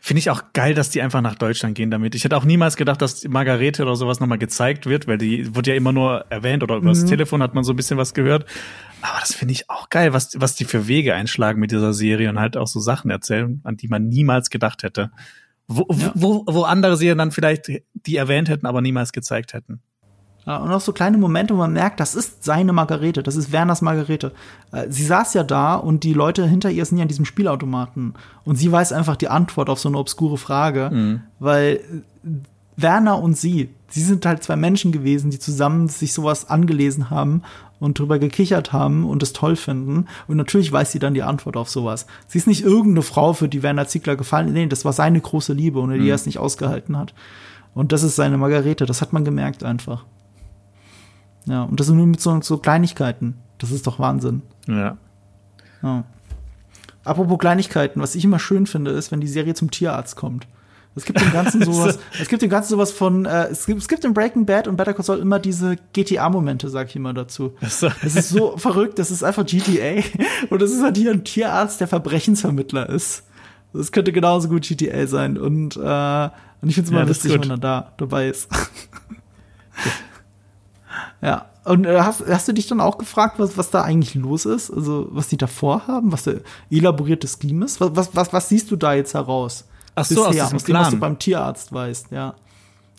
Finde 0.00 0.18
ich 0.18 0.30
auch 0.30 0.42
geil, 0.54 0.74
dass 0.74 0.90
die 0.90 1.02
einfach 1.02 1.20
nach 1.20 1.34
Deutschland 1.34 1.74
gehen 1.74 1.90
damit. 1.90 2.14
Ich 2.14 2.24
hätte 2.24 2.36
auch 2.36 2.44
niemals 2.44 2.76
gedacht, 2.76 3.02
dass 3.02 3.26
Margarete 3.28 3.82
oder 3.82 3.96
sowas 3.96 4.20
nochmal 4.20 4.38
gezeigt 4.38 4.86
wird, 4.86 5.06
weil 5.06 5.18
die 5.18 5.54
wird 5.54 5.66
ja 5.66 5.74
immer 5.74 5.92
nur 5.92 6.24
erwähnt 6.30 6.62
oder 6.62 6.76
über 6.76 6.88
mhm. 6.88 6.94
das 6.94 7.04
Telefon 7.04 7.42
hat 7.42 7.54
man 7.54 7.64
so 7.64 7.72
ein 7.72 7.76
bisschen 7.76 7.98
was 7.98 8.14
gehört. 8.14 8.46
Aber 9.04 9.20
das 9.20 9.34
finde 9.34 9.52
ich 9.52 9.68
auch 9.68 9.90
geil, 9.90 10.14
was, 10.14 10.40
was 10.40 10.54
die 10.54 10.64
für 10.64 10.88
Wege 10.88 11.14
einschlagen 11.14 11.60
mit 11.60 11.70
dieser 11.70 11.92
Serie 11.92 12.30
und 12.30 12.40
halt 12.40 12.56
auch 12.56 12.66
so 12.66 12.80
Sachen 12.80 13.10
erzählen, 13.10 13.60
an 13.62 13.76
die 13.76 13.88
man 13.88 14.08
niemals 14.08 14.48
gedacht 14.48 14.82
hätte. 14.82 15.10
Wo, 15.68 15.86
ja. 15.90 16.12
wo, 16.14 16.44
wo 16.46 16.62
andere 16.62 16.96
Serien 16.96 17.18
dann 17.18 17.30
vielleicht 17.30 17.70
die 17.92 18.16
erwähnt 18.16 18.48
hätten, 18.48 18.64
aber 18.64 18.80
niemals 18.80 19.12
gezeigt 19.12 19.52
hätten. 19.52 19.82
Ja, 20.46 20.56
und 20.56 20.70
auch 20.72 20.80
so 20.80 20.92
kleine 20.92 21.18
Momente, 21.18 21.52
wo 21.54 21.58
man 21.58 21.74
merkt, 21.74 22.00
das 22.00 22.14
ist 22.14 22.44
seine 22.44 22.72
Margarete, 22.72 23.22
das 23.22 23.36
ist 23.36 23.52
Werners 23.52 23.82
Margarete. 23.82 24.32
Äh, 24.72 24.86
sie 24.88 25.04
saß 25.04 25.34
ja 25.34 25.42
da 25.42 25.74
und 25.74 26.02
die 26.02 26.14
Leute 26.14 26.46
hinter 26.46 26.70
ihr 26.70 26.84
sind 26.86 26.96
ja 26.96 27.02
an 27.02 27.08
diesem 27.08 27.26
Spielautomaten. 27.26 28.14
Und 28.44 28.56
sie 28.56 28.72
weiß 28.72 28.92
einfach 28.92 29.16
die 29.16 29.28
Antwort 29.28 29.68
auf 29.68 29.80
so 29.80 29.90
eine 29.90 29.98
obskure 29.98 30.38
Frage, 30.38 30.90
mhm. 30.90 31.20
weil 31.38 32.04
Werner 32.76 33.22
und 33.22 33.36
sie, 33.36 33.68
sie 33.94 34.02
sind 34.02 34.26
halt 34.26 34.42
zwei 34.42 34.56
Menschen 34.56 34.90
gewesen, 34.90 35.30
die 35.30 35.38
zusammen 35.38 35.86
sich 35.86 36.12
sowas 36.12 36.50
angelesen 36.50 37.10
haben 37.10 37.42
und 37.78 37.96
drüber 37.96 38.18
gekichert 38.18 38.72
haben 38.72 39.04
und 39.04 39.22
es 39.22 39.32
toll 39.32 39.54
finden. 39.54 40.06
Und 40.26 40.36
natürlich 40.36 40.72
weiß 40.72 40.90
sie 40.90 40.98
dann 40.98 41.14
die 41.14 41.22
Antwort 41.22 41.56
auf 41.56 41.70
sowas. 41.70 42.06
Sie 42.26 42.38
ist 42.38 42.48
nicht 42.48 42.64
irgendeine 42.64 43.02
Frau, 43.02 43.34
für 43.34 43.48
die 43.48 43.62
Werner 43.62 43.86
Ziegler 43.86 44.16
gefallen. 44.16 44.52
Nee, 44.52 44.66
das 44.66 44.84
war 44.84 44.92
seine 44.92 45.20
große 45.20 45.52
Liebe, 45.52 45.78
ohne 45.78 45.94
die 45.94 46.00
mhm. 46.00 46.08
er 46.08 46.14
es 46.16 46.26
nicht 46.26 46.40
ausgehalten 46.40 46.96
hat. 46.98 47.14
Und 47.72 47.92
das 47.92 48.02
ist 48.02 48.16
seine 48.16 48.36
Margarete, 48.36 48.84
das 48.84 49.00
hat 49.00 49.12
man 49.12 49.24
gemerkt 49.24 49.62
einfach. 49.62 50.04
Ja, 51.46 51.62
und 51.62 51.78
das 51.78 51.86
sind 51.86 51.96
nur 51.96 52.06
mit 52.06 52.20
so, 52.20 52.40
so 52.40 52.58
Kleinigkeiten. 52.58 53.36
Das 53.58 53.70
ist 53.70 53.86
doch 53.86 54.00
Wahnsinn. 54.00 54.42
Ja. 54.66 54.96
ja. 55.84 56.04
Apropos 57.04 57.38
Kleinigkeiten, 57.38 58.00
was 58.00 58.16
ich 58.16 58.24
immer 58.24 58.40
schön 58.40 58.66
finde, 58.66 58.90
ist, 58.90 59.12
wenn 59.12 59.20
die 59.20 59.28
Serie 59.28 59.54
zum 59.54 59.70
Tierarzt 59.70 60.16
kommt. 60.16 60.48
Es 60.96 61.04
gibt 61.04 61.20
dem 61.20 61.32
Ganzen 61.32 61.62
sowas, 61.64 61.98
es 62.20 62.28
gibt 62.28 62.42
dem 62.42 62.50
Ganzen 62.50 62.70
sowas 62.70 62.92
von, 62.92 63.24
äh, 63.24 63.48
es, 63.48 63.66
gibt, 63.66 63.80
es 63.80 63.88
gibt 63.88 64.04
in 64.04 64.14
Breaking 64.14 64.46
Bad 64.46 64.68
und 64.68 64.76
Better 64.76 64.94
Call 64.94 65.04
Saul 65.04 65.18
immer 65.18 65.38
diese 65.38 65.76
GTA-Momente, 65.92 66.68
sag 66.68 66.88
ich 66.88 66.96
immer 66.96 67.12
dazu. 67.12 67.54
So. 67.68 67.88
Es 68.02 68.16
ist 68.16 68.30
so 68.30 68.56
verrückt, 68.56 68.98
das 68.98 69.10
ist 69.10 69.22
einfach 69.24 69.44
GTA 69.44 70.02
und 70.50 70.62
es 70.62 70.72
ist 70.72 70.82
halt 70.82 70.96
hier 70.96 71.10
ein 71.10 71.24
Tierarzt, 71.24 71.80
der 71.80 71.88
Verbrechensvermittler 71.88 72.88
ist. 72.88 73.24
Das 73.72 73.90
könnte 73.90 74.12
genauso 74.12 74.48
gut 74.48 74.62
GTA 74.62 75.06
sein 75.06 75.36
und, 75.36 75.76
äh, 75.76 75.80
und 75.80 76.68
ich 76.68 76.74
finde 76.76 76.86
es 76.86 76.90
immer 76.90 77.00
ja, 77.00 77.06
lustig, 77.06 77.32
wenn 77.32 77.50
er 77.50 77.58
da 77.58 77.92
dabei 77.96 78.28
ist. 78.28 78.48
Ja. 81.20 81.46
Und 81.64 81.86
äh, 81.86 82.00
hast, 82.00 82.22
hast 82.28 82.46
du 82.46 82.52
dich 82.52 82.66
dann 82.66 82.80
auch 82.80 82.98
gefragt, 82.98 83.38
was, 83.38 83.56
was 83.56 83.70
da 83.70 83.82
eigentlich 83.82 84.14
los 84.14 84.44
ist? 84.44 84.70
Also, 84.70 85.08
was 85.10 85.28
die 85.28 85.38
da 85.38 85.46
vorhaben? 85.46 86.12
Was 86.12 86.24
der 86.24 86.40
elaborierte 86.70 87.26
Scheme 87.26 87.64
ist? 87.64 87.80
Was, 87.80 87.96
was, 87.96 88.14
was, 88.14 88.32
was 88.34 88.48
siehst 88.50 88.70
du 88.70 88.76
da 88.76 88.92
jetzt 88.92 89.14
heraus? 89.14 89.64
Ach 89.94 90.04
so, 90.04 90.26
Bisher, 90.26 90.46
aus, 90.46 90.54
aus 90.54 90.64
dem, 90.64 90.74
was 90.74 90.90
du 90.90 90.98
beim 90.98 91.18
Tierarzt 91.18 91.72
weißt, 91.72 92.10
ja. 92.10 92.34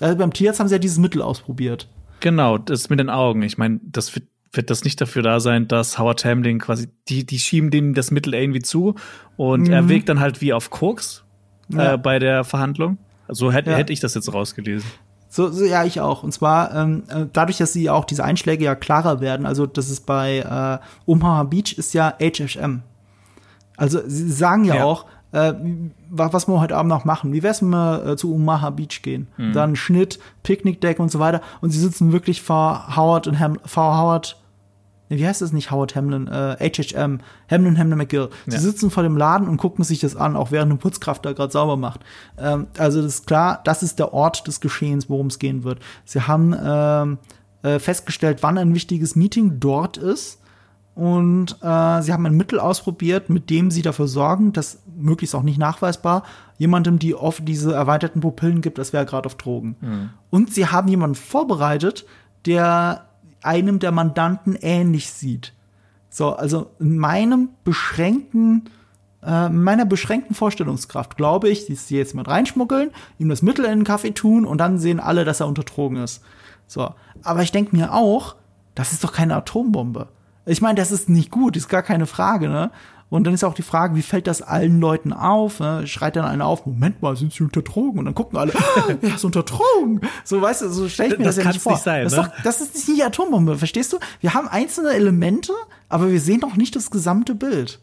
Also 0.01 0.17
beim 0.17 0.33
Tierarzt 0.33 0.59
haben 0.59 0.67
sie 0.67 0.75
ja 0.75 0.79
dieses 0.79 0.97
Mittel 0.97 1.21
ausprobiert. 1.21 1.87
Genau, 2.19 2.57
das 2.57 2.89
mit 2.89 2.99
den 2.99 3.09
Augen. 3.09 3.41
Ich 3.43 3.57
meine, 3.57 3.79
das 3.83 4.15
wird, 4.15 4.27
wird 4.51 4.69
das 4.69 4.83
nicht 4.83 4.99
dafür 4.99 5.21
da 5.21 5.39
sein, 5.39 5.67
dass 5.67 5.99
Howard 5.99 6.23
Hamlin 6.25 6.59
quasi, 6.59 6.89
die, 7.07 7.25
die 7.25 7.39
schieben 7.39 7.71
dem 7.71 7.93
das 7.93 8.11
Mittel 8.11 8.33
irgendwie 8.33 8.61
zu 8.61 8.95
und 9.37 9.67
mhm. 9.67 9.73
er 9.73 9.89
wägt 9.89 10.09
dann 10.09 10.19
halt 10.19 10.41
wie 10.41 10.53
auf 10.53 10.69
Koks 10.69 11.23
ja. 11.69 11.93
äh, 11.93 11.97
bei 11.97 12.19
der 12.19 12.43
Verhandlung. 12.43 12.97
So 13.27 13.51
hätte 13.51 13.71
ja. 13.71 13.77
hätte 13.77 13.91
ich 13.91 13.99
das 13.99 14.13
jetzt 14.13 14.31
rausgelesen. 14.31 14.89
So, 15.29 15.49
so 15.49 15.65
ja, 15.65 15.83
ich 15.83 15.99
auch. 15.99 16.23
Und 16.23 16.31
zwar 16.31 16.73
ähm, 16.73 17.03
äh, 17.09 17.25
dadurch, 17.33 17.57
dass 17.57 17.73
sie 17.73 17.89
auch 17.89 18.05
diese 18.05 18.23
Einschläge 18.23 18.63
ja 18.63 18.75
klarer 18.75 19.19
werden. 19.19 19.45
Also 19.45 19.65
das 19.65 19.89
ist 19.89 20.05
bei 20.05 20.39
äh, 20.39 20.85
Omaha 21.05 21.43
Beach 21.43 21.73
ist 21.77 21.93
ja 21.93 22.13
HHM. 22.21 22.83
Also 23.75 23.99
sie 24.07 24.31
sagen 24.31 24.63
ja, 24.63 24.75
ja. 24.75 24.85
auch, 24.85 25.05
äh, 25.35 25.53
was 26.09 26.47
wir 26.47 26.61
heute 26.61 26.77
Abend 26.77 26.89
noch 26.89 27.05
machen. 27.05 27.33
Wie 27.33 27.43
wär's, 27.43 27.61
wenn 27.61 27.69
wir 27.69 28.05
äh, 28.05 28.15
zu 28.15 28.33
Omaha 28.33 28.69
Beach 28.69 29.01
gehen? 29.01 29.27
Mhm. 29.37 29.53
Dann 29.53 29.75
Schnitt, 29.75 30.19
Picknickdeck 30.43 30.99
und 30.99 31.11
so 31.11 31.19
weiter. 31.19 31.41
Und 31.61 31.71
sie 31.71 31.79
sitzen 31.79 32.13
wirklich 32.13 32.41
vor 32.41 32.95
Howard 32.95 33.27
und 33.27 33.39
Ham 33.39 33.59
vor 33.65 33.97
Howard 33.97 34.37
wie 35.07 35.27
heißt 35.27 35.41
das 35.41 35.53
nicht 35.53 35.69
Howard 35.69 35.95
Hamlin, 35.95 36.27
äh, 36.27 36.57
HHM, 36.59 37.19
Hamlin, 37.49 37.77
Hamlin 37.77 37.97
McGill. 37.97 38.29
Sie 38.47 38.55
ja. 38.55 38.59
sitzen 38.59 38.89
vor 38.89 39.03
dem 39.03 39.17
Laden 39.17 39.47
und 39.47 39.57
gucken 39.57 39.83
sich 39.83 39.99
das 39.99 40.15
an, 40.15 40.35
auch 40.35 40.51
während 40.51 40.71
eine 40.71 40.79
Putzkraft 40.79 41.23
da 41.25 41.33
gerade 41.33 41.51
sauber 41.51 41.77
macht. 41.77 42.01
Ähm, 42.39 42.67
also 42.79 43.03
das 43.03 43.15
ist 43.15 43.27
klar, 43.27 43.61
das 43.65 43.83
ist 43.83 43.99
der 43.99 44.13
Ort 44.13 44.47
des 44.47 44.61
Geschehens, 44.61 45.07
worum 45.07 45.27
es 45.27 45.37
gehen 45.37 45.63
wird. 45.63 45.79
Sie 46.05 46.21
haben 46.21 46.55
ähm, 46.59 47.17
äh, 47.61 47.77
festgestellt, 47.77 48.39
wann 48.41 48.57
ein 48.57 48.73
wichtiges 48.73 49.15
Meeting 49.15 49.59
dort 49.59 49.97
ist. 49.97 50.39
Und 50.95 51.57
äh, 51.61 52.01
sie 52.01 52.13
haben 52.13 52.25
ein 52.25 52.37
Mittel 52.37 52.57
ausprobiert, 52.57 53.29
mit 53.29 53.49
dem 53.49 53.69
sie 53.69 53.81
dafür 53.81 54.07
sorgen, 54.07 54.53
dass 54.53 54.81
möglichst 54.95 55.35
auch 55.35 55.43
nicht 55.43 55.57
nachweisbar 55.57 56.23
jemandem, 56.57 56.99
die 56.99 57.13
oft 57.13 57.45
diese 57.45 57.73
erweiterten 57.73 58.21
Pupillen 58.21 58.61
gibt, 58.61 58.77
das 58.77 58.93
wäre 58.93 59.05
gerade 59.05 59.25
auf 59.25 59.35
Drogen. 59.35 59.75
Mhm. 59.81 60.09
Und 60.29 60.53
sie 60.53 60.67
haben 60.67 60.87
jemanden 60.87 61.15
vorbereitet, 61.15 62.05
der 62.45 63.09
einem 63.41 63.79
der 63.79 63.91
Mandanten 63.91 64.55
ähnlich 64.55 65.11
sieht. 65.11 65.53
So, 66.09 66.33
also 66.33 66.71
in 66.79 66.97
meinem 66.97 67.49
beschränkten, 67.65 68.69
äh, 69.21 69.49
meiner 69.49 69.85
beschränkten 69.85 70.33
Vorstellungskraft 70.33 71.17
glaube 71.17 71.49
ich, 71.49 71.67
dass 71.67 71.89
sie 71.89 71.97
jetzt 71.97 72.15
mit 72.15 72.29
reinschmuggeln, 72.29 72.91
ihm 73.19 73.27
das 73.27 73.41
Mittel 73.41 73.65
in 73.65 73.79
den 73.79 73.83
Kaffee 73.83 74.11
tun 74.11 74.45
und 74.45 74.59
dann 74.59 74.79
sehen 74.79 75.01
alle, 75.01 75.25
dass 75.25 75.41
er 75.41 75.47
unter 75.47 75.63
Drogen 75.63 75.97
ist. 75.97 76.23
So, 76.67 76.93
aber 77.21 77.41
ich 77.41 77.51
denke 77.51 77.75
mir 77.75 77.93
auch, 77.93 78.35
das 78.75 78.93
ist 78.93 79.03
doch 79.03 79.11
keine 79.11 79.35
Atombombe. 79.35 80.07
Ich 80.45 80.61
meine, 80.61 80.75
das 80.75 80.91
ist 80.91 81.09
nicht 81.09 81.31
gut, 81.31 81.57
ist 81.57 81.69
gar 81.69 81.83
keine 81.83 82.05
Frage, 82.05 82.49
ne? 82.49 82.71
Und 83.09 83.23
dann 83.25 83.33
ist 83.33 83.43
auch 83.43 83.53
die 83.53 83.61
Frage, 83.61 83.95
wie 83.95 84.01
fällt 84.01 84.25
das 84.25 84.41
allen 84.41 84.79
Leuten 84.79 85.13
auf? 85.13 85.59
Ne? 85.59 85.85
Schreit 85.85 86.15
dann 86.15 86.25
einer 86.25 86.45
auf, 86.45 86.65
Moment 86.65 87.01
mal, 87.01 87.15
sind 87.15 87.31
sie 87.31 87.43
unter 87.43 87.61
Drogen? 87.61 87.99
Und 87.99 88.05
dann 88.05 88.15
gucken 88.15 88.37
alle, 88.37 88.53
ah, 88.55 88.95
er 89.01 89.15
ist 89.15 89.23
unter 89.23 89.43
Drogen. 89.43 90.01
So, 90.23 90.41
weißt 90.41 90.63
du, 90.63 90.69
so 90.69 90.89
stelle 90.89 91.13
ich 91.13 91.19
mir 91.19 91.25
das, 91.25 91.35
das 91.35 91.45
ja 91.45 91.51
nicht 91.51 91.61
vor. 91.61 91.73
Nicht 91.73 91.83
sein, 91.83 92.03
das, 92.03 92.13
ist 92.13 92.19
ne? 92.19 92.31
doch, 92.35 92.43
das 92.43 92.61
ist 92.61 92.73
nicht 92.73 92.99
die 92.99 93.03
Atombombe, 93.03 93.57
verstehst 93.57 93.93
du? 93.93 93.99
Wir 94.21 94.33
haben 94.33 94.47
einzelne 94.47 94.89
Elemente, 94.89 95.53
aber 95.87 96.11
wir 96.11 96.19
sehen 96.19 96.39
noch 96.39 96.57
nicht 96.57 96.75
das 96.75 96.89
gesamte 96.89 97.35
Bild. 97.35 97.79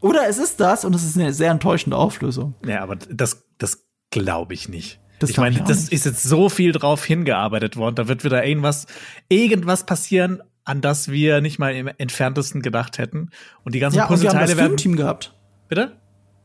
Oder 0.00 0.28
es 0.28 0.38
ist 0.38 0.58
das 0.60 0.84
und 0.84 0.94
es 0.94 1.04
ist 1.04 1.16
eine 1.16 1.32
sehr 1.32 1.52
enttäuschende 1.52 1.96
Auflösung. 1.96 2.54
Ja, 2.66 2.82
aber 2.82 2.96
das, 2.96 3.44
das 3.58 3.84
glaube 4.10 4.54
ich 4.54 4.68
nicht. 4.68 4.98
Das 5.20 5.30
ich 5.30 5.36
meine, 5.36 5.60
das 5.60 5.82
nicht. 5.82 5.92
ist 5.92 6.06
jetzt 6.06 6.22
so 6.22 6.48
viel 6.48 6.72
drauf 6.72 7.04
hingearbeitet 7.04 7.76
worden. 7.76 7.94
Da 7.94 8.08
wird 8.08 8.24
wieder 8.24 8.44
irgendwas, 8.44 8.86
irgendwas 9.28 9.84
passieren, 9.84 10.42
an 10.70 10.80
das 10.80 11.08
wir 11.10 11.40
nicht 11.40 11.58
mal 11.58 11.74
im 11.74 11.88
entferntesten 11.98 12.62
gedacht 12.62 12.98
hätten. 12.98 13.30
Und 13.64 13.74
die 13.74 13.80
ganzen 13.80 13.96
Ja, 13.98 14.04
und 14.06 14.10
die 14.22 14.28
haben 14.28 14.36
Puzzleteile 14.38 14.46
das 14.46 14.56
werden. 14.56 14.66
Filmteam 14.78 14.96
gehabt. 14.96 15.34
Bitte? 15.68 15.96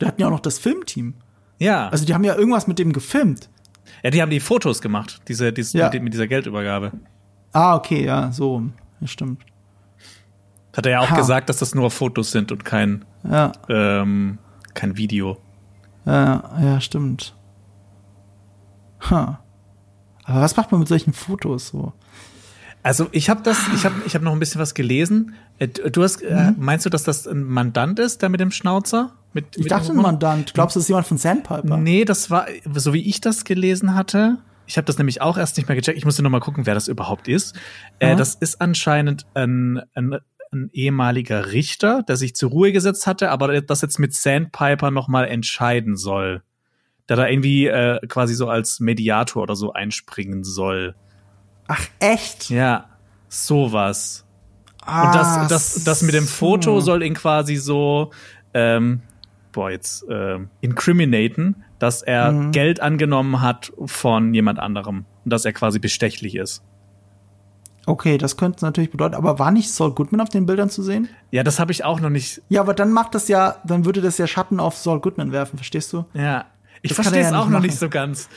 Die 0.01 0.05
hatten 0.05 0.19
ja 0.21 0.27
auch 0.27 0.31
noch 0.31 0.39
das 0.39 0.57
Filmteam. 0.59 1.13
Ja. 1.59 1.87
Also 1.89 2.05
die 2.05 2.13
haben 2.13 2.23
ja 2.23 2.35
irgendwas 2.35 2.67
mit 2.67 2.79
dem 2.79 2.91
gefilmt. 2.91 3.49
ja, 4.03 4.09
die 4.09 4.21
haben 4.21 4.29
die 4.31 4.39
Fotos 4.39 4.81
gemacht, 4.81 5.21
diese, 5.27 5.53
diese 5.53 5.77
Ja. 5.77 5.89
mit, 5.89 6.01
mit 6.03 6.13
dieser 6.13 6.27
Geldübergabe. 6.27 6.91
Ah, 7.53 7.75
okay, 7.75 8.03
ja, 8.03 8.31
so. 8.31 8.63
Ja, 8.99 9.07
stimmt. 9.07 9.43
Hat 10.75 10.85
er 10.85 10.91
ja 10.93 10.99
auch 10.99 11.09
Ha. 11.11 11.15
gesagt, 11.15 11.47
dass 11.49 11.57
das 11.57 11.73
nur 11.75 11.89
Fotos 11.91 12.31
sind 12.31 12.51
und 12.51 12.65
kein, 12.65 13.05
Ja, 13.23 13.51
ähm, 13.69 14.37
kein 14.73 14.97
Video. 14.97 15.37
ja, 16.05 16.43
ja, 16.61 16.81
stimmt. 16.81 17.35
Ha. 19.09 19.39
Aber 20.23 20.41
was 20.41 20.57
macht 20.57 20.71
man 20.71 20.79
mit 20.79 20.87
solchen 20.89 21.13
Fotos 21.13 21.67
so? 21.69 21.93
Also 22.85 23.07
ich 23.11 23.31
habe 23.31 23.41
das, 23.41 23.57
ich 23.73 23.83
habe, 23.83 23.95
ich 24.05 24.13
habe 24.13 24.23
noch 24.23 24.31
ein 24.33 24.37
bisschen 24.39 24.61
was 24.61 24.75
gelesen. 24.75 25.33
Äh, 25.57 25.67
Du 25.69 26.03
hast, 26.03 26.21
äh, 26.21 26.51
Mhm. 26.51 26.55
meinst 26.59 26.85
du, 26.85 26.91
dass 26.91 27.03
das 27.03 27.25
ein 27.27 27.43
Mandant 27.43 27.97
ist, 27.97 28.21
der 28.21 28.29
mit 28.29 28.39
dem 28.39 28.51
Schnauzer? 28.51 29.13
Mit, 29.33 29.57
Ich 29.57 29.63
mit 29.63 29.71
dachte, 29.71 29.91
ein 29.91 29.97
Mandant. 29.97 30.53
Glaubst 30.53 30.75
du, 30.75 30.79
das 30.79 30.83
ist 30.85 30.89
jemand 30.89 31.07
von 31.07 31.17
Sandpiper? 31.17 31.77
Nee, 31.77 32.05
das 32.05 32.29
war, 32.29 32.45
so 32.75 32.93
wie 32.93 33.01
ich 33.09 33.21
das 33.21 33.43
gelesen 33.43 33.95
hatte. 33.95 34.37
Ich 34.67 34.77
habe 34.77 34.85
das 34.85 34.99
nämlich 34.99 35.19
auch 35.19 35.35
erst 35.37 35.57
nicht 35.57 35.67
mehr 35.67 35.75
gecheckt. 35.75 35.97
Ich 35.97 36.05
musste 36.05 36.21
noch 36.21 36.29
mal 36.29 36.39
gucken, 36.41 36.67
wer 36.67 36.75
das 36.75 36.87
überhaupt 36.87 37.27
ist. 37.27 37.55
Äh, 37.97 38.09
Aha. 38.09 38.15
das 38.15 38.35
ist 38.35 38.61
anscheinend 38.61 39.25
ein, 39.33 39.81
ein, 39.95 40.19
ein 40.51 40.69
ehemaliger 40.71 41.53
Richter, 41.53 42.03
der 42.03 42.17
sich 42.17 42.35
zur 42.35 42.51
Ruhe 42.51 42.71
gesetzt 42.71 43.07
hatte, 43.07 43.31
aber 43.31 43.61
das 43.61 43.81
jetzt 43.81 43.97
mit 43.97 44.13
Sandpiper 44.13 44.91
noch 44.91 45.07
mal 45.07 45.25
entscheiden 45.25 45.97
soll. 45.97 46.43
Der 47.09 47.17
da 47.17 47.27
irgendwie 47.27 47.65
äh, 47.65 47.99
quasi 48.07 48.35
so 48.35 48.47
als 48.47 48.79
Mediator 48.79 49.41
oder 49.41 49.55
so 49.55 49.73
einspringen 49.73 50.43
soll. 50.43 50.93
Ach, 51.67 51.81
echt? 51.99 52.49
Ja, 52.49 52.85
sowas. 53.29 54.25
Ah, 54.85 55.07
Und 55.07 55.15
das, 55.15 55.47
das, 55.47 55.83
das 55.83 56.01
mit 56.03 56.13
dem 56.13 56.27
Foto 56.27 56.79
so. 56.79 56.85
soll 56.85 57.03
ihn 57.03 57.15
quasi 57.15 57.55
so, 57.55 58.11
ähm, 58.53 59.01
boah, 59.51 59.71
jetzt 59.71 60.05
ähm, 60.09 60.49
incriminaten, 60.61 61.63
dass 61.79 62.01
er 62.03 62.31
Mhm. 62.31 62.51
Geld 62.51 62.79
angenommen 62.81 63.41
hat 63.41 63.71
von 63.85 64.33
jemand 64.33 64.59
anderem 64.59 65.05
und 65.23 65.33
dass 65.33 65.43
er 65.45 65.53
quasi 65.53 65.79
bestechlich 65.79 66.35
ist. 66.35 66.61
Okay, 67.87 68.17
das 68.17 68.35
könnte 68.37 68.57
es 68.57 68.61
natürlich 68.63 68.89
bedeuten. 68.91 69.13
Aber 69.15 69.37
war 69.37 69.51
nicht 69.51 69.69
Saul 69.71 69.93
Goodman 69.93 70.21
auf 70.21 70.29
den 70.29 70.45
Bildern 70.47 70.69
zu 70.71 70.81
sehen? 70.81 71.07
Ja, 71.31 71.43
das 71.43 71.59
habe 71.59 71.71
ich 71.71 71.83
auch 71.83 71.99
noch 71.99 72.09
nicht. 72.09 72.41
Ja, 72.49 72.61
aber 72.61 72.73
dann 72.73 72.91
macht 72.91 73.13
das 73.13 73.27
ja, 73.27 73.57
dann 73.63 73.85
würde 73.85 74.01
das 74.01 74.17
ja 74.17 74.25
Schatten 74.25 74.59
auf 74.59 74.75
Saul 74.77 74.99
Goodman 75.01 75.31
werfen, 75.31 75.57
verstehst 75.57 75.93
du? 75.93 76.05
Ja, 76.13 76.45
ich 76.81 76.91
er 76.91 76.95
verstehe 76.95 77.21
es 77.21 77.31
ja 77.31 77.39
auch 77.39 77.47
noch 77.49 77.59
nicht 77.59 77.77
so 77.77 77.89
ganz. 77.89 78.27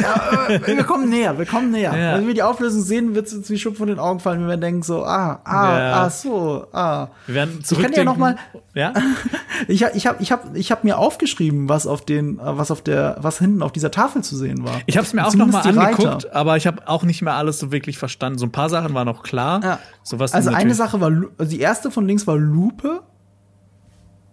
Ja, 0.00 0.48
äh, 0.48 0.66
wir 0.66 0.84
kommen 0.84 1.10
näher, 1.10 1.38
wir 1.38 1.44
kommen 1.44 1.70
näher. 1.70 1.94
Ja. 1.94 2.16
Wenn 2.16 2.26
wir 2.26 2.32
die 2.32 2.42
Auflösung 2.42 2.80
sehen, 2.82 3.14
wird 3.14 3.26
es 3.26 3.34
uns 3.34 3.50
wie 3.50 3.58
Schuppen 3.58 3.76
von 3.76 3.88
den 3.88 3.98
Augen 3.98 4.20
fallen. 4.20 4.40
Wir 4.40 4.48
werden 4.48 4.60
denken 4.62 4.82
so, 4.82 5.04
ah, 5.04 5.40
ah, 5.44 5.78
Ja. 5.78 5.92
ah, 6.04 6.10
so, 6.10 6.66
ah. 6.72 7.08
Wir 7.26 7.34
werden 7.34 7.50
kann 7.50 7.58
ja 7.60 7.64
zurückdenken. 7.66 8.04
noch 8.06 8.16
mal- 8.16 8.36
ja? 8.74 8.92
Ich, 9.68 9.82
ich 9.82 10.06
habe 10.06 10.22
ich 10.22 10.32
hab, 10.32 10.54
ich 10.54 10.70
hab 10.70 10.84
mir 10.84 10.98
aufgeschrieben, 10.98 11.68
was 11.68 11.86
auf 11.86 12.04
den, 12.04 12.38
äh, 12.38 12.42
was 12.42 12.70
auf 12.70 12.82
der, 12.82 13.16
was 13.20 13.38
hinten 13.38 13.62
auf 13.62 13.72
dieser 13.72 13.90
Tafel 13.90 14.22
zu 14.22 14.36
sehen 14.36 14.64
war. 14.64 14.80
Ich 14.86 14.96
habe 14.98 15.06
es 15.06 15.12
mir 15.14 15.26
auch 15.26 15.34
noch 15.34 15.46
mal 15.46 15.62
die 15.62 15.70
Reiter. 15.70 15.88
angeguckt, 15.98 16.32
aber 16.34 16.56
ich 16.56 16.66
habe 16.66 16.86
auch 16.86 17.02
nicht 17.02 17.22
mehr 17.22 17.34
alles 17.34 17.58
so 17.58 17.72
wirklich 17.72 17.96
verstanden. 17.98 18.38
So 18.38 18.46
ein 18.46 18.52
paar 18.52 18.68
Sachen 18.68 18.92
waren 18.94 19.06
noch 19.06 19.22
klar. 19.22 19.60
Ja. 19.62 19.78
Sowas 20.02 20.32
Also 20.34 20.50
eine 20.50 20.74
Sache 20.74 21.00
war, 21.00 21.10
also 21.38 21.50
die 21.50 21.60
erste 21.60 21.90
von 21.90 22.06
links 22.06 22.26
war 22.26 22.36
Lupe. 22.36 23.00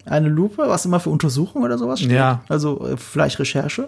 Eine 0.05 0.27
Lupe, 0.27 0.63
was 0.67 0.85
immer 0.85 0.99
für 0.99 1.09
Untersuchung 1.09 1.63
oder 1.63 1.77
sowas 1.77 1.99
steht. 1.99 2.11
Ja. 2.11 2.41
Also 2.49 2.85
äh, 2.85 2.97
vielleicht 2.97 3.39
Recherche. 3.39 3.87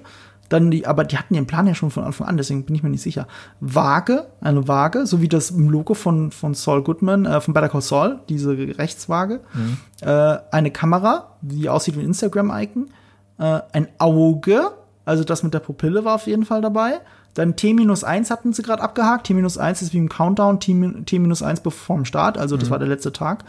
Dann 0.49 0.69
die, 0.69 0.85
aber 0.85 1.03
die 1.05 1.17
hatten 1.17 1.33
den 1.33 1.47
Plan 1.47 1.65
ja 1.65 1.73
schon 1.73 1.89
von 1.89 2.03
Anfang 2.03 2.27
an, 2.27 2.37
deswegen 2.37 2.65
bin 2.65 2.75
ich 2.75 2.83
mir 2.83 2.89
nicht 2.89 3.01
sicher. 3.01 3.27
Waage, 3.59 4.27
eine 4.41 4.67
Waage, 4.67 5.07
so 5.07 5.19
wie 5.21 5.27
das 5.27 5.49
im 5.51 5.69
Logo 5.69 5.95
von, 5.95 6.31
von 6.31 6.53
Saul 6.53 6.83
Goodman, 6.83 7.25
äh, 7.25 7.41
von 7.41 7.53
Better 7.53 7.69
Call 7.69 7.81
Saul, 7.81 8.19
diese 8.29 8.51
Rechtswaage. 8.55 9.41
Äh, 10.01 10.37
eine 10.51 10.69
Kamera, 10.71 11.31
die 11.41 11.67
aussieht 11.69 11.95
wie 11.95 12.01
ein 12.01 12.05
Instagram-Icon. 12.05 12.89
Äh, 13.39 13.61
ein 13.73 13.87
Auge, 13.97 14.61
also 15.03 15.23
das 15.23 15.41
mit 15.41 15.53
der 15.53 15.59
Pupille 15.59 16.05
war 16.05 16.15
auf 16.15 16.27
jeden 16.27 16.45
Fall 16.45 16.61
dabei. 16.61 16.99
Dann 17.33 17.55
T-1 17.55 18.29
hatten 18.29 18.53
sie 18.53 18.61
gerade 18.61 18.81
abgehakt. 18.83 19.27
T-1 19.27 19.81
ist 19.81 19.93
wie 19.93 19.97
im 19.97 20.09
Countdown, 20.09 20.59
T- 20.59 20.73
T-1 21.05 21.61
bevor 21.63 21.95
dem 21.97 22.05
Start, 22.05 22.37
also 22.37 22.55
das 22.55 22.69
war 22.69 22.79
der 22.79 22.87
letzte 22.87 23.11
Tag. 23.11 23.43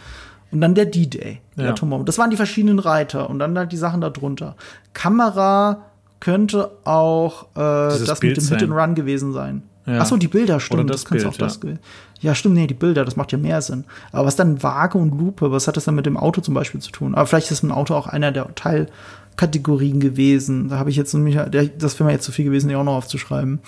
Und 0.50 0.60
dann 0.60 0.74
der 0.74 0.86
D-Day, 0.86 1.40
der 1.56 1.64
Ja. 1.66 1.70
Atombombe. 1.72 2.04
Das 2.04 2.18
waren 2.18 2.30
die 2.30 2.36
verschiedenen 2.36 2.78
Reiter 2.78 3.28
und 3.28 3.38
dann 3.38 3.56
halt 3.58 3.70
die 3.72 3.76
Sachen 3.76 4.00
darunter. 4.00 4.56
Kamera 4.94 5.82
könnte 6.20 6.70
auch 6.84 7.46
äh, 7.54 7.92
Dieses 7.92 8.08
das 8.08 8.20
Bild 8.20 8.36
mit 8.36 8.50
dem 8.50 8.58
Hit 8.58 8.62
and 8.62 8.72
Run 8.72 8.94
gewesen 8.94 9.32
sein. 9.32 9.62
Ja. 9.86 10.00
Ach 10.00 10.06
so, 10.06 10.16
die 10.16 10.28
Bilder, 10.28 10.58
stimmt. 10.58 10.80
Oder 10.80 10.92
das 10.92 11.04
könnte 11.04 11.24
Bild, 11.24 11.34
auch 11.34 11.38
das 11.38 11.54
ja. 11.54 11.60
gewesen. 11.60 11.80
Ja, 12.20 12.34
stimmt, 12.34 12.56
nee, 12.56 12.66
die 12.66 12.74
Bilder, 12.74 13.04
das 13.04 13.16
macht 13.16 13.30
ja 13.32 13.38
mehr 13.38 13.62
Sinn. 13.62 13.84
Aber 14.10 14.26
was 14.26 14.36
dann 14.36 14.62
Waage 14.62 14.98
und 14.98 15.16
Lupe, 15.16 15.52
was 15.52 15.68
hat 15.68 15.76
das 15.76 15.84
dann 15.84 15.94
mit 15.94 16.06
dem 16.06 16.16
Auto 16.16 16.40
zum 16.40 16.54
Beispiel 16.54 16.80
zu 16.80 16.90
tun? 16.90 17.14
Aber 17.14 17.26
vielleicht 17.26 17.50
ist 17.50 17.62
ein 17.62 17.70
Auto 17.70 17.94
auch 17.94 18.08
einer 18.08 18.32
der 18.32 18.52
Teilkategorien 18.54 20.00
gewesen. 20.00 20.70
Da 20.70 20.78
habe 20.78 20.90
ich 20.90 20.96
jetzt 20.96 21.14
nämlich, 21.14 21.36
das 21.36 21.98
wäre 21.98 22.04
mir 22.04 22.12
jetzt 22.12 22.24
zu 22.24 22.32
viel 22.32 22.46
gewesen, 22.46 22.68
die 22.68 22.74
auch 22.74 22.84
noch 22.84 22.96
aufzuschreiben. 22.96 23.60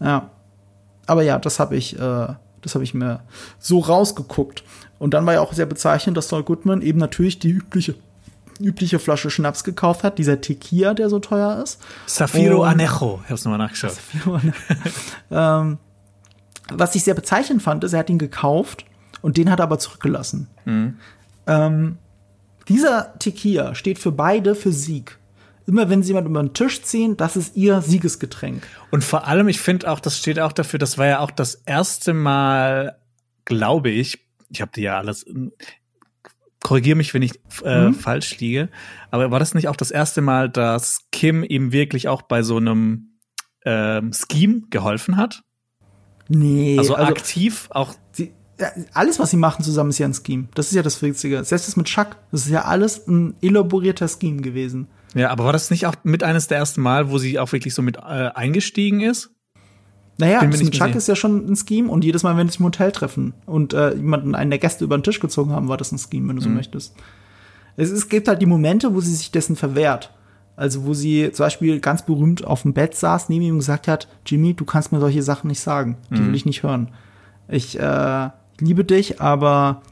Ja. 0.00 0.30
Aber 1.06 1.22
ja, 1.22 1.38
das 1.38 1.60
habe 1.60 1.76
ich, 1.76 1.98
äh, 1.98 2.26
das 2.60 2.74
habe 2.74 2.84
ich 2.84 2.92
mir 2.92 3.20
so 3.58 3.78
rausgeguckt. 3.78 4.64
Und 4.98 5.14
dann 5.14 5.24
war 5.26 5.34
ja 5.34 5.40
auch 5.40 5.52
sehr 5.52 5.66
bezeichnend, 5.66 6.16
dass 6.16 6.28
Saul 6.28 6.42
Goodman 6.42 6.82
eben 6.82 6.98
natürlich 6.98 7.38
die 7.38 7.50
übliche, 7.50 7.94
übliche 8.60 8.98
Flasche 8.98 9.30
Schnaps 9.30 9.64
gekauft 9.64 10.04
hat, 10.04 10.18
dieser 10.18 10.40
Tequila, 10.40 10.94
der 10.94 11.08
so 11.08 11.18
teuer 11.18 11.62
ist. 11.62 11.80
Safiro 12.06 12.62
Und- 12.62 12.68
Anejo. 12.68 13.20
Ich 13.24 13.30
hab's 13.30 13.44
nochmal 13.44 13.58
nachgeschaut. 13.58 13.96
ähm, 15.30 15.78
was 16.72 16.94
ich 16.94 17.04
sehr 17.04 17.14
bezeichnend 17.14 17.62
fand, 17.62 17.84
ist, 17.84 17.92
er 17.92 17.98
hat 18.00 18.10
ihn 18.10 18.18
gekauft 18.18 18.84
und 19.22 19.36
den 19.36 19.50
hat 19.50 19.60
er 19.60 19.64
aber 19.64 19.78
zurückgelassen. 19.78 20.48
Ähm, 21.46 21.98
dieser 22.68 23.18
Tequila 23.18 23.74
steht 23.74 23.98
für 23.98 24.12
beide 24.12 24.54
für 24.54 24.72
Sieg. 24.72 25.18
Immer 25.66 25.88
wenn 25.88 26.02
sie 26.02 26.08
jemand 26.08 26.28
über 26.28 26.42
den 26.42 26.52
Tisch 26.52 26.82
ziehen, 26.82 27.16
das 27.16 27.36
ist 27.36 27.56
ihr 27.56 27.80
Siegesgetränk. 27.80 28.66
Und 28.90 29.02
vor 29.02 29.26
allem, 29.26 29.48
ich 29.48 29.60
finde 29.60 29.90
auch, 29.90 29.98
das 30.00 30.18
steht 30.18 30.38
auch 30.38 30.52
dafür, 30.52 30.78
das 30.78 30.98
war 30.98 31.06
ja 31.06 31.20
auch 31.20 31.30
das 31.30 31.54
erste 31.54 32.12
Mal, 32.12 32.98
glaube 33.46 33.90
ich, 33.90 34.18
ich 34.50 34.60
habe 34.60 34.72
dir 34.72 34.82
ja 34.84 34.98
alles, 34.98 35.24
korrigiere 36.64 36.96
mich, 36.96 37.14
wenn 37.14 37.22
ich 37.22 37.34
äh, 37.62 37.86
Mhm. 37.90 37.94
falsch 37.94 38.38
liege, 38.40 38.68
aber 39.12 39.30
war 39.30 39.38
das 39.38 39.54
nicht 39.54 39.68
auch 39.68 39.76
das 39.76 39.92
erste 39.92 40.20
Mal, 40.22 40.48
dass 40.48 40.98
Kim 41.12 41.44
ihm 41.44 41.70
wirklich 41.70 42.08
auch 42.08 42.22
bei 42.22 42.42
so 42.42 42.56
einem 42.56 43.10
ähm, 43.64 44.10
Scheme 44.12 44.62
geholfen 44.70 45.16
hat? 45.16 45.42
Nee, 46.28 46.76
Also, 46.78 46.96
aktiv 46.96 47.68
auch. 47.70 47.94
sie, 48.12 48.32
alles, 48.92 49.18
was 49.18 49.30
sie 49.30 49.36
machen 49.36 49.62
zusammen, 49.62 49.90
ist 49.90 49.98
ja 49.98 50.06
ein 50.06 50.14
Scheme. 50.14 50.48
Das 50.54 50.68
ist 50.68 50.74
ja 50.74 50.82
das 50.82 51.02
Witzige. 51.02 51.44
Selbst 51.44 51.68
das 51.68 51.76
mit 51.76 51.86
Chuck, 51.86 52.16
das 52.32 52.46
ist 52.46 52.50
ja 52.50 52.62
alles 52.64 53.06
ein 53.06 53.34
elaborierter 53.42 54.08
Scheme 54.08 54.40
gewesen. 54.40 54.86
Ja, 55.14 55.30
aber 55.30 55.44
war 55.44 55.52
das 55.52 55.70
nicht 55.70 55.86
auch 55.86 55.94
mit 56.02 56.22
eines 56.22 56.46
der 56.48 56.58
ersten 56.58 56.80
Mal, 56.80 57.10
wo 57.10 57.18
sie 57.18 57.38
auch 57.38 57.52
wirklich 57.52 57.74
so 57.74 57.82
mit 57.82 57.96
äh, 57.98 58.00
eingestiegen 58.00 59.00
ist? 59.00 59.33
Naja, 60.18 60.40
mit 60.44 60.70
Chuck 60.72 60.94
ist 60.94 61.08
ja 61.08 61.16
schon 61.16 61.46
ein 61.50 61.56
Scheme 61.56 61.90
und 61.90 62.04
jedes 62.04 62.22
Mal, 62.22 62.36
wenn 62.36 62.46
sie 62.46 62.52
sich 62.52 62.60
im 62.60 62.66
Hotel 62.66 62.92
treffen 62.92 63.34
und 63.46 63.72
äh, 63.74 63.94
jemanden, 63.94 64.34
einen 64.34 64.50
der 64.50 64.58
Gäste 64.60 64.84
über 64.84 64.96
den 64.96 65.02
Tisch 65.02 65.18
gezogen 65.18 65.50
haben, 65.50 65.68
war 65.68 65.76
das 65.76 65.90
ein 65.90 65.98
Scheme, 65.98 66.28
wenn 66.28 66.36
du 66.36 66.42
so 66.42 66.48
Mhm. 66.48 66.54
möchtest. 66.56 66.94
Es, 67.76 67.90
es 67.90 68.08
gibt 68.08 68.28
halt 68.28 68.40
die 68.40 68.46
Momente, 68.46 68.94
wo 68.94 69.00
sie 69.00 69.12
sich 69.14 69.32
dessen 69.32 69.56
verwehrt. 69.56 70.12
Also 70.56 70.84
wo 70.84 70.94
sie 70.94 71.32
zum 71.32 71.46
Beispiel 71.46 71.80
ganz 71.80 72.06
berühmt 72.06 72.44
auf 72.46 72.62
dem 72.62 72.74
Bett 72.74 72.94
saß, 72.94 73.28
neben 73.28 73.44
ihm 73.44 73.56
gesagt 73.58 73.88
hat, 73.88 74.06
Jimmy, 74.24 74.54
du 74.54 74.64
kannst 74.64 74.92
mir 74.92 75.00
solche 75.00 75.24
Sachen 75.24 75.48
nicht 75.48 75.58
sagen. 75.60 75.96
Die 76.10 76.20
Mhm. 76.20 76.26
will 76.28 76.34
ich 76.36 76.46
nicht 76.46 76.62
hören. 76.62 76.88
Ich 77.48 77.76
äh, 77.80 78.28
liebe 78.60 78.84
dich, 78.84 79.20
aber 79.20 79.82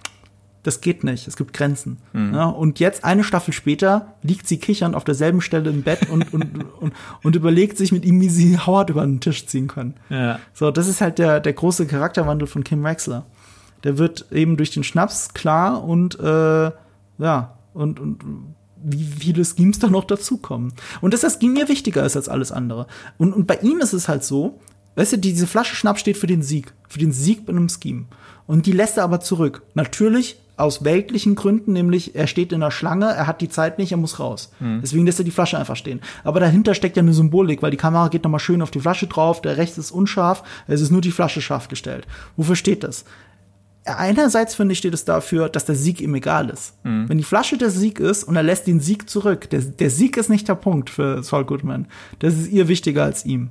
das 0.62 0.80
geht 0.80 1.02
nicht. 1.02 1.26
Es 1.26 1.36
gibt 1.36 1.52
Grenzen. 1.52 1.98
Mhm. 2.12 2.34
Ja, 2.34 2.46
und 2.46 2.78
jetzt, 2.78 3.04
eine 3.04 3.24
Staffel 3.24 3.52
später, 3.52 4.14
liegt 4.22 4.46
sie 4.46 4.58
kichernd 4.58 4.94
auf 4.94 5.04
derselben 5.04 5.40
Stelle 5.40 5.70
im 5.70 5.82
Bett 5.82 6.08
und, 6.08 6.32
und, 6.32 6.64
und, 6.80 6.92
und 7.22 7.36
überlegt 7.36 7.76
sich 7.76 7.90
mit 7.90 8.04
ihm, 8.04 8.20
wie 8.20 8.28
sie 8.28 8.58
Howard 8.58 8.90
über 8.90 9.02
den 9.02 9.20
Tisch 9.20 9.46
ziehen 9.46 9.66
können. 9.66 9.94
Ja. 10.08 10.38
So, 10.54 10.70
das 10.70 10.86
ist 10.86 11.00
halt 11.00 11.18
der, 11.18 11.40
der 11.40 11.52
große 11.52 11.86
Charakterwandel 11.86 12.46
von 12.46 12.62
Kim 12.62 12.84
Wexler. 12.84 13.26
Der 13.82 13.98
wird 13.98 14.26
eben 14.30 14.56
durch 14.56 14.70
den 14.70 14.84
Schnaps 14.84 15.34
klar 15.34 15.82
und 15.82 16.18
äh, 16.20 16.70
ja, 17.18 17.58
und, 17.74 17.98
und 17.98 18.24
wie 18.84 19.04
viele 19.04 19.44
Schemes 19.44 19.80
da 19.80 19.88
noch 19.88 20.04
dazukommen. 20.04 20.72
Und 21.00 21.14
dass 21.14 21.20
das 21.22 21.38
Scheme 21.40 21.54
mir 21.54 21.68
wichtiger 21.68 22.04
ist 22.04 22.16
als 22.16 22.28
alles 22.28 22.52
andere. 22.52 22.86
Und, 23.18 23.32
und 23.32 23.46
bei 23.46 23.56
ihm 23.56 23.80
ist 23.80 23.92
es 23.92 24.08
halt 24.08 24.22
so, 24.24 24.60
weißt 24.94 25.14
du, 25.14 25.18
diese 25.18 25.46
Flasche 25.46 25.74
Schnaps 25.74 26.00
steht 26.00 26.16
für 26.16 26.26
den 26.26 26.42
Sieg. 26.42 26.72
Für 26.88 26.98
den 26.98 27.12
Sieg 27.12 27.46
bei 27.46 27.52
einem 27.52 27.68
Scheme. 27.68 28.06
Und 28.46 28.66
die 28.66 28.72
lässt 28.72 28.98
er 28.98 29.04
aber 29.04 29.20
zurück. 29.20 29.62
Natürlich 29.74 30.41
aus 30.56 30.84
weltlichen 30.84 31.34
Gründen, 31.34 31.72
nämlich 31.72 32.14
er 32.14 32.26
steht 32.26 32.52
in 32.52 32.60
der 32.60 32.70
Schlange, 32.70 33.06
er 33.06 33.26
hat 33.26 33.40
die 33.40 33.48
Zeit 33.48 33.78
nicht, 33.78 33.92
er 33.92 33.98
muss 33.98 34.20
raus. 34.20 34.52
Deswegen 34.82 35.06
lässt 35.06 35.18
er 35.18 35.24
die 35.24 35.30
Flasche 35.30 35.58
einfach 35.58 35.76
stehen. 35.76 36.00
Aber 36.24 36.40
dahinter 36.40 36.74
steckt 36.74 36.96
ja 36.96 37.02
eine 37.02 37.14
Symbolik, 37.14 37.62
weil 37.62 37.70
die 37.70 37.76
Kamera 37.76 38.08
geht 38.08 38.24
nochmal 38.24 38.40
schön 38.40 38.62
auf 38.62 38.70
die 38.70 38.80
Flasche 38.80 39.06
drauf, 39.06 39.40
der 39.42 39.56
rechts 39.56 39.78
ist 39.78 39.90
unscharf, 39.90 40.42
es 40.66 40.80
ist 40.80 40.90
nur 40.90 41.00
die 41.00 41.10
Flasche 41.10 41.40
scharf 41.40 41.68
gestellt. 41.68 42.06
Wofür 42.36 42.56
steht 42.56 42.84
das? 42.84 43.04
Einerseits 43.84 44.54
finde 44.54 44.72
ich, 44.72 44.78
steht 44.78 44.94
es 44.94 45.04
dafür, 45.04 45.48
dass 45.48 45.64
der 45.64 45.74
Sieg 45.74 46.00
ihm 46.00 46.14
egal 46.14 46.50
ist. 46.50 46.74
Wenn 47.08 47.18
die 47.18 47.24
Flasche 47.24 47.58
der 47.58 47.70
Sieg 47.70 47.98
ist 47.98 48.22
und 48.22 48.36
er 48.36 48.44
lässt 48.44 48.68
den 48.68 48.78
Sieg 48.78 49.10
zurück, 49.10 49.50
der, 49.50 49.60
der 49.60 49.90
Sieg 49.90 50.16
ist 50.16 50.30
nicht 50.30 50.48
der 50.48 50.54
Punkt 50.54 50.90
für 50.90 51.22
Saul 51.24 51.44
Goodman. 51.44 51.86
Das 52.20 52.34
ist 52.34 52.52
ihr 52.52 52.68
wichtiger 52.68 53.02
als 53.02 53.24
ihm. 53.24 53.50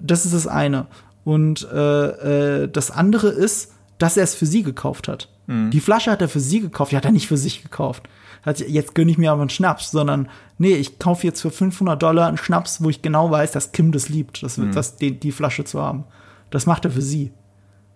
Das 0.00 0.24
ist 0.24 0.32
das 0.32 0.46
eine. 0.46 0.86
Und 1.24 1.68
äh, 1.70 2.62
äh, 2.62 2.68
das 2.68 2.90
andere 2.90 3.28
ist, 3.28 3.72
dass 3.98 4.16
er 4.16 4.24
es 4.24 4.34
für 4.34 4.46
sie 4.46 4.62
gekauft 4.62 5.08
hat. 5.08 5.28
Die 5.48 5.80
Flasche 5.80 6.10
hat 6.10 6.20
er 6.20 6.28
für 6.28 6.40
sie 6.40 6.60
gekauft, 6.60 6.92
die 6.92 6.96
hat 6.96 7.06
er 7.06 7.10
nicht 7.10 7.26
für 7.26 7.38
sich 7.38 7.62
gekauft. 7.62 8.08
Hat, 8.42 8.60
jetzt 8.60 8.94
gönne 8.94 9.10
ich 9.10 9.18
mir 9.18 9.32
aber 9.32 9.40
einen 9.40 9.50
Schnaps, 9.50 9.90
sondern 9.90 10.28
nee, 10.58 10.74
ich 10.74 10.98
kaufe 10.98 11.26
jetzt 11.26 11.40
für 11.40 11.50
500 11.50 12.00
Dollar 12.00 12.28
einen 12.28 12.36
Schnaps, 12.36 12.82
wo 12.82 12.90
ich 12.90 13.00
genau 13.00 13.30
weiß, 13.30 13.52
dass 13.52 13.72
Kim 13.72 13.90
das 13.90 14.10
liebt, 14.10 14.42
das, 14.42 14.60
das, 14.72 14.96
die, 14.96 15.18
die 15.18 15.32
Flasche 15.32 15.64
zu 15.64 15.80
haben. 15.80 16.04
Das 16.50 16.66
macht 16.66 16.84
er 16.84 16.90
für 16.90 17.02
sie. 17.02 17.32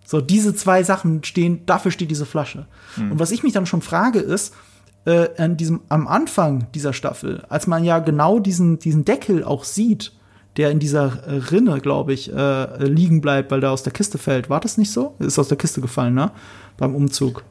So, 0.05 0.21
diese 0.21 0.55
zwei 0.55 0.83
Sachen 0.83 1.23
stehen, 1.25 1.65
dafür 1.67 1.91
steht 1.91 2.11
diese 2.11 2.27
Flasche. 2.27 2.67
Und 3.11 3.19
was 3.19 3.31
ich 3.31 3.43
mich 3.43 3.53
dann 3.53 3.67
schon 3.67 3.83
frage, 3.83 4.19
ist, 4.19 4.55
äh, 5.05 5.29
an 5.37 5.57
diesem, 5.57 5.83
am 5.89 6.09
Anfang 6.09 6.67
dieser 6.75 6.93
Staffel, 6.93 7.45
als 7.49 7.67
man 7.67 7.85
ja 7.85 7.99
genau 7.99 8.39
diesen, 8.39 8.79
diesen 8.79 9.05
Deckel 9.05 9.45
auch 9.45 9.65
sieht, 9.65 10.13
der 10.57 10.71
in 10.71 10.79
dieser 10.79 11.51
Rinne, 11.51 11.81
glaube 11.81 12.13
ich, 12.13 12.33
äh, 12.33 12.85
liegen 12.85 13.21
bleibt, 13.21 13.51
weil 13.51 13.61
der 13.61 13.71
aus 13.71 13.83
der 13.83 13.93
Kiste 13.93 14.19
fällt. 14.19 14.51
War 14.51 14.61
das 14.61 14.77
nicht 14.77 14.93
so? 14.93 15.15
Ist 15.19 15.39
aus 15.39 15.49
der 15.49 15.57
Kiste 15.57 15.81
gefallen, 15.81 16.15
ne? 16.15 16.31
Beim 16.77 16.95
Umzug. 16.95 17.45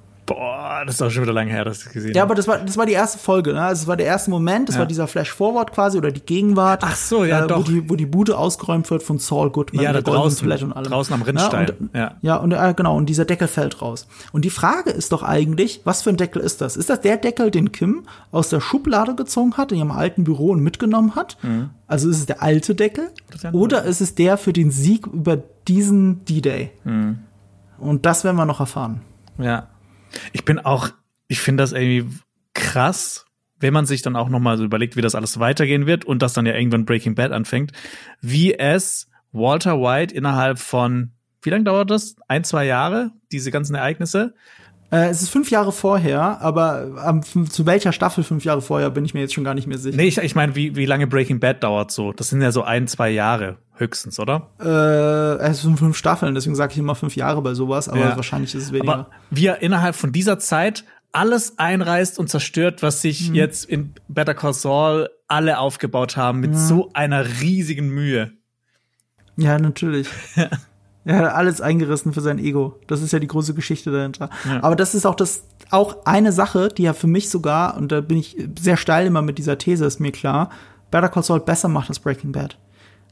Boah, 0.82 0.86
das 0.88 0.96
ist 0.96 1.02
auch 1.04 1.12
schon 1.12 1.22
wieder 1.24 1.34
lange 1.34 1.52
her, 1.52 1.64
dass 1.64 1.78
ich 1.78 1.84
das 1.84 1.94
gesehen 1.94 2.14
Ja, 2.16 2.22
habe. 2.22 2.30
aber 2.32 2.36
das 2.36 2.48
war, 2.48 2.58
das 2.58 2.76
war 2.76 2.88
die 2.88 2.94
erste 2.94 3.20
Folge, 3.20 3.54
ne? 3.54 3.62
Also 3.62 3.84
es 3.84 3.88
war 3.88 3.98
der 3.98 4.08
erste 4.08 4.32
Moment, 4.32 4.68
das 4.68 4.76
Ja. 4.76 4.80
war 4.80 4.86
dieser 4.88 5.08
Flash-Forward 5.08 5.72
quasi 5.74 6.00
oder 6.00 6.12
die 6.12 6.22
Gegenwart. 6.22 6.82
Ach 6.84 6.96
so, 6.96 7.24
ja, 7.24 7.40
äh, 7.40 7.44
Wo 7.44 7.48
doch. 7.48 7.64
die, 7.66 7.88
wo 7.88 7.96
die 7.96 8.08
Bude 8.08 8.36
ausgeräumt 8.36 8.90
wird 8.90 9.04
von 9.04 9.20
Saul 9.20 9.52
Goodman. 9.52 9.84
Ja, 9.84 9.94
da 9.94 10.02
draußen, 10.02 10.52
und 10.52 10.74
allem. 10.74 10.84
draußen 10.90 11.14
am 11.14 11.20
Ne? 11.20 11.28
Rinnstein. 11.28 11.70
Und, 11.80 11.90
Ja. 11.94 12.16
ja, 12.24 12.36
und 12.38 12.52
äh, 12.52 12.74
genau, 12.76 12.98
und 12.98 13.06
dieser 13.08 13.26
Deckel 13.26 13.48
fällt 13.48 13.80
raus. 13.84 14.08
Und 14.32 14.44
die 14.44 14.50
Frage 14.50 14.90
ist 14.90 15.12
doch 15.12 15.22
eigentlich, 15.22 15.82
was 15.84 16.02
für 16.02 16.10
ein 16.10 16.18
Deckel 16.18 16.42
ist 16.42 16.62
das? 16.62 16.76
Ist 16.78 16.90
das 16.90 17.02
der 17.02 17.18
Deckel, 17.18 17.52
den 17.52 17.72
Kim 17.72 18.04
aus 18.32 18.50
der 18.50 18.60
Schublade 18.60 19.14
gezogen 19.14 19.58
hat, 19.58 19.72
in 19.72 19.78
ihrem 19.78 19.92
alten 19.92 20.24
Büro 20.24 20.50
und 20.50 20.62
mitgenommen 20.64 21.16
hat? 21.16 21.38
Also 21.86 22.10
ist 22.10 22.18
es 22.18 22.26
der 22.26 22.42
alte 22.42 22.74
Deckel? 22.74 23.10
Ist 23.36 23.44
ja 23.44 23.52
Oder 23.52 23.84
ist 23.84 24.02
es 24.02 24.16
der 24.16 24.36
für 24.38 24.52
den 24.52 24.72
Sieg 24.72 25.06
über 25.06 25.38
diesen 25.68 26.26
D-Day? 26.26 26.72
Und 27.78 28.06
das 28.08 28.24
werden 28.24 28.38
wir 28.38 28.46
noch 28.48 28.60
erfahren. 28.60 29.02
Ja. 29.38 29.68
Ich 30.34 30.46
bin 30.46 30.60
auch, 30.60 30.90
ich 31.28 31.40
finde 31.40 31.64
das 31.64 31.72
irgendwie 31.72 32.08
krass, 32.54 33.26
wenn 33.60 33.74
man 33.74 33.86
sich 33.86 34.02
dann 34.02 34.16
auch 34.16 34.30
noch 34.30 34.40
mal 34.40 34.58
so 34.58 34.64
überlegt, 34.64 34.96
wie 34.96 35.02
das 35.02 35.16
alles 35.16 35.40
weitergehen 35.40 35.86
wird 35.86 36.06
und 36.06 36.22
das 36.22 36.34
dann 36.34 36.46
ja 36.46 36.56
irgendwann 36.56 36.86
Breaking 36.86 37.16
Bad 37.16 37.32
anfängt, 37.32 37.72
wie 38.20 38.56
es 38.56 39.08
Walter 39.32 39.80
White 39.80 40.14
innerhalb 40.14 40.60
von, 40.60 41.12
wie 41.42 41.50
lange 41.50 41.64
dauert 41.64 41.90
das? 41.90 42.16
Ein, 42.28 42.44
zwei 42.44 42.66
Jahre, 42.66 43.12
diese 43.32 43.52
ganzen 43.52 43.76
Ereignisse? 43.76 44.34
Äh, 44.92 45.08
es 45.10 45.22
ist 45.22 45.30
fünf 45.30 45.50
Jahre 45.52 45.72
vorher, 45.72 46.42
aber 46.42 46.92
am, 47.04 47.24
zu 47.24 47.66
welcher 47.66 47.94
Staffel 47.94 48.24
fünf 48.24 48.44
Jahre 48.44 48.62
vorher 48.62 48.90
bin 48.90 49.06
ich 49.06 49.14
mir 49.14 49.22
jetzt 49.22 49.34
schon 49.34 49.44
gar 49.46 49.54
nicht 49.54 49.66
mehr 49.68 49.78
sicher. 49.78 49.96
Nee, 49.96 50.08
ich, 50.08 50.18
ich 50.18 50.36
meine, 50.36 50.56
wie, 50.56 50.76
wie 50.76 50.86
lange 50.86 51.08
Breaking 51.08 51.40
Bad 51.40 51.64
dauert 51.64 51.92
so? 51.92 52.12
Das 52.12 52.30
sind 52.30 52.42
ja 52.42 52.52
so 52.52 52.64
ein, 52.64 52.88
zwei 52.88 53.10
Jahre 53.10 53.58
höchstens, 53.76 54.20
oder? 54.20 54.50
Äh, 54.60 55.44
es 55.48 55.62
sind 55.62 55.78
fünf 55.78 55.96
Staffeln, 55.98 56.36
deswegen 56.36 56.56
sage 56.56 56.74
ich 56.74 56.78
immer 56.80 56.96
fünf 56.96 57.16
Jahre 57.16 57.42
bei 57.42 57.54
sowas, 57.54 57.88
aber 57.90 58.00
Ja. 58.02 58.16
wahrscheinlich 58.18 58.54
ist 58.54 58.64
es 58.64 58.72
weniger. 58.74 58.94
Aber 58.94 59.08
wie 59.30 59.46
er 59.48 59.62
innerhalb 59.62 59.96
von 59.96 60.12
dieser 60.12 60.40
Zeit 60.40 60.84
alles 61.14 61.58
einreißt 61.58 62.20
und 62.20 62.30
zerstört, 62.30 62.84
was 62.84 63.02
sich 63.02 63.30
Mhm. 63.30 63.36
jetzt 63.36 63.66
in 63.66 63.94
Better 64.08 64.34
Call 64.34 64.54
Saul 64.54 65.10
alle 65.28 65.58
aufgebaut 65.60 66.18
haben, 66.18 66.40
mit 66.42 66.58
so 66.58 66.90
einer 66.94 67.26
riesigen 67.42 67.90
Mühe. 67.90 68.32
ja, 69.38 69.58
natürlich. 69.58 70.08
Er 71.04 71.18
hat 71.18 71.34
alles 71.34 71.62
eingerissen 71.62 72.14
für 72.14 72.22
sein 72.22 72.38
Ego. 72.38 72.80
Das 72.88 73.02
ist 73.02 73.12
ja 73.12 73.20
die 73.20 73.28
große 73.28 73.54
Geschichte 73.54 73.92
dahinter. 73.92 74.30
Ja. 74.48 74.64
Aber 74.64 74.76
das 74.76 74.94
ist 74.94 75.06
auch 75.06 75.16
das, 75.16 75.44
auch 75.72 76.06
eine 76.06 76.32
Sache, 76.32 76.70
die 76.70 76.84
ja 76.84 76.94
für 76.94 77.08
mich 77.08 77.30
sogar, 77.30 77.76
und 77.78 77.92
da 77.92 78.02
bin 78.02 78.18
ich 78.18 78.38
sehr 78.60 78.78
steil 78.78 79.08
immer 79.08 79.22
mit 79.22 79.38
dieser 79.38 79.58
These, 79.58 79.86
ist 79.86 80.00
mir 80.00 80.12
klar, 80.12 80.50
Better 80.92 81.10
Call 81.10 81.24
Saul 81.24 81.40
besser 81.40 81.70
macht 81.70 81.90
als 81.90 82.00
Breaking 82.00 82.32
Bad. 82.32 82.58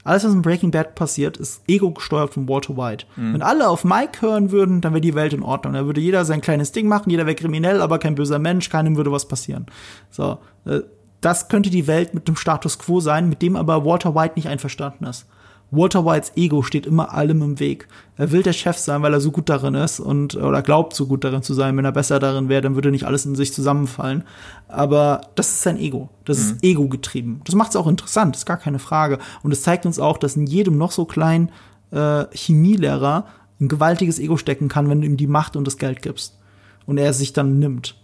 Alles, 0.04 0.24
was 0.24 0.34
in 0.34 0.42
Breaking 0.42 0.72
Bad 0.72 0.96
passiert, 0.96 1.38
ist 1.38 1.62
ego 1.68 1.92
gesteuert 1.92 2.34
von 2.34 2.48
Walter 2.48 2.78
White. 2.78 3.06
Wenn 3.16 3.42
alle 3.42 3.68
auf 3.68 3.84
Mike 3.84 4.22
hören 4.22 4.50
würden, 4.52 4.80
dann 4.82 4.94
wäre 4.94 5.02
die 5.02 5.14
Welt 5.14 5.34
in 5.34 5.44
Ordnung. 5.44 5.74
Da 5.74 5.86
würde 5.86 6.00
jeder 6.00 6.24
sein 6.24 6.42
kleines 6.42 6.72
Ding 6.72 6.88
machen, 6.88 7.10
jeder 7.10 7.26
wäre 7.26 7.36
kriminell, 7.36 7.82
aber 7.82 8.00
kein 8.00 8.16
böser 8.16 8.40
Mensch, 8.40 8.70
keinem 8.70 8.96
würde 8.96 9.12
was 9.12 9.28
passieren. 9.28 9.66
So, 10.10 10.40
äh, 10.66 10.80
das 11.20 11.50
könnte 11.50 11.70
die 11.70 11.86
Welt 11.86 12.14
mit 12.14 12.30
dem 12.30 12.38
Status 12.38 12.80
quo 12.80 13.02
sein, 13.02 13.28
mit 13.28 13.42
dem 13.42 13.58
aber 13.58 13.84
Walter 13.84 14.16
White 14.16 14.36
nicht 14.36 14.48
einverstanden 14.48 15.06
ist. 15.06 15.28
Walter 15.72 16.06
Whites 16.06 16.32
Ego 16.36 16.64
steht 16.64 16.86
immer 16.86 17.14
allem 17.14 17.42
im 17.42 17.60
Weg. 17.60 17.88
Er 18.18 18.32
will 18.32 18.42
der 18.42 18.54
Chef 18.54 18.78
sein, 18.78 19.02
weil 19.02 19.14
er 19.14 19.22
so 19.22 19.32
gut 19.32 19.50
darin 19.50 19.76
ist 19.76 20.00
und 20.00 20.36
oder 20.36 20.62
glaubt 20.62 20.96
so 20.96 21.06
gut 21.06 21.24
darin 21.24 21.44
zu 21.44 21.54
sein. 21.54 21.78
Wenn 21.78 21.86
er 21.86 21.92
besser 21.92 22.20
darin 22.20 22.50
wäre, 22.50 22.62
dann 22.62 22.76
würde 22.76 22.92
nicht 22.92 23.06
alles 23.06 23.26
in 23.26 23.36
sich 23.36 23.54
zusammenfallen. 23.54 24.24
Aber 24.68 25.22
das 25.36 25.50
ist 25.50 25.62
sein 25.62 25.78
Ego. 25.78 26.10
Das 26.26 26.40
ist 26.40 26.64
Ego 26.64 26.88
getrieben. 26.88 27.42
Das 27.46 27.56
macht 27.56 27.70
es 27.70 27.76
auch 27.76 27.88
interessant, 27.88 28.36
ist 28.36 28.46
gar 28.46 28.58
keine 28.58 28.80
Frage. 28.80 29.20
Und 29.44 29.52
es 29.52 29.62
zeigt 29.62 29.86
uns 29.86 30.00
auch, 30.00 30.18
dass 30.18 30.36
in 30.36 30.48
jedem 30.48 30.78
noch 30.78 30.92
so 30.92 31.06
kleinen 31.06 31.52
äh, 31.92 32.26
Chemielehrer 32.32 33.26
ein 33.62 33.68
gewaltiges 33.68 34.20
Ego 34.20 34.38
stecken 34.38 34.70
kann, 34.70 34.90
wenn 34.90 35.02
du 35.02 35.08
ihm 35.08 35.18
die 35.18 35.28
Macht 35.28 35.56
und 35.56 35.66
das 35.66 35.78
Geld 35.78 36.02
gibst. 36.02 36.38
Und 36.86 36.98
er 36.98 37.12
es 37.12 37.20
sich 37.20 37.34
dann 37.34 37.60
nimmt. 37.60 37.96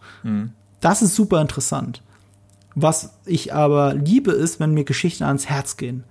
Das 0.82 1.02
ist 1.02 1.16
super 1.16 1.42
interessant. 1.42 2.04
Was 2.76 3.14
ich 3.26 3.54
aber 3.54 3.94
liebe, 3.96 4.32
ist, 4.32 4.60
wenn 4.60 4.74
mir 4.74 4.84
Geschichten 4.84 5.24
ans 5.24 5.48
Herz 5.48 5.78
gehen. 5.78 6.04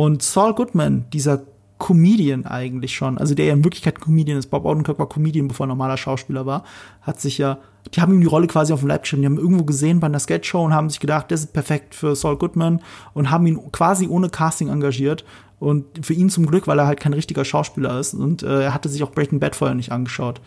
Und 0.00 0.22
Saul 0.22 0.54
Goodman, 0.54 1.04
dieser 1.12 1.42
Comedian 1.78 2.46
eigentlich 2.46 2.94
schon, 2.96 3.18
also 3.18 3.34
der 3.34 3.44
ja 3.44 3.52
in 3.52 3.64
Wirklichkeit 3.64 4.00
Comedian 4.00 4.38
ist, 4.38 4.46
Bob 4.46 4.64
Odenkirk 4.64 4.98
war 4.98 5.06
Comedian, 5.10 5.46
bevor 5.46 5.66
er 5.66 5.68
normaler 5.68 5.98
Schauspieler 5.98 6.46
war, 6.46 6.64
hat 7.02 7.20
sich 7.20 7.36
ja, 7.36 7.58
die 7.92 8.00
haben 8.00 8.14
ihm 8.14 8.22
die 8.22 8.26
Rolle 8.26 8.46
quasi 8.46 8.72
auf 8.72 8.80
den 8.80 8.88
Leib 8.88 9.02
geschrieben, 9.02 9.20
die 9.20 9.26
haben 9.26 9.36
irgendwo 9.36 9.64
gesehen 9.64 10.00
bei 10.00 10.06
einer 10.06 10.18
Sketchshow 10.18 10.64
und 10.64 10.72
haben 10.72 10.88
sich 10.88 11.00
gedacht, 11.00 11.30
das 11.30 11.40
ist 11.40 11.52
perfekt 11.52 11.94
für 11.94 12.16
Saul 12.16 12.38
Goodman 12.38 12.80
und 13.12 13.30
haben 13.30 13.46
ihn 13.46 13.60
quasi 13.72 14.08
ohne 14.08 14.30
Casting 14.30 14.70
engagiert 14.70 15.26
und 15.58 15.84
für 16.00 16.14
ihn 16.14 16.30
zum 16.30 16.46
Glück, 16.46 16.66
weil 16.66 16.78
er 16.78 16.86
halt 16.86 16.98
kein 16.98 17.12
richtiger 17.12 17.44
Schauspieler 17.44 18.00
ist. 18.00 18.14
Und 18.14 18.42
äh, 18.42 18.62
er 18.62 18.72
hatte 18.72 18.88
sich 18.88 19.02
auch 19.02 19.12
Breaking 19.12 19.38
Bad 19.38 19.54
vorher 19.54 19.74
nicht 19.74 19.92
angeschaut. 19.92 20.40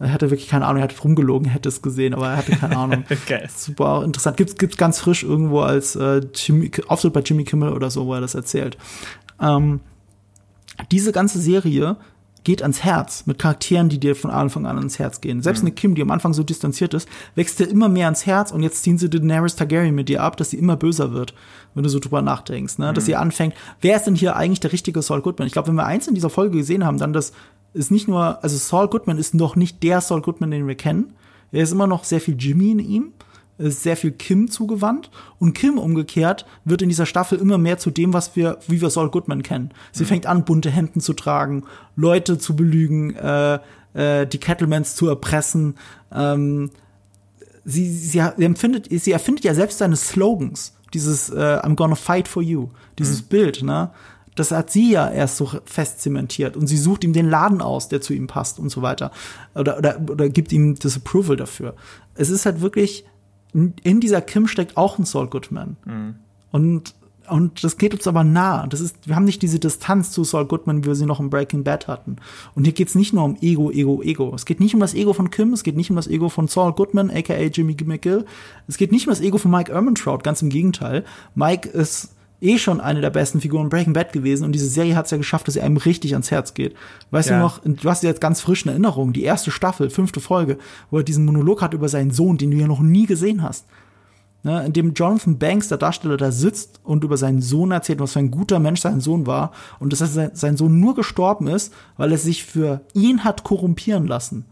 Er 0.00 0.12
hatte 0.12 0.30
wirklich 0.30 0.48
keine 0.48 0.66
Ahnung, 0.66 0.80
er 0.80 0.84
hat 0.84 1.04
rumgelogen, 1.04 1.48
hätte 1.48 1.68
es 1.68 1.82
gesehen, 1.82 2.14
aber 2.14 2.30
er 2.30 2.36
hatte 2.36 2.52
keine 2.52 2.76
Ahnung. 2.78 3.04
Geil. 3.26 3.48
Super 3.54 4.04
interessant. 4.04 4.36
Gibt's 4.36 4.56
gibt's 4.56 4.76
ganz 4.76 5.00
frisch 5.00 5.24
irgendwo 5.24 5.60
als 5.60 5.96
äh, 5.96 6.20
Jimmy, 6.34 6.70
Auftritt 6.86 7.12
bei 7.12 7.20
Jimmy 7.20 7.44
Kimmel 7.44 7.72
oder 7.72 7.90
so, 7.90 8.06
wo 8.06 8.14
er 8.14 8.20
das 8.20 8.34
erzählt. 8.34 8.78
Ähm, 9.40 9.80
diese 10.92 11.12
ganze 11.12 11.40
Serie 11.40 11.96
geht 12.44 12.62
ans 12.62 12.82
Herz 12.82 13.26
mit 13.26 13.38
Charakteren, 13.38 13.88
die 13.88 13.98
dir 13.98 14.16
von 14.16 14.30
Anfang 14.30 14.66
an 14.66 14.78
ans 14.78 14.98
Herz 14.98 15.20
gehen. 15.20 15.42
Selbst 15.42 15.60
eine 15.60 15.72
Kim, 15.72 15.94
die 15.94 16.02
am 16.02 16.10
Anfang 16.10 16.32
so 16.32 16.42
distanziert 16.42 16.94
ist, 16.94 17.08
wächst 17.34 17.58
dir 17.58 17.66
immer 17.66 17.88
mehr 17.88 18.06
ans 18.06 18.24
Herz 18.26 18.52
und 18.52 18.62
jetzt 18.62 18.84
ziehen 18.84 18.96
sie 18.96 19.10
Daenerys 19.10 19.56
Targaryen 19.56 19.94
mit 19.94 20.08
dir 20.08 20.22
ab, 20.22 20.36
dass 20.36 20.50
sie 20.50 20.56
immer 20.56 20.76
böser 20.76 21.12
wird, 21.12 21.34
wenn 21.74 21.82
du 21.82 21.88
so 21.88 21.98
drüber 21.98 22.22
nachdenkst, 22.22 22.78
ne? 22.78 22.92
Dass 22.94 23.04
sie 23.06 23.16
anfängt, 23.16 23.54
wer 23.80 23.96
ist 23.96 24.04
denn 24.04 24.14
hier 24.14 24.36
eigentlich 24.36 24.60
der 24.60 24.72
richtige 24.72 25.02
Saul 25.02 25.20
Goodman? 25.20 25.46
Ich 25.46 25.52
glaube, 25.52 25.68
wenn 25.68 25.74
wir 25.74 25.84
eins 25.84 26.06
in 26.06 26.14
dieser 26.14 26.30
Folge 26.30 26.56
gesehen 26.56 26.86
haben, 26.86 26.98
dann 26.98 27.12
das 27.12 27.32
ist 27.74 27.90
nicht 27.90 28.08
nur, 28.08 28.42
also 28.42 28.56
Saul 28.56 28.88
Goodman 28.88 29.18
ist 29.18 29.34
noch 29.34 29.56
nicht 29.56 29.82
der 29.82 30.00
Saul 30.00 30.22
Goodman, 30.22 30.50
den 30.50 30.66
wir 30.66 30.74
kennen. 30.74 31.14
Er 31.52 31.62
ist 31.62 31.72
immer 31.72 31.86
noch 31.86 32.04
sehr 32.04 32.20
viel 32.20 32.36
Jimmy 32.38 32.72
in 32.72 32.78
ihm 32.78 33.12
ist 33.58 33.82
sehr 33.82 33.96
viel 33.96 34.12
Kim 34.12 34.50
zugewandt 34.50 35.10
und 35.38 35.52
Kim 35.52 35.78
umgekehrt 35.78 36.46
wird 36.64 36.82
in 36.82 36.88
dieser 36.88 37.06
Staffel 37.06 37.38
immer 37.38 37.58
mehr 37.58 37.78
zu 37.78 37.90
dem, 37.90 38.12
was 38.12 38.36
wir, 38.36 38.58
wie 38.68 38.80
wir 38.80 38.90
Saul 38.90 39.10
Goodman 39.10 39.42
kennen. 39.42 39.72
Sie 39.92 40.04
fängt 40.04 40.26
an, 40.26 40.44
bunte 40.44 40.70
Hemden 40.70 41.00
zu 41.00 41.12
tragen, 41.12 41.64
Leute 41.96 42.38
zu 42.38 42.54
belügen, 42.54 43.14
äh, 43.16 43.58
äh, 43.94 44.26
die 44.26 44.38
Kettlemans 44.38 44.94
zu 44.94 45.08
erpressen. 45.08 45.74
Ähm, 46.12 46.70
sie, 47.64 47.90
sie, 47.90 48.22
sie 48.36 48.44
empfindet, 48.44 48.88
sie 48.90 49.12
erfindet 49.12 49.44
ja 49.44 49.54
selbst 49.54 49.78
seine 49.78 49.96
Slogans. 49.96 50.74
Dieses 50.94 51.28
äh, 51.28 51.60
I'm 51.62 51.74
gonna 51.74 51.96
fight 51.96 52.28
for 52.28 52.42
you, 52.42 52.68
dieses 52.98 53.20
Bild, 53.20 53.62
ne? 53.62 53.90
Das 54.38 54.52
hat 54.52 54.70
sie 54.70 54.92
ja 54.92 55.10
erst 55.10 55.36
so 55.36 55.50
fest 55.64 56.00
zementiert 56.00 56.56
und 56.56 56.66
sie 56.66 56.76
sucht 56.76 57.02
ihm 57.02 57.12
den 57.12 57.28
Laden 57.28 57.60
aus, 57.60 57.88
der 57.88 58.00
zu 58.00 58.14
ihm 58.14 58.28
passt 58.28 58.58
und 58.58 58.68
so 58.70 58.82
weiter. 58.82 59.10
Oder, 59.54 59.78
oder, 59.78 60.00
oder 60.08 60.28
gibt 60.28 60.52
ihm 60.52 60.76
das 60.76 60.96
Approval 60.96 61.36
dafür. 61.36 61.74
Es 62.14 62.30
ist 62.30 62.46
halt 62.46 62.60
wirklich, 62.60 63.04
in 63.52 64.00
dieser 64.00 64.20
Kim 64.20 64.46
steckt 64.46 64.76
auch 64.76 64.98
ein 64.98 65.04
Saul 65.04 65.28
Goodman. 65.28 65.76
Und, 66.52 66.94
und 67.28 67.64
das 67.64 67.78
geht 67.78 67.94
uns 67.94 68.06
aber 68.06 68.22
nah. 68.22 68.66
Das 68.68 68.80
ist, 68.80 69.08
wir 69.08 69.16
haben 69.16 69.24
nicht 69.24 69.42
diese 69.42 69.58
Distanz 69.58 70.12
zu 70.12 70.22
Saul 70.22 70.46
Goodman, 70.46 70.84
wie 70.84 70.88
wir 70.88 70.94
sie 70.94 71.06
noch 71.06 71.18
im 71.18 71.30
Breaking 71.30 71.64
Bad 71.64 71.88
hatten. 71.88 72.16
Und 72.54 72.64
hier 72.64 72.72
geht's 72.72 72.94
nicht 72.94 73.12
nur 73.12 73.24
um 73.24 73.36
Ego, 73.40 73.70
Ego, 73.72 74.02
Ego. 74.02 74.32
Es 74.34 74.44
geht 74.44 74.60
nicht 74.60 74.74
um 74.74 74.80
das 74.80 74.94
Ego 74.94 75.14
von 75.14 75.30
Kim, 75.30 75.52
es 75.52 75.64
geht 75.64 75.76
nicht 75.76 75.90
um 75.90 75.96
das 75.96 76.06
Ego 76.06 76.28
von 76.28 76.46
Saul 76.46 76.72
Goodman, 76.72 77.10
aka 77.10 77.34
Jimmy 77.34 77.76
McGill. 77.84 78.24
Es 78.68 78.76
geht 78.76 78.92
nicht 78.92 79.06
um 79.06 79.10
das 79.10 79.20
Ego 79.20 79.38
von 79.38 79.50
Mike 79.50 79.72
Ehrmantraut, 79.72 80.22
ganz 80.22 80.42
im 80.42 80.48
Gegenteil. 80.48 81.04
Mike 81.34 81.68
ist 81.68 82.14
eh 82.40 82.58
schon 82.58 82.80
eine 82.80 83.00
der 83.00 83.10
besten 83.10 83.40
Figuren 83.40 83.64
in 83.64 83.68
Breaking 83.68 83.92
Bad 83.92 84.12
gewesen 84.12 84.44
und 84.44 84.52
diese 84.52 84.68
Serie 84.68 84.94
hat 84.96 85.06
es 85.06 85.10
ja 85.10 85.16
geschafft, 85.16 85.46
dass 85.48 85.54
sie 85.54 85.60
einem 85.60 85.76
richtig 85.76 86.12
ans 86.12 86.30
Herz 86.30 86.54
geht. 86.54 86.74
Weißt 87.10 87.30
Ja. 87.30 87.36
du 87.38 87.42
noch, 87.42 87.60
du 87.64 87.88
hast 87.90 88.02
jetzt 88.02 88.20
ganz 88.20 88.40
frisch 88.40 88.64
in 88.64 88.70
Erinnerung, 88.70 89.12
die 89.12 89.24
erste 89.24 89.50
Staffel, 89.50 89.90
fünfte 89.90 90.20
Folge, 90.20 90.58
wo 90.90 90.98
er 90.98 91.04
diesen 91.04 91.24
Monolog 91.24 91.62
hat 91.62 91.74
über 91.74 91.88
seinen 91.88 92.10
Sohn, 92.10 92.38
den 92.38 92.50
du 92.50 92.56
ja 92.56 92.66
noch 92.66 92.80
nie 92.80 93.06
gesehen 93.06 93.42
hast. 93.42 93.66
Ne, 94.44 94.64
in 94.64 94.72
dem 94.72 94.94
Jonathan 94.94 95.36
Banks, 95.36 95.66
der 95.66 95.78
Darsteller, 95.78 96.16
da 96.16 96.30
sitzt 96.30 96.78
und 96.84 97.02
über 97.02 97.16
seinen 97.16 97.42
Sohn 97.42 97.72
erzählt, 97.72 97.98
was 97.98 98.12
für 98.12 98.20
ein 98.20 98.30
guter 98.30 98.60
Mensch 98.60 98.80
sein 98.80 99.00
Sohn 99.00 99.26
war 99.26 99.50
und 99.80 99.92
dass 99.92 99.98
sein, 99.98 100.30
sein 100.32 100.56
Sohn 100.56 100.78
nur 100.78 100.94
gestorben 100.94 101.48
ist, 101.48 101.74
weil 101.96 102.12
er 102.12 102.18
sich 102.18 102.44
für 102.44 102.82
ihn 102.94 103.24
hat 103.24 103.42
korrumpieren 103.42 104.06
lassen. 104.06 104.44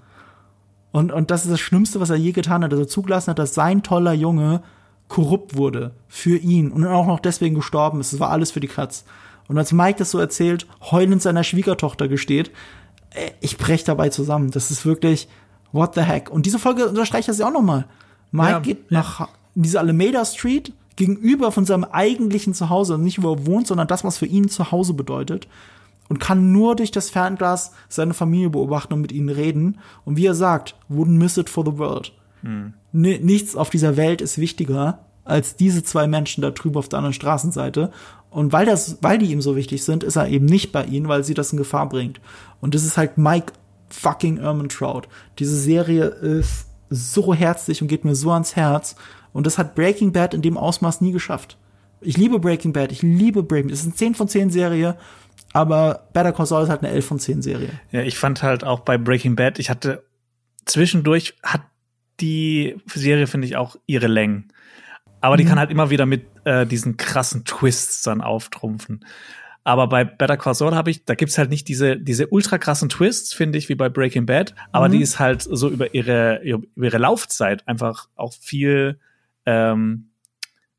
Und, 0.90 1.12
und 1.12 1.30
das 1.30 1.44
ist 1.44 1.52
das 1.52 1.60
Schlimmste, 1.60 2.00
was 2.00 2.10
er 2.10 2.16
je 2.16 2.32
getan 2.32 2.64
hat, 2.64 2.72
dass 2.72 2.80
er 2.80 2.88
zugelassen 2.88 3.30
hat, 3.30 3.38
dass 3.38 3.54
sein 3.54 3.84
toller 3.84 4.12
Junge 4.12 4.60
korrupt 5.08 5.56
wurde 5.56 5.92
für 6.08 6.36
ihn 6.36 6.70
und 6.72 6.84
auch 6.86 7.06
noch 7.06 7.20
deswegen 7.20 7.54
gestorben 7.54 8.00
ist. 8.00 8.12
Das 8.12 8.20
war 8.20 8.30
alles 8.30 8.50
für 8.50 8.60
die 8.60 8.68
Katz. 8.68 9.04
Und 9.48 9.56
als 9.58 9.72
Mike 9.72 9.98
das 9.98 10.10
so 10.10 10.18
erzählt, 10.18 10.66
heulend 10.90 11.22
seiner 11.22 11.44
Schwiegertochter 11.44 12.08
gesteht, 12.08 12.50
äh, 13.10 13.30
ich 13.40 13.56
brech 13.58 13.84
dabei 13.84 14.08
zusammen. 14.08 14.50
Das 14.50 14.70
ist 14.70 14.84
wirklich, 14.84 15.28
what 15.72 15.94
the 15.94 16.00
heck. 16.00 16.30
Und 16.30 16.46
diese 16.46 16.58
Folge 16.58 16.88
unterstreicht 16.88 17.28
das 17.28 17.38
ja 17.38 17.46
auch 17.48 17.52
nochmal. 17.52 17.86
Mike 18.32 18.50
Ja, 18.50 18.58
geht 18.60 18.90
ja. 18.90 18.98
nach 18.98 19.28
diese 19.54 19.78
Alameda 19.78 20.24
Street 20.24 20.72
gegenüber 20.96 21.52
von 21.52 21.64
seinem 21.64 21.84
eigentlichen 21.84 22.54
Zuhause, 22.54 22.98
nicht 22.98 23.22
wo 23.22 23.34
er 23.34 23.46
wohnt, 23.46 23.66
sondern 23.66 23.86
das, 23.86 24.02
was 24.02 24.18
für 24.18 24.26
ihn 24.26 24.48
Zuhause 24.48 24.94
bedeutet. 24.94 25.46
Und 26.08 26.18
kann 26.20 26.52
nur 26.52 26.76
durch 26.76 26.90
das 26.90 27.10
Fernglas 27.10 27.72
seine 27.88 28.14
Familie 28.14 28.50
beobachten 28.50 28.94
und 28.94 29.00
mit 29.00 29.12
ihnen 29.12 29.28
reden. 29.28 29.78
Und 30.04 30.16
wie 30.16 30.26
er 30.26 30.34
sagt, 30.34 30.74
wouldn't 30.90 31.18
miss 31.18 31.36
it 31.36 31.50
for 31.50 31.64
the 31.64 31.78
world. 31.78 32.12
Ni- 32.42 32.72
Nichts 32.96 33.56
auf 33.56 33.68
dieser 33.68 33.96
Welt 33.96 34.22
ist 34.22 34.38
wichtiger 34.38 35.00
als 35.24 35.56
diese 35.56 35.82
zwei 35.82 36.06
Menschen 36.06 36.40
da 36.40 36.50
drüben 36.50 36.76
auf 36.76 36.88
der 36.88 36.98
anderen 36.98 37.12
Straßenseite. 37.12 37.90
Und 38.30 38.52
weil 38.52 38.64
das, 38.64 38.98
weil 39.02 39.18
die 39.18 39.32
ihm 39.32 39.42
so 39.42 39.56
wichtig 39.56 39.84
sind, 39.84 40.04
ist 40.04 40.16
er 40.16 40.28
eben 40.28 40.46
nicht 40.46 40.72
bei 40.72 40.84
ihnen, 40.84 41.08
weil 41.08 41.24
sie 41.24 41.34
das 41.34 41.52
in 41.52 41.58
Gefahr 41.58 41.88
bringt. 41.88 42.20
Und 42.60 42.74
das 42.74 42.84
ist 42.84 42.96
halt 42.96 43.18
Mike 43.18 43.52
fucking 43.90 44.38
Ehrmantraut. 44.38 45.08
Diese 45.38 45.56
Serie 45.56 46.04
ist 46.04 46.68
so 46.88 47.34
herzlich 47.34 47.82
und 47.82 47.88
geht 47.88 48.04
mir 48.04 48.14
so 48.14 48.30
ans 48.30 48.56
Herz. 48.56 48.96
Und 49.32 49.46
das 49.46 49.58
hat 49.58 49.74
Breaking 49.74 50.12
Bad 50.12 50.32
in 50.32 50.42
dem 50.42 50.56
Ausmaß 50.56 51.00
nie 51.00 51.12
geschafft. 51.12 51.58
Ich 52.00 52.16
liebe 52.16 52.38
Breaking 52.38 52.72
Bad, 52.72 52.92
ich 52.92 53.02
liebe 53.02 53.42
Breaking 53.42 53.68
Bad. 53.68 53.74
Es 53.74 53.80
ist 53.80 53.86
eine 53.86 53.94
10 53.94 54.14
von 54.14 54.28
10 54.28 54.50
Serie, 54.50 54.96
aber 55.52 56.08
Better 56.12 56.32
Call 56.32 56.46
Saul 56.46 56.62
ist 56.62 56.68
halt 56.68 56.82
eine 56.82 56.92
11 56.92 57.06
von 57.06 57.18
10 57.18 57.42
Serie. 57.42 57.70
Ja, 57.90 58.02
ich 58.02 58.18
fand 58.18 58.42
halt 58.42 58.64
auch 58.64 58.80
bei 58.80 58.96
Breaking 58.96 59.34
Bad, 59.34 59.58
ich 59.58 59.70
hatte 59.70 60.04
zwischendurch 60.66 61.34
hat 61.42 61.62
die 62.20 62.76
Serie, 62.86 63.26
finde 63.26 63.46
ich, 63.46 63.56
auch 63.56 63.76
ihre 63.86 64.06
Längen. 64.06 64.48
Aber 65.20 65.36
die 65.36 65.44
kann 65.44 65.58
halt 65.58 65.70
immer 65.70 65.90
wieder 65.90 66.06
mit 66.06 66.26
äh, 66.44 66.66
diesen 66.66 66.96
krassen 66.96 67.44
Twists 67.44 68.02
dann 68.02 68.20
auftrumpfen. 68.20 69.04
Aber 69.64 69.88
bei 69.88 70.04
Better 70.04 70.36
Call 70.36 70.54
Saul 70.54 70.76
habe 70.76 70.90
ich, 70.90 71.04
da 71.04 71.16
gibt's 71.16 71.38
halt 71.38 71.50
nicht 71.50 71.66
diese, 71.66 71.96
diese 71.96 72.28
ultra 72.28 72.58
krassen 72.58 72.88
Twists, 72.88 73.32
finde 73.32 73.58
ich, 73.58 73.68
wie 73.68 73.74
bei 73.74 73.88
Breaking 73.88 74.24
Bad. 74.24 74.54
Aber 74.70 74.88
die 74.88 75.00
ist 75.00 75.18
halt 75.18 75.42
so 75.42 75.68
über 75.68 75.92
ihre, 75.92 76.40
über 76.44 76.86
ihre 76.86 76.98
Laufzeit 76.98 77.66
einfach 77.66 78.08
auch 78.14 78.32
viel 78.32 79.00
ähm, 79.44 80.10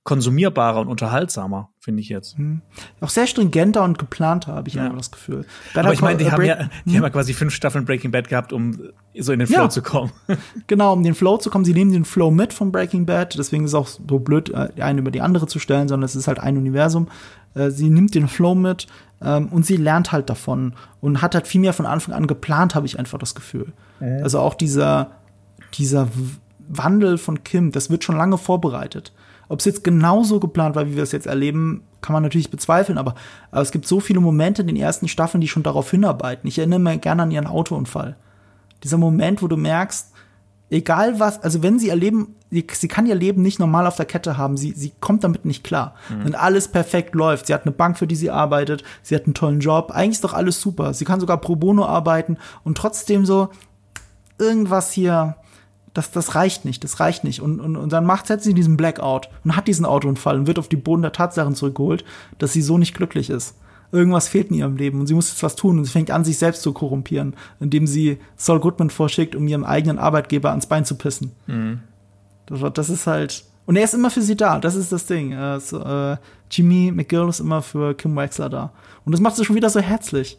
konsumierbarer 0.08 0.80
und 0.80 0.88
unterhaltsamer, 0.88 1.68
finde 1.82 2.00
ich 2.02 2.08
jetzt. 2.08 2.38
Auch 3.02 3.10
sehr 3.10 3.28
stringenter 3.28 3.84
und 3.84 4.00
geplanter, 4.00 4.54
habe 4.56 4.70
ich 4.70 4.76
Ja. 4.76 4.88
immer 4.88 4.96
das 4.96 5.12
Gefühl. 5.12 5.46
Aber 5.76 5.92
ich 5.92 6.02
meine, 6.02 6.18
die 6.18 6.24
äh, 6.26 6.32
haben 6.32 6.44
ja, 6.46 6.70
die 6.86 6.96
haben 6.96 7.04
ja 7.04 7.10
quasi 7.10 7.34
fünf 7.34 7.54
Staffeln 7.54 7.84
Breaking 7.84 8.12
Bad 8.12 8.30
gehabt, 8.30 8.54
um 8.54 8.80
so 9.20 9.34
in 9.34 9.40
den 9.40 9.48
Flow 9.50 9.64
Ja. 9.64 9.70
zu 9.70 9.82
kommen. 9.82 10.12
Genau, 10.68 10.94
um 10.94 11.04
den 11.04 11.14
Flow 11.14 11.38
zu 11.38 11.50
kommen. 11.50 11.66
Sie 11.66 11.74
nehmen 11.74 11.92
den 11.92 12.06
Flow 12.06 12.32
mit 12.32 12.54
von 12.54 12.72
Breaking 12.72 13.06
Bad. 13.06 13.38
Deswegen 13.38 13.66
ist 13.66 13.72
es 13.72 13.76
auch 13.76 13.88
so 13.88 14.20
blöd, 14.20 14.50
äh, 14.50 14.70
die 14.78 14.82
eine 14.82 15.02
über 15.02 15.12
die 15.12 15.20
andere 15.20 15.46
zu 15.46 15.60
stellen, 15.60 15.90
sondern 15.90 16.06
es 16.06 16.16
ist 16.16 16.28
halt 16.30 16.40
ein 16.40 16.58
Universum. 16.58 17.10
Äh, 17.54 17.70
Sie 17.70 17.90
nimmt 17.90 18.16
den 18.16 18.30
Flow 18.30 18.56
mit 18.56 18.88
ähm, 19.22 19.50
und 19.50 19.66
sie 19.66 19.76
lernt 19.76 20.14
halt 20.14 20.30
davon 20.30 20.74
und 21.02 21.22
hat 21.22 21.36
halt 21.36 21.48
viel 21.48 21.60
mehr 21.60 21.74
von 21.74 21.86
Anfang 21.86 22.14
an 22.16 22.28
geplant, 22.28 22.76
habe 22.76 22.86
ich 22.86 22.98
einfach 22.98 23.18
das 23.20 23.36
Gefühl. 23.36 23.74
Also 24.00 24.40
auch 24.40 24.54
dieser, 24.54 25.12
dieser 25.74 26.08
Wandel 26.68 27.18
von 27.18 27.44
Kim, 27.44 27.72
das 27.72 27.90
wird 27.90 28.04
schon 28.04 28.18
lange 28.18 28.38
vorbereitet. 28.38 29.14
Ob 29.50 29.60
es 29.60 29.66
jetzt 29.66 29.84
genauso 29.84 30.40
geplant 30.40 30.76
war, 30.76 30.88
wie 30.88 30.96
wir 30.96 31.04
es 31.04 31.14
jetzt 31.14 31.28
erleben, 31.28 31.84
kann 32.02 32.14
man 32.14 32.24
natürlich 32.24 32.52
bezweifeln, 32.52 32.98
aber, 32.98 33.16
aber 33.52 33.62
es 33.62 33.72
gibt 33.72 33.88
so 33.88 34.00
viele 34.00 34.20
Momente 34.20 34.62
in 34.62 34.68
den 34.68 34.76
ersten 34.76 35.08
Staffeln, 35.08 35.42
die 35.42 35.48
schon 35.48 35.64
darauf 35.64 35.90
hinarbeiten. 35.90 36.48
Ich 36.48 36.58
erinnere 36.58 36.80
mich 36.80 37.02
gerne 37.02 37.24
an 37.24 37.32
ihren 37.32 37.48
Autounfall 37.48 38.18
dieser 38.84 38.98
Moment, 38.98 39.42
wo 39.42 39.48
du 39.48 39.58
merkst, 39.58 40.12
egal 40.70 41.20
was, 41.20 41.42
also 41.44 41.64
wenn 41.64 41.80
sie 41.80 41.88
ihr 41.88 41.96
Leben, 41.96 42.36
sie, 42.52 42.64
kann 42.88 43.06
ihr 43.06 43.16
Leben 43.16 43.42
nicht 43.42 43.60
normal 43.60 43.88
auf 43.88 43.96
der 43.96 44.06
Kette 44.06 44.38
haben, 44.38 44.58
sie, 44.58 44.72
sie 44.72 44.94
kommt 45.00 45.24
damit 45.24 45.46
nicht 45.46 45.64
klar. 45.64 45.96
Wenn 46.24 46.36
alles 46.36 46.68
perfekt 46.68 47.16
läuft, 47.16 47.48
sie 47.48 47.54
hat 47.54 47.66
eine 47.66 47.72
Bank, 47.72 47.98
für 47.98 48.08
die 48.08 48.16
sie 48.16 48.30
arbeitet, 48.30 48.84
sie 49.02 49.16
hat 49.16 49.26
einen 49.26 49.34
tollen 49.34 49.60
Job, 49.60 49.92
eigentlich 49.92 50.18
ist 50.18 50.24
doch 50.24 50.34
alles 50.34 50.62
super. 50.62 50.94
Sie 50.94 51.06
kann 51.06 51.20
sogar 51.20 51.38
pro 51.38 51.56
bono 51.56 51.86
arbeiten 51.86 52.38
und 52.64 52.78
trotzdem 52.78 53.26
so 53.26 53.50
irgendwas 54.40 54.92
hier, 54.92 55.36
das, 55.98 56.12
das 56.12 56.36
reicht 56.36 56.64
nicht, 56.66 56.84
das 56.84 57.00
reicht 57.00 57.24
nicht. 57.24 57.42
Und, 57.42 57.60
und, 57.60 57.76
und 57.76 57.92
dann 57.92 58.06
macht 58.06 58.28
setzt 58.28 58.44
sie 58.46 58.54
diesen 58.54 58.78
Blackout 58.78 59.30
und 59.44 59.56
hat 59.56 59.68
diesen 59.68 59.86
Autounfall 59.86 60.38
und 60.38 60.48
wird 60.48 60.60
auf 60.60 60.68
die 60.70 60.76
Boden 60.78 61.02
der 61.02 61.12
Tatsachen 61.12 61.56
zurückgeholt, 61.56 62.06
dass 62.38 62.54
sie 62.54 62.62
so 62.62 62.78
nicht 62.78 62.94
glücklich 62.96 63.30
ist. 63.30 63.56
Irgendwas 63.92 64.28
fehlt 64.28 64.50
in 64.50 64.58
ihrem 64.58 64.76
Leben 64.76 65.00
und 65.00 65.08
sie 65.08 65.14
muss 65.14 65.30
jetzt 65.30 65.44
was 65.44 65.56
tun 65.56 65.78
und 65.80 65.86
sie 65.86 65.92
fängt 65.92 66.12
an, 66.12 66.26
sich 66.26 66.38
selbst 66.38 66.62
zu 66.62 66.74
korrumpieren, 66.74 67.36
indem 67.60 67.88
sie 67.88 68.20
Saul 68.36 68.60
Goodman 68.60 68.90
vorschickt, 68.90 69.36
um 69.36 69.48
ihrem 69.48 69.64
eigenen 69.64 69.98
Arbeitgeber 69.98 70.50
ans 70.50 70.66
Bein 70.66 70.84
zu 70.86 70.96
pissen. 70.96 71.32
Das, 72.46 72.62
war- 72.62 72.72
das 72.72 72.90
ist 72.90 73.08
halt. 73.08 73.44
Und 73.66 73.76
er 73.76 73.84
ist 73.84 73.94
immer 73.94 74.10
für 74.10 74.22
sie 74.22 74.36
da, 74.38 74.60
das 74.60 74.76
ist 74.76 74.92
das 74.92 75.06
Ding. 75.08 75.32
Äh, 75.34 75.60
so, 75.60 75.82
äh, 75.84 76.18
Jimmy 76.52 76.92
McGill 76.94 77.28
ist 77.28 77.40
immer 77.42 77.62
für 77.62 77.94
Kim 77.96 78.16
Wexler 78.16 78.50
da. 78.50 78.72
Und 79.04 79.12
das 79.12 79.20
macht 79.22 79.36
sie 79.36 79.44
schon 79.46 79.56
wieder 79.58 79.70
so 79.70 79.80
herzlich. 79.82 80.38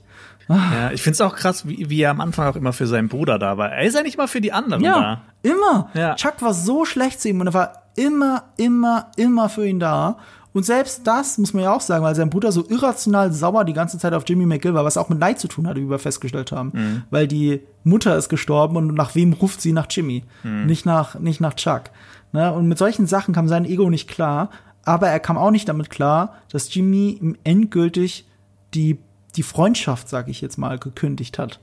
Ja, 0.48 0.90
ich 0.92 1.02
find's 1.02 1.20
auch 1.20 1.34
krass, 1.34 1.68
wie, 1.68 1.90
wie 1.90 2.00
er 2.00 2.10
am 2.10 2.20
Anfang 2.20 2.46
auch 2.48 2.56
immer 2.56 2.72
für 2.72 2.86
seinen 2.86 3.08
Bruder 3.08 3.38
da 3.38 3.58
war. 3.58 3.70
Er 3.70 3.84
ist 3.84 3.94
ja 3.94 4.02
nicht 4.02 4.16
mal 4.16 4.28
für 4.28 4.40
die 4.40 4.52
anderen 4.52 4.82
Ja, 4.82 5.22
immer. 5.42 5.90
Ja. 5.94 6.14
Chuck 6.14 6.40
war 6.40 6.54
so 6.54 6.84
schlecht 6.84 7.20
zu 7.20 7.28
ihm 7.28 7.40
und 7.40 7.48
er 7.48 7.54
war 7.54 7.72
immer, 7.96 8.44
immer, 8.56 9.10
immer 9.16 9.48
für 9.48 9.66
ihn 9.66 9.78
da. 9.80 10.16
Und 10.54 10.64
selbst 10.64 11.06
das 11.06 11.36
muss 11.36 11.52
man 11.52 11.64
ja 11.64 11.72
auch 11.72 11.82
sagen, 11.82 12.02
weil 12.02 12.14
sein 12.14 12.30
Bruder 12.30 12.50
so 12.50 12.64
irrational 12.68 13.32
sauer 13.32 13.64
die 13.64 13.74
ganze 13.74 13.98
Zeit 13.98 14.14
auf 14.14 14.24
Jimmy 14.26 14.46
McGill 14.46 14.74
war, 14.74 14.84
was 14.84 14.96
auch 14.96 15.10
mit 15.10 15.18
Neid 15.18 15.38
zu 15.38 15.46
tun 15.46 15.68
hatte, 15.68 15.80
wie 15.80 15.90
wir 15.90 15.98
festgestellt 15.98 16.50
haben. 16.52 17.04
Weil 17.10 17.28
die 17.28 17.60
Mutter 17.84 18.16
ist 18.16 18.28
gestorben 18.28 18.76
und 18.76 18.94
nach 18.94 19.14
wem 19.14 19.34
ruft 19.34 19.60
sie 19.60 19.72
nach 19.72 19.86
Jimmy? 19.90 20.24
Nicht 20.42 20.86
nach, 20.86 21.18
nicht 21.18 21.40
nach 21.40 21.54
Chuck. 21.54 21.84
Ne? 22.32 22.52
Und 22.52 22.66
mit 22.66 22.78
solchen 22.78 23.06
Sachen 23.06 23.34
kam 23.34 23.46
sein 23.46 23.66
Ego 23.66 23.90
nicht 23.90 24.08
klar. 24.08 24.50
Aber 24.84 25.08
er 25.08 25.20
kam 25.20 25.36
auch 25.36 25.50
nicht 25.50 25.68
damit 25.68 25.90
klar, 25.90 26.34
dass 26.50 26.74
Jimmy 26.74 27.18
ihm 27.20 27.36
endgültig 27.44 28.26
die, 28.74 28.98
die 29.38 29.42
Freundschaft, 29.42 30.08
sag 30.08 30.28
ich 30.28 30.40
jetzt 30.40 30.58
mal, 30.58 30.78
gekündigt 30.78 31.38
hat. 31.38 31.60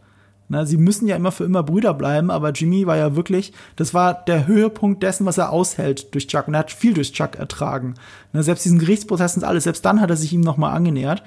Na, 0.47 0.65
sie 0.65 0.77
müssen 0.77 1.07
ja 1.07 1.15
immer 1.15 1.31
für 1.31 1.43
immer 1.43 1.63
Brüder 1.63 1.93
bleiben, 1.93 2.29
aber 2.29 2.51
Jimmy 2.51 2.85
war 2.85 2.97
ja 2.97 3.15
wirklich, 3.15 3.51
das 3.75 3.93
war 3.93 4.13
der 4.13 4.45
Höhepunkt 4.47 5.01
dessen, 5.01 5.25
was 5.25 5.39
er 5.39 5.51
aushält 5.51 6.13
durch 6.13 6.27
Chuck. 6.27 6.47
Und 6.47 6.53
er 6.53 6.59
hat 6.59 6.71
viel 6.71 6.93
durch 6.93 7.13
Chuck 7.13 7.35
ertragen. 7.35 7.95
Na, 8.31 8.43
selbst 8.43 8.63
diesen 8.63 8.79
Gerichtsprozess 8.79 9.35
und 9.35 9.43
alles, 9.43 9.63
selbst 9.65 9.83
dann 9.85 10.01
hat 10.01 10.09
er 10.09 10.17
sich 10.17 10.33
ihm 10.33 10.41
nochmal 10.41 10.75
angenähert. 10.75 11.23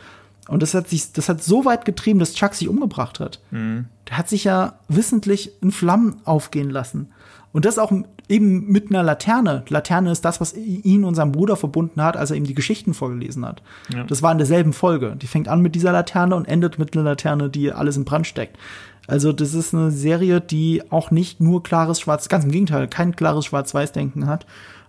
Und 0.46 0.62
das 0.62 0.72
hat 0.72 0.88
sich, 0.88 1.12
das 1.12 1.28
hat 1.28 1.42
so 1.42 1.64
weit 1.64 1.84
getrieben, 1.84 2.20
dass 2.20 2.34
Chuck 2.34 2.54
sich 2.54 2.68
umgebracht 2.68 3.20
hat. 3.20 3.40
Der 4.08 4.18
hat 4.18 4.28
sich 4.28 4.44
ja 4.44 4.78
wissentlich 4.88 5.50
in 5.60 5.72
Flammen 5.72 6.20
aufgehen 6.24 6.70
lassen. 6.70 7.12
Und 7.52 7.64
das 7.64 7.78
auch 7.78 7.92
eben 8.28 8.70
mit 8.70 8.90
einer 8.90 9.02
Laterne. 9.02 9.64
Laterne 9.68 10.10
ist 10.10 10.24
das, 10.24 10.40
was 10.40 10.54
ihn 10.54 11.04
und 11.04 11.14
seinen 11.14 11.32
Bruder 11.32 11.56
verbunden 11.56 12.02
hat, 12.02 12.16
als 12.16 12.30
er 12.30 12.36
ihm 12.36 12.44
die 12.44 12.54
Geschichten 12.54 12.94
vorgelesen 12.94 13.46
hat. 13.46 13.62
Ja. 13.92 14.04
Das 14.04 14.22
war 14.22 14.32
in 14.32 14.38
derselben 14.38 14.72
Folge. 14.72 15.16
Die 15.16 15.26
fängt 15.26 15.48
an 15.48 15.62
mit 15.62 15.74
dieser 15.74 15.92
Laterne 15.92 16.36
und 16.36 16.46
endet 16.46 16.78
mit 16.78 16.94
einer 16.94 17.04
Laterne, 17.04 17.48
die 17.48 17.72
alles 17.72 17.96
in 17.96 18.04
Brand 18.04 18.26
steckt. 18.26 18.56
Also 19.06 19.32
das 19.32 19.54
ist 19.54 19.74
eine 19.74 19.90
Serie, 19.90 20.40
die 20.40 20.82
auch 20.90 21.10
nicht 21.10 21.40
nur 21.40 21.62
klares 21.62 22.00
Schwarz, 22.00 22.28
ganz 22.28 22.44
im 22.44 22.50
Gegenteil, 22.50 22.88
kein 22.88 23.16
klares 23.16 23.46
Schwarz-Weiß-Denken 23.46 24.26
hat 24.26 24.46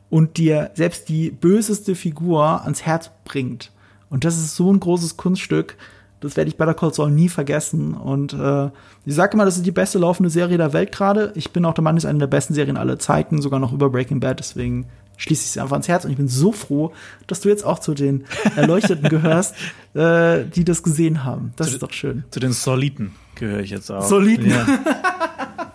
und 0.10 0.38
dir 0.38 0.72
selbst 0.74 1.08
die 1.08 1.30
böseste 1.30 1.96
Figur 1.96 2.64
ans 2.64 2.82
Herz 2.82 3.12
bringt. 3.24 3.72
Und 4.10 4.26
das 4.26 4.38
ist 4.38 4.56
so 4.56 4.74
ein 4.74 4.80
großes 4.80 5.18
Kunststück. 5.18 5.78
Das 6.22 6.36
werde 6.36 6.50
ich 6.50 6.58
Better 6.58 6.74
Call 6.74 6.94
Saul 6.94 7.12
nie 7.12 7.30
vergessen. 7.30 7.94
Und 7.94 8.34
äh, 8.34 8.70
ich 9.06 9.16
sage 9.16 9.34
immer, 9.34 9.46
das 9.46 9.58
ist 9.58 9.66
die 9.66 9.72
beste 9.72 10.00
laufende 10.00 10.30
Serie 10.30 10.58
der 10.58 10.74
Welt 10.74 10.92
gerade. 10.92 11.32
Ich 11.36 11.52
bin 11.52 11.64
auch 11.66 11.74
der 11.74 11.84
Meinung, 11.84 11.98
es 11.98 12.04
ist 12.04 12.10
eine 12.10 12.20
der 12.20 12.28
besten 12.28 12.54
Serien 12.54 12.76
aller 12.78 13.00
Zeiten, 13.00 13.42
sogar 13.42 13.60
noch 13.60 13.72
über 13.72 13.90
Breaking 13.90 14.20
Bad. 14.20 14.40
Deswegen 14.40 14.86
schließe 15.18 15.44
ich 15.44 15.50
es 15.52 15.58
einfach 15.58 15.74
ans 15.74 15.88
Herz. 15.88 16.04
Und 16.06 16.12
ich 16.12 16.18
bin 16.18 16.28
so 16.28 16.52
froh, 16.52 16.92
dass 17.28 17.40
du 17.42 17.50
jetzt 17.50 17.66
auch 17.66 17.80
zu 17.80 17.94
den 17.94 18.26
Erleuchteten 18.56 19.08
gehörst, 19.10 19.56
äh, 19.94 20.44
die 20.46 20.66
das 20.66 20.84
gesehen 20.84 21.24
haben. 21.24 21.54
Das 21.56 21.68
Zu- 21.68 21.74
ist 21.76 21.84
doch 21.84 21.94
schön. 21.94 22.24
Zu 22.32 22.40
den 22.40 22.52
Soliten 22.52 23.12
gehöre 23.36 23.62
ich 23.62 23.70
jetzt 23.70 23.90
auch. 23.92 24.02
Soliten? 24.04 24.50
Ja. 24.50 24.66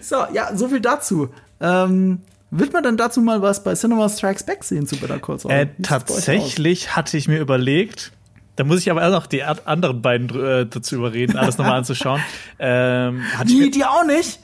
So, 0.00 0.16
ja, 0.32 0.56
so 0.56 0.68
viel 0.68 0.80
dazu. 0.80 1.28
Ähm, 1.60 2.20
wird 2.50 2.72
man 2.72 2.82
dann 2.82 2.96
dazu 2.96 3.20
mal 3.20 3.42
was 3.42 3.62
bei 3.62 3.74
Cinema 3.74 4.08
Strikes 4.08 4.44
Back 4.44 4.64
sehen 4.64 4.86
zu 4.86 4.96
Better 4.96 5.18
Call 5.18 5.38
Saul? 5.38 5.52
Äh, 5.52 5.66
bei 5.66 5.72
tatsächlich 5.82 6.96
hatte 6.96 7.16
ich 7.16 7.28
mir 7.28 7.38
überlegt, 7.38 8.12
da 8.60 8.64
muss 8.66 8.80
ich 8.80 8.90
aber 8.90 9.00
erst 9.00 9.14
noch 9.14 9.26
die 9.26 9.42
anderen 9.42 10.02
beiden 10.02 10.28
äh, 10.38 10.66
dazu 10.66 10.96
überreden, 10.96 11.38
alles 11.38 11.56
nochmal 11.56 11.78
anzuschauen. 11.78 12.20
Ähm, 12.58 13.22
Die, 13.46 13.70
die 13.70 13.86
auch 13.86 14.04
nicht? 14.04 14.38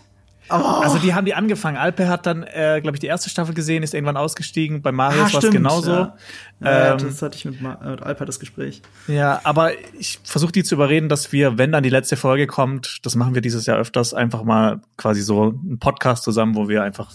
also 0.49 0.97
die 0.99 1.13
haben 1.13 1.27
die 1.27 1.35
angefangen. 1.35 1.77
Alpe 1.77 2.09
hat 2.09 2.25
dann, 2.25 2.45
äh, 2.45 2.81
glaube 2.81 2.97
ich, 2.97 3.01
die 3.01 3.09
erste 3.09 3.29
Staffel 3.29 3.53
gesehen, 3.53 3.83
ist 3.83 3.93
irgendwann 3.93 4.17
ausgestiegen. 4.17 4.81
Bei 4.81 4.91
Marius 4.93 5.35
war 5.35 5.45
es 5.45 5.51
genauso. 5.51 5.91
Ja. 5.91 6.15
Ja, 6.61 6.93
Ähm, 6.93 6.99
das 6.99 7.21
hatte 7.21 7.37
ich 7.37 7.45
mit, 7.45 7.61
Ma- 7.61 7.79
mit 7.85 8.01
Alper 8.03 8.25
das 8.25 8.41
Gespräch. 8.41 8.81
Ja, 9.07 9.41
aber 9.45 9.73
ich 9.99 10.19
versuche 10.25 10.53
die 10.53 10.65
zu 10.65 10.77
überreden, 10.77 11.11
dass 11.11 11.31
wir, 11.33 11.59
wenn 11.59 11.73
dann 11.73 11.83
die 11.83 11.91
letzte 11.91 12.17
Folge 12.17 12.47
kommt, 12.47 13.05
das 13.05 13.17
machen 13.17 13.35
wir 13.35 13.43
dieses 13.43 13.67
Jahr 13.67 13.77
öfters, 13.77 14.15
einfach 14.15 14.45
mal 14.45 14.81
quasi 14.97 15.21
so 15.21 15.43
einen 15.63 15.79
Podcast 15.79 16.23
zusammen, 16.25 16.55
wo 16.55 16.69
wir 16.71 16.83
einfach 16.83 17.11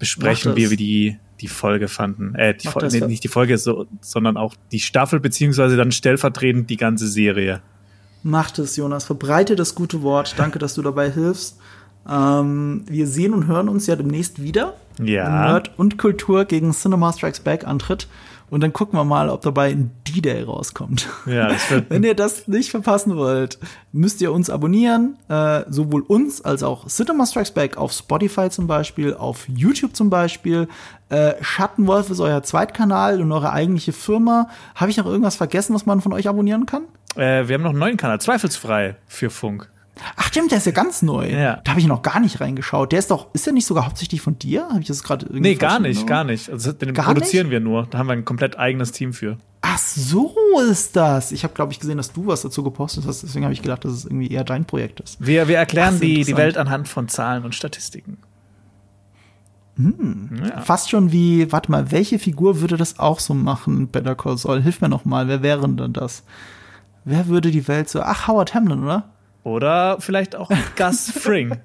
besprechen, 0.00 0.56
wie 0.56 0.70
wir 0.70 0.76
die, 0.76 1.18
die 1.42 1.48
Folge 1.48 1.88
fanden. 1.88 2.34
Äh, 2.34 2.54
die 2.54 2.68
Folge, 2.68 2.88
nee, 3.00 3.06
nicht 3.06 3.24
die 3.24 3.28
Folge, 3.28 3.58
so, 3.58 3.86
sondern 4.00 4.36
auch 4.36 4.54
die 4.70 4.80
Staffel, 4.80 5.20
beziehungsweise 5.20 5.76
dann 5.76 5.92
stellvertretend 5.92 6.70
die 6.70 6.76
ganze 6.76 7.08
Serie. 7.08 7.60
Macht 8.22 8.58
es, 8.58 8.76
Jonas. 8.76 9.04
Verbreite 9.04 9.56
das 9.56 9.74
gute 9.74 10.02
Wort. 10.02 10.34
Danke, 10.36 10.58
dass 10.58 10.74
du 10.74 10.82
dabei 10.82 11.10
hilfst. 11.10 11.58
Ähm, 12.08 12.84
wir 12.88 13.06
sehen 13.06 13.34
und 13.34 13.46
hören 13.46 13.68
uns 13.68 13.86
ja 13.86 13.96
demnächst 13.96 14.42
wieder. 14.42 14.74
Ja. 15.02 15.28
Nerd 15.28 15.76
und 15.76 15.98
Kultur 15.98 16.44
gegen 16.44 16.72
Cinema 16.72 17.12
Strikes 17.12 17.40
Back 17.40 17.66
antritt. 17.66 18.08
Und 18.50 18.60
dann 18.62 18.72
gucken 18.72 18.98
wir 18.98 19.04
mal, 19.04 19.28
ob 19.28 19.40
dabei 19.42 19.70
ein 19.70 19.90
D-Day 20.12 20.42
rauskommt. 20.42 21.08
Ja, 21.26 21.50
Wenn 21.88 22.02
ihr 22.04 22.14
das 22.14 22.48
nicht 22.48 22.70
verpassen 22.70 23.16
wollt, 23.16 23.58
müsst 23.92 24.20
ihr 24.20 24.32
uns 24.32 24.50
abonnieren, 24.50 25.16
äh, 25.28 25.62
sowohl 25.68 26.02
uns 26.02 26.40
als 26.42 26.62
auch 26.62 26.86
Cinema 26.86 27.26
Strikes 27.26 27.52
Back 27.52 27.76
auf 27.76 27.92
Spotify 27.92 28.50
zum 28.50 28.66
Beispiel, 28.66 29.14
auf 29.14 29.48
YouTube 29.48 29.96
zum 29.96 30.10
Beispiel. 30.10 30.68
Äh, 31.08 31.34
Schattenwolf 31.42 32.10
ist 32.10 32.20
euer 32.20 32.42
Zweitkanal 32.42 33.20
und 33.20 33.30
eure 33.32 33.52
eigentliche 33.52 33.92
Firma. 33.92 34.48
Habe 34.74 34.90
ich 34.90 34.96
noch 34.96 35.06
irgendwas 35.06 35.36
vergessen, 35.36 35.74
was 35.74 35.86
man 35.86 36.00
von 36.00 36.12
euch 36.12 36.28
abonnieren 36.28 36.66
kann? 36.66 36.82
äh, 37.16 37.46
wir 37.46 37.54
haben 37.54 37.62
noch 37.62 37.70
einen 37.70 37.78
neuen 37.78 37.96
Kanal, 37.96 38.20
zweifelsfrei 38.20 38.96
für 39.06 39.30
Funk. 39.30 39.68
Ach 40.16 40.28
stimmt, 40.28 40.50
der 40.50 40.58
ist 40.58 40.64
ja 40.66 40.72
ganz 40.72 41.02
neu. 41.02 41.28
Ja. 41.28 41.60
Da 41.64 41.72
habe 41.72 41.80
ich 41.80 41.86
noch 41.86 42.02
gar 42.02 42.18
nicht 42.18 42.40
reingeschaut. 42.40 42.92
Der 42.92 42.98
ist 42.98 43.10
doch, 43.10 43.26
ist 43.34 43.44
der 43.46 43.52
nicht 43.52 43.66
sogar 43.66 43.84
hauptsächlich 43.84 44.20
von 44.22 44.38
dir? 44.38 44.66
Habe 44.70 44.80
ich 44.80 44.86
das 44.86 45.02
gerade 45.02 45.26
irgendwie 45.26 45.40
Nee, 45.40 45.54
gar 45.56 45.80
nicht, 45.80 46.06
gar 46.06 46.24
nicht. 46.24 46.48
Also 46.48 46.72
den 46.72 46.94
Gar 46.94 47.04
produzieren 47.06 47.50
wir 47.50 47.60
nur. 47.60 47.86
Da 47.90 47.98
haben 47.98 48.06
wir 48.06 48.14
ein 48.14 48.24
komplett 48.24 48.58
eigenes 48.58 48.92
Team 48.92 49.12
für. 49.12 49.36
Ach 49.64 49.78
so 49.78 50.34
ist 50.70 50.96
das. 50.96 51.30
Ich 51.32 51.44
habe 51.44 51.54
glaube 51.54 51.72
ich 51.72 51.78
gesehen, 51.80 51.96
dass 51.96 52.12
du 52.12 52.26
was 52.26 52.42
dazu 52.42 52.62
gepostet 52.64 53.04
hast. 53.06 53.22
Deswegen 53.22 53.44
habe 53.44 53.54
ich 53.54 53.62
gedacht, 53.62 53.84
dass 53.84 53.92
es 53.92 54.04
irgendwie 54.04 54.28
eher 54.28 54.42
dein 54.44 54.64
Projekt 54.64 55.00
ist. 55.00 55.24
Wir, 55.24 55.46
wir 55.48 55.56
erklären 55.56 55.94
Ach, 55.96 56.00
die, 56.00 56.24
die. 56.24 56.36
Welt 56.36 56.56
anhand 56.58 56.88
von 56.88 57.08
Zahlen 57.08 57.44
und 57.44 57.54
Statistiken. 57.54 58.18
Ja. 59.78 60.60
Fast 60.60 60.90
schon 60.90 61.12
wie, 61.12 61.50
warte 61.50 61.70
mal, 61.70 61.90
welche 61.90 62.18
Figur 62.18 62.60
würde 62.60 62.76
das 62.76 62.98
auch 62.98 63.20
so 63.20 63.32
machen? 63.34 63.88
Better 63.88 64.14
Call 64.14 64.36
Saul. 64.36 64.60
Hilf 64.62 64.80
mir 64.80 64.88
noch 64.88 65.04
mal. 65.04 65.28
Wer 65.28 65.42
wäre 65.42 65.66
denn 65.68 65.92
das? 65.94 66.24
Wer 67.04 67.26
würde 67.28 67.50
die 67.50 67.66
Welt 67.68 67.88
so? 67.88 68.02
Ach, 68.02 68.28
Howard 68.28 68.54
Hamlin, 68.54 68.82
oder? 68.84 69.08
Oder 69.44 69.96
vielleicht 70.00 70.36
auch 70.36 70.50
Gus 70.76 71.10
Fring. 71.10 71.56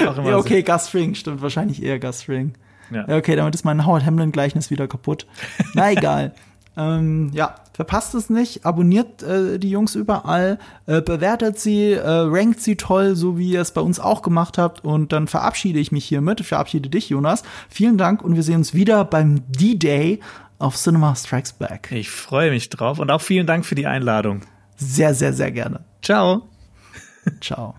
Ja 0.00 0.10
auch 0.10 0.16
Ja, 0.18 0.24
so. 0.32 0.36
okay, 0.38 0.62
Gus 0.62 0.88
Fring, 0.88 1.14
stimmt 1.14 1.42
wahrscheinlich 1.42 1.82
eher 1.82 1.98
Gus 1.98 2.22
Fring. 2.22 2.52
Ja, 2.90 3.08
okay, 3.16 3.34
damit 3.34 3.54
ist 3.54 3.64
mein 3.64 3.84
Howard 3.86 4.04
Hamlin-Gleichnis 4.04 4.70
wieder 4.70 4.86
kaputt. 4.86 5.26
Na 5.74 5.90
egal. 5.92 6.34
ähm, 6.76 7.30
ja, 7.32 7.54
verpasst 7.72 8.14
es 8.14 8.30
nicht, 8.30 8.66
abonniert 8.66 9.22
äh, 9.22 9.58
die 9.58 9.70
Jungs 9.70 9.94
überall, 9.94 10.58
äh, 10.86 11.00
bewertet 11.00 11.58
sie, 11.58 11.92
äh, 11.92 12.02
rankt 12.06 12.60
sie 12.60 12.76
toll, 12.76 13.16
so 13.16 13.38
wie 13.38 13.52
ihr 13.52 13.60
es 13.60 13.72
bei 13.72 13.80
uns 13.80 13.98
auch 13.98 14.22
gemacht 14.22 14.58
habt. 14.58 14.84
Und 14.84 15.12
dann 15.12 15.26
verabschiede 15.26 15.78
ich 15.78 15.92
mich 15.92 16.04
hiermit, 16.04 16.44
verabschiede 16.44 16.88
dich, 16.88 17.08
Jonas. 17.08 17.42
Vielen 17.68 17.98
Dank 17.98 18.22
und 18.22 18.34
wir 18.34 18.42
sehen 18.42 18.56
uns 18.56 18.74
wieder 18.74 19.04
beim 19.04 19.40
D-Day 19.50 20.20
auf 20.58 20.76
Cinema 20.76 21.14
Strikes 21.14 21.54
Back. 21.54 21.90
Ich 21.92 22.10
freue 22.10 22.50
mich 22.50 22.68
drauf 22.68 22.98
und 22.98 23.10
auch 23.10 23.20
vielen 23.20 23.46
Dank 23.46 23.64
für 23.64 23.74
die 23.74 23.86
Einladung. 23.86 24.42
Sehr, 24.76 25.14
sehr, 25.14 25.32
sehr 25.32 25.50
gerne. 25.50 25.80
Ciao. 26.02 26.48
Ciao. 27.40 27.74